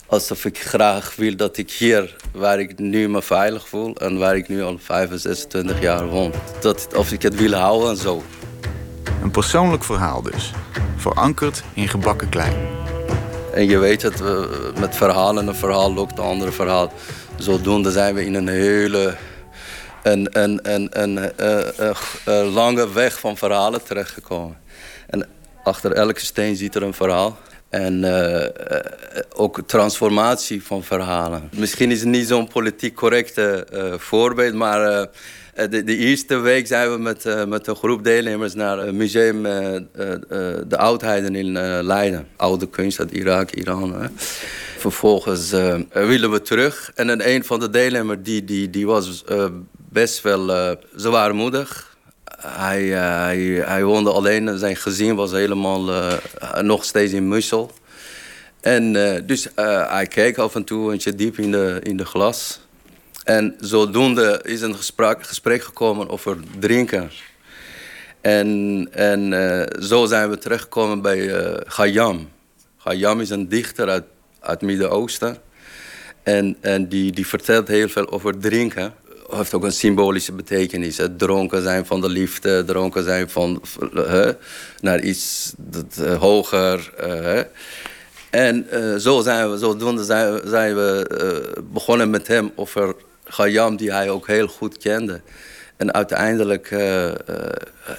alsof 0.06 0.44
ik 0.44 0.58
graag 0.58 1.16
wil 1.16 1.36
dat 1.36 1.56
ik 1.56 1.70
hier, 1.70 2.16
waar 2.32 2.60
ik 2.60 2.78
nu 2.78 3.08
me 3.08 3.22
veilig 3.22 3.68
voel... 3.68 3.96
en 3.96 4.18
waar 4.18 4.36
ik 4.36 4.48
nu 4.48 4.62
al 4.62 4.78
25 4.78 5.80
jaar 5.80 6.06
woon, 6.06 6.32
dat, 6.60 6.88
of 6.94 7.12
ik 7.12 7.22
het 7.22 7.34
wil 7.34 7.52
houden 7.52 7.90
en 7.90 7.96
zo. 7.96 8.22
Een 9.22 9.30
persoonlijk 9.30 9.84
verhaal 9.84 10.22
dus, 10.22 10.50
verankerd 10.96 11.62
in 11.74 11.88
gebakken 11.88 12.28
klei. 12.28 12.52
En 13.54 13.68
je 13.68 13.78
weet 13.78 14.02
het, 14.02 14.22
met 14.78 14.96
verhalen 14.96 15.46
een 15.46 15.54
verhaal 15.54 15.94
lokt 15.94 16.18
een 16.18 16.24
andere 16.24 16.52
verhaal. 16.52 16.92
Zodoende 17.36 17.90
zijn 17.90 18.14
we 18.14 18.24
in 18.24 18.34
een 18.34 18.48
hele 18.48 19.16
een, 20.02 21.30
lange 22.52 22.92
weg 22.92 23.18
van 23.18 23.36
verhalen 23.36 23.84
terechtgekomen. 23.84 24.56
En 25.06 25.28
achter 25.62 25.92
elke 25.92 26.20
steen 26.20 26.56
zit 26.56 26.74
er 26.74 26.82
een 26.82 26.94
verhaal. 26.94 27.38
En 27.68 28.04
uh, 28.04 28.44
ook 29.34 29.60
transformatie 29.66 30.64
van 30.64 30.82
verhalen. 30.82 31.50
Misschien 31.56 31.90
is 31.90 32.00
het 32.00 32.08
niet 32.08 32.28
zo'n 32.28 32.48
politiek 32.48 32.94
correcte 32.94 33.66
uh, 33.72 33.94
voorbeeld, 33.96 34.54
maar 34.54 35.08
de, 35.54 35.84
de, 35.84 35.96
eerste 35.96 36.38
week 36.38 36.66
zijn 36.66 36.90
we 36.90 36.98
met, 36.98 37.46
met 37.48 37.66
een 37.66 37.76
groep 37.76 38.04
deelnemers 38.04 38.54
naar 38.54 38.78
het 38.78 38.94
museum 38.94 39.42
De 39.42 40.76
Oudheden 40.76 41.34
in 41.34 41.52
Leiden. 41.82 42.26
Oude 42.36 42.68
kunst 42.68 42.98
uit 42.98 43.10
Irak, 43.10 43.50
Iran. 43.50 44.10
Vervolgens 44.84 45.52
uh, 45.52 45.74
willen 45.92 46.30
we 46.30 46.42
terug. 46.42 46.90
En 46.94 47.30
een 47.34 47.44
van 47.44 47.60
de 47.60 47.70
deelnemers 47.70 48.18
die, 48.22 48.44
die, 48.44 48.70
die 48.70 48.86
was 48.86 49.24
uh, 49.30 49.46
best 49.74 50.22
wel 50.22 50.50
uh, 50.50 50.70
zwaarmoedig. 50.94 51.96
Hij, 52.40 52.82
hij, 52.84 53.38
hij 53.64 53.84
woonde 53.84 54.12
alleen. 54.12 54.58
Zijn 54.58 54.76
gezin 54.76 55.14
was 55.14 55.32
helemaal 55.32 56.10
nog 56.60 56.84
steeds 56.84 57.12
in 57.12 57.28
Mussel. 57.28 57.70
En 58.60 58.92
dus 59.26 59.48
hij 59.86 60.06
keek 60.06 60.38
af 60.38 60.54
en 60.54 60.64
toe 60.64 60.92
een 60.92 61.16
diep 61.16 61.38
in 61.38 61.50
de, 61.50 61.80
in 61.82 61.96
de 61.96 62.04
glas. 62.04 62.60
En 63.24 63.54
zodoende 63.58 64.40
is 64.42 64.60
een 64.60 64.76
gesprek, 64.76 65.26
gesprek 65.26 65.62
gekomen 65.62 66.08
over 66.08 66.36
drinken. 66.58 67.10
En, 68.20 68.88
en 68.92 69.32
zo 69.82 70.06
zijn 70.06 70.30
we 70.30 70.38
terechtgekomen 70.38 71.02
bij 71.02 71.18
uh, 71.18 71.56
Gayam. 71.66 72.28
Gayam 72.78 73.20
is 73.20 73.30
een 73.30 73.48
dichter 73.48 73.88
uit 73.88 74.04
uit 74.44 74.60
het 74.60 74.68
Midden-Oosten. 74.68 75.36
En, 76.22 76.56
en 76.60 76.88
die, 76.88 77.12
die 77.12 77.26
vertelt 77.26 77.68
heel 77.68 77.88
veel 77.88 78.10
over 78.10 78.38
drinken. 78.38 78.94
Heeft 79.30 79.54
ook 79.54 79.64
een 79.64 79.72
symbolische 79.72 80.32
betekenis. 80.32 80.96
Het 80.96 81.18
dronken 81.18 81.62
zijn 81.62 81.86
van 81.86 82.00
de 82.00 82.08
liefde, 82.08 82.64
dronken 82.64 83.04
zijn 83.04 83.30
van, 83.30 83.62
naar 84.80 85.00
iets 85.00 85.52
dat, 85.56 85.98
uh, 86.00 86.18
hoger. 86.18 86.92
En 88.30 88.66
zo 89.00 89.20
zijn 89.20 89.50
we, 89.50 89.58
zodoende 89.58 90.04
zijn, 90.04 90.40
zijn 90.44 90.74
we 90.74 91.62
begonnen 91.72 92.10
met 92.10 92.26
hem 92.26 92.52
over 92.54 92.94
Die 93.76 93.92
hij 93.92 94.10
ook 94.10 94.26
heel 94.26 94.46
goed 94.46 94.78
kende. 94.78 95.20
En 95.76 95.94
uiteindelijk 95.94 96.68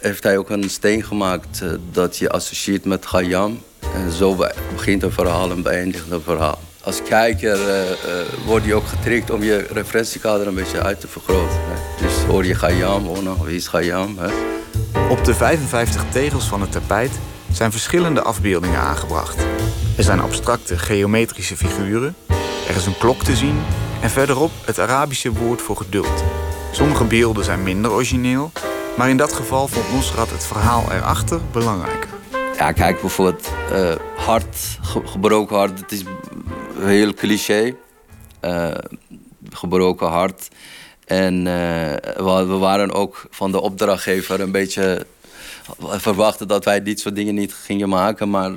heeft 0.01 0.23
hij 0.23 0.37
ook 0.37 0.49
een 0.49 0.69
steen 0.69 1.03
gemaakt 1.03 1.61
dat 1.91 2.17
je 2.17 2.29
associeert 2.29 2.85
met 2.85 3.05
Gayam. 3.05 3.61
En 3.93 4.11
zo 4.11 4.35
begint 4.73 5.03
een 5.03 5.11
verhaal 5.11 5.51
en 5.51 5.61
beëindigt 5.61 6.11
een 6.11 6.21
verhaal. 6.21 6.59
Als 6.85 7.03
kijker 7.03 7.59
uh, 7.59 8.45
word 8.45 8.65
je 8.65 8.73
ook 8.73 8.87
getriggerd 8.87 9.29
om 9.29 9.43
je 9.43 9.57
referentiekader 9.57 10.47
een 10.47 10.55
beetje 10.55 10.81
uit 10.81 10.99
te 10.99 11.07
vergroten. 11.07 11.59
Dus 12.01 12.13
hoor 12.13 12.45
je 12.45 12.55
Gayam, 12.55 13.07
oh 13.07 13.21
nou, 13.21 13.37
wie 13.43 13.55
is 13.55 13.67
Gayam? 13.67 14.17
Hè? 14.19 14.29
Op 15.09 15.25
de 15.25 15.33
55 15.33 16.03
tegels 16.11 16.45
van 16.45 16.61
het 16.61 16.71
tapijt 16.71 17.11
zijn 17.51 17.71
verschillende 17.71 18.21
afbeeldingen 18.21 18.79
aangebracht. 18.79 19.37
Er 19.97 20.03
zijn 20.03 20.19
abstracte 20.19 20.77
geometrische 20.77 21.57
figuren, 21.57 22.15
er 22.67 22.75
is 22.75 22.85
een 22.85 22.97
klok 22.97 23.23
te 23.23 23.35
zien 23.35 23.61
en 24.01 24.09
verderop 24.09 24.51
het 24.65 24.79
Arabische 24.79 25.33
woord 25.33 25.61
voor 25.61 25.77
geduld. 25.77 26.23
Sommige 26.71 27.03
beelden 27.03 27.43
zijn 27.43 27.63
minder 27.63 27.91
origineel, 27.91 28.51
maar 28.97 29.09
in 29.09 29.17
dat 29.17 29.33
geval 29.33 29.67
vond 29.67 29.91
Nosrat 29.91 30.29
het 30.29 30.45
verhaal 30.45 30.91
erachter 30.91 31.39
belangrijker. 31.51 32.09
Ja, 32.57 32.71
kijk 32.71 33.01
bijvoorbeeld 33.01 33.51
uh, 33.71 33.95
hart, 34.15 34.79
gebroken 35.05 35.55
hart. 35.55 35.79
Het 35.79 35.91
is 35.91 36.03
heel 36.79 37.13
cliché. 37.13 37.75
Uh, 38.41 38.71
gebroken 39.49 40.07
hart. 40.07 40.47
En 41.05 41.33
uh, 41.33 41.93
we 42.47 42.57
waren 42.59 42.91
ook 42.93 43.25
van 43.29 43.51
de 43.51 43.61
opdrachtgever 43.61 44.39
een 44.39 44.51
beetje 44.51 45.05
verwachten 45.79 46.47
dat 46.47 46.65
wij 46.65 46.83
dit 46.83 46.99
soort 46.99 47.15
dingen 47.15 47.35
niet 47.35 47.53
gingen 47.53 47.89
maken. 47.89 48.29
Maar 48.29 48.51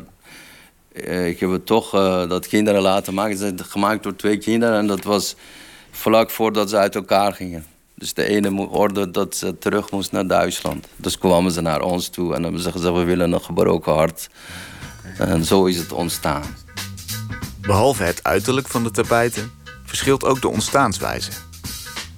ik 1.06 1.40
heb 1.40 1.50
het 1.50 1.66
toch 1.66 1.90
dat 2.28 2.48
kinderen 2.48 2.82
laten 2.82 3.14
maken. 3.14 3.38
Het 3.38 3.60
is 3.60 3.66
gemaakt 3.66 4.02
door 4.02 4.16
twee 4.16 4.38
kinderen 4.38 4.78
en 4.78 4.86
dat 4.86 5.04
was 5.04 5.36
vlak 5.90 6.30
voordat 6.30 6.70
ze 6.70 6.76
uit 6.76 6.94
elkaar 6.94 7.32
gingen. 7.32 7.66
Dus 7.94 8.14
de 8.14 8.24
ene 8.24 8.68
orde 8.68 9.10
dat 9.10 9.36
ze 9.36 9.58
terug 9.58 9.90
moest 9.90 10.12
naar 10.12 10.26
Duitsland. 10.26 10.86
Dus 10.96 11.18
kwamen 11.18 11.52
ze 11.52 11.60
naar 11.60 11.80
ons 11.80 12.08
toe 12.08 12.34
en 12.34 12.42
hebben 12.42 12.60
ze 12.60 12.72
gezegd: 12.72 12.94
we 12.94 13.04
willen 13.04 13.32
een 13.32 13.42
gebroken 13.42 13.92
hart. 13.92 14.28
En 15.18 15.44
zo 15.44 15.64
is 15.64 15.76
het 15.76 15.92
ontstaan. 15.92 16.42
Behalve 17.60 18.02
het 18.02 18.24
uiterlijk 18.24 18.68
van 18.68 18.82
de 18.82 18.90
tapijten 18.90 19.50
verschilt 19.84 20.24
ook 20.24 20.40
de 20.40 20.48
ontstaanswijze. 20.48 21.30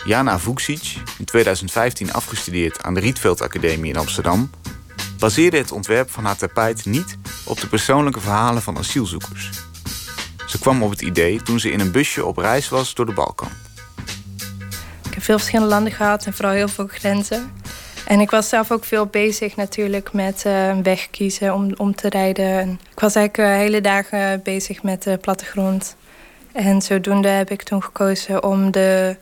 Jana 0.04 0.38
Vucic, 0.38 0.96
in 1.18 1.24
2015 1.24 2.12
afgestudeerd 2.12 2.82
aan 2.82 2.94
de 2.94 3.00
Rietveld 3.00 3.40
Academie 3.40 3.90
in 3.90 3.98
Amsterdam, 3.98 4.50
baseerde 5.20 5.56
het 5.56 5.72
ontwerp 5.72 6.10
van 6.10 6.24
haar 6.24 6.36
tapijt 6.36 6.86
niet 6.86 7.18
op 7.44 7.60
de 7.60 7.66
persoonlijke 7.66 8.20
verhalen 8.20 8.62
van 8.62 8.78
asielzoekers. 8.78 9.50
Ze 10.46 10.58
kwam 10.58 10.82
op 10.82 10.90
het 10.90 11.02
idee 11.02 11.42
toen 11.42 11.60
ze 11.60 11.70
in 11.70 11.80
een 11.80 11.92
busje 11.92 12.24
op 12.24 12.36
reis 12.36 12.68
was 12.68 12.94
door 12.94 13.06
de 13.06 13.12
Balkan. 13.12 13.48
Ik 15.06 15.14
heb 15.14 15.22
veel 15.22 15.38
verschillende 15.38 15.74
landen 15.74 15.92
gehad 15.92 16.26
en 16.26 16.32
vooral 16.32 16.54
heel 16.54 16.68
veel 16.68 16.86
grenzen. 16.86 17.52
En 18.06 18.20
ik 18.20 18.30
was 18.30 18.48
zelf 18.48 18.70
ook 18.70 18.84
veel 18.84 19.06
bezig 19.06 19.56
natuurlijk 19.56 20.12
met 20.12 20.42
uh, 20.46 20.68
een 20.68 20.82
weg 20.82 21.10
kiezen 21.10 21.54
om, 21.54 21.72
om 21.76 21.94
te 21.94 22.08
rijden. 22.08 22.58
En 22.58 22.80
ik 22.92 23.00
was 23.00 23.14
eigenlijk 23.14 23.50
uh, 23.50 23.56
hele 23.56 23.80
dagen 23.80 24.42
bezig 24.42 24.82
met 24.82 25.02
de 25.02 25.16
plattegrond. 25.16 25.96
En 26.52 26.82
zodoende 26.82 27.28
heb 27.28 27.50
ik 27.50 27.62
toen 27.62 27.82
gekozen 27.82 28.42
om 28.42 28.70
de 28.70 29.16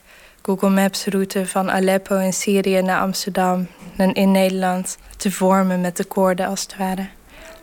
Google 0.49 0.71
Maps 0.71 1.05
route 1.07 1.47
van 1.47 1.71
Aleppo 1.71 2.17
in 2.17 2.33
Syrië 2.33 2.83
naar 2.83 3.01
Amsterdam 3.01 3.67
en 3.97 4.13
in 4.13 4.31
Nederland 4.31 4.99
te 5.17 5.31
vormen 5.31 5.81
met 5.81 5.97
de 5.97 6.05
koorden 6.05 6.47
als 6.47 6.63
het 6.63 6.77
ware. 6.77 7.09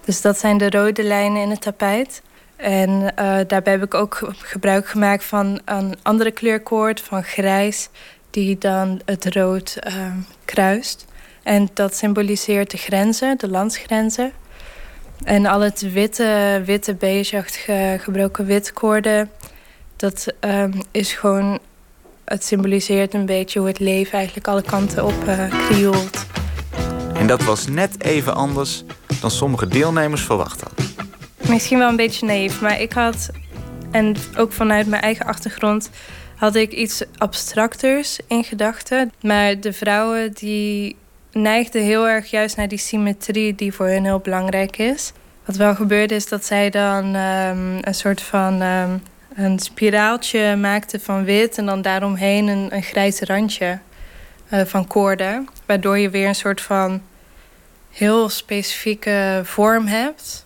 Dus 0.03 0.21
dat 0.21 0.39
zijn 0.39 0.57
de 0.57 0.69
rode 0.69 1.03
lijnen 1.03 1.41
in 1.41 1.49
het 1.49 1.61
tapijt. 1.61 2.21
En 2.55 2.89
uh, 2.89 3.07
daarbij 3.47 3.73
heb 3.73 3.83
ik 3.83 3.93
ook 3.93 4.31
gebruik 4.37 4.87
gemaakt 4.87 5.23
van 5.23 5.61
een 5.65 5.95
andere 6.01 6.31
kleurkoord, 6.31 7.01
van 7.01 7.23
grijs 7.23 7.89
die 8.29 8.57
dan 8.57 9.01
het 9.05 9.35
rood 9.35 9.77
uh, 9.87 9.93
kruist. 10.45 11.05
En 11.43 11.69
dat 11.73 11.95
symboliseert 11.95 12.71
de 12.71 12.77
grenzen, 12.77 13.37
de 13.37 13.49
landsgrenzen. 13.49 14.31
En 15.23 15.45
al 15.45 15.59
het 15.59 15.91
witte, 15.91 16.61
witte 16.65 16.95
beigeachtige 16.95 17.97
gebroken 18.01 18.45
witkoorden... 18.45 19.31
dat 19.95 20.33
um, 20.39 20.73
is 20.91 21.13
gewoon... 21.13 21.59
Het 22.25 22.43
symboliseert 22.43 23.13
een 23.13 23.25
beetje 23.25 23.59
hoe 23.59 23.67
het 23.67 23.79
leven 23.79 24.13
eigenlijk 24.13 24.47
alle 24.47 24.61
kanten 24.61 25.05
op 25.05 25.23
uh, 25.27 25.67
krioelt. 25.67 26.25
En 27.13 27.27
dat 27.27 27.43
was 27.43 27.67
net 27.67 28.03
even 28.03 28.35
anders 28.35 28.83
dan 29.21 29.31
sommige 29.31 29.67
deelnemers 29.67 30.21
verwacht 30.21 30.61
hadden. 30.61 30.85
Misschien 31.49 31.77
wel 31.77 31.89
een 31.89 31.95
beetje 31.95 32.25
naïef, 32.25 32.61
maar 32.61 32.81
ik 32.81 32.93
had... 32.93 33.29
en 33.91 34.15
ook 34.37 34.51
vanuit 34.51 34.87
mijn 34.87 35.01
eigen 35.01 35.25
achtergrond 35.25 35.89
had 36.35 36.55
ik 36.55 36.71
iets 36.71 37.03
abstracters 37.17 38.19
in 38.27 38.43
gedachten. 38.43 39.11
Maar 39.21 39.59
de 39.59 39.73
vrouwen 39.73 40.33
die 40.33 40.95
neigden 41.31 41.83
heel 41.83 42.07
erg 42.07 42.29
juist 42.29 42.57
naar 42.57 42.67
die 42.67 42.77
symmetrie 42.77 43.55
die 43.55 43.73
voor 43.73 43.87
hen 43.87 44.03
heel 44.03 44.19
belangrijk 44.19 44.77
is. 44.77 45.11
Wat 45.45 45.55
wel 45.55 45.75
gebeurde 45.75 46.15
is 46.15 46.27
dat 46.27 46.45
zij 46.45 46.69
dan 46.69 47.15
um, 47.15 47.77
een 47.81 47.95
soort 47.95 48.21
van 48.21 48.61
um, 48.61 49.01
een 49.35 49.59
spiraaltje 49.59 50.55
maakten 50.55 51.01
van 51.01 51.23
wit 51.23 51.57
en 51.57 51.65
dan 51.65 51.81
daaromheen 51.81 52.47
een, 52.47 52.75
een 52.75 52.83
grijs 52.83 53.19
randje 53.19 53.79
uh, 54.53 54.61
van 54.65 54.87
koorden. 54.87 55.47
Waardoor 55.65 55.97
je 55.97 56.09
weer 56.09 56.27
een 56.27 56.35
soort 56.35 56.61
van 56.61 57.01
heel 57.91 58.29
specifieke 58.29 59.41
vorm 59.43 59.87
hebt. 59.87 60.45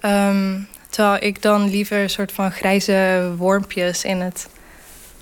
Um, 0.00 0.68
terwijl 0.90 1.22
ik 1.22 1.42
dan 1.42 1.70
liever 1.70 2.02
een 2.02 2.10
soort 2.10 2.32
van 2.32 2.52
grijze 2.52 3.30
wormpjes 3.36 4.04
in 4.04 4.20
het 4.20 4.48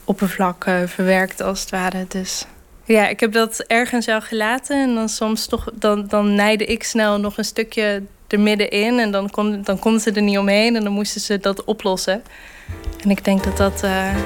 oppervlak 0.05 0.65
uh, 0.67 0.77
verwerkt 0.87 1.43
als 1.43 1.61
het 1.61 1.71
ware. 1.71 2.05
Dus 2.09 2.45
Ja, 2.85 3.09
ik 3.09 3.21
heb 3.21 3.33
dat 3.33 3.59
ergens 3.59 4.07
wel 4.07 4.21
gelaten. 4.21 4.77
En 4.77 4.95
dan 4.95 5.09
soms 5.09 5.47
toch, 5.47 5.69
dan, 5.75 6.07
dan 6.07 6.41
ik 6.41 6.83
snel 6.83 7.21
nog 7.21 7.39
een 7.39 7.45
stukje 7.45 8.03
er 8.29 8.41
middenin. 8.41 8.99
En 8.99 9.11
dan, 9.11 9.31
kon, 9.31 9.63
dan 9.63 9.79
konden 9.79 10.01
ze 10.01 10.13
er 10.13 10.23
niet 10.23 10.39
omheen. 10.39 10.77
En 10.77 10.85
dan 10.85 10.93
moesten 10.93 11.21
ze 11.21 11.39
dat 11.39 11.65
oplossen. 11.65 12.23
En 13.03 13.11
ik 13.11 13.25
denk 13.25 13.45
dat 13.45 13.57
dat, 13.57 13.83
eh, 13.83 14.17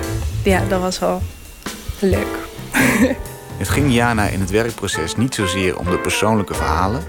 ja, 0.44 0.62
dat 0.68 0.80
was 0.80 0.98
wel 0.98 1.22
leuk. 2.00 2.38
Het 3.58 3.68
ging 3.68 3.92
Jana 3.92 4.26
in 4.26 4.40
het 4.40 4.50
werkproces 4.50 5.16
niet 5.16 5.34
zozeer 5.34 5.78
om 5.78 5.90
de 5.90 5.98
persoonlijke 5.98 6.54
verhalen, 6.54 7.02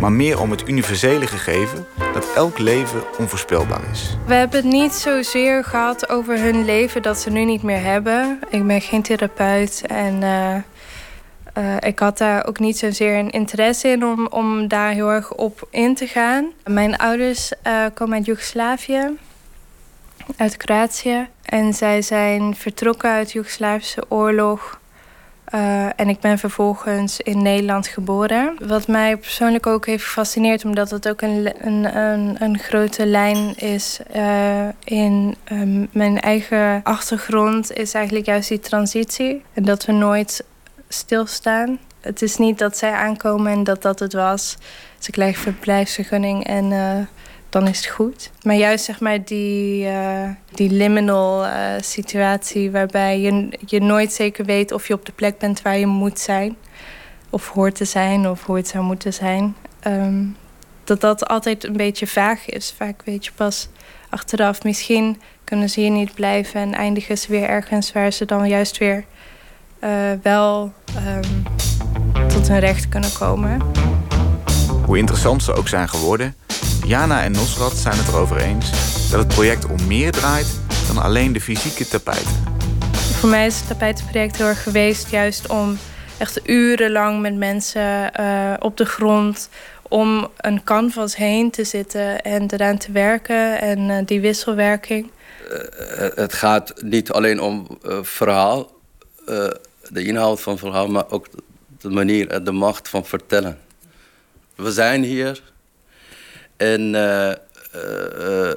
maar 0.00 0.12
meer 0.12 0.40
om 0.40 0.50
het 0.50 0.68
universele 0.68 1.26
gegeven 1.26 1.86
dat 2.12 2.32
elk 2.34 2.58
leven 2.58 3.02
onvoorspelbaar 3.18 3.80
is. 3.92 4.16
We 4.26 4.34
hebben 4.34 4.56
het 4.56 4.72
niet 4.72 4.92
zozeer 4.92 5.64
gehad 5.64 6.08
over 6.08 6.38
hun 6.38 6.64
leven 6.64 7.02
dat 7.02 7.18
ze 7.18 7.30
nu 7.30 7.44
niet 7.44 7.62
meer 7.62 7.82
hebben. 7.82 8.38
Ik 8.48 8.66
ben 8.66 8.80
geen 8.80 9.02
therapeut 9.02 9.82
en 9.86 10.22
eh, 10.22 10.54
eh, 11.52 11.76
ik 11.80 11.98
had 11.98 12.18
daar 12.18 12.46
ook 12.46 12.58
niet 12.58 12.78
zozeer 12.78 13.18
een 13.18 13.30
interesse 13.30 13.88
in 13.88 14.04
om, 14.04 14.26
om 14.26 14.68
daar 14.68 14.90
heel 14.90 15.10
erg 15.10 15.32
op 15.32 15.66
in 15.70 15.94
te 15.94 16.06
gaan. 16.06 16.52
Mijn 16.64 16.96
ouders 16.96 17.52
komen 17.94 18.16
uit 18.16 18.26
Joegoslavië, 18.26 19.16
uit 20.36 20.56
Kroatië. 20.56 21.28
En 21.42 21.74
zij 21.74 22.02
zijn 22.02 22.56
vertrokken 22.56 23.10
uit 23.10 23.26
de 23.26 23.32
Joegoslavische 23.32 24.04
oorlog. 24.08 24.80
Uh, 25.54 25.84
en 26.00 26.08
ik 26.08 26.20
ben 26.20 26.38
vervolgens 26.38 27.20
in 27.20 27.42
Nederland 27.42 27.86
geboren. 27.86 28.56
Wat 28.66 28.86
mij 28.86 29.16
persoonlijk 29.16 29.66
ook 29.66 29.86
heeft 29.86 30.04
gefascineerd, 30.04 30.64
omdat 30.64 30.90
het 30.90 31.08
ook 31.08 31.20
een, 31.20 31.52
een, 31.66 31.96
een, 31.96 32.36
een 32.38 32.58
grote 32.58 33.06
lijn 33.06 33.56
is 33.56 33.98
uh, 34.16 34.68
in 34.84 35.36
um, 35.52 35.88
mijn 35.92 36.20
eigen 36.20 36.80
achtergrond, 36.82 37.72
is 37.72 37.94
eigenlijk 37.94 38.26
juist 38.26 38.48
die 38.48 38.60
transitie. 38.60 39.42
En 39.52 39.64
dat 39.64 39.84
we 39.84 39.92
nooit 39.92 40.44
stilstaan. 40.88 41.78
Het 42.00 42.22
is 42.22 42.36
niet 42.36 42.58
dat 42.58 42.76
zij 42.76 42.92
aankomen 42.92 43.52
en 43.52 43.64
dat 43.64 43.82
dat 43.82 43.98
het 43.98 44.12
was. 44.12 44.56
Ze 44.98 45.10
krijgen 45.10 45.42
verblijfsvergunning 45.42 46.44
en 46.46 46.70
uh, 46.70 46.98
dan 47.48 47.66
is 47.66 47.76
het 47.76 47.86
goed. 47.86 48.30
Maar 48.42 48.54
juist 48.54 48.84
zeg 48.84 49.00
maar 49.00 49.24
die, 49.24 49.84
uh, 49.84 50.28
die 50.52 50.70
liminal 50.70 51.44
uh, 51.44 51.72
situatie 51.80 52.70
waarbij 52.70 53.20
je, 53.20 53.48
je 53.66 53.80
nooit 53.80 54.12
zeker 54.12 54.44
weet 54.44 54.72
of 54.72 54.86
je 54.86 54.94
op 54.94 55.06
de 55.06 55.12
plek 55.12 55.38
bent 55.38 55.62
waar 55.62 55.78
je 55.78 55.86
moet 55.86 56.18
zijn. 56.18 56.56
Of 57.30 57.48
hoort 57.48 57.74
te 57.74 57.84
zijn 57.84 58.28
of 58.28 58.44
hoe 58.44 58.56
het 58.56 58.68
zou 58.68 58.84
moeten 58.84 59.12
zijn. 59.12 59.56
Um, 59.86 60.36
dat 60.84 61.00
dat 61.00 61.28
altijd 61.28 61.64
een 61.64 61.76
beetje 61.76 62.06
vaag 62.06 62.48
is. 62.48 62.74
Vaak 62.76 63.02
weet 63.04 63.24
je 63.24 63.30
pas 63.34 63.68
achteraf. 64.08 64.62
Misschien 64.62 65.20
kunnen 65.44 65.70
ze 65.70 65.80
hier 65.80 65.90
niet 65.90 66.14
blijven 66.14 66.60
en 66.60 66.74
eindigen 66.74 67.18
ze 67.18 67.30
weer 67.30 67.48
ergens 67.48 67.92
waar 67.92 68.12
ze 68.12 68.24
dan 68.24 68.48
juist 68.48 68.78
weer 68.78 69.04
uh, 69.84 69.90
wel 70.22 70.72
um, 71.06 71.42
tot 72.28 72.48
hun 72.48 72.58
recht 72.58 72.88
kunnen 72.88 73.12
komen. 73.12 73.60
Hoe 74.88 74.98
interessant 74.98 75.42
ze 75.42 75.52
ook 75.52 75.68
zijn 75.68 75.88
geworden, 75.88 76.34
Jana 76.86 77.22
en 77.22 77.32
Nosrat 77.32 77.72
zijn 77.72 77.96
het 77.96 78.08
erover 78.08 78.36
eens 78.36 78.70
dat 79.10 79.18
het 79.18 79.28
project 79.28 79.66
om 79.66 79.86
meer 79.86 80.12
draait 80.12 80.60
dan 80.86 80.98
alleen 81.02 81.32
de 81.32 81.40
fysieke 81.40 81.88
tapijten. 81.88 82.36
Voor 82.92 83.28
mij 83.28 83.46
is 83.46 83.58
het 83.58 83.66
tapijtenproject 83.66 84.36
heel 84.36 84.46
erg 84.46 84.62
geweest 84.62 85.10
juist 85.10 85.48
om 85.48 85.78
echt 86.18 86.48
urenlang 86.48 87.20
met 87.20 87.36
mensen 87.36 88.20
uh, 88.20 88.54
op 88.58 88.76
de 88.76 88.84
grond 88.84 89.48
om 89.88 90.28
een 90.36 90.64
canvas 90.64 91.16
heen 91.16 91.50
te 91.50 91.64
zitten 91.64 92.22
en 92.22 92.52
eraan 92.52 92.78
te 92.78 92.92
werken 92.92 93.60
en 93.60 93.78
uh, 93.78 93.96
die 94.04 94.20
wisselwerking. 94.20 95.10
Uh, 95.50 96.08
het 96.14 96.32
gaat 96.32 96.82
niet 96.82 97.12
alleen 97.12 97.40
om 97.40 97.66
verhaal, 98.02 98.70
de 99.88 100.04
inhoud 100.04 100.40
van 100.40 100.58
verhaal, 100.58 100.88
maar 100.88 101.10
ook 101.10 101.26
de 101.80 101.90
manier 101.90 102.28
en 102.28 102.44
de 102.44 102.52
macht 102.52 102.88
van 102.88 103.04
vertellen. 103.04 103.66
We 104.58 104.72
zijn 104.72 105.02
hier 105.02 105.42
en 106.56 106.94
uh, 106.94 107.28
uh, 107.28 107.32
uh, 107.74 108.54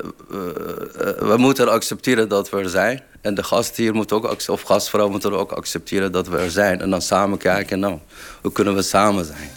we 1.19 1.35
moeten 1.37 1.71
accepteren 1.71 2.29
dat 2.29 2.49
we 2.49 2.57
er 2.57 2.69
zijn. 2.69 3.01
En 3.21 3.35
de 3.35 3.43
gast 3.43 3.75
hier 3.75 3.93
moet 3.93 4.11
ook, 4.11 4.35
of 4.47 4.61
gastvrouw 4.61 5.09
moeten 5.09 5.33
ook 5.33 5.51
accepteren 5.51 6.11
dat 6.11 6.27
we 6.27 6.37
er 6.37 6.51
zijn. 6.51 6.81
En 6.81 6.89
dan 6.89 7.01
samen 7.01 7.37
kijken, 7.37 7.79
nou, 7.79 7.99
hoe 8.41 8.51
kunnen 8.51 8.75
we 8.75 8.81
samen 8.81 9.25
zijn? 9.25 9.49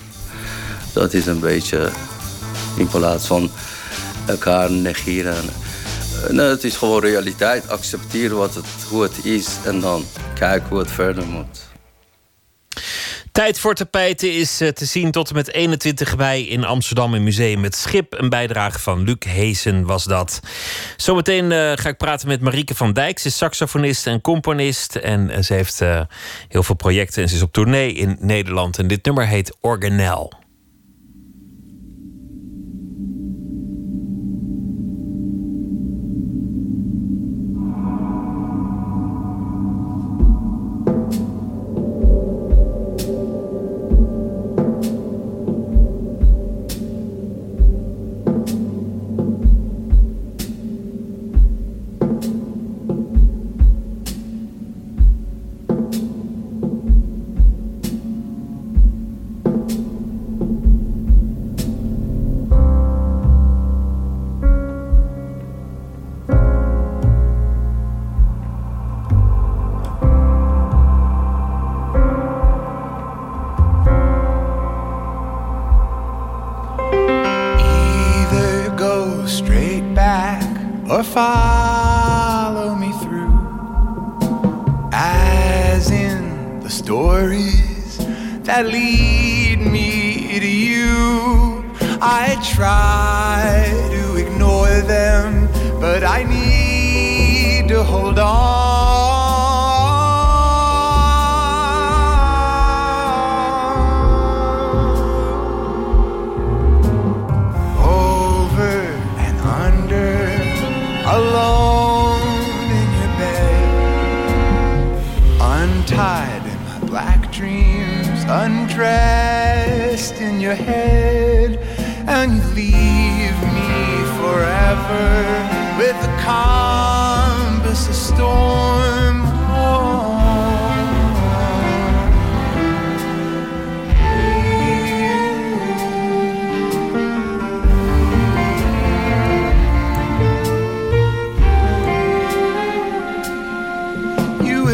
Dat 0.92 1.12
is 1.12 1.26
een 1.26 1.40
beetje 1.40 1.90
in 2.76 2.88
plaats 2.88 3.26
van 3.26 3.50
elkaar 4.26 4.70
negeren. 4.70 5.44
Het 6.36 6.64
is 6.64 6.76
gewoon 6.76 7.00
realiteit. 7.00 7.68
Accepteren 7.68 8.36
wat 8.36 8.54
het, 8.54 8.66
hoe 8.88 9.02
het 9.02 9.24
is 9.24 9.48
en 9.64 9.80
dan 9.80 10.04
kijken 10.34 10.68
hoe 10.68 10.78
het 10.78 10.90
verder 10.90 11.26
moet. 11.26 11.62
Tijd 13.34 13.58
voor 13.58 13.74
tapijten 13.74 14.32
is 14.32 14.56
te 14.56 14.84
zien 14.84 15.10
tot 15.10 15.28
en 15.28 15.34
met 15.34 15.52
21 15.52 16.16
mei 16.16 16.48
in 16.48 16.64
Amsterdam 16.64 17.14
in 17.14 17.22
Museum 17.22 17.62
Het 17.62 17.74
Schip. 17.74 18.12
Een 18.18 18.28
bijdrage 18.28 18.78
van 18.78 19.02
Luc 19.02 19.16
Heesen 19.18 19.84
was 19.84 20.04
dat. 20.04 20.40
Zometeen 20.96 21.44
uh, 21.44 21.72
ga 21.74 21.88
ik 21.88 21.96
praten 21.96 22.28
met 22.28 22.40
Marieke 22.40 22.74
van 22.74 22.92
Dijk. 22.92 23.18
Ze 23.18 23.28
is 23.28 23.36
saxofonist 23.36 24.06
en 24.06 24.20
componist. 24.20 24.96
En 24.96 25.30
uh, 25.30 25.38
ze 25.38 25.54
heeft 25.54 25.78
heel 26.48 26.62
veel 26.62 26.74
projecten 26.74 27.22
en 27.22 27.28
ze 27.28 27.34
is 27.34 27.42
op 27.42 27.52
tournee 27.52 27.92
in 27.92 28.16
Nederland. 28.20 28.78
En 28.78 28.86
dit 28.86 29.04
nummer 29.04 29.26
heet 29.26 29.56
Organel. 29.60 30.43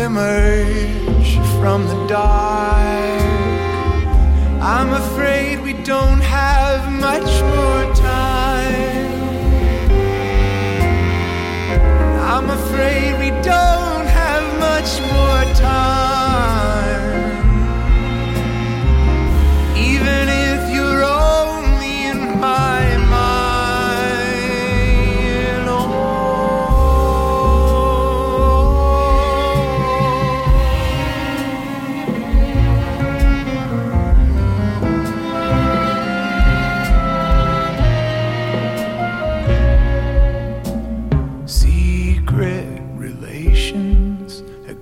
emerge 0.01 1.37
from 1.61 1.87
the 1.87 2.07
dark. 2.07 3.21
I'm 4.63 4.93
afraid 4.93 5.61
we 5.61 5.75
don't 5.75 6.21
have 6.21 6.91
much 6.91 7.31
more 7.55 7.95
time. 7.95 9.11
I'm 12.33 12.49
afraid 12.51 13.19
we 13.19 13.31
don't 13.43 14.07
have 14.07 14.45
much 14.59 14.91
more 15.13 15.55
time. 15.55 16.00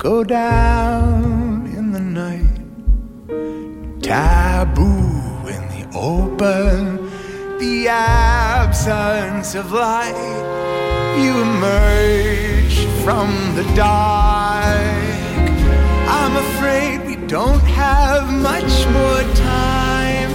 Down 0.08 1.66
in 1.76 1.92
the 1.92 2.00
night. 2.00 2.56
Taboo 4.00 5.46
in 5.54 5.62
the 5.74 5.84
open, 5.94 7.10
the 7.58 7.88
absence 7.88 9.54
of 9.54 9.70
light. 9.70 10.16
You 11.22 11.32
emerge 11.42 12.78
from 13.04 13.28
the 13.54 13.64
dark. 13.76 14.76
I'm 16.18 16.36
afraid 16.36 17.06
we 17.06 17.16
don't 17.26 17.66
have 17.84 18.32
much 18.32 18.72
more 18.96 19.22
time. 19.34 20.30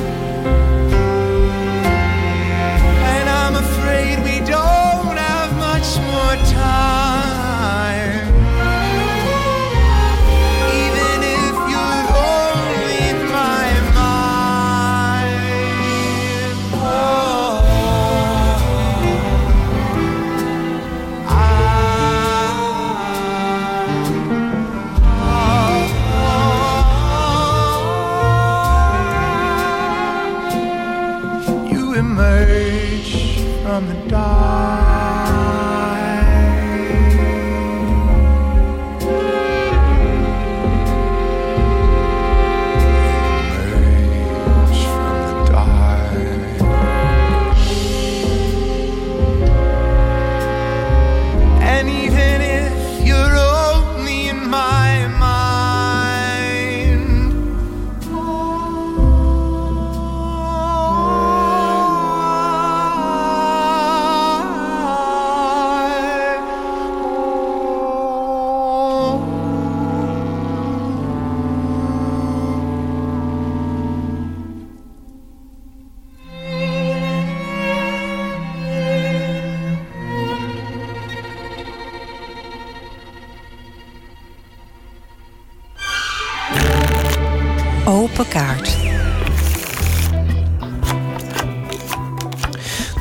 And 3.13 3.25
I'm 3.27 3.55
afraid 3.55 4.15
we 4.23 4.37
don't 4.45 5.17
have 5.17 5.49
much 5.57 5.89
more 6.11 6.35
time. 6.53 7.02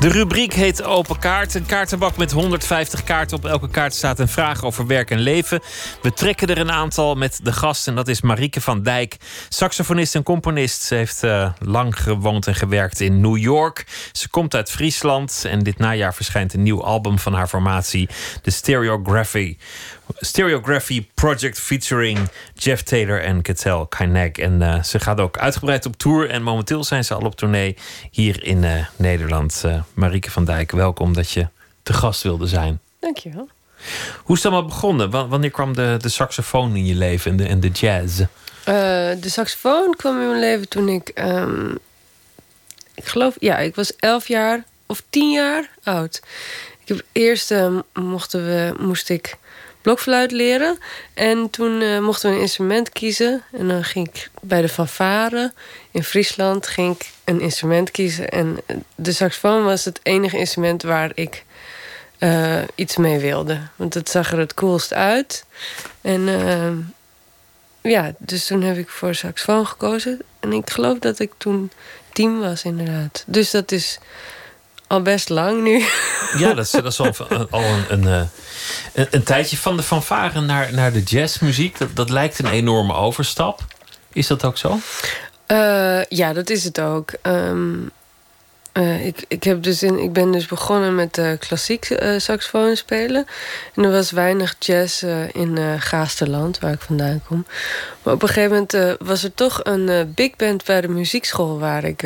De 0.02 0.08
rubriek 0.08 0.52
heet 0.52 0.82
Open 0.82 1.18
Kaart. 1.18 1.54
Een 1.54 1.66
kaartenbak 1.66 2.16
met 2.16 2.32
150 2.32 3.04
kaarten. 3.04 3.36
Op 3.36 3.44
elke 3.44 3.68
kaart 3.68 3.94
staat 3.94 4.18
een 4.18 4.28
vraag 4.28 4.64
over 4.64 4.86
werk 4.86 5.10
en 5.10 5.18
leven. 5.18 5.60
We 6.00 6.12
trekken 6.12 6.48
er 6.48 6.58
een 6.58 6.70
aantal 6.70 7.14
met 7.14 7.40
de 7.42 7.52
gast. 7.52 7.88
En 7.88 7.94
dat 7.94 8.08
is 8.08 8.20
Marieke 8.20 8.60
van 8.60 8.82
Dijk, 8.82 9.16
saxofonist 9.48 10.14
en 10.14 10.22
componist. 10.22 10.82
Ze 10.82 10.94
heeft 10.94 11.22
eh, 11.22 11.52
lang 11.58 12.02
gewoond 12.02 12.46
en 12.46 12.54
gewerkt 12.54 13.00
in 13.00 13.20
New 13.20 13.36
York. 13.36 13.86
Ze 14.12 14.28
komt 14.28 14.54
uit 14.54 14.70
Friesland. 14.70 15.44
En 15.48 15.58
dit 15.58 15.78
najaar 15.78 16.14
verschijnt 16.14 16.54
een 16.54 16.62
nieuw 16.62 16.82
album 16.82 17.18
van 17.18 17.34
haar 17.34 17.48
formatie. 17.48 18.08
De 18.42 18.50
Stereography. 18.50 19.56
Stereography 20.16 21.06
Project 21.14 21.58
featuring 21.58 22.18
Jeff 22.54 22.82
Taylor 22.82 23.22
en 23.22 23.42
Catel 23.42 23.86
Kainek. 23.86 24.38
En 24.38 24.62
eh, 24.62 24.82
ze 24.82 24.98
gaat 25.00 25.20
ook 25.20 25.38
uitgebreid 25.38 25.86
op 25.86 25.96
tour. 25.96 26.30
En 26.30 26.42
momenteel 26.42 26.84
zijn 26.84 27.04
ze 27.04 27.14
al 27.14 27.20
op 27.24 27.36
tournee 27.36 27.76
hier 28.10 28.44
in 28.44 28.64
eh, 28.64 28.86
Nederland. 28.96 29.62
Eh 29.64 29.82
Marieke 29.94 30.30
van 30.30 30.44
Dijk, 30.44 30.70
welkom 30.70 31.12
dat 31.14 31.30
je 31.30 31.46
te 31.82 31.92
gast 31.92 32.22
wilde 32.22 32.46
zijn. 32.46 32.80
Dankjewel. 33.00 33.48
Hoe 34.22 34.36
is 34.36 34.42
dat 34.42 34.52
allemaal 34.52 34.70
begonnen? 34.70 35.10
Wa- 35.10 35.26
Wanneer 35.28 35.50
kwam 35.50 35.74
de, 35.74 35.96
de 36.00 36.08
saxofoon 36.08 36.76
in 36.76 36.86
je 36.86 36.94
leven 36.94 37.30
en 37.30 37.36
de, 37.36 37.46
en 37.46 37.60
de 37.60 37.68
jazz? 37.68 38.22
De 38.64 39.18
saxofoon 39.28 39.94
kwam 39.96 40.20
in 40.20 40.28
mijn 40.28 40.40
leven 40.40 40.68
toen 40.68 40.88
ik... 40.88 41.08
ehm, 41.08 41.70
ik 42.94 43.04
geloof... 43.04 43.34
Ja, 43.38 43.58
ik 43.58 43.74
was 43.74 43.96
elf 43.96 44.28
jaar 44.28 44.64
of 44.86 45.02
tien 45.10 45.30
jaar 45.32 45.70
oud. 45.82 46.20
Ik 46.82 46.88
heb 46.88 47.02
eerst 47.12 47.50
eh, 47.50 47.76
mochten 47.94 48.44
we, 48.44 48.74
moest 48.78 49.08
ik 49.08 49.36
blokfluit 49.82 50.30
leren. 50.30 50.78
En 51.14 51.50
toen 51.50 51.80
eh, 51.80 51.98
mochten 51.98 52.30
we 52.30 52.36
een 52.36 52.42
instrument 52.42 52.90
kiezen. 52.90 53.42
En 53.52 53.68
dan 53.68 53.84
ging 53.84 54.08
ik 54.08 54.30
bij 54.40 54.60
de 54.60 54.68
fanfare 54.68 55.52
in 55.90 56.04
Friesland 56.04 56.66
ging 56.66 56.94
ik 56.94 57.10
een 57.24 57.40
instrument 57.40 57.90
kiezen. 57.90 58.28
En 58.28 58.58
eh, 58.66 58.76
de 58.94 59.12
saxofoon 59.12 59.64
was 59.64 59.84
het 59.84 60.00
enige 60.02 60.38
instrument 60.38 60.82
waar 60.82 61.10
ik 61.14 61.44
eh, 62.18 62.58
iets 62.74 62.96
mee 62.96 63.18
wilde. 63.18 63.60
Want 63.76 63.94
het 63.94 64.08
zag 64.08 64.32
er 64.32 64.38
het 64.38 64.54
coolst 64.54 64.92
uit. 64.92 65.44
En 66.00 66.24
ja, 67.80 68.12
dus 68.18 68.46
toen 68.46 68.62
heb 68.62 68.76
ik 68.76 68.88
voor 68.88 69.14
saxofoon 69.14 69.66
gekozen. 69.66 70.18
En 70.40 70.52
ik 70.52 70.70
geloof 70.70 70.98
dat 70.98 71.18
ik 71.18 71.32
toen 71.36 71.70
tien 72.12 72.40
was, 72.40 72.62
inderdaad. 72.62 73.24
Dus 73.26 73.50
dat 73.50 73.72
is 73.72 73.98
al 74.92 75.02
best 75.02 75.28
lang 75.28 75.62
nu. 75.62 75.84
Ja, 76.38 76.54
dat 76.54 76.64
is, 76.64 76.70
dat 76.70 76.86
is 76.86 77.00
al, 77.00 77.14
al 77.50 77.62
een, 77.62 77.84
een, 77.88 78.06
eh, 78.06 78.22
een, 78.92 79.06
een 79.10 79.22
tijdje 79.22 79.56
van 79.56 79.76
de 79.76 79.82
fanfare 79.82 80.40
naar, 80.40 80.74
naar 80.74 80.92
de 80.92 81.02
jazzmuziek. 81.02 81.78
Dat, 81.78 81.96
dat 81.96 82.10
lijkt 82.10 82.38
een 82.38 82.50
enorme 82.50 82.94
overstap. 82.94 83.60
Is 84.12 84.26
dat 84.26 84.44
ook 84.44 84.58
zo? 84.58 84.78
Eh, 85.46 86.04
ja, 86.04 86.32
dat 86.32 86.50
is 86.50 86.64
het 86.64 86.80
ook. 86.80 87.12
Ehm, 87.22 87.74
eh, 88.72 89.06
ik, 89.06 89.24
ik, 89.28 89.44
heb 89.44 89.62
dus 89.62 89.82
in, 89.82 89.98
ik 89.98 90.12
ben 90.12 90.32
dus 90.32 90.46
begonnen 90.46 90.94
met 90.94 91.18
uh, 91.18 91.32
klassiek 91.38 91.96
saxofoon 92.16 92.76
spelen. 92.76 93.26
En 93.74 93.84
er 93.84 93.90
was 93.90 94.10
weinig 94.10 94.54
jazz 94.58 95.02
in 95.32 95.58
Gaasterland, 95.78 96.58
waar 96.58 96.72
ik 96.72 96.80
vandaan 96.80 97.22
kom. 97.26 97.46
Maar 98.02 98.14
op 98.14 98.22
een 98.22 98.28
gegeven 98.28 98.50
moment 98.50 98.98
was 99.00 99.24
er 99.24 99.34
toch 99.34 99.60
een 99.62 100.12
big 100.14 100.36
band 100.36 100.64
bij 100.64 100.80
de 100.80 100.88
muziekschool 100.88 101.58
waar 101.58 101.84
ik 101.84 102.04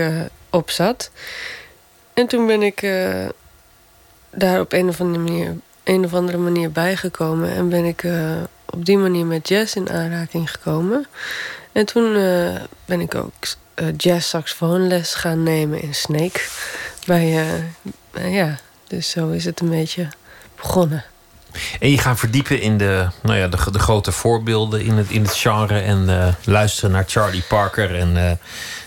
op 0.51 0.71
zat. 0.71 1.11
En 2.17 2.27
toen 2.27 2.47
ben 2.47 2.63
ik 2.63 2.83
eh, 2.83 3.29
daar 4.31 4.61
op 4.61 4.73
een 4.73 4.89
of 4.89 5.01
andere 5.01 5.25
manier, 5.25 5.57
een 5.85 6.05
of 6.05 6.15
andere 6.15 6.39
manier 6.39 6.73
bijgekomen. 6.73 7.53
En 7.53 7.69
ben 7.69 7.85
ik 7.85 8.03
eh, 8.05 8.37
op 8.67 8.85
die 8.85 8.99
manier 8.99 9.27
met 9.27 9.49
jazz 9.49 9.75
in 9.75 9.91
aanraking 9.91 10.51
gekomen. 10.51 11.07
En 11.73 11.87
toen 11.87 12.17
eh, 12.17 12.55
ben 12.85 13.01
ik 13.01 13.15
ook 13.15 13.33
jazz 13.97 14.29
saxofoonles 14.29 15.15
gaan 15.15 15.43
nemen 15.43 15.83
in 15.83 15.95
Snake. 15.95 16.41
Bij, 17.07 17.53
ja, 18.13 18.59
dus 18.87 19.11
zo 19.11 19.29
is 19.29 19.45
het 19.45 19.61
een 19.61 19.71
beetje 19.71 20.09
begonnen. 20.57 21.05
En 21.81 21.91
je 21.91 21.99
gaat 21.99 22.19
verdiepen 22.19 22.61
in 22.61 22.79
de, 22.79 23.09
nou 23.23 23.39
ja, 23.39 23.49
de, 23.49 23.71
de 23.71 23.79
grote 23.79 24.13
voorbeelden 24.13 24.81
in 24.81 24.97
het, 24.97 25.11
in 25.11 25.23
het 25.23 25.35
genre. 25.35 25.81
En 25.81 26.35
luisteren 26.45 26.91
naar 26.91 27.05
Charlie 27.07 27.45
Parker 27.49 27.95
en, 27.95 28.39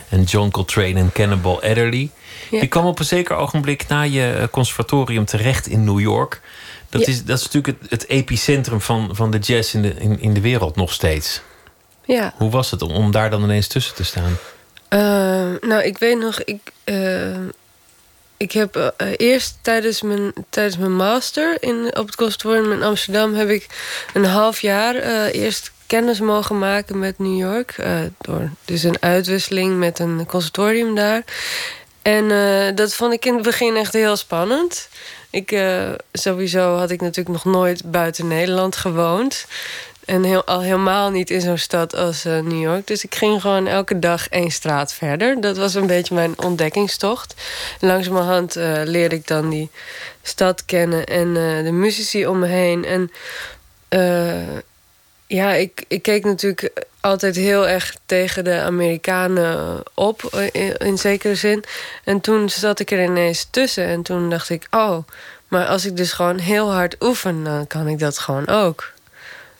en 0.09 0.23
John 0.23 0.49
Coltrane 0.49 0.99
en 0.99 1.11
Cannibal 1.11 1.61
Adderley. 1.61 2.11
Ja. 2.49 2.59
Je 2.61 2.67
kwam 2.67 2.85
op 2.85 2.99
een 2.99 3.05
zeker 3.05 3.35
ogenblik 3.35 3.87
na 3.87 4.01
je 4.01 4.31
eh, 4.33 4.47
conservatorium 4.51 5.25
terecht 5.25 5.67
in 5.67 5.83
New 5.83 5.99
York. 5.99 6.41
Dat, 6.89 7.01
Ja. 7.01 7.07
is, 7.07 7.23
dat 7.23 7.37
is 7.37 7.43
natuurlijk 7.43 7.77
het, 7.81 7.89
het 7.91 8.07
epicentrum 8.09 8.81
van, 8.81 9.09
van 9.11 9.31
de 9.31 9.37
jazz 9.37 9.73
in 9.73 9.81
de, 9.81 9.93
in, 9.93 10.19
in 10.19 10.33
de 10.33 10.41
wereld 10.41 10.75
nog 10.75 10.93
steeds. 10.93 11.41
Ja. 12.05 12.33
Hoe 12.37 12.49
was 12.49 12.71
het 12.71 12.81
om, 12.81 12.91
om 12.91 13.11
daar 13.11 13.29
dan 13.29 13.43
ineens 13.43 13.67
tussen 13.67 13.95
te 13.95 14.03
staan? 14.03 14.37
Eh, 14.87 14.99
nou, 15.69 15.83
ik 15.83 15.97
weet 15.97 16.19
nog, 16.19 16.43
ik, 16.43 16.59
eh, 16.83 17.37
ik 18.37 18.51
heb 18.51 18.93
eerst 19.17 19.57
tijdens 19.61 20.01
mijn, 20.01 20.33
tijdens 20.49 20.77
mijn 20.77 20.95
master 20.95 21.57
in, 21.59 21.85
op 21.97 22.05
het 22.05 22.15
conservatorium 22.15 22.71
in 22.71 22.83
Amsterdam 22.83 23.33
heb 23.33 23.49
ik 23.49 23.67
een 24.13 24.25
half 24.25 24.61
jaar 24.61 24.95
eerst 25.27 25.71
kennis 25.87 26.19
mogen 26.19 26.59
maken 26.59 26.99
met 26.99 27.19
New 27.19 27.37
York. 27.37 27.75
door 28.17 28.49
dus 28.65 28.83
een 28.83 28.97
uitwisseling 28.99 29.77
met 29.77 29.99
een 29.99 30.25
conservatorium 30.25 30.95
daar. 30.95 31.23
En 32.01 32.31
eh, 32.31 32.75
dat 32.75 32.93
vond 32.93 33.13
ik 33.13 33.25
in 33.25 33.33
het 33.33 33.43
begin 33.43 33.75
echt 33.75 33.93
heel 33.93 34.15
spannend. 34.15 34.89
Ik, 35.29 35.51
eh, 35.51 35.89
sowieso 36.13 36.75
had 36.75 36.91
ik 36.91 37.01
natuurlijk 37.01 37.43
nog 37.43 37.53
nooit 37.53 37.91
buiten 37.91 38.27
Nederland 38.27 38.75
gewoond. 38.75 39.45
En 40.05 40.23
heel, 40.23 40.43
al 40.45 40.61
helemaal 40.61 41.09
niet 41.09 41.29
in 41.29 41.41
zo'n 41.41 41.57
stad 41.57 41.95
als 41.95 42.25
eh, 42.25 42.39
New 42.39 42.61
York. 42.61 42.87
Dus 42.87 43.03
ik 43.03 43.15
ging 43.15 43.41
gewoon 43.41 43.67
elke 43.67 43.99
dag 43.99 44.27
één 44.29 44.51
straat 44.51 44.93
verder. 44.93 45.41
Dat 45.41 45.57
was 45.57 45.73
een 45.73 45.87
beetje 45.87 46.15
mijn 46.15 46.41
ontdekkingstocht. 46.41 47.33
En 47.79 47.87
langzamerhand 47.87 48.55
leerde 48.83 49.15
ik 49.15 49.27
dan 49.27 49.49
die 49.49 49.69
stad 50.21 50.65
kennen 50.65 51.05
en 51.05 51.33
de 51.63 51.71
muzici 51.71 52.27
om 52.27 52.39
me 52.39 52.47
heen. 52.47 52.85
En 52.85 53.11
Ja, 55.29 55.53
ik, 55.53 55.83
ik 55.87 56.01
keek 56.01 56.25
natuurlijk 56.25 56.71
altijd 57.01 57.35
heel 57.35 57.67
erg 57.67 57.95
tegen 58.05 58.43
de 58.43 58.61
Amerikanen 58.61 59.83
op, 59.93 60.23
eh, 60.23 60.43
in, 60.51 60.77
in 60.77 60.97
zekere 60.97 61.35
zin. 61.35 61.63
En 62.03 62.21
toen 62.21 62.49
zat 62.49 62.79
ik 62.79 62.91
er 62.91 63.03
ineens 63.03 63.47
tussen 63.49 63.85
en 63.85 64.01
toen 64.01 64.29
dacht 64.29 64.49
ik, 64.49 64.67
oh, 64.71 64.97
maar 65.47 65.65
als 65.65 65.85
ik 65.85 65.97
dus 65.97 66.11
gewoon 66.11 66.37
heel 66.37 66.73
hard 66.73 66.95
oefen, 66.99 67.43
dan 67.43 67.67
kan 67.67 67.87
ik 67.87 67.99
dat 67.99 68.17
gewoon 68.17 68.47
ook. 68.47 68.91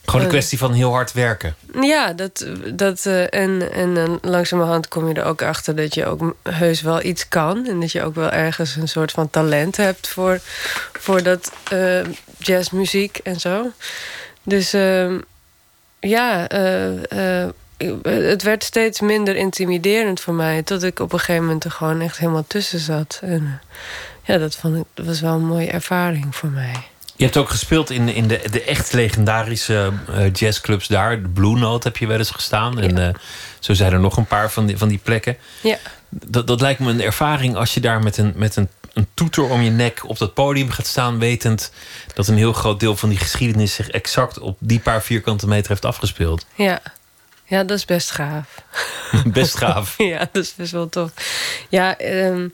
Gewoon 0.05 0.21
een 0.21 0.27
Eh, 0.27 0.33
kwestie 0.33 0.57
van 0.57 0.73
heel 0.73 0.91
hard 0.91 1.13
werken. 1.13 1.55
Ja, 1.81 2.13
dat, 2.13 2.45
dat, 2.73 3.05
eh, 3.05 3.33
en, 3.33 3.71
en 3.71 3.93
dan 3.93 4.19
langzamerhand 4.21 4.87
kom 4.87 5.07
je 5.07 5.13
er 5.13 5.25
ook 5.25 5.41
achter 5.41 5.75
dat 5.75 5.93
je 5.93 6.05
ook 6.05 6.35
heus 6.43 6.81
wel 6.81 7.03
iets 7.03 7.27
kan. 7.27 7.67
En 7.67 7.79
dat 7.79 7.91
je 7.91 8.03
ook 8.03 8.15
wel 8.15 8.29
ergens 8.31 8.75
een 8.75 8.87
soort 8.87 9.11
van 9.11 9.29
talent 9.29 9.77
hebt 9.77 10.07
voor, 10.07 10.39
voor 10.99 11.23
dat 11.23 11.51
jazzmuziek 12.37 13.17
en 13.17 13.39
zo. 13.39 13.71
Dus 14.43 14.73
ehm, 14.73 15.19
ja, 15.99 16.47
eh, 16.47 17.43
eh, 17.43 17.49
het 18.03 18.43
werd 18.43 18.63
steeds 18.63 18.99
minder 18.99 19.35
intimiderend 19.35 20.21
voor 20.21 20.33
mij. 20.33 20.63
Tot 20.63 20.83
ik 20.83 20.99
op 20.99 21.13
een 21.13 21.19
gegeven 21.19 21.43
moment 21.43 21.63
er 21.63 21.71
gewoon 21.71 22.01
echt 22.01 22.17
helemaal 22.17 22.45
tussen 22.47 22.79
zat. 22.79 23.19
En 23.21 23.61
eh, 23.61 24.33
ja, 24.33 24.37
dat, 24.37 24.55
vond 24.55 24.75
ik, 24.75 24.83
dat 24.93 25.05
was 25.05 25.21
wel 25.21 25.33
een 25.33 25.45
mooie 25.45 25.69
ervaring 25.69 26.35
voor 26.35 26.49
mij. 26.49 26.73
Je 27.15 27.25
hebt 27.25 27.37
ook 27.37 27.49
gespeeld 27.49 27.89
in, 27.89 28.09
in 28.09 28.27
de, 28.27 28.41
de 28.51 28.63
echt 28.63 28.93
legendarische 28.93 29.91
jazzclubs 30.33 30.87
daar. 30.87 31.21
De 31.21 31.27
Blue 31.27 31.57
Note 31.57 31.87
heb 31.87 31.97
je 31.97 32.07
wel 32.07 32.17
eens 32.17 32.31
gestaan. 32.31 32.79
En 32.79 33.15
zo 33.59 33.73
zijn 33.73 33.93
er 33.93 33.99
nog 33.99 34.17
een 34.17 34.25
paar 34.25 34.51
van 34.51 34.65
die, 34.65 34.77
van 34.77 34.87
die 34.87 34.99
plekken. 35.03 35.37
Ja. 35.61 35.77
Dat, 36.09 36.47
dat 36.47 36.61
lijkt 36.61 36.79
me 36.79 36.89
een 36.89 37.01
ervaring 37.01 37.55
als 37.55 37.73
je 37.73 37.79
daar 37.79 38.03
met 38.03 38.17
een, 38.17 38.33
met 38.35 38.55
een, 38.55 38.69
een 38.99 39.07
toeter 39.13 39.43
om 39.43 39.61
je 39.61 39.69
nek 39.71 40.09
op 40.09 40.17
dat 40.17 40.33
podium 40.33 40.69
gaat 40.71 40.87
staan, 40.87 41.19
wetend 41.19 41.71
dat 42.13 42.27
een 42.27 42.37
heel 42.37 42.53
groot 42.53 42.79
deel 42.79 42.95
van 42.95 43.09
die 43.09 43.17
geschiedenis 43.17 43.73
zich 43.73 43.89
exact 43.89 44.39
op 44.39 44.57
die 44.59 44.79
paar 44.79 45.01
vierkante 45.01 45.47
meter 45.47 45.69
heeft 45.69 45.85
afgespeeld. 45.85 46.45
Ja. 46.55 46.81
ja, 47.45 47.63
dat 47.63 47.77
is 47.77 47.85
best 47.85 48.11
gaaf. 48.11 48.63
Best 49.25 49.57
gaaf. 49.57 49.97
ja, 50.13 50.17
dat 50.31 50.43
is 50.43 50.55
best 50.55 50.71
wel 50.71 50.89
tof. 50.89 51.11
Ja, 51.69 51.97
ehm, 51.97 52.47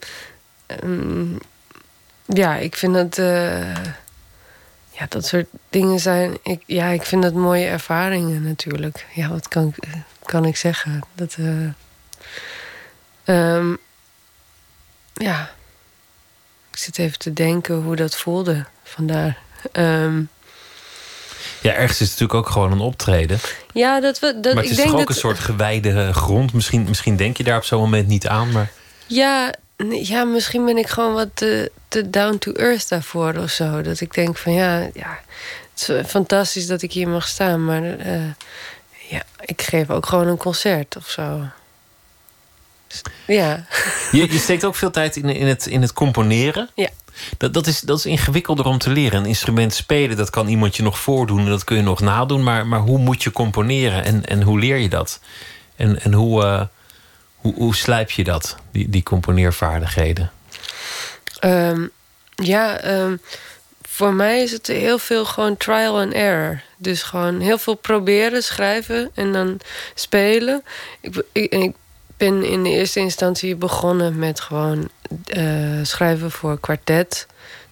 ehm, 0.65 1.25
ja 2.25 2.55
ik 2.55 2.75
vind 2.75 2.93
dat... 2.93 3.17
eh, 3.17 3.75
ja, 4.91 5.05
dat 5.09 5.25
soort 5.25 5.47
dingen 5.69 5.99
zijn... 5.99 6.37
Ik, 6.43 6.63
ja, 6.65 6.87
ik 6.87 7.03
vind 7.03 7.23
dat 7.23 7.33
mooie 7.33 7.65
ervaringen 7.65 8.43
natuurlijk. 8.43 9.05
Ja, 9.13 9.29
wat 9.29 9.47
kan, 9.47 9.73
ik- 9.77 9.87
kan 10.25 10.45
ik 10.45 10.57
zeggen? 10.57 11.03
Dat... 11.15 11.37
ehm, 13.23 13.73
ja. 15.13 15.54
Ik 16.75 16.81
zit 16.81 16.97
even 16.97 17.19
te 17.19 17.33
denken 17.33 17.75
hoe 17.75 17.95
dat 17.95 18.15
voelde. 18.15 18.65
Vandaar. 18.83 19.37
Ehm, 19.71 20.21
Ja, 21.61 21.71
ergens 21.73 22.01
is 22.01 22.09
het 22.09 22.19
natuurlijk 22.19 22.33
ook 22.33 22.49
gewoon 22.49 22.71
een 22.71 22.79
optreden. 22.79 23.39
ja, 23.73 23.99
dat 23.99 24.19
we... 24.19 24.39
Dat, 24.39 24.53
maar 24.53 24.63
het 24.63 24.63
ik 24.63 24.69
is 24.71 24.75
denk 24.75 24.89
toch 24.89 24.99
ook 24.99 25.07
dat, 25.07 25.15
een 25.15 25.21
soort 25.21 25.39
gewijde 25.39 26.13
grond. 26.13 26.53
Misschien, 26.53 26.83
misschien 26.83 27.15
denk 27.15 27.37
je 27.37 27.43
daar 27.43 27.57
op 27.57 27.63
zo'n 27.63 27.79
moment 27.79 28.07
niet 28.07 28.27
aan, 28.27 28.51
maar... 28.51 28.71
Ja, 29.07 29.53
ja, 29.89 30.23
misschien 30.23 30.65
ben 30.65 30.77
ik 30.77 30.87
gewoon 30.87 31.13
wat 31.13 31.27
te, 31.33 31.71
te 31.87 32.09
down 32.09 32.37
to 32.37 32.51
earth 32.51 32.89
daarvoor 32.89 33.37
of 33.37 33.49
zo. 33.49 33.81
Dat 33.81 33.99
ik 33.99 34.13
denk 34.13 34.37
van 34.37 34.53
ja, 34.53 34.89
ja 34.93 35.19
het 35.73 35.89
is 35.89 36.09
fantastisch 36.09 36.67
dat 36.67 36.81
ik 36.81 36.91
hier 36.91 37.07
mag 37.07 37.27
staan, 37.27 37.65
maar 37.65 37.97
eh, 37.99 38.21
ja, 39.09 39.23
ik 39.39 39.61
geef 39.61 39.89
ook 39.89 40.05
gewoon 40.05 40.27
een 40.27 40.37
concert 40.37 40.95
of 40.97 41.09
zo. 41.09 41.41
Ja. 43.27 43.65
Je, 44.11 44.31
je 44.31 44.39
steekt 44.39 44.63
ook 44.63 44.75
veel 44.75 44.91
tijd 44.91 45.15
in, 45.15 45.29
in, 45.29 45.47
het, 45.47 45.65
in 45.65 45.81
het 45.81 45.93
componeren. 45.93 46.69
Ja. 46.75 46.89
Dat, 47.37 47.53
dat, 47.53 47.67
is, 47.67 47.79
dat 47.79 47.97
is 47.97 48.05
ingewikkelder 48.05 48.65
om 48.65 48.77
te 48.77 48.89
leren. 48.89 49.19
Een 49.19 49.25
instrument 49.25 49.73
spelen, 49.73 50.17
dat 50.17 50.29
kan 50.29 50.47
iemand 50.47 50.75
je 50.75 50.83
nog 50.83 50.99
voordoen 50.99 51.39
en 51.39 51.45
dat 51.45 51.63
kun 51.63 51.75
je 51.75 51.83
nog 51.83 51.99
nadoen. 51.99 52.43
Maar, 52.43 52.67
maar 52.67 52.79
hoe 52.79 52.97
moet 52.97 53.23
je 53.23 53.31
componeren 53.31 54.03
en, 54.03 54.25
en 54.25 54.41
hoe 54.41 54.59
leer 54.59 54.77
je 54.77 54.89
dat? 54.89 55.19
En, 55.75 56.01
en 56.01 56.13
hoe, 56.13 56.43
eh, 56.43 56.61
hoe, 57.35 57.53
hoe 57.53 57.75
slijp 57.75 58.11
je 58.11 58.23
dat, 58.23 58.55
die, 58.71 58.89
die 58.89 59.03
componeervaardigheden? 59.03 60.31
Ehm, 61.39 61.87
ja, 62.35 62.77
ehm, 62.77 63.15
voor 63.81 64.13
mij 64.13 64.41
is 64.41 64.51
het 64.51 64.67
heel 64.67 64.97
veel 64.97 65.25
gewoon 65.25 65.57
trial 65.57 65.99
and 65.99 66.13
error. 66.13 66.61
Dus 66.77 67.03
gewoon 67.03 67.39
heel 67.39 67.57
veel 67.57 67.75
proberen, 67.75 68.43
schrijven 68.43 69.11
en 69.13 69.31
dan 69.31 69.59
spelen. 69.93 70.63
Ik, 71.01 71.49
ik 71.49 71.73
ben 72.17 72.43
in 72.43 72.63
de 72.63 72.69
eerste 72.69 72.99
instantie 72.99 73.55
begonnen 73.55 74.19
met 74.19 74.39
gewoon 74.39 74.89
eh, 75.25 75.79
schrijven 75.83 76.31
voor 76.31 76.59
kwartet. 76.59 77.27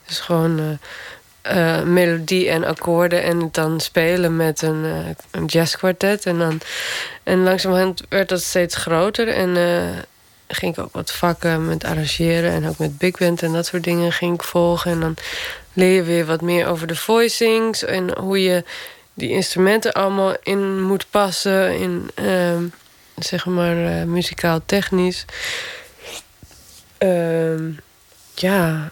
Dus 0.05 0.19
gewoon 0.19 0.59
eh, 0.59 1.77
eh, 1.77 1.85
melodie 1.85 2.49
en 2.49 2.63
akkoorden 2.63 3.23
en 3.23 3.49
dan 3.51 3.79
spelen 3.79 4.35
met 4.35 4.61
een, 4.61 4.85
een 5.31 5.45
jazzkwartet. 5.45 6.25
En, 6.25 6.37
dan, 6.37 6.59
en 7.23 7.43
langzamerhand 7.43 8.03
werd 8.09 8.29
dat 8.29 8.41
steeds 8.41 8.75
groter 8.75 9.27
en 9.27 9.55
ging 10.47 10.77
ik 10.77 10.83
ook 10.83 10.93
wat 10.93 11.11
vakken 11.11 11.65
met 11.67 11.83
arrangeren 11.83 12.51
en 12.51 12.67
ook 12.67 12.77
met 12.77 12.97
big 12.97 13.17
band 13.17 13.43
en 13.43 13.53
dat 13.53 13.65
soort 13.65 13.83
dingen 13.83 14.11
ging 14.11 14.33
ik 14.33 14.43
volgen. 14.43 14.91
En 14.91 14.99
dan 14.99 15.15
leer 15.73 15.95
je 15.95 16.03
weer 16.03 16.25
wat 16.25 16.41
meer 16.41 16.67
over 16.67 16.87
de 16.87 16.95
voicings 16.95 17.83
en 17.83 18.17
hoe 18.19 18.43
je 18.43 18.63
die 19.13 19.29
instrumenten 19.29 19.91
allemaal 19.91 20.35
in 20.43 20.81
moet 20.81 21.05
passen 21.09 21.79
in 21.79 22.09
ehm, 22.15 22.63
zeg 23.17 23.45
maar 23.45 23.85
eh, 23.85 24.03
muzikaal 24.03 24.59
technisch. 24.65 25.25
Ehm, 26.97 27.71
ja, 28.33 28.91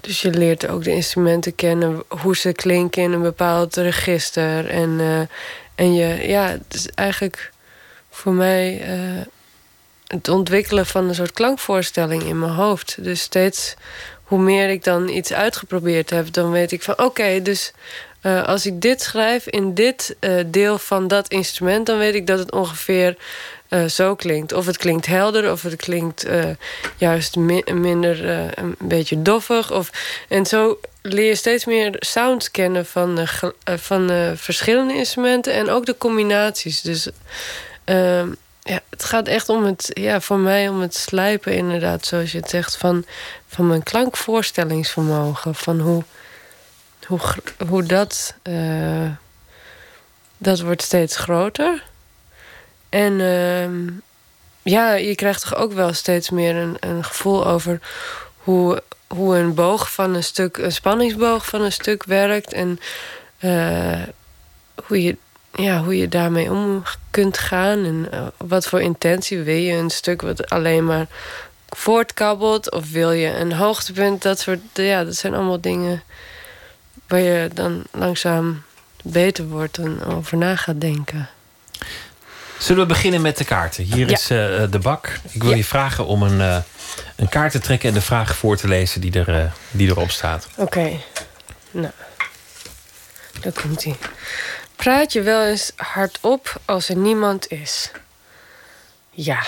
dus 0.00 0.22
je 0.22 0.30
leert 0.30 0.68
ook 0.68 0.84
de 0.84 0.92
instrumenten 0.92 1.54
kennen, 1.54 2.02
hoe 2.08 2.36
ze 2.36 2.52
klinken 2.52 3.02
in 3.02 3.12
een 3.12 3.22
bepaald 3.22 3.76
register. 3.76 4.68
En, 4.68 4.96
eh, 5.00 5.20
en 5.74 5.94
je, 5.94 6.28
ja, 6.28 6.48
het 6.48 6.74
is 6.74 6.90
eigenlijk 6.90 7.50
voor 8.10 8.32
mij 8.32 8.80
eh, 8.80 9.26
het 10.06 10.28
ontwikkelen 10.28 10.86
van 10.86 11.08
een 11.08 11.14
soort 11.14 11.32
klankvoorstelling 11.32 12.22
in 12.22 12.38
mijn 12.38 12.52
hoofd. 12.52 13.04
Dus 13.04 13.20
steeds 13.20 13.74
hoe 14.22 14.38
meer 14.38 14.68
ik 14.68 14.84
dan 14.84 15.08
iets 15.08 15.32
uitgeprobeerd 15.32 16.10
heb, 16.10 16.32
dan 16.32 16.50
weet 16.50 16.72
ik 16.72 16.82
van 16.82 16.98
oké, 16.98 17.42
dus 17.42 17.72
als 18.44 18.66
ik 18.66 18.80
dit 18.80 19.02
schrijf 19.02 19.46
in 19.46 19.74
dit 19.74 20.16
deel 20.46 20.78
van 20.78 21.08
dat 21.08 21.28
instrument, 21.28 21.86
dan 21.86 21.98
weet 21.98 22.14
ik 22.14 22.26
dat 22.26 22.38
het 22.38 22.52
ongeveer 22.52 23.16
eh, 23.68 23.84
zo 23.84 24.14
klinkt. 24.14 24.52
Of 24.52 24.66
het 24.66 24.76
klinkt 24.76 25.06
helder, 25.06 25.52
of 25.52 25.62
het 25.62 25.76
klinkt 25.76 26.24
eh, 26.24 26.44
juist 26.96 27.36
mi- 27.36 27.72
minder 27.72 28.28
eh, 28.30 28.46
een 28.54 28.74
beetje 28.78 29.22
doffig. 29.22 29.72
Of, 29.72 29.90
en 30.28 30.46
zo 30.46 30.80
leer 31.02 31.28
je 31.28 31.34
steeds 31.34 31.64
meer 31.64 31.96
sounds 31.98 32.50
kennen 32.50 32.86
van, 32.86 33.28
van 33.64 34.10
verschillende 34.36 34.94
instrumenten 34.94 35.52
en 35.52 35.70
ook 35.70 35.86
de 35.86 35.98
combinaties. 35.98 36.80
Dus 36.80 37.08
ehm, 37.84 38.28
ja, 38.62 38.80
het 38.90 39.04
gaat 39.04 39.28
echt 39.28 39.48
om 39.48 39.64
het, 39.64 39.90
ja, 39.92 40.20
voor 40.20 40.38
mij 40.38 40.68
om 40.68 40.80
het 40.80 40.94
slijpen, 40.94 41.52
inderdaad, 41.52 42.06
zoals 42.06 42.32
je 42.32 42.38
het 42.38 42.50
zegt, 42.50 42.76
van, 42.76 43.04
van 43.48 43.66
mijn 43.66 43.82
klankvoorstellingsvermogen. 43.82 45.54
Van 45.54 45.80
hoe, 45.80 46.02
hoe, 47.06 47.20
hoe 47.68 47.82
dat, 47.82 48.34
dat 50.38 50.60
wordt 50.60 50.82
steeds 50.82 51.16
groter. 51.16 51.82
En 52.96 53.20
ehm, 53.20 53.90
ja, 54.62 54.94
je 54.94 55.14
krijgt 55.14 55.40
toch 55.40 55.56
ook 55.56 55.72
wel 55.72 55.92
steeds 55.92 56.30
meer 56.30 56.56
een, 56.56 56.76
een 56.80 57.04
gevoel 57.04 57.46
over 57.46 57.80
hoe, 58.36 58.82
hoe 59.06 59.36
een 59.36 59.54
boog 59.54 59.92
van 59.92 60.14
een 60.14 60.24
stuk, 60.24 60.56
een 60.56 60.72
spanningsboog 60.72 61.46
van 61.46 61.60
een 61.60 61.72
stuk 61.72 62.04
werkt. 62.04 62.52
En 62.52 62.78
eh, 63.38 64.02
hoe, 64.86 65.02
je, 65.02 65.16
ja, 65.54 65.82
hoe 65.82 65.96
je 65.96 66.08
daarmee 66.08 66.50
om 66.50 66.82
kunt 67.10 67.38
gaan. 67.38 67.84
En 67.84 68.08
eh, 68.10 68.26
wat 68.36 68.66
voor 68.66 68.80
intentie 68.80 69.38
wil 69.38 69.56
je 69.56 69.72
een 69.72 69.90
stuk 69.90 70.22
wat 70.22 70.50
alleen 70.50 70.84
maar 70.84 71.06
voortkabbelt? 71.68 72.70
Of 72.72 72.90
wil 72.90 73.10
je 73.10 73.36
een 73.36 73.52
hoogtepunt? 73.52 74.22
Dat 74.22 74.38
soort, 74.38 74.60
ja, 74.72 75.04
dat 75.04 75.16
zijn 75.16 75.34
allemaal 75.34 75.60
dingen 75.60 76.02
waar 77.08 77.20
je 77.20 77.50
dan 77.54 77.82
langzaam 77.90 78.62
beter 79.02 79.48
wordt 79.48 79.78
en 79.78 80.04
over 80.04 80.36
na 80.36 80.56
gaat 80.56 80.80
denken. 80.80 81.28
Zullen 82.58 82.82
we 82.82 82.88
beginnen 82.88 83.20
met 83.20 83.36
de 83.38 83.44
kaarten? 83.44 83.84
Hier 83.84 84.08
Ja. 84.08 84.12
is 84.12 84.22
eh, 84.30 84.62
de 84.70 84.78
bak. 84.82 85.18
Ik 85.30 85.42
wil 85.42 85.50
Ja. 85.50 85.56
je 85.56 85.64
vragen 85.64 86.06
om 86.06 86.22
een, 86.22 86.40
eh, 86.40 86.56
een 87.16 87.28
kaart 87.28 87.52
te 87.52 87.58
trekken 87.58 87.88
en 87.88 87.94
de 87.94 88.00
vraag 88.00 88.36
voor 88.36 88.56
te 88.56 88.68
lezen 88.68 89.00
die, 89.00 89.12
er, 89.12 89.40
eh, 89.42 89.50
die 89.70 89.88
erop 89.88 90.10
staat. 90.10 90.46
Oké, 90.56 91.00
nou, 91.70 91.92
daar 93.40 93.52
komt 93.52 93.84
ie. 93.84 93.96
Praat 94.76 95.12
je 95.12 95.22
wel 95.22 95.44
eens 95.46 95.72
hardop 95.76 96.60
als 96.64 96.88
er 96.88 96.96
niemand 96.96 97.48
is? 97.50 97.90
Ja. 99.10 99.42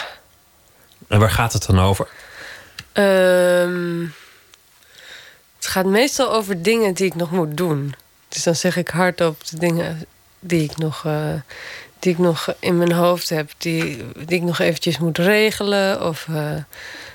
En 1.09 1.19
waar 1.19 1.31
gaat 1.31 1.53
het 1.53 1.67
dan 1.67 1.79
over? 1.81 2.09
Ehm, 2.93 4.01
het 5.57 5.67
gaat 5.67 5.85
meestal 5.87 6.33
over 6.33 6.63
dingen 6.63 6.95
die 6.95 7.07
ik 7.07 7.15
nog 7.15 7.31
moet 7.31 7.57
doen. 7.57 7.95
Dus 8.29 8.43
dan 8.43 8.55
zeg 8.57 8.77
ik 8.77 8.89
hardop 8.89 9.47
de 9.49 9.59
dingen 9.59 10.07
die 10.41 10.63
ik 10.63 10.77
nog, 10.77 11.05
die 11.99 12.13
ik 12.13 12.19
nog 12.19 12.55
in 12.59 12.79
mijn 12.79 12.93
hoofd 12.93 13.29
heb, 13.29 13.51
die, 13.59 14.05
die 14.15 14.37
ik 14.37 14.43
nog 14.43 14.59
eventjes 14.59 14.99
moet 14.99 15.19
regelen. 15.19 16.03
Of 16.03 16.27
eh, 16.29 16.57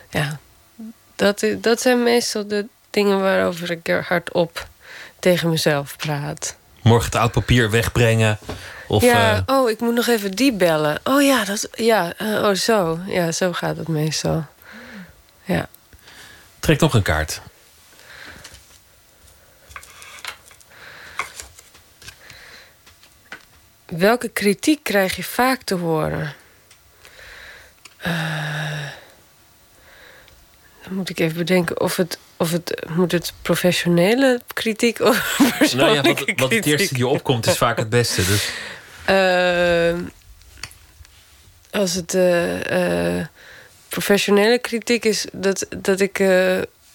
ja, 0.09 0.39
dat, 1.15 1.45
dat 1.57 1.81
zijn 1.81 2.03
meestal 2.03 2.47
de 2.47 2.65
dingen 2.89 3.21
waarover 3.21 3.71
ik 3.71 3.87
er 3.87 4.05
hardop 4.07 4.67
tegen 5.19 5.49
mezelf 5.49 5.97
praat. 5.97 6.55
Morgen 6.81 7.05
het 7.05 7.15
oud 7.15 7.31
papier 7.31 7.69
wegbrengen. 7.69 8.37
Of, 8.87 9.03
ja, 9.03 9.43
eh, 9.45 9.55
oh, 9.55 9.69
ik 9.69 9.79
moet 9.79 9.93
nog 9.93 10.07
even 10.07 10.31
die 10.31 10.53
bellen. 10.53 10.99
Oh 11.03 11.21
ja, 11.21 11.45
dat, 11.45 11.67
ja, 11.75 12.13
eh, 12.17 12.27
oh 12.27 12.53
zo. 12.53 12.99
Ja, 13.07 13.31
zo 13.31 13.53
gaat 13.53 13.77
het 13.77 13.87
meestal. 13.87 14.45
Ja. 15.43 15.67
trek 16.59 16.79
nog 16.79 16.93
een 16.93 17.01
kaart. 17.01 17.41
Welke 23.97 24.29
kritiek 24.29 24.79
krijg 24.83 25.15
je 25.15 25.23
vaak 25.23 25.61
te 25.61 25.75
horen? 25.75 26.33
Eh, 27.97 28.11
dan 30.83 30.93
moet 30.93 31.09
ik 31.09 31.19
even 31.19 31.37
bedenken 31.37 31.81
of 31.81 31.95
het, 31.95 32.17
of 32.37 32.51
het 32.51 32.85
moet 32.89 33.11
het 33.11 33.33
professionele 33.41 34.41
kritiek 34.53 34.99
of 34.99 35.37
Nou 35.37 35.47
ja, 35.47 35.57
persoonlijke 35.57 36.25
wat, 36.25 36.39
wat 36.39 36.51
het 36.51 36.65
eerste 36.65 36.93
die 36.93 37.07
opkomt 37.07 37.47
is 37.47 37.57
vaak 37.57 37.77
het 37.77 37.89
beste. 37.89 38.25
Dus 38.25 38.49
Eh, 39.05 39.99
als 41.71 41.93
het 41.93 42.13
eh, 42.13 43.25
professionele 43.89 44.59
kritiek 44.59 45.05
is, 45.05 45.25
dat, 45.31 45.65
dat 45.77 45.99
ik 45.99 46.17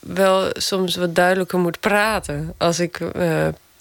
wel 0.01 0.51
soms 0.53 0.97
wat 0.97 1.15
duidelijker 1.15 1.59
moet 1.59 1.81
praten 1.81 2.55
als 2.57 2.81
ik 2.81 3.01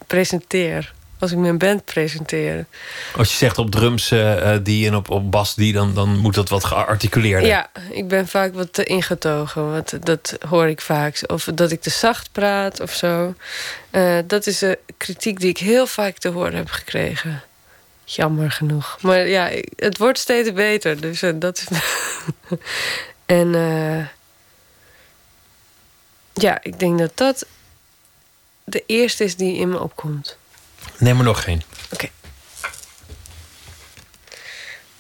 presenteer. 0.07 0.95
Als 1.19 1.31
ik 1.31 1.38
mijn 1.38 1.57
band 1.57 1.85
presenteer. 1.85 2.65
als 3.15 3.31
je 3.31 3.38
zegt 3.38 3.57
op 3.57 3.72
drums 3.72 4.11
eh, 4.11 4.53
eh, 4.53 4.64
die 4.64 4.88
en 4.88 4.95
op, 4.95 5.10
op 5.10 5.31
bas 5.31 5.56
die, 5.56 5.73
dan, 5.73 5.94
dan 5.94 6.18
moet 6.18 6.35
dat 6.35 6.49
wat 6.49 6.64
gearticuleerder. 6.64 7.48
Ja, 7.48 7.69
ik 7.89 8.07
ben 8.07 8.27
vaak 8.27 8.53
wat 8.53 8.73
te 8.73 8.84
ingetogen. 8.84 9.72
Wat, 9.72 9.98
dat 9.99 10.38
hoor 10.49 10.68
ik 10.68 10.81
vaak. 10.81 11.23
Of 11.27 11.49
dat 11.53 11.72
ik 11.72 11.81
te 11.81 11.89
zacht 11.89 12.31
praat 12.31 12.80
of 12.80 12.94
zo. 12.94 13.35
Eh, 13.89 14.18
dat 14.27 14.48
is 14.48 14.60
de 14.60 14.80
kritiek 14.98 15.39
die 15.39 15.49
ik 15.49 15.57
heel 15.57 15.88
vaak 15.88 16.18
te 16.18 16.30
horen 16.30 16.56
heb 16.56 16.69
gekregen. 16.69 17.44
Jammer 18.03 18.52
genoeg. 18.52 18.98
Maar 19.02 19.27
ja, 19.27 19.49
het 19.76 19.98
wordt 19.98 20.19
steeds 20.19 20.53
beter. 20.53 21.02
Dus 21.02 21.23
dat 21.35 21.57
is. 21.57 21.68
en 23.26 23.52
ja, 26.34 26.60
ik 26.64 26.80
denk 26.80 26.99
dat 26.99 27.11
dat 27.14 27.45
de 28.64 28.84
eerste 28.85 29.23
is 29.23 29.35
die 29.35 29.57
in 29.57 29.69
me 29.69 29.81
opkomt. 29.81 30.38
Neem 30.98 31.18
er 31.18 31.24
nog 31.24 31.44
geen. 31.44 31.64
Oké. 31.91 32.10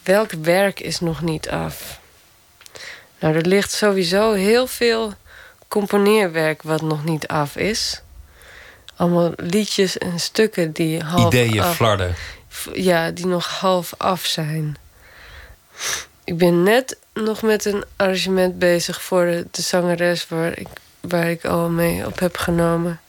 Welk 0.03 0.31
werk 0.31 0.79
is 0.79 0.99
nog 0.99 1.21
niet 1.21 1.49
af? 1.49 1.99
Nou, 3.19 3.35
er 3.35 3.45
ligt 3.45 3.71
sowieso 3.71 4.33
heel 4.33 4.67
veel 4.67 5.13
componeerwerk 5.67 6.61
wat 6.61 6.81
nog 6.81 7.03
niet 7.03 7.27
af 7.27 7.55
is. 7.55 8.01
Allemaal 8.95 9.31
liedjes 9.35 9.97
en 9.97 10.19
stukken 10.19 10.71
die 10.71 11.03
half 11.03 11.33
Ideeën 11.33 11.61
af... 11.61 11.75
flarden. 11.75 12.15
Ja, 12.73 13.11
die 13.11 13.25
nog 13.25 13.47
half 13.47 13.93
af 13.97 14.25
zijn. 14.25 14.77
Ik 16.23 16.37
ben 16.37 16.63
net 16.63 16.97
nog 17.13 17.41
met 17.41 17.65
een 17.65 17.83
arrangement 17.95 18.59
bezig 18.59 19.01
voor 19.01 19.25
de, 19.25 19.47
de 19.51 19.61
zangeres 19.61 20.27
waar 20.27 20.57
ik, 20.59 20.67
waar 20.99 21.29
ik 21.29 21.45
al 21.45 21.69
mee 21.69 22.05
op 22.05 22.19
heb 22.19 22.37
genomen. 22.37 22.99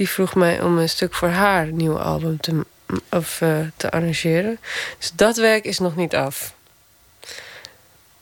Die 0.00 0.08
vroeg 0.08 0.34
mij 0.34 0.60
om 0.62 0.78
een 0.78 0.88
stuk 0.88 1.14
voor 1.14 1.28
haar 1.28 1.66
nieuwe 1.72 1.98
album 1.98 2.40
te, 2.40 2.64
of, 3.10 3.40
eh, 3.40 3.56
te 3.76 3.90
arrangeren. 3.90 4.58
Dus 4.98 5.12
dat 5.14 5.36
werk 5.36 5.64
is 5.64 5.78
nog 5.78 5.96
niet 5.96 6.14
af. 6.14 6.52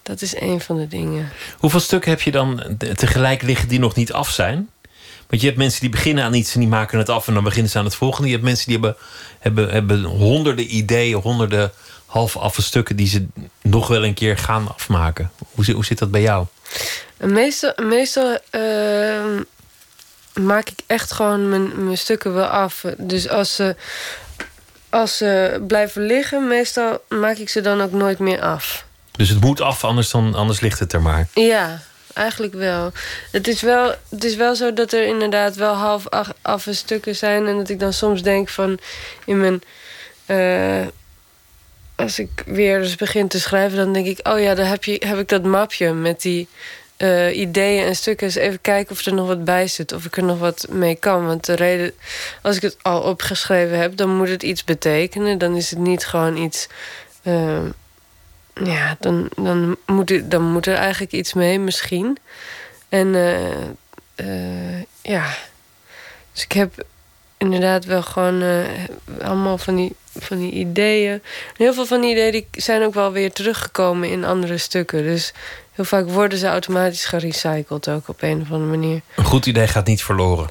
Dat 0.03 0.23
is 0.23 0.41
een 0.41 0.61
van 0.61 0.77
de 0.79 0.89
dingen. 0.89 1.29
Hoeveel 1.59 1.81
stukken 1.81 2.11
heb 2.11 2.21
je 2.21 2.31
dan 2.31 2.77
tegelijk 2.95 3.43
liggen 3.43 3.69
die 3.69 3.79
nog 3.79 3.95
niet 3.95 4.13
af 4.13 4.31
zijn? 4.31 4.69
Want 5.27 5.41
je 5.41 5.47
hebt 5.47 5.59
mensen 5.59 5.81
die 5.81 5.91
beginnen 5.91 6.25
aan 6.25 6.35
iets 6.35 6.55
en 6.55 6.61
die 6.61 6.69
maken 6.69 6.99
het 6.99 7.09
af 7.09 7.29
en 7.29 7.35
dan 7.35 7.45
beginnen 7.45 7.71
ze 7.71 7.79
aan 7.79 7.85
het 7.85 7.95
volgende. 7.95 8.27
Je 8.29 8.35
hebt 8.35 8.47
mensen 8.47 8.67
die 8.67 8.75
hebben, 8.75 8.97
hebben, 9.39 9.71
hebben 9.71 10.03
honderden 10.05 10.77
ideeën, 10.77 11.17
honderden 11.17 11.73
half 12.07 12.37
affe 12.37 12.63
stukken 12.63 12.97
die 12.97 13.09
ze 13.09 13.27
nog 13.63 13.89
wel 13.89 14.05
een 14.05 14.15
keer 14.15 14.39
gaan 14.39 14.69
afmaken. 14.75 15.31
Hoe, 15.55 15.65
zit- 15.65 15.75
hoe 15.75 15.85
zit 15.85 15.99
dat 15.99 16.11
bij 16.11 16.23
jou? 16.23 16.47
Meestal, 17.17 17.73
meestal 17.77 18.39
ehm, 18.51 19.43
maak 20.41 20.69
ik 20.69 20.79
echt 20.87 21.13
gewoon 21.13 21.49
mijn, 21.49 21.85
mijn 21.85 21.99
stukken 21.99 22.35
wel 22.35 22.47
af. 22.47 22.85
Dus 22.97 23.29
als 23.29 23.55
ze, 23.55 23.77
als 24.91 25.17
ze 25.17 25.63
blijven 25.67 26.03
liggen, 26.03 26.49
meestal 26.49 27.03
maak 27.09 27.37
ik 27.37 27.49
ze 27.49 27.61
dan 27.61 27.81
ook 27.81 27.93
nooit 27.93 28.19
meer 28.19 28.41
af. 28.41 28.85
Dus 29.13 29.29
het 29.29 29.41
moet 29.41 29.61
af, 29.61 29.85
anders, 29.85 30.11
dan, 30.11 30.35
anders 30.35 30.61
ligt 30.61 30.79
het 30.79 30.93
er 30.93 31.03
maar. 31.03 31.27
Ja, 31.35 31.81
eigenlijk 32.13 32.55
wel. 32.55 32.93
Het 33.31 33.49
is 33.49 33.63
wel, 33.63 33.95
het 34.09 34.25
is 34.25 34.37
wel 34.37 34.55
zo 34.55 34.73
dat 34.73 34.93
er 34.93 35.07
inderdaad 35.07 35.55
wel 35.55 35.75
half 35.75 36.09
af, 36.43 36.67
stukken 36.71 37.17
zijn. 37.17 37.47
En 37.47 37.57
dat 37.57 37.69
ik 37.69 37.81
dan 37.81 37.93
soms 37.93 38.23
denk 38.23 38.49
van 38.49 38.79
in 39.25 39.41
mijn. 39.41 39.63
eh, 40.27 40.87
als 41.95 42.19
ik 42.19 42.43
weer 42.47 42.81
eens 42.83 42.97
begin 42.97 43.29
te 43.29 43.41
schrijven, 43.41 43.77
dan 43.79 43.93
denk 43.93 44.07
ik: 44.07 44.29
oh 44.29 44.41
ja, 44.41 44.55
dan 44.55 44.67
heb, 44.67 44.85
je, 44.85 45.03
heb 45.07 45.19
ik 45.19 45.29
dat 45.29 45.43
mapje 45.43 45.93
met 45.93 46.23
die 46.23 46.49
eh, 46.99 47.39
ideeën 47.39 47.85
en 47.87 47.97
stukken. 47.97 48.27
Eens 48.27 48.35
even 48.35 48.61
kijken 48.61 48.93
of 48.93 49.07
er 49.07 49.15
nog 49.15 49.27
wat 49.27 49.45
bij 49.45 49.69
zit. 49.69 49.93
Of 49.93 50.05
ik 50.05 50.17
er 50.17 50.23
nog 50.25 50.39
wat 50.39 50.67
mee 50.71 50.95
kan. 50.95 51.27
Want 51.27 51.47
de 51.47 51.55
reden, 51.55 51.93
als 52.43 52.57
ik 52.57 52.63
het 52.63 52.77
al 52.83 53.01
opgeschreven 53.01 53.79
heb, 53.79 53.97
dan 53.97 54.17
moet 54.17 54.29
het 54.29 54.43
iets 54.43 54.65
betekenen. 54.65 55.39
Dan 55.39 55.57
is 55.57 55.71
het 55.71 55.79
niet 55.79 56.07
gewoon 56.07 56.37
iets. 56.37 56.67
eh, 57.23 57.65
ja, 58.65 58.97
dan, 59.01 59.29
dan, 59.37 59.77
moet 59.87 60.11
er, 60.11 60.29
dan 60.29 60.43
moet 60.43 60.67
er 60.67 60.75
eigenlijk 60.75 61.13
iets 61.13 61.35
mee, 61.35 61.59
misschien. 61.59 62.19
En 62.89 63.15
eh, 64.15 64.81
ja, 65.03 65.37
dus 66.33 66.43
ik 66.43 66.53
heb 66.53 66.73
inderdaad 67.37 67.85
wel 67.85 68.03
gewoon 68.03 68.67
allemaal 69.23 69.59
van 69.59 69.77
die, 69.77 69.95
van 70.19 70.39
die 70.39 70.53
ideeën. 70.53 71.23
Heel 71.57 71.75
veel 71.75 71.87
van 71.87 72.01
die 72.01 72.11
ideeën 72.11 72.33
die 72.33 72.47
zijn 72.51 72.83
ook 72.83 72.95
wel 72.95 73.13
weer 73.13 73.33
teruggekomen 73.33 74.11
in 74.11 74.25
andere 74.25 74.59
stukken. 74.59 75.03
Dus 75.03 75.33
heel 75.79 75.85
vaak 76.01 76.09
worden 76.09 76.39
ze 76.39 76.47
automatisch 76.47 77.05
gerecycled 77.05 77.89
ook 77.89 78.09
op 78.09 78.23
een 78.23 78.41
of 78.41 78.51
andere 78.51 78.71
manier. 78.71 79.01
Een 79.15 79.25
goed 79.25 79.47
idee 79.47 79.67
gaat 79.67 79.87
niet 79.87 80.03
verloren. 80.03 80.49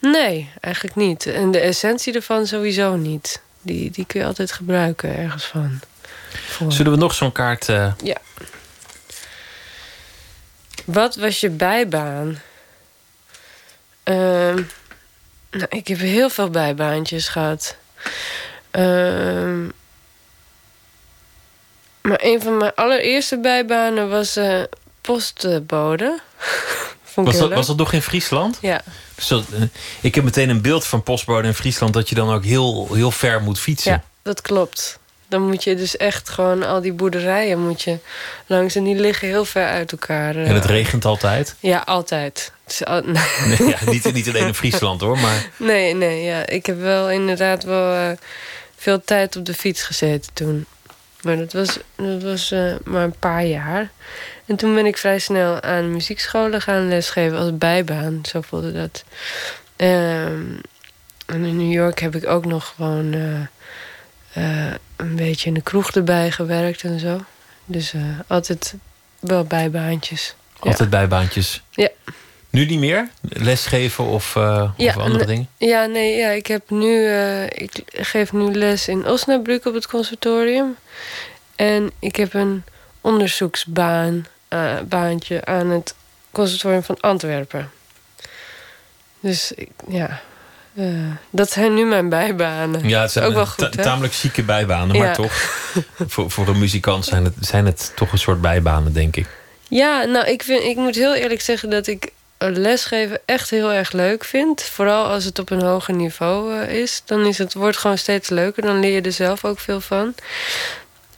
Nee, 0.00 0.50
eigenlijk 0.60 0.96
niet. 0.96 1.26
En 1.26 1.50
de 1.50 1.58
essentie 1.60 2.14
ervan 2.14 2.46
sowieso 2.46 2.96
niet. 2.96 3.40
Die, 3.62 3.90
die 3.90 4.04
kun 4.06 4.20
je 4.20 4.26
altijd 4.26 4.52
gebruiken 4.52 5.16
ergens 5.16 5.44
van. 5.44 5.80
Voor. 6.48 6.72
Zullen 6.72 6.92
we 6.92 6.98
nog 6.98 7.14
zo'n 7.14 7.32
kaart... 7.32 7.68
eh, 7.68 7.92
Ja. 8.02 8.16
Wat 10.84 11.16
was 11.16 11.40
je 11.40 11.50
bijbaan? 11.50 12.40
Ehm, 14.02 14.62
nou, 15.50 15.66
ik 15.68 15.88
heb 15.88 15.98
heel 15.98 16.28
veel 16.30 16.50
bijbaantjes 16.50 17.28
gehad. 17.28 17.76
Ehm, 18.70 19.68
maar 22.08 22.20
een 22.22 22.42
van 22.42 22.56
mijn 22.56 22.72
allereerste 22.74 23.38
bijbanen 23.40 24.08
was 24.10 24.36
eh, 24.36 24.62
postbode. 25.00 26.18
Was, 27.14 27.38
dat, 27.38 27.52
was 27.52 27.66
dat 27.66 27.76
nog 27.76 27.92
in 27.92 28.02
Friesland? 28.02 28.58
Ja. 28.60 28.80
Dus 29.14 29.26
dat, 29.28 29.44
eh, 29.52 29.62
ik 30.00 30.14
heb 30.14 30.24
meteen 30.24 30.48
een 30.48 30.60
beeld 30.62 30.86
van 30.86 31.02
postbode 31.02 31.46
in 31.48 31.54
Friesland... 31.54 31.92
dat 31.94 32.08
je 32.08 32.14
dan 32.14 32.32
ook 32.32 32.44
heel, 32.44 32.88
heel 32.94 33.10
ver 33.10 33.42
moet 33.42 33.58
fietsen. 33.60 33.92
Ja, 33.92 34.02
dat 34.22 34.40
klopt. 34.40 34.98
Dan 35.28 35.42
moet 35.48 35.64
je 35.64 35.74
dus 35.76 35.96
echt 35.96 36.28
gewoon 36.28 36.62
al 36.62 36.80
die 36.80 36.92
boerderijen 36.92 37.66
moet 37.66 37.82
je 37.82 37.98
langs. 38.46 38.74
En 38.74 38.84
die 38.84 38.94
liggen 38.94 39.28
heel 39.28 39.44
ver 39.44 39.66
uit 39.66 39.92
elkaar. 39.92 40.36
eh. 40.36 40.48
En 40.48 40.54
het 40.54 40.64
regent 40.64 41.04
altijd. 41.04 41.54
Ja, 41.60 41.82
altijd. 41.86 42.52
Al- 42.84 43.02
Nee, 43.46 43.68
ja, 43.68 43.78
niet, 43.90 44.12
niet 44.12 44.28
alleen 44.28 44.46
in 44.46 44.54
Friesland 44.64 45.00
hoor, 45.00 45.18
maar... 45.18 45.46
Nee, 45.56 45.94
nee, 45.94 46.22
ja. 46.24 46.46
Ik 46.46 46.66
heb 46.66 46.80
wel 46.80 47.10
inderdaad 47.10 47.64
wel 47.64 48.16
veel 48.76 49.04
tijd 49.04 49.36
op 49.36 49.44
de 49.44 49.54
fiets 49.54 49.82
gezeten 49.82 50.32
toen. 50.32 50.66
Maar 51.26 51.36
dat 51.36 51.52
was, 51.52 51.78
dat 51.96 52.22
was 52.22 52.50
eh, 52.50 52.74
maar 52.84 53.04
een 53.04 53.18
paar 53.18 53.44
jaar. 53.44 53.90
En 54.44 54.56
toen 54.56 54.74
ben 54.74 54.86
ik 54.86 54.96
vrij 54.96 55.18
snel 55.18 55.60
aan 55.60 55.92
muziekscholen 55.92 56.60
gaan 56.60 56.88
lesgeven 56.88 57.38
als 57.38 57.58
bijbaan. 57.58 58.20
Zo 58.22 58.40
voelde 58.40 58.72
dat. 58.72 59.04
Ehm, 59.76 60.42
en 61.26 61.44
in 61.44 61.56
New 61.56 61.72
York 61.72 62.00
heb 62.00 62.14
ik 62.14 62.26
ook 62.26 62.44
nog 62.44 62.72
gewoon 62.76 63.12
eh, 63.12 63.40
eh, 64.32 64.74
een 64.96 65.16
beetje 65.16 65.48
in 65.48 65.54
de 65.54 65.62
kroeg 65.62 65.90
erbij 65.90 66.30
gewerkt 66.30 66.82
en 66.82 67.00
zo. 67.00 67.20
Dus 67.64 67.94
altijd 68.26 68.74
wel 69.20 69.44
bijbaantjes. 69.44 70.34
Ja. 70.62 70.70
Altijd 70.70 70.90
bijbaantjes. 70.90 71.62
Ja. 71.70 71.88
Nu 72.56 72.66
niet 72.66 72.78
meer? 72.78 73.08
Lesgeven 73.20 74.04
of, 74.04 74.36
eh, 74.36 74.70
of 74.76 74.96
andere 74.96 75.26
dingen? 75.26 75.48
Ja, 75.56 75.84
nee, 75.86 76.16
ja, 76.16 76.28
ik 76.28 76.46
heb 76.46 76.70
nu, 76.70 77.06
eh, 77.06 77.42
ik 77.44 77.70
geef 77.92 78.32
nu 78.32 78.54
les 78.54 78.88
in 78.88 79.06
Osnabrück 79.06 79.64
op 79.66 79.74
het 79.74 79.86
conservatorium. 79.86 80.76
En 81.56 81.90
ik 81.98 82.16
heb 82.16 82.34
een 82.34 82.64
onderzoeksbaan, 83.00 84.26
eh, 84.48 84.74
baantje 84.88 85.44
aan 85.44 85.70
het 85.70 85.94
conservatorium 86.32 86.82
van 86.82 87.00
Antwerpen. 87.00 87.70
Dus 89.20 89.52
ik- 89.52 89.70
ja, 89.88 90.20
dat 91.30 91.50
zijn 91.50 91.74
nu 91.74 91.84
mijn 91.84 92.08
bijbanen. 92.08 92.88
Ja, 92.88 93.00
het 93.00 93.12
zijn 93.12 93.24
ook 93.24 93.34
wel 93.34 93.46
goed, 93.46 93.82
tamelijk 93.82 94.14
chique 94.14 94.42
bijbanen, 94.42 94.96
maar 94.96 95.06
Ja. 95.06 95.12
toch. 95.12 95.32
voor, 96.12 96.30
voor 96.30 96.48
een 96.48 96.58
muzikant 96.58 97.04
zijn 97.04 97.24
het, 97.24 97.34
zijn 97.40 97.66
het 97.66 97.92
toch 97.96 98.12
een 98.12 98.18
soort 98.18 98.40
bijbanen, 98.40 98.92
denk 98.92 99.16
ik. 99.16 99.26
Ja, 99.68 100.04
nou, 100.04 100.26
ik, 100.26 100.42
vind, 100.42 100.62
ik 100.62 100.76
moet 100.76 100.94
heel 100.94 101.14
eerlijk 101.14 101.40
zeggen 101.40 101.70
dat 101.70 101.86
ik 101.86 102.12
lesgeven 102.38 103.20
echt 103.24 103.50
heel 103.50 103.72
erg 103.72 103.92
leuk 103.92 104.24
vind. 104.24 104.62
Vooral 104.62 105.06
als 105.06 105.24
het 105.24 105.38
op 105.38 105.50
een 105.50 105.62
hoger 105.62 105.94
niveau 105.94 106.60
eh, 106.60 106.80
is. 106.80 107.02
Dan 107.04 107.26
is 107.26 107.38
het, 107.38 107.54
wordt 107.54 107.76
gewoon 107.76 107.98
steeds 107.98 108.28
leuker. 108.28 108.62
Dan 108.62 108.80
leer 108.80 108.92
je 108.92 109.00
er 109.00 109.12
zelf 109.12 109.44
ook 109.44 109.58
veel 109.58 109.80
van. 109.80 110.14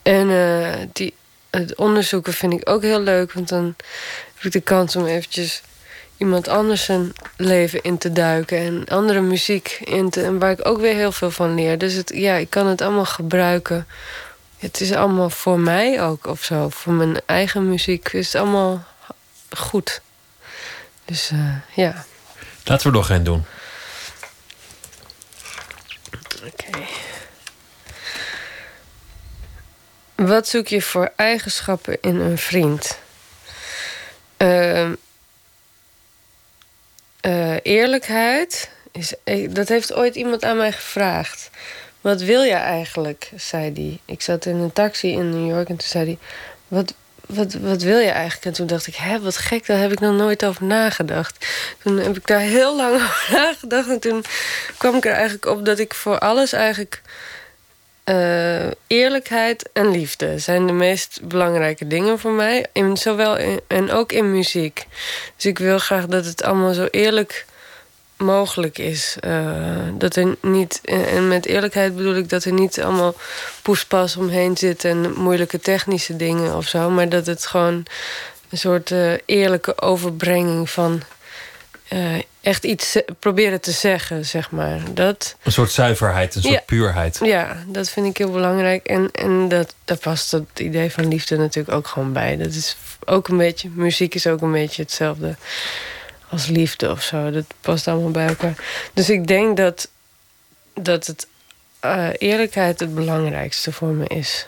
En 0.03 0.31
eh, 0.31 0.87
die, 0.93 1.15
het 1.51 1.75
onderzoeken 1.75 2.33
vind 2.33 2.53
ik 2.53 2.69
ook 2.69 2.83
heel 2.83 3.01
leuk. 3.01 3.33
Want 3.33 3.49
dan 3.49 3.75
heb 4.35 4.45
ik 4.45 4.53
de 4.53 4.61
kans 4.61 4.97
om 4.97 5.07
eventjes 5.07 5.63
iemand 6.17 6.49
anders 6.49 6.85
zijn 6.85 7.13
leven 7.37 7.83
in 7.83 7.99
te 7.99 8.13
duiken. 8.13 8.59
En 8.59 8.85
andere 8.89 9.21
muziek 9.21 9.79
in 9.85 10.11
te... 10.11 10.23
En 10.23 10.39
waar 10.39 10.51
ik 10.51 10.67
ook 10.67 10.81
weer 10.81 10.95
heel 10.95 11.13
veel 11.13 11.31
van 11.31 11.55
leer. 11.55 11.79
Dus 11.79 11.93
het, 11.93 12.13
ja, 12.15 12.35
ik 12.35 12.51
kan 12.51 12.67
het 12.67 12.81
allemaal 12.81 13.05
gebruiken. 13.05 13.87
Het 14.59 14.81
is 14.81 14.93
allemaal 14.93 15.31
voor 15.31 15.61
mij 15.61 16.03
ook 16.03 16.27
of 16.27 16.45
zo. 16.45 16.69
Voor 16.69 16.93
mijn 16.93 17.21
eigen 17.27 17.69
muziek 17.69 18.13
is 18.13 18.33
het 18.33 18.43
allemaal 18.43 18.85
goed. 19.51 20.01
Dus 21.09 21.31
eh, 21.31 21.57
ja. 21.75 22.05
Laten 22.65 22.91
we 22.91 22.97
nog 22.97 23.07
geen 23.07 23.25
doen. 23.25 23.45
Oké. 26.45 26.87
Wat 30.15 30.49
zoek 30.49 30.67
je 30.67 30.83
voor 30.83 31.13
eigenschappen 31.17 31.99
in 32.01 32.21
een 32.21 32.39
vriend? 32.39 32.99
Ehm, 34.37 34.95
eh, 37.21 37.57
eerlijkheid. 37.63 38.71
Is, 38.93 39.15
eh, 39.25 39.53
dat 39.53 39.69
heeft 39.69 39.93
ooit 39.93 40.15
iemand 40.15 40.45
aan 40.45 40.57
mij 40.57 40.73
gevraagd. 40.73 41.51
Wat 42.01 42.21
wil 42.21 42.43
je 42.43 42.55
eigenlijk? 42.55 43.31
zei 43.37 43.73
hij. 43.73 44.01
Ik 44.05 44.23
zat 44.23 44.47
in 44.47 44.57
een 44.57 44.73
taxi 44.73 45.13
in 45.13 45.31
New 45.31 45.49
York 45.49 45.69
en 45.69 45.77
toen 45.77 45.89
zei 45.89 46.05
hij: 46.05 46.19
Wat, 46.69 46.95
wat, 47.29 47.53
wat 47.53 47.83
wil 47.83 47.99
je 47.99 48.11
eigenlijk? 48.11 48.45
En 48.45 48.53
toen 48.53 48.67
dacht 48.67 48.87
ik, 48.87 48.95
hè, 48.95 49.21
wat 49.21 49.37
gek, 49.37 49.67
daar 49.67 49.81
heb 49.81 49.93
ik 49.93 50.01
nog 50.01 50.17
nooit 50.17 50.45
over 50.45 50.65
nagedacht. 50.65 51.47
Toen 51.83 51.97
heb 51.97 52.17
ik 52.17 52.27
daar 52.27 52.41
heel 52.41 52.77
lang 52.77 52.95
over 53.03 53.29
nagedacht. 53.33 53.89
En 53.89 54.01
toen 54.01 54.25
kwam 54.77 54.95
ik 54.95 55.05
er 55.05 55.13
eigenlijk 55.13 55.47
op 55.47 55.65
dat 55.65 55.79
ik 55.79 55.95
voor 55.95 56.19
alles 56.19 56.53
eigenlijk... 56.53 57.03
Uh, 58.05 58.67
eerlijkheid 58.87 59.71
en 59.73 59.91
liefde 59.91 60.39
zijn 60.39 60.67
de 60.67 60.73
meest 60.73 61.21
belangrijke 61.23 61.87
dingen 61.87 62.19
voor 62.19 62.31
mij. 62.31 62.67
In, 62.73 62.97
zowel 62.97 63.37
in, 63.37 63.61
en 63.67 63.91
ook 63.91 64.13
in 64.13 64.33
muziek. 64.33 64.87
Dus 65.37 65.47
ik 65.47 65.59
wil 65.59 65.79
graag 65.79 66.07
dat 66.07 66.25
het 66.25 66.43
allemaal 66.43 66.73
zo 66.73 66.89
eerlijk 66.91 67.47
mogelijk 68.19 68.79
is. 68.79 69.17
Uh, 69.27 69.57
dat 69.99 70.17
er 70.17 70.37
niet, 70.41 70.81
en 70.85 71.29
met 71.29 71.47
eerlijkheid 71.47 71.97
bedoel 71.97 72.15
ik 72.15 72.29
dat 72.29 72.45
er 72.45 72.53
niet 72.53 72.81
allemaal 72.81 73.15
poespas 73.63 74.17
omheen 74.17 74.57
zit 74.57 74.85
en 74.85 75.13
moeilijke 75.13 75.61
technische 75.61 76.17
dingen 76.17 76.57
of 76.57 76.69
zo, 76.69 76.91
maar 76.91 77.09
dat 77.09 77.27
het 77.27 77.47
gewoon 77.47 77.87
een 78.51 78.59
soort 78.59 78.91
uh, 78.91 79.13
eerlijke 79.25 79.81
overbrenging 79.81 80.71
van 80.71 81.03
uh, 81.93 82.23
echt 82.41 82.65
iets 82.65 82.97
proberen 83.19 83.61
te 83.61 83.71
zeggen, 83.71 84.25
zeg 84.25 84.51
maar. 84.51 84.81
Dat, 84.95 85.37
een 85.43 85.53
soort 85.53 85.71
zuiverheid, 85.71 86.35
een 86.35 86.43
soort 86.43 86.55
ja, 86.55 86.63
puurheid. 86.67 87.21
Ja, 87.23 87.57
dat 87.67 87.91
vind 87.91 88.07
ik 88.07 88.17
heel 88.17 88.31
belangrijk. 88.31 88.87
En, 88.87 89.11
en 89.13 89.49
dat, 89.49 89.75
daar 89.85 89.97
past 89.97 90.31
het 90.31 90.59
idee 90.59 90.93
van 90.93 91.09
liefde 91.09 91.37
natuurlijk 91.37 91.77
ook 91.77 91.87
gewoon 91.87 92.13
bij. 92.13 92.37
Dat 92.37 92.53
is 92.53 92.77
ook 93.05 93.29
een 93.29 93.37
beetje, 93.37 93.71
muziek 93.75 94.15
is 94.15 94.27
ook 94.27 94.41
een 94.41 94.53
beetje 94.53 94.83
hetzelfde 94.83 95.37
als 96.31 96.47
liefde 96.47 96.91
of 96.91 97.03
zo. 97.03 97.31
Dat 97.31 97.45
past 97.61 97.89
allemaal 97.89 98.11
bij 98.11 98.27
elkaar. 98.27 98.55
Dus 98.95 99.11
ik 99.11 99.27
denk 99.27 99.57
dat, 99.57 99.89
dat 100.75 101.07
het 101.07 101.27
uh, 101.85 102.09
eerlijkheid 102.19 102.81
het 102.81 102.95
belangrijkste 102.95 103.73
voor 103.73 103.93
me 103.93 104.07
is. 104.07 104.47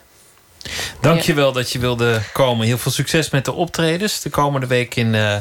Dank 1.00 1.20
je 1.20 1.34
wel 1.34 1.52
dat 1.52 1.72
je 1.72 1.78
wilde 1.78 2.20
komen. 2.32 2.66
Heel 2.66 2.78
veel 2.78 2.92
succes 2.92 3.30
met 3.30 3.44
de 3.44 3.52
optredens. 3.52 4.20
De 4.20 4.30
komende 4.30 4.66
week 4.66 4.94
in, 4.94 5.14
uh, 5.14 5.36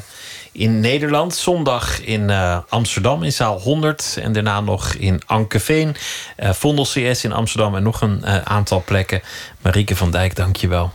in 0.52 0.80
Nederland. 0.80 1.36
Zondag 1.36 2.02
in 2.02 2.30
uh, 2.30 2.60
Amsterdam 2.70 3.24
in 3.24 3.32
zaal 3.32 3.60
100. 3.60 4.18
En 4.22 4.34
daarna 4.34 4.62
nog 4.62 4.94
in 4.94 5.22
Ankeveen. 5.26 5.96
Uh, 6.38 6.54
Vondel 6.54 6.86
CS 6.86 7.24
in 7.24 7.32
Amsterdam. 7.32 7.76
En 7.76 7.84
nog 7.84 8.02
een 8.02 8.26
aantal 8.46 8.84
plekken. 8.86 9.22
Marieke 9.62 9.96
van 9.96 10.12
Dijk, 10.12 10.36
dank 10.36 10.56
je 10.56 10.68
wel. 10.68 10.92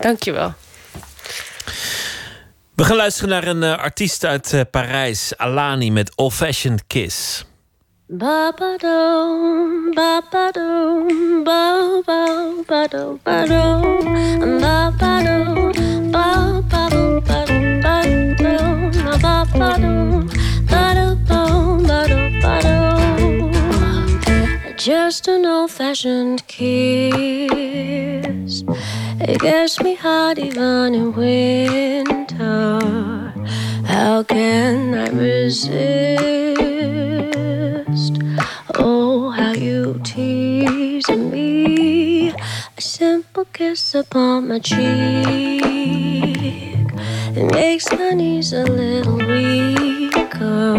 Dank 0.00 0.22
je 0.22 0.32
wel. 0.32 0.54
We 2.76 2.84
gaan 2.84 2.96
luisteren 2.96 3.28
naar 3.30 3.46
een 3.46 3.62
uh, 3.62 3.78
artiest 3.78 4.24
uit 4.24 4.52
uh, 4.52 4.60
Parijs, 4.70 5.36
Alani 5.36 5.90
met 5.90 6.16
Old 6.16 6.32
Fashioned 6.32 6.86
Kiss. 6.86 7.44
Ba-ba-dum, 8.06 9.90
ba-ba-dum, 9.94 11.44
ba-ba-dum, 11.44 13.20
ba-ba-dum, 13.22 14.60
ba-ba-dum, 14.60 16.10
ba-ba-dum, 16.10 17.55
Just 24.86 25.26
an 25.26 25.44
old-fashioned 25.44 26.46
kiss. 26.46 27.50
It 29.18 29.40
gets 29.40 29.82
me 29.82 29.96
hot 29.96 30.38
even 30.38 30.94
in 30.94 31.12
winter. 31.12 32.78
How 33.84 34.22
can 34.22 34.94
I 34.94 35.08
resist? 35.08 36.22
Oh, 38.76 39.30
how 39.30 39.54
you 39.54 40.00
tease 40.04 41.08
me. 41.08 42.30
A 42.30 42.80
simple 42.80 43.46
kiss 43.46 43.92
upon 43.96 44.46
my 44.46 44.60
cheek. 44.60 45.64
It 47.34 47.50
makes 47.52 47.90
my 47.90 48.12
knees 48.12 48.52
a 48.52 48.62
little 48.62 49.16
weaker. 49.16 50.76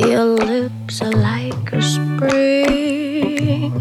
Your 0.00 0.24
lips 0.24 1.02
are 1.02 1.12
like 1.12 1.72
a 1.74 1.82
spring. 1.82 3.72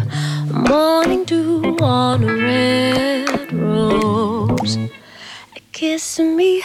Morning 0.51 1.23
dew 1.23 1.77
on 1.81 2.23
a 2.25 2.35
red 2.35 3.53
rose. 3.53 4.77
Kiss 5.71 6.19
me 6.19 6.61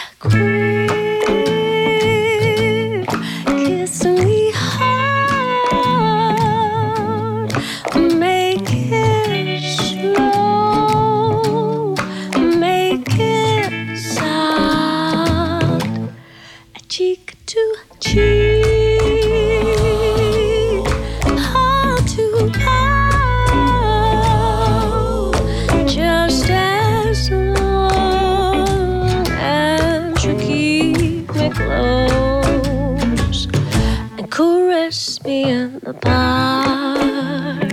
park, 36.01 37.73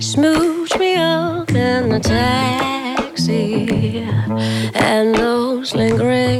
smooch 0.00 0.76
me 0.78 0.96
up 0.96 1.50
in 1.50 1.90
the 1.90 2.00
taxi, 2.00 4.02
and 4.74 5.14
those 5.14 5.74
lingering 5.74 6.31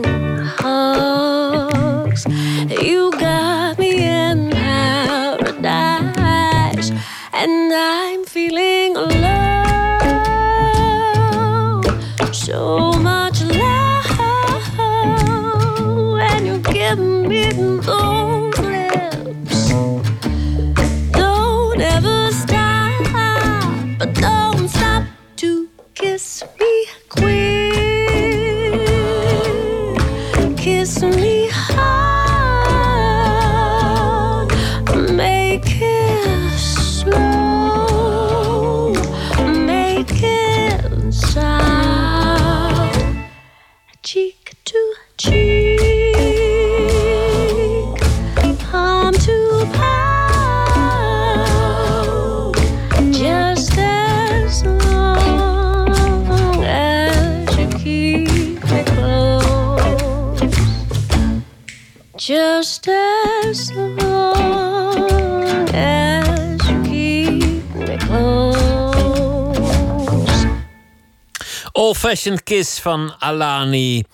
Fashioned 72.12 72.42
Kiss 72.42 72.80
van 72.80 73.14
Alani. 73.18 74.04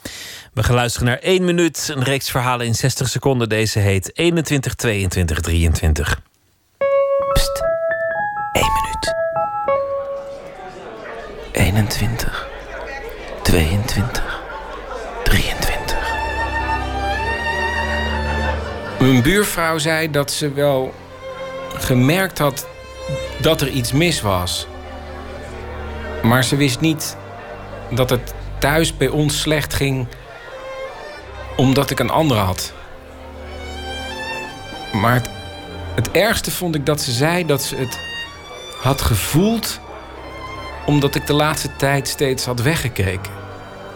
We 0.55 0.63
gaan 0.63 0.75
luisteren 0.75 1.09
naar 1.09 1.19
1 1.19 1.45
minuut. 1.45 1.91
Een 1.95 2.03
reeks 2.03 2.31
verhalen 2.31 2.67
in 2.67 2.75
60 2.75 3.09
seconden. 3.09 3.49
Deze 3.49 3.79
heet 3.79 4.11
21, 4.19 4.75
22, 4.75 5.41
23. 5.41 6.21
Pst. 7.33 7.63
1 8.53 8.65
minuut. 8.83 9.15
21, 11.53 12.49
22, 13.43 14.43
23. 15.25 15.97
Mijn 18.99 19.23
buurvrouw 19.23 19.79
zei 19.79 20.11
dat 20.11 20.31
ze 20.31 20.53
wel 20.53 20.95
gemerkt 21.77 22.39
had 22.39 22.67
dat 23.41 23.61
er 23.61 23.69
iets 23.69 23.93
mis 23.93 24.21
was. 24.21 24.67
Maar 26.23 26.45
ze 26.45 26.57
wist 26.57 26.81
niet 26.81 27.17
dat 27.91 28.11
het 28.11 28.35
thuis 28.59 28.97
bij 28.97 29.09
ons 29.09 29.41
slecht 29.41 29.75
ging 29.75 30.07
omdat 31.57 31.91
ik 31.91 31.99
een 31.99 32.11
andere 32.11 32.41
had. 32.41 32.73
Maar 34.93 35.15
het, 35.15 35.31
het 35.95 36.11
ergste 36.11 36.51
vond 36.51 36.75
ik 36.75 36.87
dat 36.87 37.01
ze 37.01 37.13
zei 37.13 37.47
dat 37.47 37.63
ze 37.63 37.77
het 37.77 37.99
had 38.81 39.03
gevoeld 39.03 39.81
omdat 40.87 41.15
ik 41.15 41.27
de 41.27 41.33
laatste 41.33 41.77
tijd 41.77 42.09
steeds 42.09 42.45
had 42.45 42.61
weggekeken. 42.61 43.33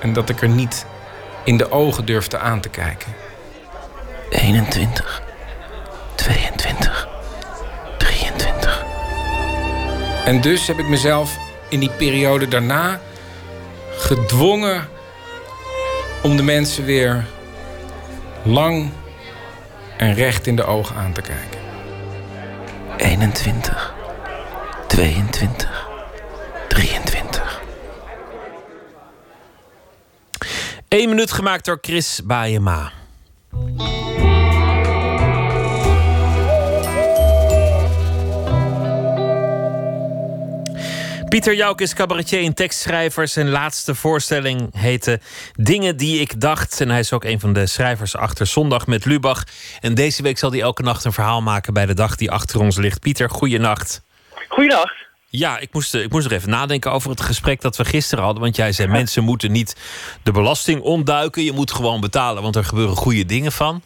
En 0.01 0.13
dat 0.13 0.29
ik 0.29 0.43
er 0.43 0.49
niet 0.49 0.87
in 1.45 1.57
de 1.57 1.71
ogen 1.71 2.05
durfde 2.05 2.39
aan 2.39 2.61
te 2.61 2.69
kijken. 2.69 3.15
21, 4.31 5.23
22, 6.15 7.09
23. 7.99 8.85
En 10.25 10.41
dus 10.41 10.67
heb 10.67 10.79
ik 10.79 10.89
mezelf 10.89 11.37
in 11.69 11.81
die 11.81 11.91
periode 11.91 12.49
daarna 12.49 13.01
gedwongen 14.03 14.89
om 16.23 16.37
de 16.37 16.43
mensen 16.43 16.85
weer 16.85 17.27
lang 18.43 18.91
en 19.97 20.15
recht 20.15 20.47
in 20.47 20.57
de 20.57 20.65
ogen 20.65 20.97
aan 20.97 21.13
te 21.13 21.21
kijken. 21.21 21.61
21, 22.97 23.95
22, 24.89 25.89
23. 26.69 27.63
1 30.89 31.09
minuut 31.09 31.33
gemaakt 31.33 31.65
door 31.65 31.79
Chris 31.81 32.21
Baayema. 32.25 32.93
Pieter 41.33 41.55
Jouk 41.55 41.81
is 41.81 41.95
cabaretier 41.95 42.45
en 42.45 42.55
tekstschrijver. 42.55 43.29
Zijn 43.29 43.51
laatste 43.51 43.95
voorstelling 43.95 44.69
heette 44.77 45.21
Dingen 45.53 45.97
die 45.97 46.21
ik 46.21 46.41
dacht. 46.41 46.81
En 46.81 46.89
hij 46.89 46.99
is 46.99 47.13
ook 47.13 47.25
een 47.25 47.41
van 47.41 47.53
de 47.53 47.67
schrijvers 47.67 48.17
achter 48.17 48.47
Zondag 48.47 48.87
met 48.87 49.05
Lubach. 49.05 49.45
En 49.81 49.95
deze 49.95 50.23
week 50.23 50.39
zal 50.39 50.51
hij 50.51 50.61
elke 50.61 50.83
nacht 50.83 51.05
een 51.05 51.13
verhaal 51.13 51.43
maken 51.43 51.73
bij 51.73 51.87
de 51.87 51.95
dag 51.95 52.17
die 52.17 52.31
achter 52.31 52.61
ons 52.61 52.77
ligt. 52.77 53.01
Pieter, 53.01 53.31
goeienacht. 53.31 54.03
Goeienacht. 54.49 54.95
Ja, 55.29 55.59
ik 55.59 55.73
moest, 55.73 55.95
ik 55.95 56.11
moest 56.11 56.29
nog 56.29 56.39
even 56.39 56.51
nadenken 56.51 56.93
over 56.93 57.11
het 57.11 57.21
gesprek 57.21 57.61
dat 57.61 57.77
we 57.77 57.85
gisteren 57.85 58.25
hadden. 58.25 58.43
Want 58.43 58.57
jij 58.57 58.73
zei, 58.73 58.89
mensen 58.89 59.25
moeten 59.25 59.53
niet 59.53 59.77
de 60.23 60.33
belasting 60.33 60.81
ontduiken. 60.81 61.45
Je 61.45 61.53
moet 61.53 61.73
gewoon 61.73 62.01
betalen, 62.01 62.43
want 62.43 62.57
er 62.57 62.65
gebeuren 62.65 62.97
goede 62.97 63.25
dingen 63.25 63.53
van. 63.53 63.83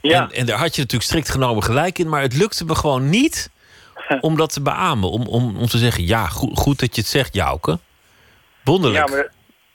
Ja. 0.00 0.22
En, 0.22 0.36
en 0.36 0.46
daar 0.46 0.58
had 0.58 0.74
je 0.74 0.80
natuurlijk 0.80 1.10
strikt 1.10 1.30
genomen 1.30 1.62
gelijk 1.62 1.98
in. 1.98 2.08
Maar 2.08 2.22
het 2.22 2.34
lukte 2.34 2.64
me 2.64 2.74
gewoon 2.74 3.10
niet 3.10 3.50
om 4.28 4.36
dat 4.36 4.52
te 4.52 4.60
beamen. 4.60 5.10
Om, 5.10 5.26
om, 5.26 5.56
om 5.56 5.66
te 5.66 5.78
zeggen, 5.78 6.06
ja, 6.06 6.26
goed, 6.26 6.58
goed 6.58 6.80
dat 6.80 6.94
je 6.94 7.00
het 7.00 7.10
zegt, 7.10 7.34
Jouke. 7.34 7.78
Wonderlijk. 8.64 9.08
Ja, 9.08 9.14
maar, 9.14 9.30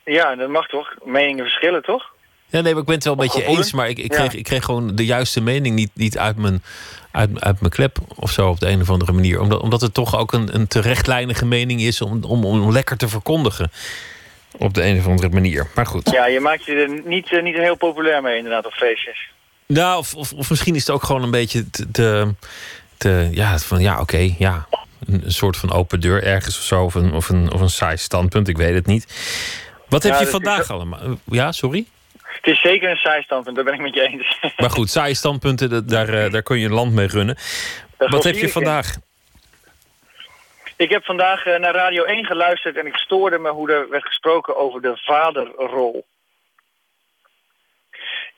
ja, 0.06 0.36
dat 0.36 0.50
mag 0.50 0.68
toch? 0.68 0.94
Meningen 1.06 1.44
verschillen, 1.44 1.82
toch? 1.84 2.16
Ja, 2.50 2.62
nee, 2.62 2.72
maar 2.72 2.82
ik 2.82 2.88
ben 2.88 2.96
het 2.96 3.04
wel 3.04 3.14
een 3.14 3.20
beetje 3.20 3.44
eens. 3.46 3.72
Maar 3.74 3.90
ik, 3.90 3.98
ik, 3.98 4.12
Ja. 4.12 4.18
kreeg, 4.18 4.34
ik 4.34 4.44
kreeg 4.44 4.64
gewoon 4.64 4.96
de 4.96 5.06
juiste 5.06 5.42
mening 5.42 5.76
niet, 5.76 5.92
niet 5.94 6.18
uit, 6.18 6.38
mijn, 6.38 6.64
uit, 7.12 7.42
uit 7.42 7.60
mijn 7.60 7.72
klep 7.72 7.98
of 8.16 8.32
zo 8.32 8.50
op 8.50 8.60
de 8.60 8.68
een 8.68 8.82
of 8.82 8.90
andere 8.90 9.12
manier. 9.12 9.42
Omdat, 9.42 9.62
omdat 9.62 9.82
het 9.82 9.94
toch 9.94 10.18
ook 10.18 10.34
een, 10.34 10.56
een 10.56 10.68
terechtlijnige 10.68 11.46
mening 11.46 11.82
is 11.82 12.02
om, 12.02 12.24
om, 12.24 12.46
om 12.46 12.72
lekker 12.72 12.98
te 12.98 13.08
verkondigen. 13.08 13.72
Op 14.58 14.74
de 14.74 14.84
een 14.84 14.98
of 15.00 15.08
andere 15.08 15.30
manier. 15.30 15.68
Maar 15.76 15.86
goed. 15.86 16.10
Ja, 16.12 16.28
je 16.28 16.40
maakt 16.40 16.66
je 16.66 16.74
er 16.74 17.02
niet, 17.06 17.32
eh, 17.32 17.44
niet 17.44 17.56
heel 17.56 17.78
populair 17.78 18.22
mee 18.22 18.38
inderdaad 18.38 18.66
op 18.66 18.74
feestjes. 18.74 19.30
Nou, 19.66 19.98
of, 19.98 20.16
of, 20.16 20.34
of 20.34 20.50
misschien 20.50 20.76
is 20.76 20.88
het 20.88 20.96
ook 20.96 21.04
gewoon 21.04 21.24
een 21.24 21.32
beetje 21.32 21.70
te. 21.70 21.92
te, 21.92 22.34
te- 22.98 23.30
ja, 23.32 23.58
van 23.58 23.82
ja, 23.82 24.00
oké, 24.00 24.34
ja. 24.38 24.68
Een, 25.08 25.22
een 25.24 25.32
soort 25.32 25.58
van 25.58 25.72
open 25.72 26.00
deur 26.00 26.24
ergens 26.24 26.58
of 26.58 26.64
zo. 26.64 26.84
Of 26.84 26.96
een, 26.96 27.14
of 27.14 27.30
een, 27.30 27.52
of 27.54 27.62
een 27.62 27.70
saai 27.70 27.98
standpunt, 27.98 28.48
ik 28.48 28.58
weet 28.58 28.74
het 28.74 28.86
niet. 28.86 29.06
Wat 29.90 30.04
heb 30.04 30.12
Ja, 30.12 30.20
je 30.20 30.26
is 30.26 30.32
vandaag 30.32 30.70
allemaal? 30.72 31.00
Ja, 31.24 31.52
sorry? 31.52 31.86
Het 32.22 32.48
is 32.56 32.62
zeker 32.62 32.90
een 32.90 32.96
saai 32.98 33.22
standpunt, 33.24 33.56
daar 33.56 33.66
ben 33.66 33.74
ik 33.74 33.82
met 33.82 33.94
je 33.94 34.02
eens. 34.08 34.40
Maar 34.58 34.70
goed, 34.70 34.90
saaie 34.90 35.14
standpunten, 35.14 35.88
daar, 35.88 36.10
eh, 36.10 36.32
daar 36.32 36.42
kun 36.44 36.60
je 36.60 36.66
een 36.66 36.74
land 36.74 36.94
mee 36.94 37.08
runnen. 37.08 37.38
Dat 37.98 38.10
Wat 38.10 38.24
heb 38.24 38.36
je 38.36 38.50
vandaag? 38.50 38.96
Ik 40.76 40.90
heb 40.90 41.04
vandaag 41.06 41.46
eh, 41.46 41.60
naar 41.60 41.74
Radio 41.76 42.04
1 42.04 42.26
geluisterd 42.26 42.78
en 42.78 42.86
ik 42.86 42.96
stoorde 42.96 43.38
me 43.40 43.50
hoe 43.50 43.72
er 43.72 43.90
werd 43.90 44.06
gesproken 44.06 44.58
over 44.58 44.82
de 44.82 44.92
vaderrol. 44.96 46.06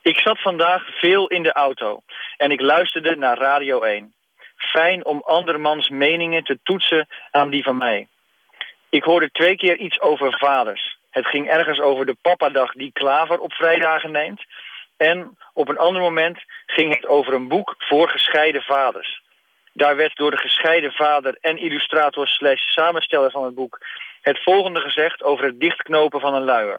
Ik 0.02 0.18
zat 0.18 0.40
vandaag 0.42 0.82
veel 1.00 1.26
in 1.28 1.42
de 1.42 1.52
auto 1.52 2.02
en 2.36 2.50
ik 2.50 2.60
luisterde 2.60 3.16
naar 3.16 3.38
Radio 3.38 3.82
1. 3.82 4.12
Fijn 4.62 5.04
om 5.04 5.22
andermans 5.24 5.88
meningen 5.88 6.44
te 6.44 6.58
toetsen 6.62 7.08
aan 7.30 7.50
die 7.50 7.62
van 7.62 7.76
mij. 7.76 8.08
Ik 8.88 9.02
hoorde 9.04 9.30
twee 9.30 9.56
keer 9.56 9.76
iets 9.76 10.00
over 10.00 10.38
vaders. 10.38 10.98
Het 11.10 11.26
ging 11.26 11.48
ergens 11.48 11.80
over 11.80 12.06
de 12.06 12.16
papadag 12.22 12.72
die 12.72 12.92
Klaver 12.92 13.38
op 13.38 13.52
vrijdagen 13.52 14.10
neemt. 14.10 14.44
En 14.96 15.38
op 15.52 15.68
een 15.68 15.78
ander 15.78 16.02
moment 16.02 16.38
ging 16.66 16.94
het 16.94 17.06
over 17.06 17.32
een 17.32 17.48
boek 17.48 17.74
voor 17.78 18.08
gescheiden 18.08 18.62
vaders. 18.62 19.22
Daar 19.72 19.96
werd 19.96 20.16
door 20.16 20.30
de 20.30 20.36
gescheiden 20.36 20.92
vader 20.92 21.36
en 21.40 21.58
illustrator 21.58 22.28
slash 22.28 22.60
samensteller 22.60 23.30
van 23.30 23.44
het 23.44 23.54
boek 23.54 23.78
het 24.20 24.42
volgende 24.42 24.80
gezegd 24.80 25.22
over 25.22 25.44
het 25.44 25.60
dichtknopen 25.60 26.20
van 26.20 26.34
een 26.34 26.44
luier. 26.44 26.78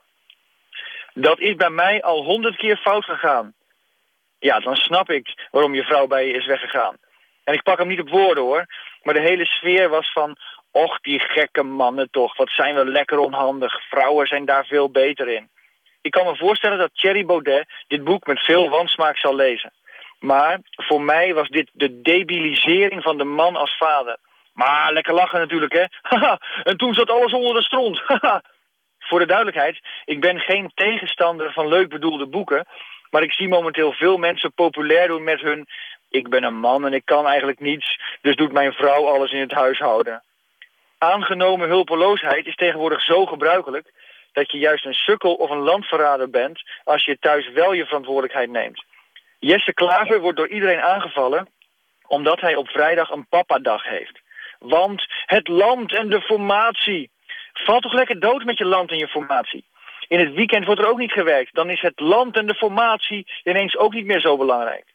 Dat 1.13 1.39
is 1.39 1.55
bij 1.55 1.69
mij 1.69 2.01
al 2.01 2.23
honderd 2.23 2.55
keer 2.55 2.77
fout 2.77 3.05
gegaan. 3.05 3.53
Ja, 4.39 4.59
dan 4.59 4.75
snap 4.75 5.09
ik 5.09 5.47
waarom 5.51 5.73
je 5.73 5.83
vrouw 5.83 6.07
bij 6.07 6.27
je 6.27 6.33
is 6.33 6.45
weggegaan. 6.45 6.95
En 7.43 7.53
ik 7.53 7.63
pak 7.63 7.77
hem 7.77 7.87
niet 7.87 7.99
op 7.99 8.09
woorden 8.09 8.43
hoor, 8.43 8.65
maar 9.03 9.13
de 9.13 9.19
hele 9.19 9.45
sfeer 9.45 9.89
was 9.89 10.11
van... 10.11 10.37
Och, 10.71 10.99
die 10.99 11.19
gekke 11.19 11.63
mannen 11.63 12.09
toch, 12.11 12.37
wat 12.37 12.49
zijn 12.49 12.75
we 12.75 12.85
lekker 12.85 13.19
onhandig. 13.19 13.87
Vrouwen 13.89 14.27
zijn 14.27 14.45
daar 14.45 14.65
veel 14.65 14.89
beter 14.89 15.27
in. 15.27 15.49
Ik 16.01 16.11
kan 16.11 16.25
me 16.25 16.35
voorstellen 16.35 16.77
dat 16.77 16.93
Thierry 16.93 17.25
Baudet 17.25 17.69
dit 17.87 18.03
boek 18.03 18.25
met 18.25 18.39
veel 18.39 18.69
wansmaak 18.69 19.17
zal 19.17 19.35
lezen. 19.35 19.73
Maar 20.19 20.59
voor 20.71 21.01
mij 21.01 21.33
was 21.33 21.47
dit 21.47 21.69
de 21.73 22.01
debilisering 22.01 23.03
van 23.03 23.17
de 23.17 23.23
man 23.23 23.55
als 23.55 23.77
vader. 23.77 24.17
Maar 24.53 24.93
lekker 24.93 25.13
lachen 25.13 25.39
natuurlijk, 25.39 25.73
hè? 25.73 25.85
En 26.71 26.77
toen 26.77 26.93
zat 26.93 27.09
alles 27.09 27.33
onder 27.33 27.53
de 27.53 27.63
stront. 27.63 28.01
Voor 29.07 29.19
de 29.19 29.25
duidelijkheid, 29.25 29.79
ik 30.05 30.21
ben 30.21 30.39
geen 30.39 30.71
tegenstander 30.73 31.53
van 31.53 31.67
leuk 31.67 31.89
bedoelde 31.89 32.27
boeken. 32.27 32.65
Maar 33.09 33.23
ik 33.23 33.33
zie 33.33 33.47
momenteel 33.47 33.91
veel 33.91 34.17
mensen 34.17 34.53
populair 34.53 35.07
doen 35.07 35.23
met 35.23 35.41
hun... 35.41 35.67
Ik 36.11 36.29
ben 36.29 36.43
een 36.43 36.59
man 36.59 36.85
en 36.85 36.93
ik 36.93 37.05
kan 37.05 37.27
eigenlijk 37.27 37.59
niets, 37.59 37.99
dus 38.21 38.35
doet 38.35 38.51
mijn 38.51 38.73
vrouw 38.73 39.07
alles 39.07 39.31
in 39.31 39.39
het 39.39 39.51
huishouden. 39.51 40.23
Aangenomen 40.97 41.69
hulpeloosheid 41.69 42.45
is 42.45 42.55
tegenwoordig 42.55 43.01
zo 43.01 43.25
gebruikelijk... 43.25 43.93
dat 44.33 44.51
je 44.51 44.57
juist 44.57 44.85
een 44.85 44.93
sukkel 44.93 45.33
of 45.33 45.49
een 45.49 45.61
landverrader 45.61 46.29
bent... 46.29 46.63
als 46.83 47.05
je 47.05 47.19
thuis 47.19 47.49
wel 47.51 47.73
je 47.73 47.85
verantwoordelijkheid 47.85 48.49
neemt. 48.49 48.83
Jesse 49.39 49.73
Klaver 49.73 50.19
wordt 50.19 50.37
door 50.37 50.47
iedereen 50.47 50.81
aangevallen 50.81 51.47
omdat 52.11 52.39
hij 52.39 52.55
op 52.55 52.67
vrijdag 52.67 53.09
een 53.09 53.27
papadag 53.29 53.83
heeft. 53.83 54.21
Want 54.59 55.05
het 55.25 55.47
land 55.47 55.93
en 55.93 56.09
de 56.09 56.21
formatie. 56.21 57.09
Val 57.53 57.79
toch 57.79 57.93
lekker 57.93 58.19
dood 58.19 58.43
met 58.43 58.57
je 58.57 58.65
land 58.65 58.91
en 58.91 58.97
je 58.97 59.07
formatie. 59.07 59.63
In 60.07 60.19
het 60.19 60.33
weekend 60.33 60.65
wordt 60.65 60.81
er 60.81 60.89
ook 60.89 60.97
niet 60.97 61.11
gewerkt. 61.11 61.55
Dan 61.55 61.69
is 61.69 61.81
het 61.81 61.99
land 61.99 62.37
en 62.37 62.47
de 62.47 62.55
formatie 62.55 63.27
ineens 63.43 63.77
ook 63.77 63.93
niet 63.93 64.05
meer 64.05 64.19
zo 64.19 64.37
belangrijk. 64.37 64.85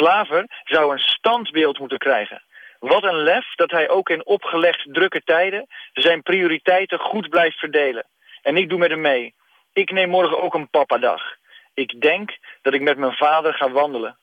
Klaver 0.00 0.44
zou 0.64 0.92
een 0.92 0.98
standbeeld 0.98 1.78
moeten 1.78 1.98
krijgen. 1.98 2.42
Wat 2.78 3.04
een 3.04 3.22
lef 3.22 3.54
dat 3.54 3.70
hij 3.70 3.88
ook 3.88 4.08
in 4.08 4.26
opgelegd 4.26 4.88
drukke 4.92 5.22
tijden 5.24 5.66
zijn 5.92 6.22
prioriteiten 6.22 6.98
goed 6.98 7.28
blijft 7.28 7.58
verdelen. 7.58 8.06
En 8.42 8.56
ik 8.56 8.68
doe 8.68 8.78
met 8.78 8.90
hem 8.90 9.00
mee. 9.00 9.34
Ik 9.72 9.90
neem 9.90 10.08
morgen 10.08 10.42
ook 10.42 10.54
een 10.54 10.70
papadag. 10.70 11.22
Ik 11.74 12.00
denk 12.00 12.38
dat 12.62 12.74
ik 12.74 12.80
met 12.80 12.98
mijn 12.98 13.12
vader 13.12 13.54
ga 13.54 13.70
wandelen. 13.70 14.18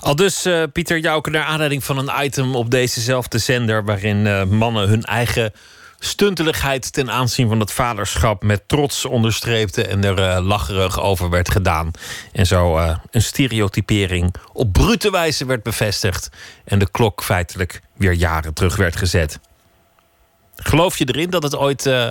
Al 0.00 0.16
dus 0.16 0.44
eh, 0.44 0.62
Pieter 0.72 0.98
Jouke 0.98 1.30
naar 1.30 1.44
aanleiding 1.44 1.84
van 1.84 1.98
een 1.98 2.24
item 2.24 2.54
op 2.54 2.70
dezezelfde 2.70 3.38
zender... 3.38 3.84
waarin 3.84 4.26
eh, 4.26 4.44
mannen 4.44 4.88
hun 4.88 5.02
eigen 5.02 5.52
stunteligheid 6.04 6.92
ten 6.92 7.10
aanzien 7.10 7.48
van 7.48 7.60
het 7.60 7.72
vaderschap 7.72 8.42
met 8.42 8.68
trots 8.68 9.04
onderstreepte 9.04 9.86
en 9.86 10.04
er 10.04 10.18
eh, 10.18 10.44
lacherig 10.44 11.00
over 11.00 11.30
werd 11.30 11.50
gedaan. 11.50 11.90
En 12.32 12.46
zo 12.46 12.78
eh, 12.78 12.96
een 13.10 13.22
stereotypering 13.22 14.34
op 14.52 14.72
brute 14.72 15.10
wijze 15.10 15.44
werd 15.44 15.62
bevestigd 15.62 16.30
en 16.64 16.78
de 16.78 16.90
klok 16.90 17.22
feitelijk 17.22 17.80
weer 17.96 18.12
jaren 18.12 18.54
terug 18.54 18.76
werd 18.76 18.96
gezet. 18.96 19.40
Geloof 20.56 20.98
je 20.98 21.04
erin 21.04 21.30
dat 21.30 21.42
het 21.42 21.56
ooit 21.56 21.86
eh, 21.86 22.06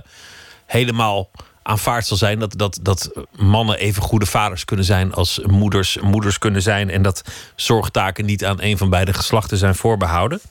helemaal 0.66 1.30
aanvaard 1.64 2.06
zal 2.06 2.18
zijn 2.18 2.40
dat, 2.40 2.58
dat, 2.58 2.80
dat 2.82 3.12
mannen 3.32 3.78
even 3.78 4.02
goede 4.02 4.26
vaders 4.26 4.66
kunnen 4.66 4.86
zijn 4.86 5.14
als 5.14 5.40
moeders 5.46 5.98
moeders 5.98 6.38
kunnen 6.38 6.62
zijn 6.62 6.90
en 6.90 7.02
dat 7.02 7.24
zorgtaken 7.56 8.26
niet 8.26 8.46
aan 8.46 8.62
een 8.62 8.78
van 8.78 8.90
beide 8.90 9.14
geslachten 9.14 9.58
zijn 9.58 9.76
voorbehouden? 9.76 10.42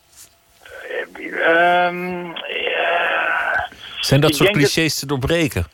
Ehm, 1.46 2.32
Zijn 4.00 4.20
dat 4.20 4.30
Ik 4.30 4.36
soort 4.36 4.48
dat- 4.48 4.58
clichés 4.58 4.98
te 4.98 5.06
doorbreken? 5.06 5.66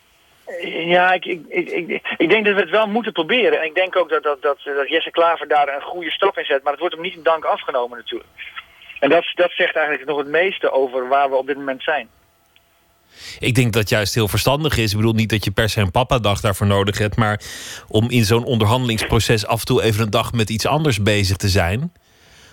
Ja, 0.86 1.12
ik, 1.12 1.24
ik, 1.24 1.40
ik, 1.48 1.68
ik, 1.68 2.14
ik 2.16 2.30
denk 2.30 2.44
dat 2.44 2.54
we 2.54 2.60
het 2.60 2.70
wel 2.70 2.86
moeten 2.86 3.12
proberen. 3.12 3.60
En 3.60 3.66
ik 3.66 3.74
denk 3.74 3.96
ook 3.96 4.08
dat, 4.08 4.22
dat, 4.22 4.42
dat, 4.42 4.58
dat 4.64 4.88
Jesse 4.88 5.10
Klaver 5.10 5.48
daar 5.48 5.68
een 5.74 5.82
goede 5.82 6.10
stap 6.10 6.38
in 6.38 6.44
zet. 6.44 6.62
Maar 6.62 6.72
het 6.72 6.80
wordt 6.80 6.94
hem 6.94 7.04
niet 7.04 7.14
in 7.16 7.22
dank 7.22 7.44
afgenomen 7.44 7.98
natuurlijk. 7.98 8.30
En 9.00 9.08
dat, 9.10 9.24
dat 9.34 9.50
zegt 9.50 9.76
eigenlijk 9.76 10.08
nog 10.08 10.18
het 10.18 10.26
meeste 10.28 10.70
over 10.72 11.08
waar 11.08 11.30
we 11.30 11.36
op 11.36 11.46
dit 11.46 11.56
moment 11.56 11.82
zijn. 11.82 12.08
Ik 13.38 13.54
denk 13.54 13.72
dat 13.72 13.80
het 13.82 13.90
juist 13.90 14.14
heel 14.14 14.28
verstandig 14.28 14.76
is. 14.76 14.90
Ik 14.90 14.96
bedoel 14.96 15.12
niet 15.12 15.30
dat 15.30 15.44
je 15.44 15.50
per 15.50 15.68
se 15.68 15.80
een 15.80 15.90
papadag 15.90 16.40
daarvoor 16.40 16.66
nodig 16.66 16.98
hebt, 16.98 17.16
maar 17.16 17.40
om 17.88 18.10
in 18.10 18.24
zo'n 18.24 18.44
onderhandelingsproces 18.44 19.46
af 19.46 19.60
en 19.60 19.66
toe 19.66 19.82
even 19.82 20.02
een 20.04 20.10
dag 20.10 20.32
met 20.32 20.50
iets 20.50 20.66
anders 20.66 21.02
bezig 21.02 21.36
te 21.36 21.48
zijn. 21.48 21.92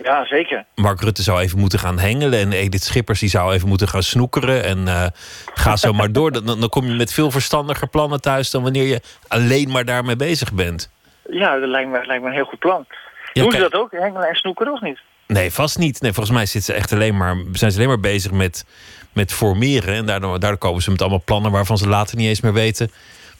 Ja, 0.04 0.26
zeker. 0.26 0.66
Mark 0.76 1.02
Rutte 1.02 1.22
zou 1.22 1.42
even 1.42 1.60
moeten 1.60 1.80
gaan 1.80 2.00
hengelen 2.00 2.40
en 2.40 2.52
Edith 2.52 2.84
Schippers 2.84 3.20
die 3.20 3.30
zou 3.30 3.54
even 3.54 3.68
moeten 3.68 3.88
gaan 3.88 4.04
snoekeren. 4.04 4.64
En 4.64 4.88
eh, 4.88 5.06
ga 5.54 5.76
zo 5.76 5.94
maar 5.94 6.12
door. 6.12 6.32
Dan, 6.32 6.46
dan 6.46 6.70
kom 6.70 6.86
je 6.86 6.94
met 6.94 7.14
veel 7.14 7.32
verstandiger 7.32 7.88
plannen 7.88 8.22
thuis 8.22 8.52
dan 8.52 8.64
wanneer 8.64 8.88
je 8.88 9.02
alleen 9.28 9.72
maar 9.72 9.86
daarmee 9.86 10.16
bezig 10.16 10.54
bent. 10.54 10.92
Ja, 11.30 11.60
dat 11.60 11.70
lijkt 11.70 11.90
me, 11.90 12.06
lijkt 12.06 12.24
me 12.24 12.30
een 12.30 12.36
heel 12.36 12.46
goed 12.46 12.60
plan. 12.60 12.86
Doen 13.34 13.52
ze 13.52 13.58
dat 13.58 13.74
ook, 13.74 13.92
hengelen 13.92 14.28
en 14.28 14.36
snoekeren 14.36 14.74
of 14.74 14.82
niet? 14.82 15.00
Nee, 15.28 15.52
vast 15.52 15.78
niet. 15.78 16.02
Nee, 16.02 16.14
volgens 16.14 16.36
mij 16.36 16.46
zitten 16.46 16.74
ze 16.74 16.80
echt 16.80 16.92
alleen 16.92 17.18
maar, 17.18 17.36
zijn 17.52 17.72
ze 17.72 17.78
alleen 17.78 17.90
maar 17.90 18.00
bezig 18.00 18.32
met, 18.32 18.66
met 19.14 19.34
formeren. 19.34 19.96
En 19.96 20.06
daardoor, 20.06 20.40
daardoor 20.40 20.60
komen 20.60 20.82
ze 20.82 20.92
met 20.92 21.02
allemaal 21.02 21.22
plannen 21.26 21.52
waarvan 21.52 21.78
ze 21.78 21.88
later 21.88 22.18
niet 22.18 22.28
eens 22.28 22.42
meer 22.42 22.54
weten 22.54 22.92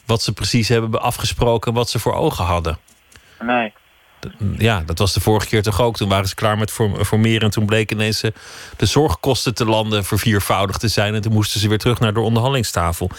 wat 0.06 0.22
ze 0.22 0.32
precies 0.32 0.68
hebben 0.68 1.00
afgesproken, 1.00 1.72
wat 1.72 1.90
ze 1.90 1.98
voor 1.98 2.14
ogen 2.14 2.44
hadden. 2.44 2.78
Nee. 3.40 3.72
Ja, 4.58 4.82
dat 4.86 4.98
was 4.98 5.12
de 5.12 5.20
vorige 5.20 5.46
keer 5.46 5.62
toch 5.62 5.80
ook. 5.80 5.96
Toen 5.96 6.08
waren 6.08 6.28
ze 6.28 6.34
klaar 6.34 6.58
met 6.58 6.70
form- 6.70 7.04
formeren 7.04 7.40
en 7.40 7.50
toen 7.50 7.66
bleken 7.66 7.96
ineens 7.96 8.22
eh, 8.22 8.30
de 8.76 8.86
zorgkosten 8.86 9.54
te 9.54 9.64
landen 9.64 10.04
verviervoudigd 10.04 10.80
te 10.80 10.88
zijn. 10.88 11.14
En 11.14 11.20
toen 11.20 11.32
moesten 11.32 11.60
ze 11.60 11.68
weer 11.68 11.78
terug 11.78 12.00
naar 12.00 12.14
de 12.14 12.20
onderhandelingstafel. 12.20 13.10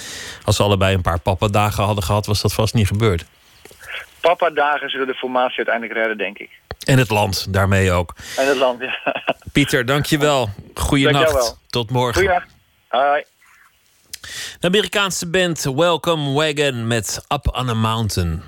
Als 0.44 0.56
ze 0.56 0.64
allebei 0.64 0.96
een 0.96 1.02
paar 1.02 1.20
pappadagen 1.20 1.84
hadden 1.84 2.04
gehad, 2.04 2.26
was 2.26 2.42
dat 2.42 2.54
vast 2.54 2.74
niet 2.74 2.88
gebeurd. 2.88 3.26
Papa-dagen 4.22 4.90
zullen 4.90 5.08
de 5.08 5.14
formatie 5.14 5.58
uiteindelijk 5.58 5.98
redden, 5.98 6.18
denk 6.18 6.38
ik. 6.38 6.50
En 6.86 6.98
het 6.98 7.10
land 7.10 7.54
daarmee 7.54 7.92
ook. 7.92 8.16
En 8.38 8.48
het 8.48 8.58
land, 8.58 8.82
ja. 8.82 9.24
Pieter, 9.52 9.86
dankjewel. 9.86 10.50
Goeienacht. 10.74 11.26
Dankjewel. 11.26 11.58
Tot 11.70 11.92
morgen. 11.92 12.14
Goeiedag. 12.14 12.44
Hoi. 12.88 13.24
De 14.60 14.68
Amerikaanse 14.68 15.30
band 15.30 15.64
Welcome 15.64 16.34
Wagon 16.34 16.88
met 16.88 17.26
Up 17.34 17.56
on 17.56 17.70
a 17.70 17.74
Mountain. 17.74 18.44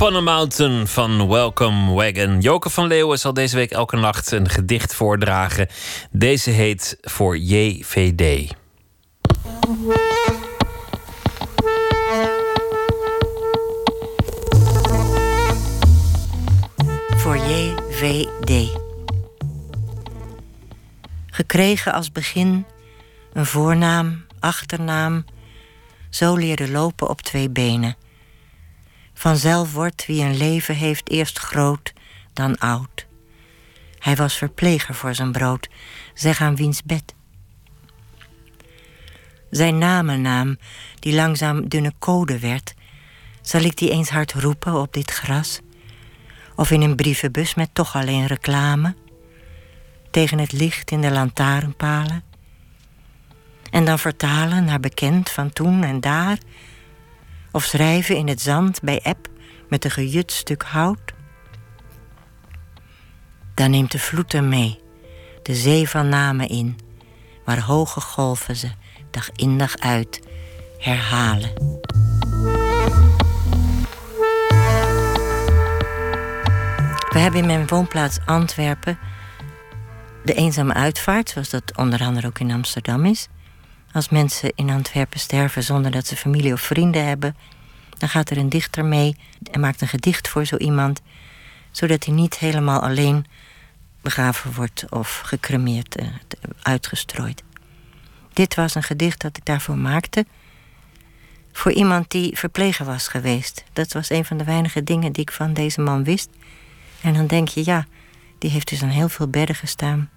Up 0.00 0.20
Mountain 0.22 0.86
van 0.86 1.28
Welcome 1.28 1.92
Wagon. 1.92 2.40
Joke 2.40 2.70
van 2.70 2.86
Leeuwen 2.86 3.18
zal 3.18 3.32
deze 3.32 3.56
week 3.56 3.70
elke 3.70 3.96
nacht 3.96 4.30
een 4.30 4.48
gedicht 4.48 4.94
voordragen. 4.94 5.68
Deze 6.10 6.50
heet 6.50 6.98
voor 7.00 7.38
JVD. 7.38 8.54
voor 17.16 17.36
JVD. 17.36 18.78
Gekregen 21.26 21.92
als 21.92 22.12
begin 22.12 22.66
een 23.32 23.46
voornaam, 23.46 24.24
achternaam, 24.40 25.24
zo 26.10 26.36
leren 26.36 26.70
lopen 26.70 27.08
op 27.08 27.20
twee 27.22 27.50
benen. 27.50 27.96
Vanzelf 29.18 29.72
wordt 29.72 30.06
wie 30.06 30.22
een 30.22 30.36
leven 30.36 30.74
heeft 30.74 31.10
eerst 31.10 31.38
groot, 31.38 31.92
dan 32.32 32.58
oud. 32.58 33.06
Hij 33.98 34.16
was 34.16 34.36
verpleger 34.36 34.94
voor 34.94 35.14
zijn 35.14 35.32
brood, 35.32 35.68
zeg 36.14 36.40
aan 36.40 36.56
wiens 36.56 36.82
bed. 36.82 37.14
Zijn 39.50 39.78
namennaam, 39.78 40.58
die 40.98 41.14
langzaam 41.14 41.68
dunne 41.68 41.92
code 41.98 42.38
werd, 42.38 42.74
zal 43.42 43.60
ik 43.60 43.76
die 43.76 43.90
eens 43.90 44.10
hard 44.10 44.32
roepen 44.32 44.74
op 44.74 44.92
dit 44.92 45.10
gras? 45.10 45.60
Of 46.56 46.70
in 46.70 46.82
een 46.82 46.96
brievenbus 46.96 47.54
met 47.54 47.68
toch 47.72 47.96
alleen 47.96 48.26
reclame? 48.26 48.94
Tegen 50.10 50.38
het 50.38 50.52
licht 50.52 50.90
in 50.90 51.00
de 51.00 51.10
lantaarnpalen? 51.10 52.22
En 53.70 53.84
dan 53.84 53.98
vertalen 53.98 54.64
naar 54.64 54.80
bekend 54.80 55.30
van 55.30 55.52
toen 55.52 55.82
en 55.82 56.00
daar? 56.00 56.38
Of 57.52 57.64
schrijven 57.64 58.16
in 58.16 58.28
het 58.28 58.40
zand 58.40 58.80
bij 58.82 59.00
eb 59.02 59.28
met 59.68 59.84
een 59.84 59.90
gejut 59.90 60.32
stuk 60.32 60.62
hout? 60.62 61.12
Dan 63.54 63.70
neemt 63.70 63.92
de 63.92 63.98
vloed 63.98 64.32
er 64.32 64.44
mee, 64.44 64.80
de 65.42 65.54
zee 65.54 65.88
van 65.88 66.08
namen 66.08 66.48
in, 66.48 66.78
waar 67.44 67.60
hoge 67.60 68.00
golven 68.00 68.56
ze 68.56 68.70
dag 69.10 69.30
in 69.32 69.58
dag 69.58 69.76
uit 69.78 70.20
herhalen. 70.78 71.52
We 77.08 77.18
hebben 77.18 77.40
in 77.40 77.46
mijn 77.46 77.66
woonplaats 77.66 78.18
Antwerpen 78.24 78.98
de 80.24 80.34
eenzame 80.34 80.74
uitvaart, 80.74 81.28
zoals 81.30 81.50
dat 81.50 81.76
onder 81.76 82.00
andere 82.00 82.26
ook 82.26 82.38
in 82.38 82.52
Amsterdam 82.52 83.04
is. 83.04 83.28
Als 83.92 84.08
mensen 84.08 84.52
in 84.54 84.70
Antwerpen 84.70 85.20
sterven 85.20 85.62
zonder 85.62 85.90
dat 85.90 86.06
ze 86.06 86.16
familie 86.16 86.52
of 86.52 86.60
vrienden 86.60 87.06
hebben, 87.06 87.36
dan 87.98 88.08
gaat 88.08 88.30
er 88.30 88.36
een 88.36 88.48
dichter 88.48 88.84
mee 88.84 89.16
en 89.50 89.60
maakt 89.60 89.80
een 89.80 89.88
gedicht 89.88 90.28
voor 90.28 90.44
zo 90.44 90.56
iemand, 90.56 91.00
zodat 91.70 92.04
hij 92.04 92.14
niet 92.14 92.38
helemaal 92.38 92.80
alleen 92.80 93.26
begraven 94.00 94.54
wordt 94.54 94.84
of 94.90 95.18
gecremeerd, 95.24 95.96
eh, 95.96 96.06
uitgestrooid. 96.62 97.42
Dit 98.32 98.54
was 98.54 98.74
een 98.74 98.82
gedicht 98.82 99.20
dat 99.20 99.36
ik 99.36 99.44
daarvoor 99.44 99.78
maakte. 99.78 100.26
Voor 101.52 101.72
iemand 101.72 102.10
die 102.10 102.38
verpleger 102.38 102.86
was 102.86 103.08
geweest. 103.08 103.64
Dat 103.72 103.92
was 103.92 104.10
een 104.10 104.24
van 104.24 104.36
de 104.36 104.44
weinige 104.44 104.84
dingen 104.84 105.12
die 105.12 105.22
ik 105.22 105.32
van 105.32 105.52
deze 105.52 105.80
man 105.80 106.04
wist. 106.04 106.30
En 107.00 107.14
dan 107.14 107.26
denk 107.26 107.48
je, 107.48 107.62
ja, 107.64 107.86
die 108.38 108.50
heeft 108.50 108.68
dus 108.68 108.82
aan 108.82 108.88
heel 108.88 109.08
veel 109.08 109.28
bedden 109.28 109.56
gestaan. 109.56 110.10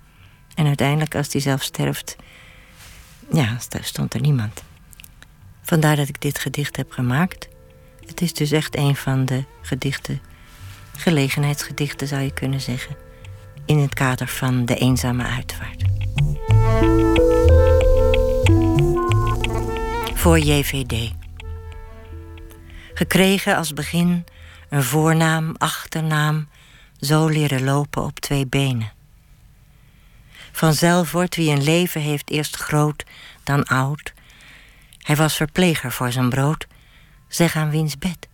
En 0.55 0.67
uiteindelijk, 0.67 1.15
als 1.15 1.29
die 1.29 1.41
zelf 1.41 1.61
sterft, 1.61 2.15
ja, 3.31 3.57
stond 3.81 4.13
er 4.13 4.21
niemand. 4.21 4.63
Vandaar 5.61 5.95
dat 5.95 6.07
ik 6.07 6.21
dit 6.21 6.39
gedicht 6.39 6.75
heb 6.75 6.91
gemaakt. 6.91 7.47
Het 8.05 8.21
is 8.21 8.33
dus 8.33 8.51
echt 8.51 8.77
een 8.77 8.95
van 8.95 9.25
de 9.25 9.43
gedichten, 9.61 10.21
gelegenheidsgedichten 10.97 12.07
zou 12.07 12.21
je 12.21 12.33
kunnen 12.33 12.61
zeggen, 12.61 12.95
in 13.65 13.77
het 13.77 13.93
kader 13.93 14.27
van 14.27 14.65
de 14.65 14.75
eenzame 14.75 15.23
uitvaart. 15.23 15.83
Voor 20.13 20.39
JVD. 20.39 21.11
Gekregen 22.93 23.55
als 23.55 23.73
begin 23.73 24.25
een 24.69 24.83
voornaam, 24.83 25.55
achternaam, 25.57 26.47
zo 26.99 27.27
leren 27.27 27.63
lopen 27.63 28.03
op 28.03 28.19
twee 28.19 28.47
benen. 28.47 28.91
Vanzelf 30.51 31.11
wordt 31.11 31.35
wie 31.35 31.51
een 31.51 31.63
leven 31.63 32.01
heeft 32.01 32.29
eerst 32.29 32.55
groot, 32.55 33.03
dan 33.43 33.63
oud. 33.63 34.13
Hij 34.97 35.15
was 35.15 35.35
verpleger 35.35 35.91
voor 35.91 36.11
zijn 36.11 36.29
brood, 36.29 36.67
zeg 37.27 37.55
aan 37.55 37.69
wiens 37.69 37.97
bed. 37.97 38.27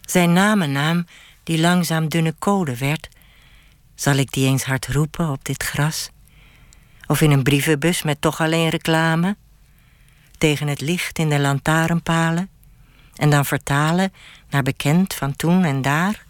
Zijn 0.00 0.32
namennaam, 0.32 1.06
die 1.42 1.60
langzaam 1.60 2.08
dunne 2.08 2.34
code 2.38 2.76
werd, 2.76 3.08
zal 3.94 4.14
ik 4.14 4.32
die 4.32 4.46
eens 4.46 4.64
hard 4.64 4.86
roepen 4.86 5.28
op 5.30 5.44
dit 5.44 5.62
gras? 5.62 6.10
Of 7.06 7.20
in 7.20 7.30
een 7.30 7.42
brievenbus 7.42 8.02
met 8.02 8.20
toch 8.20 8.40
alleen 8.40 8.68
reclame? 8.68 9.36
Tegen 10.38 10.66
het 10.66 10.80
licht 10.80 11.18
in 11.18 11.28
de 11.28 11.38
lantaarnpalen? 11.38 12.48
En 13.14 13.30
dan 13.30 13.44
vertalen 13.44 14.12
naar 14.50 14.62
bekend 14.62 15.14
van 15.14 15.36
toen 15.36 15.64
en 15.64 15.82
daar? 15.82 16.25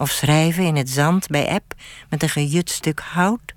Of 0.00 0.10
schrijven 0.10 0.64
in 0.64 0.76
het 0.76 0.90
zand 0.90 1.26
bij 1.26 1.46
eb 1.46 1.74
met 2.08 2.22
een 2.22 2.28
gejut 2.28 2.70
stuk 2.70 3.00
hout? 3.00 3.54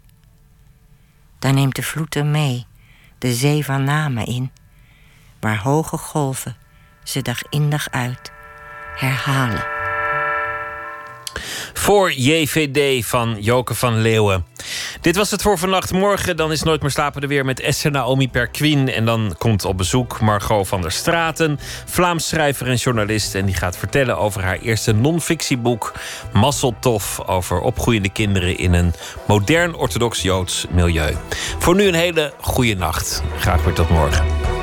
Dan 1.39 1.53
neemt 1.53 1.75
de 1.75 1.83
vloed 1.83 2.13
hem 2.13 2.31
mee, 2.31 2.65
de 3.17 3.33
zee 3.33 3.65
van 3.65 3.83
namen 3.83 4.25
in, 4.25 4.51
waar 5.39 5.57
hoge 5.57 5.97
golven 5.97 6.55
ze 7.03 7.21
dag 7.21 7.41
in 7.49 7.69
dag 7.69 7.89
uit 7.89 8.31
herhalen. 8.95 9.72
Voor 11.73 12.13
JVD 12.13 13.05
van 13.05 13.37
Joke 13.39 13.73
van 13.73 14.01
Leeuwen. 14.01 14.45
Dit 15.01 15.15
was 15.15 15.31
het 15.31 15.41
voor 15.41 15.57
vannacht. 15.57 15.91
Morgen 15.91 16.37
dan 16.37 16.51
is 16.51 16.63
Nooit 16.63 16.81
meer 16.81 16.91
slapen 16.91 17.21
er 17.21 17.27
weer 17.27 17.45
met 17.45 17.59
Esther 17.59 17.91
Naomi 17.91 18.29
Perquin. 18.29 18.91
En 18.91 19.05
dan 19.05 19.35
komt 19.37 19.65
op 19.65 19.77
bezoek 19.77 20.19
Margot 20.21 20.67
van 20.67 20.81
der 20.81 20.91
Straten. 20.91 21.59
Vlaams 21.85 22.27
schrijver 22.27 22.67
en 22.67 22.75
journalist. 22.75 23.35
En 23.35 23.45
die 23.45 23.55
gaat 23.55 23.77
vertellen 23.77 24.17
over 24.17 24.43
haar 24.43 24.59
eerste 24.59 24.93
non-fictieboek. 24.93 25.93
Masseltof. 26.33 27.19
Over 27.25 27.59
opgroeiende 27.59 28.09
kinderen 28.09 28.57
in 28.57 28.73
een 28.73 28.93
modern 29.27 29.75
orthodox 29.75 30.21
Joods 30.21 30.65
milieu. 30.71 31.15
Voor 31.59 31.75
nu 31.75 31.87
een 31.87 31.93
hele 31.93 32.33
goede 32.41 32.75
nacht. 32.75 33.23
Graag 33.39 33.63
weer 33.63 33.73
tot 33.73 33.89
morgen. 33.89 34.62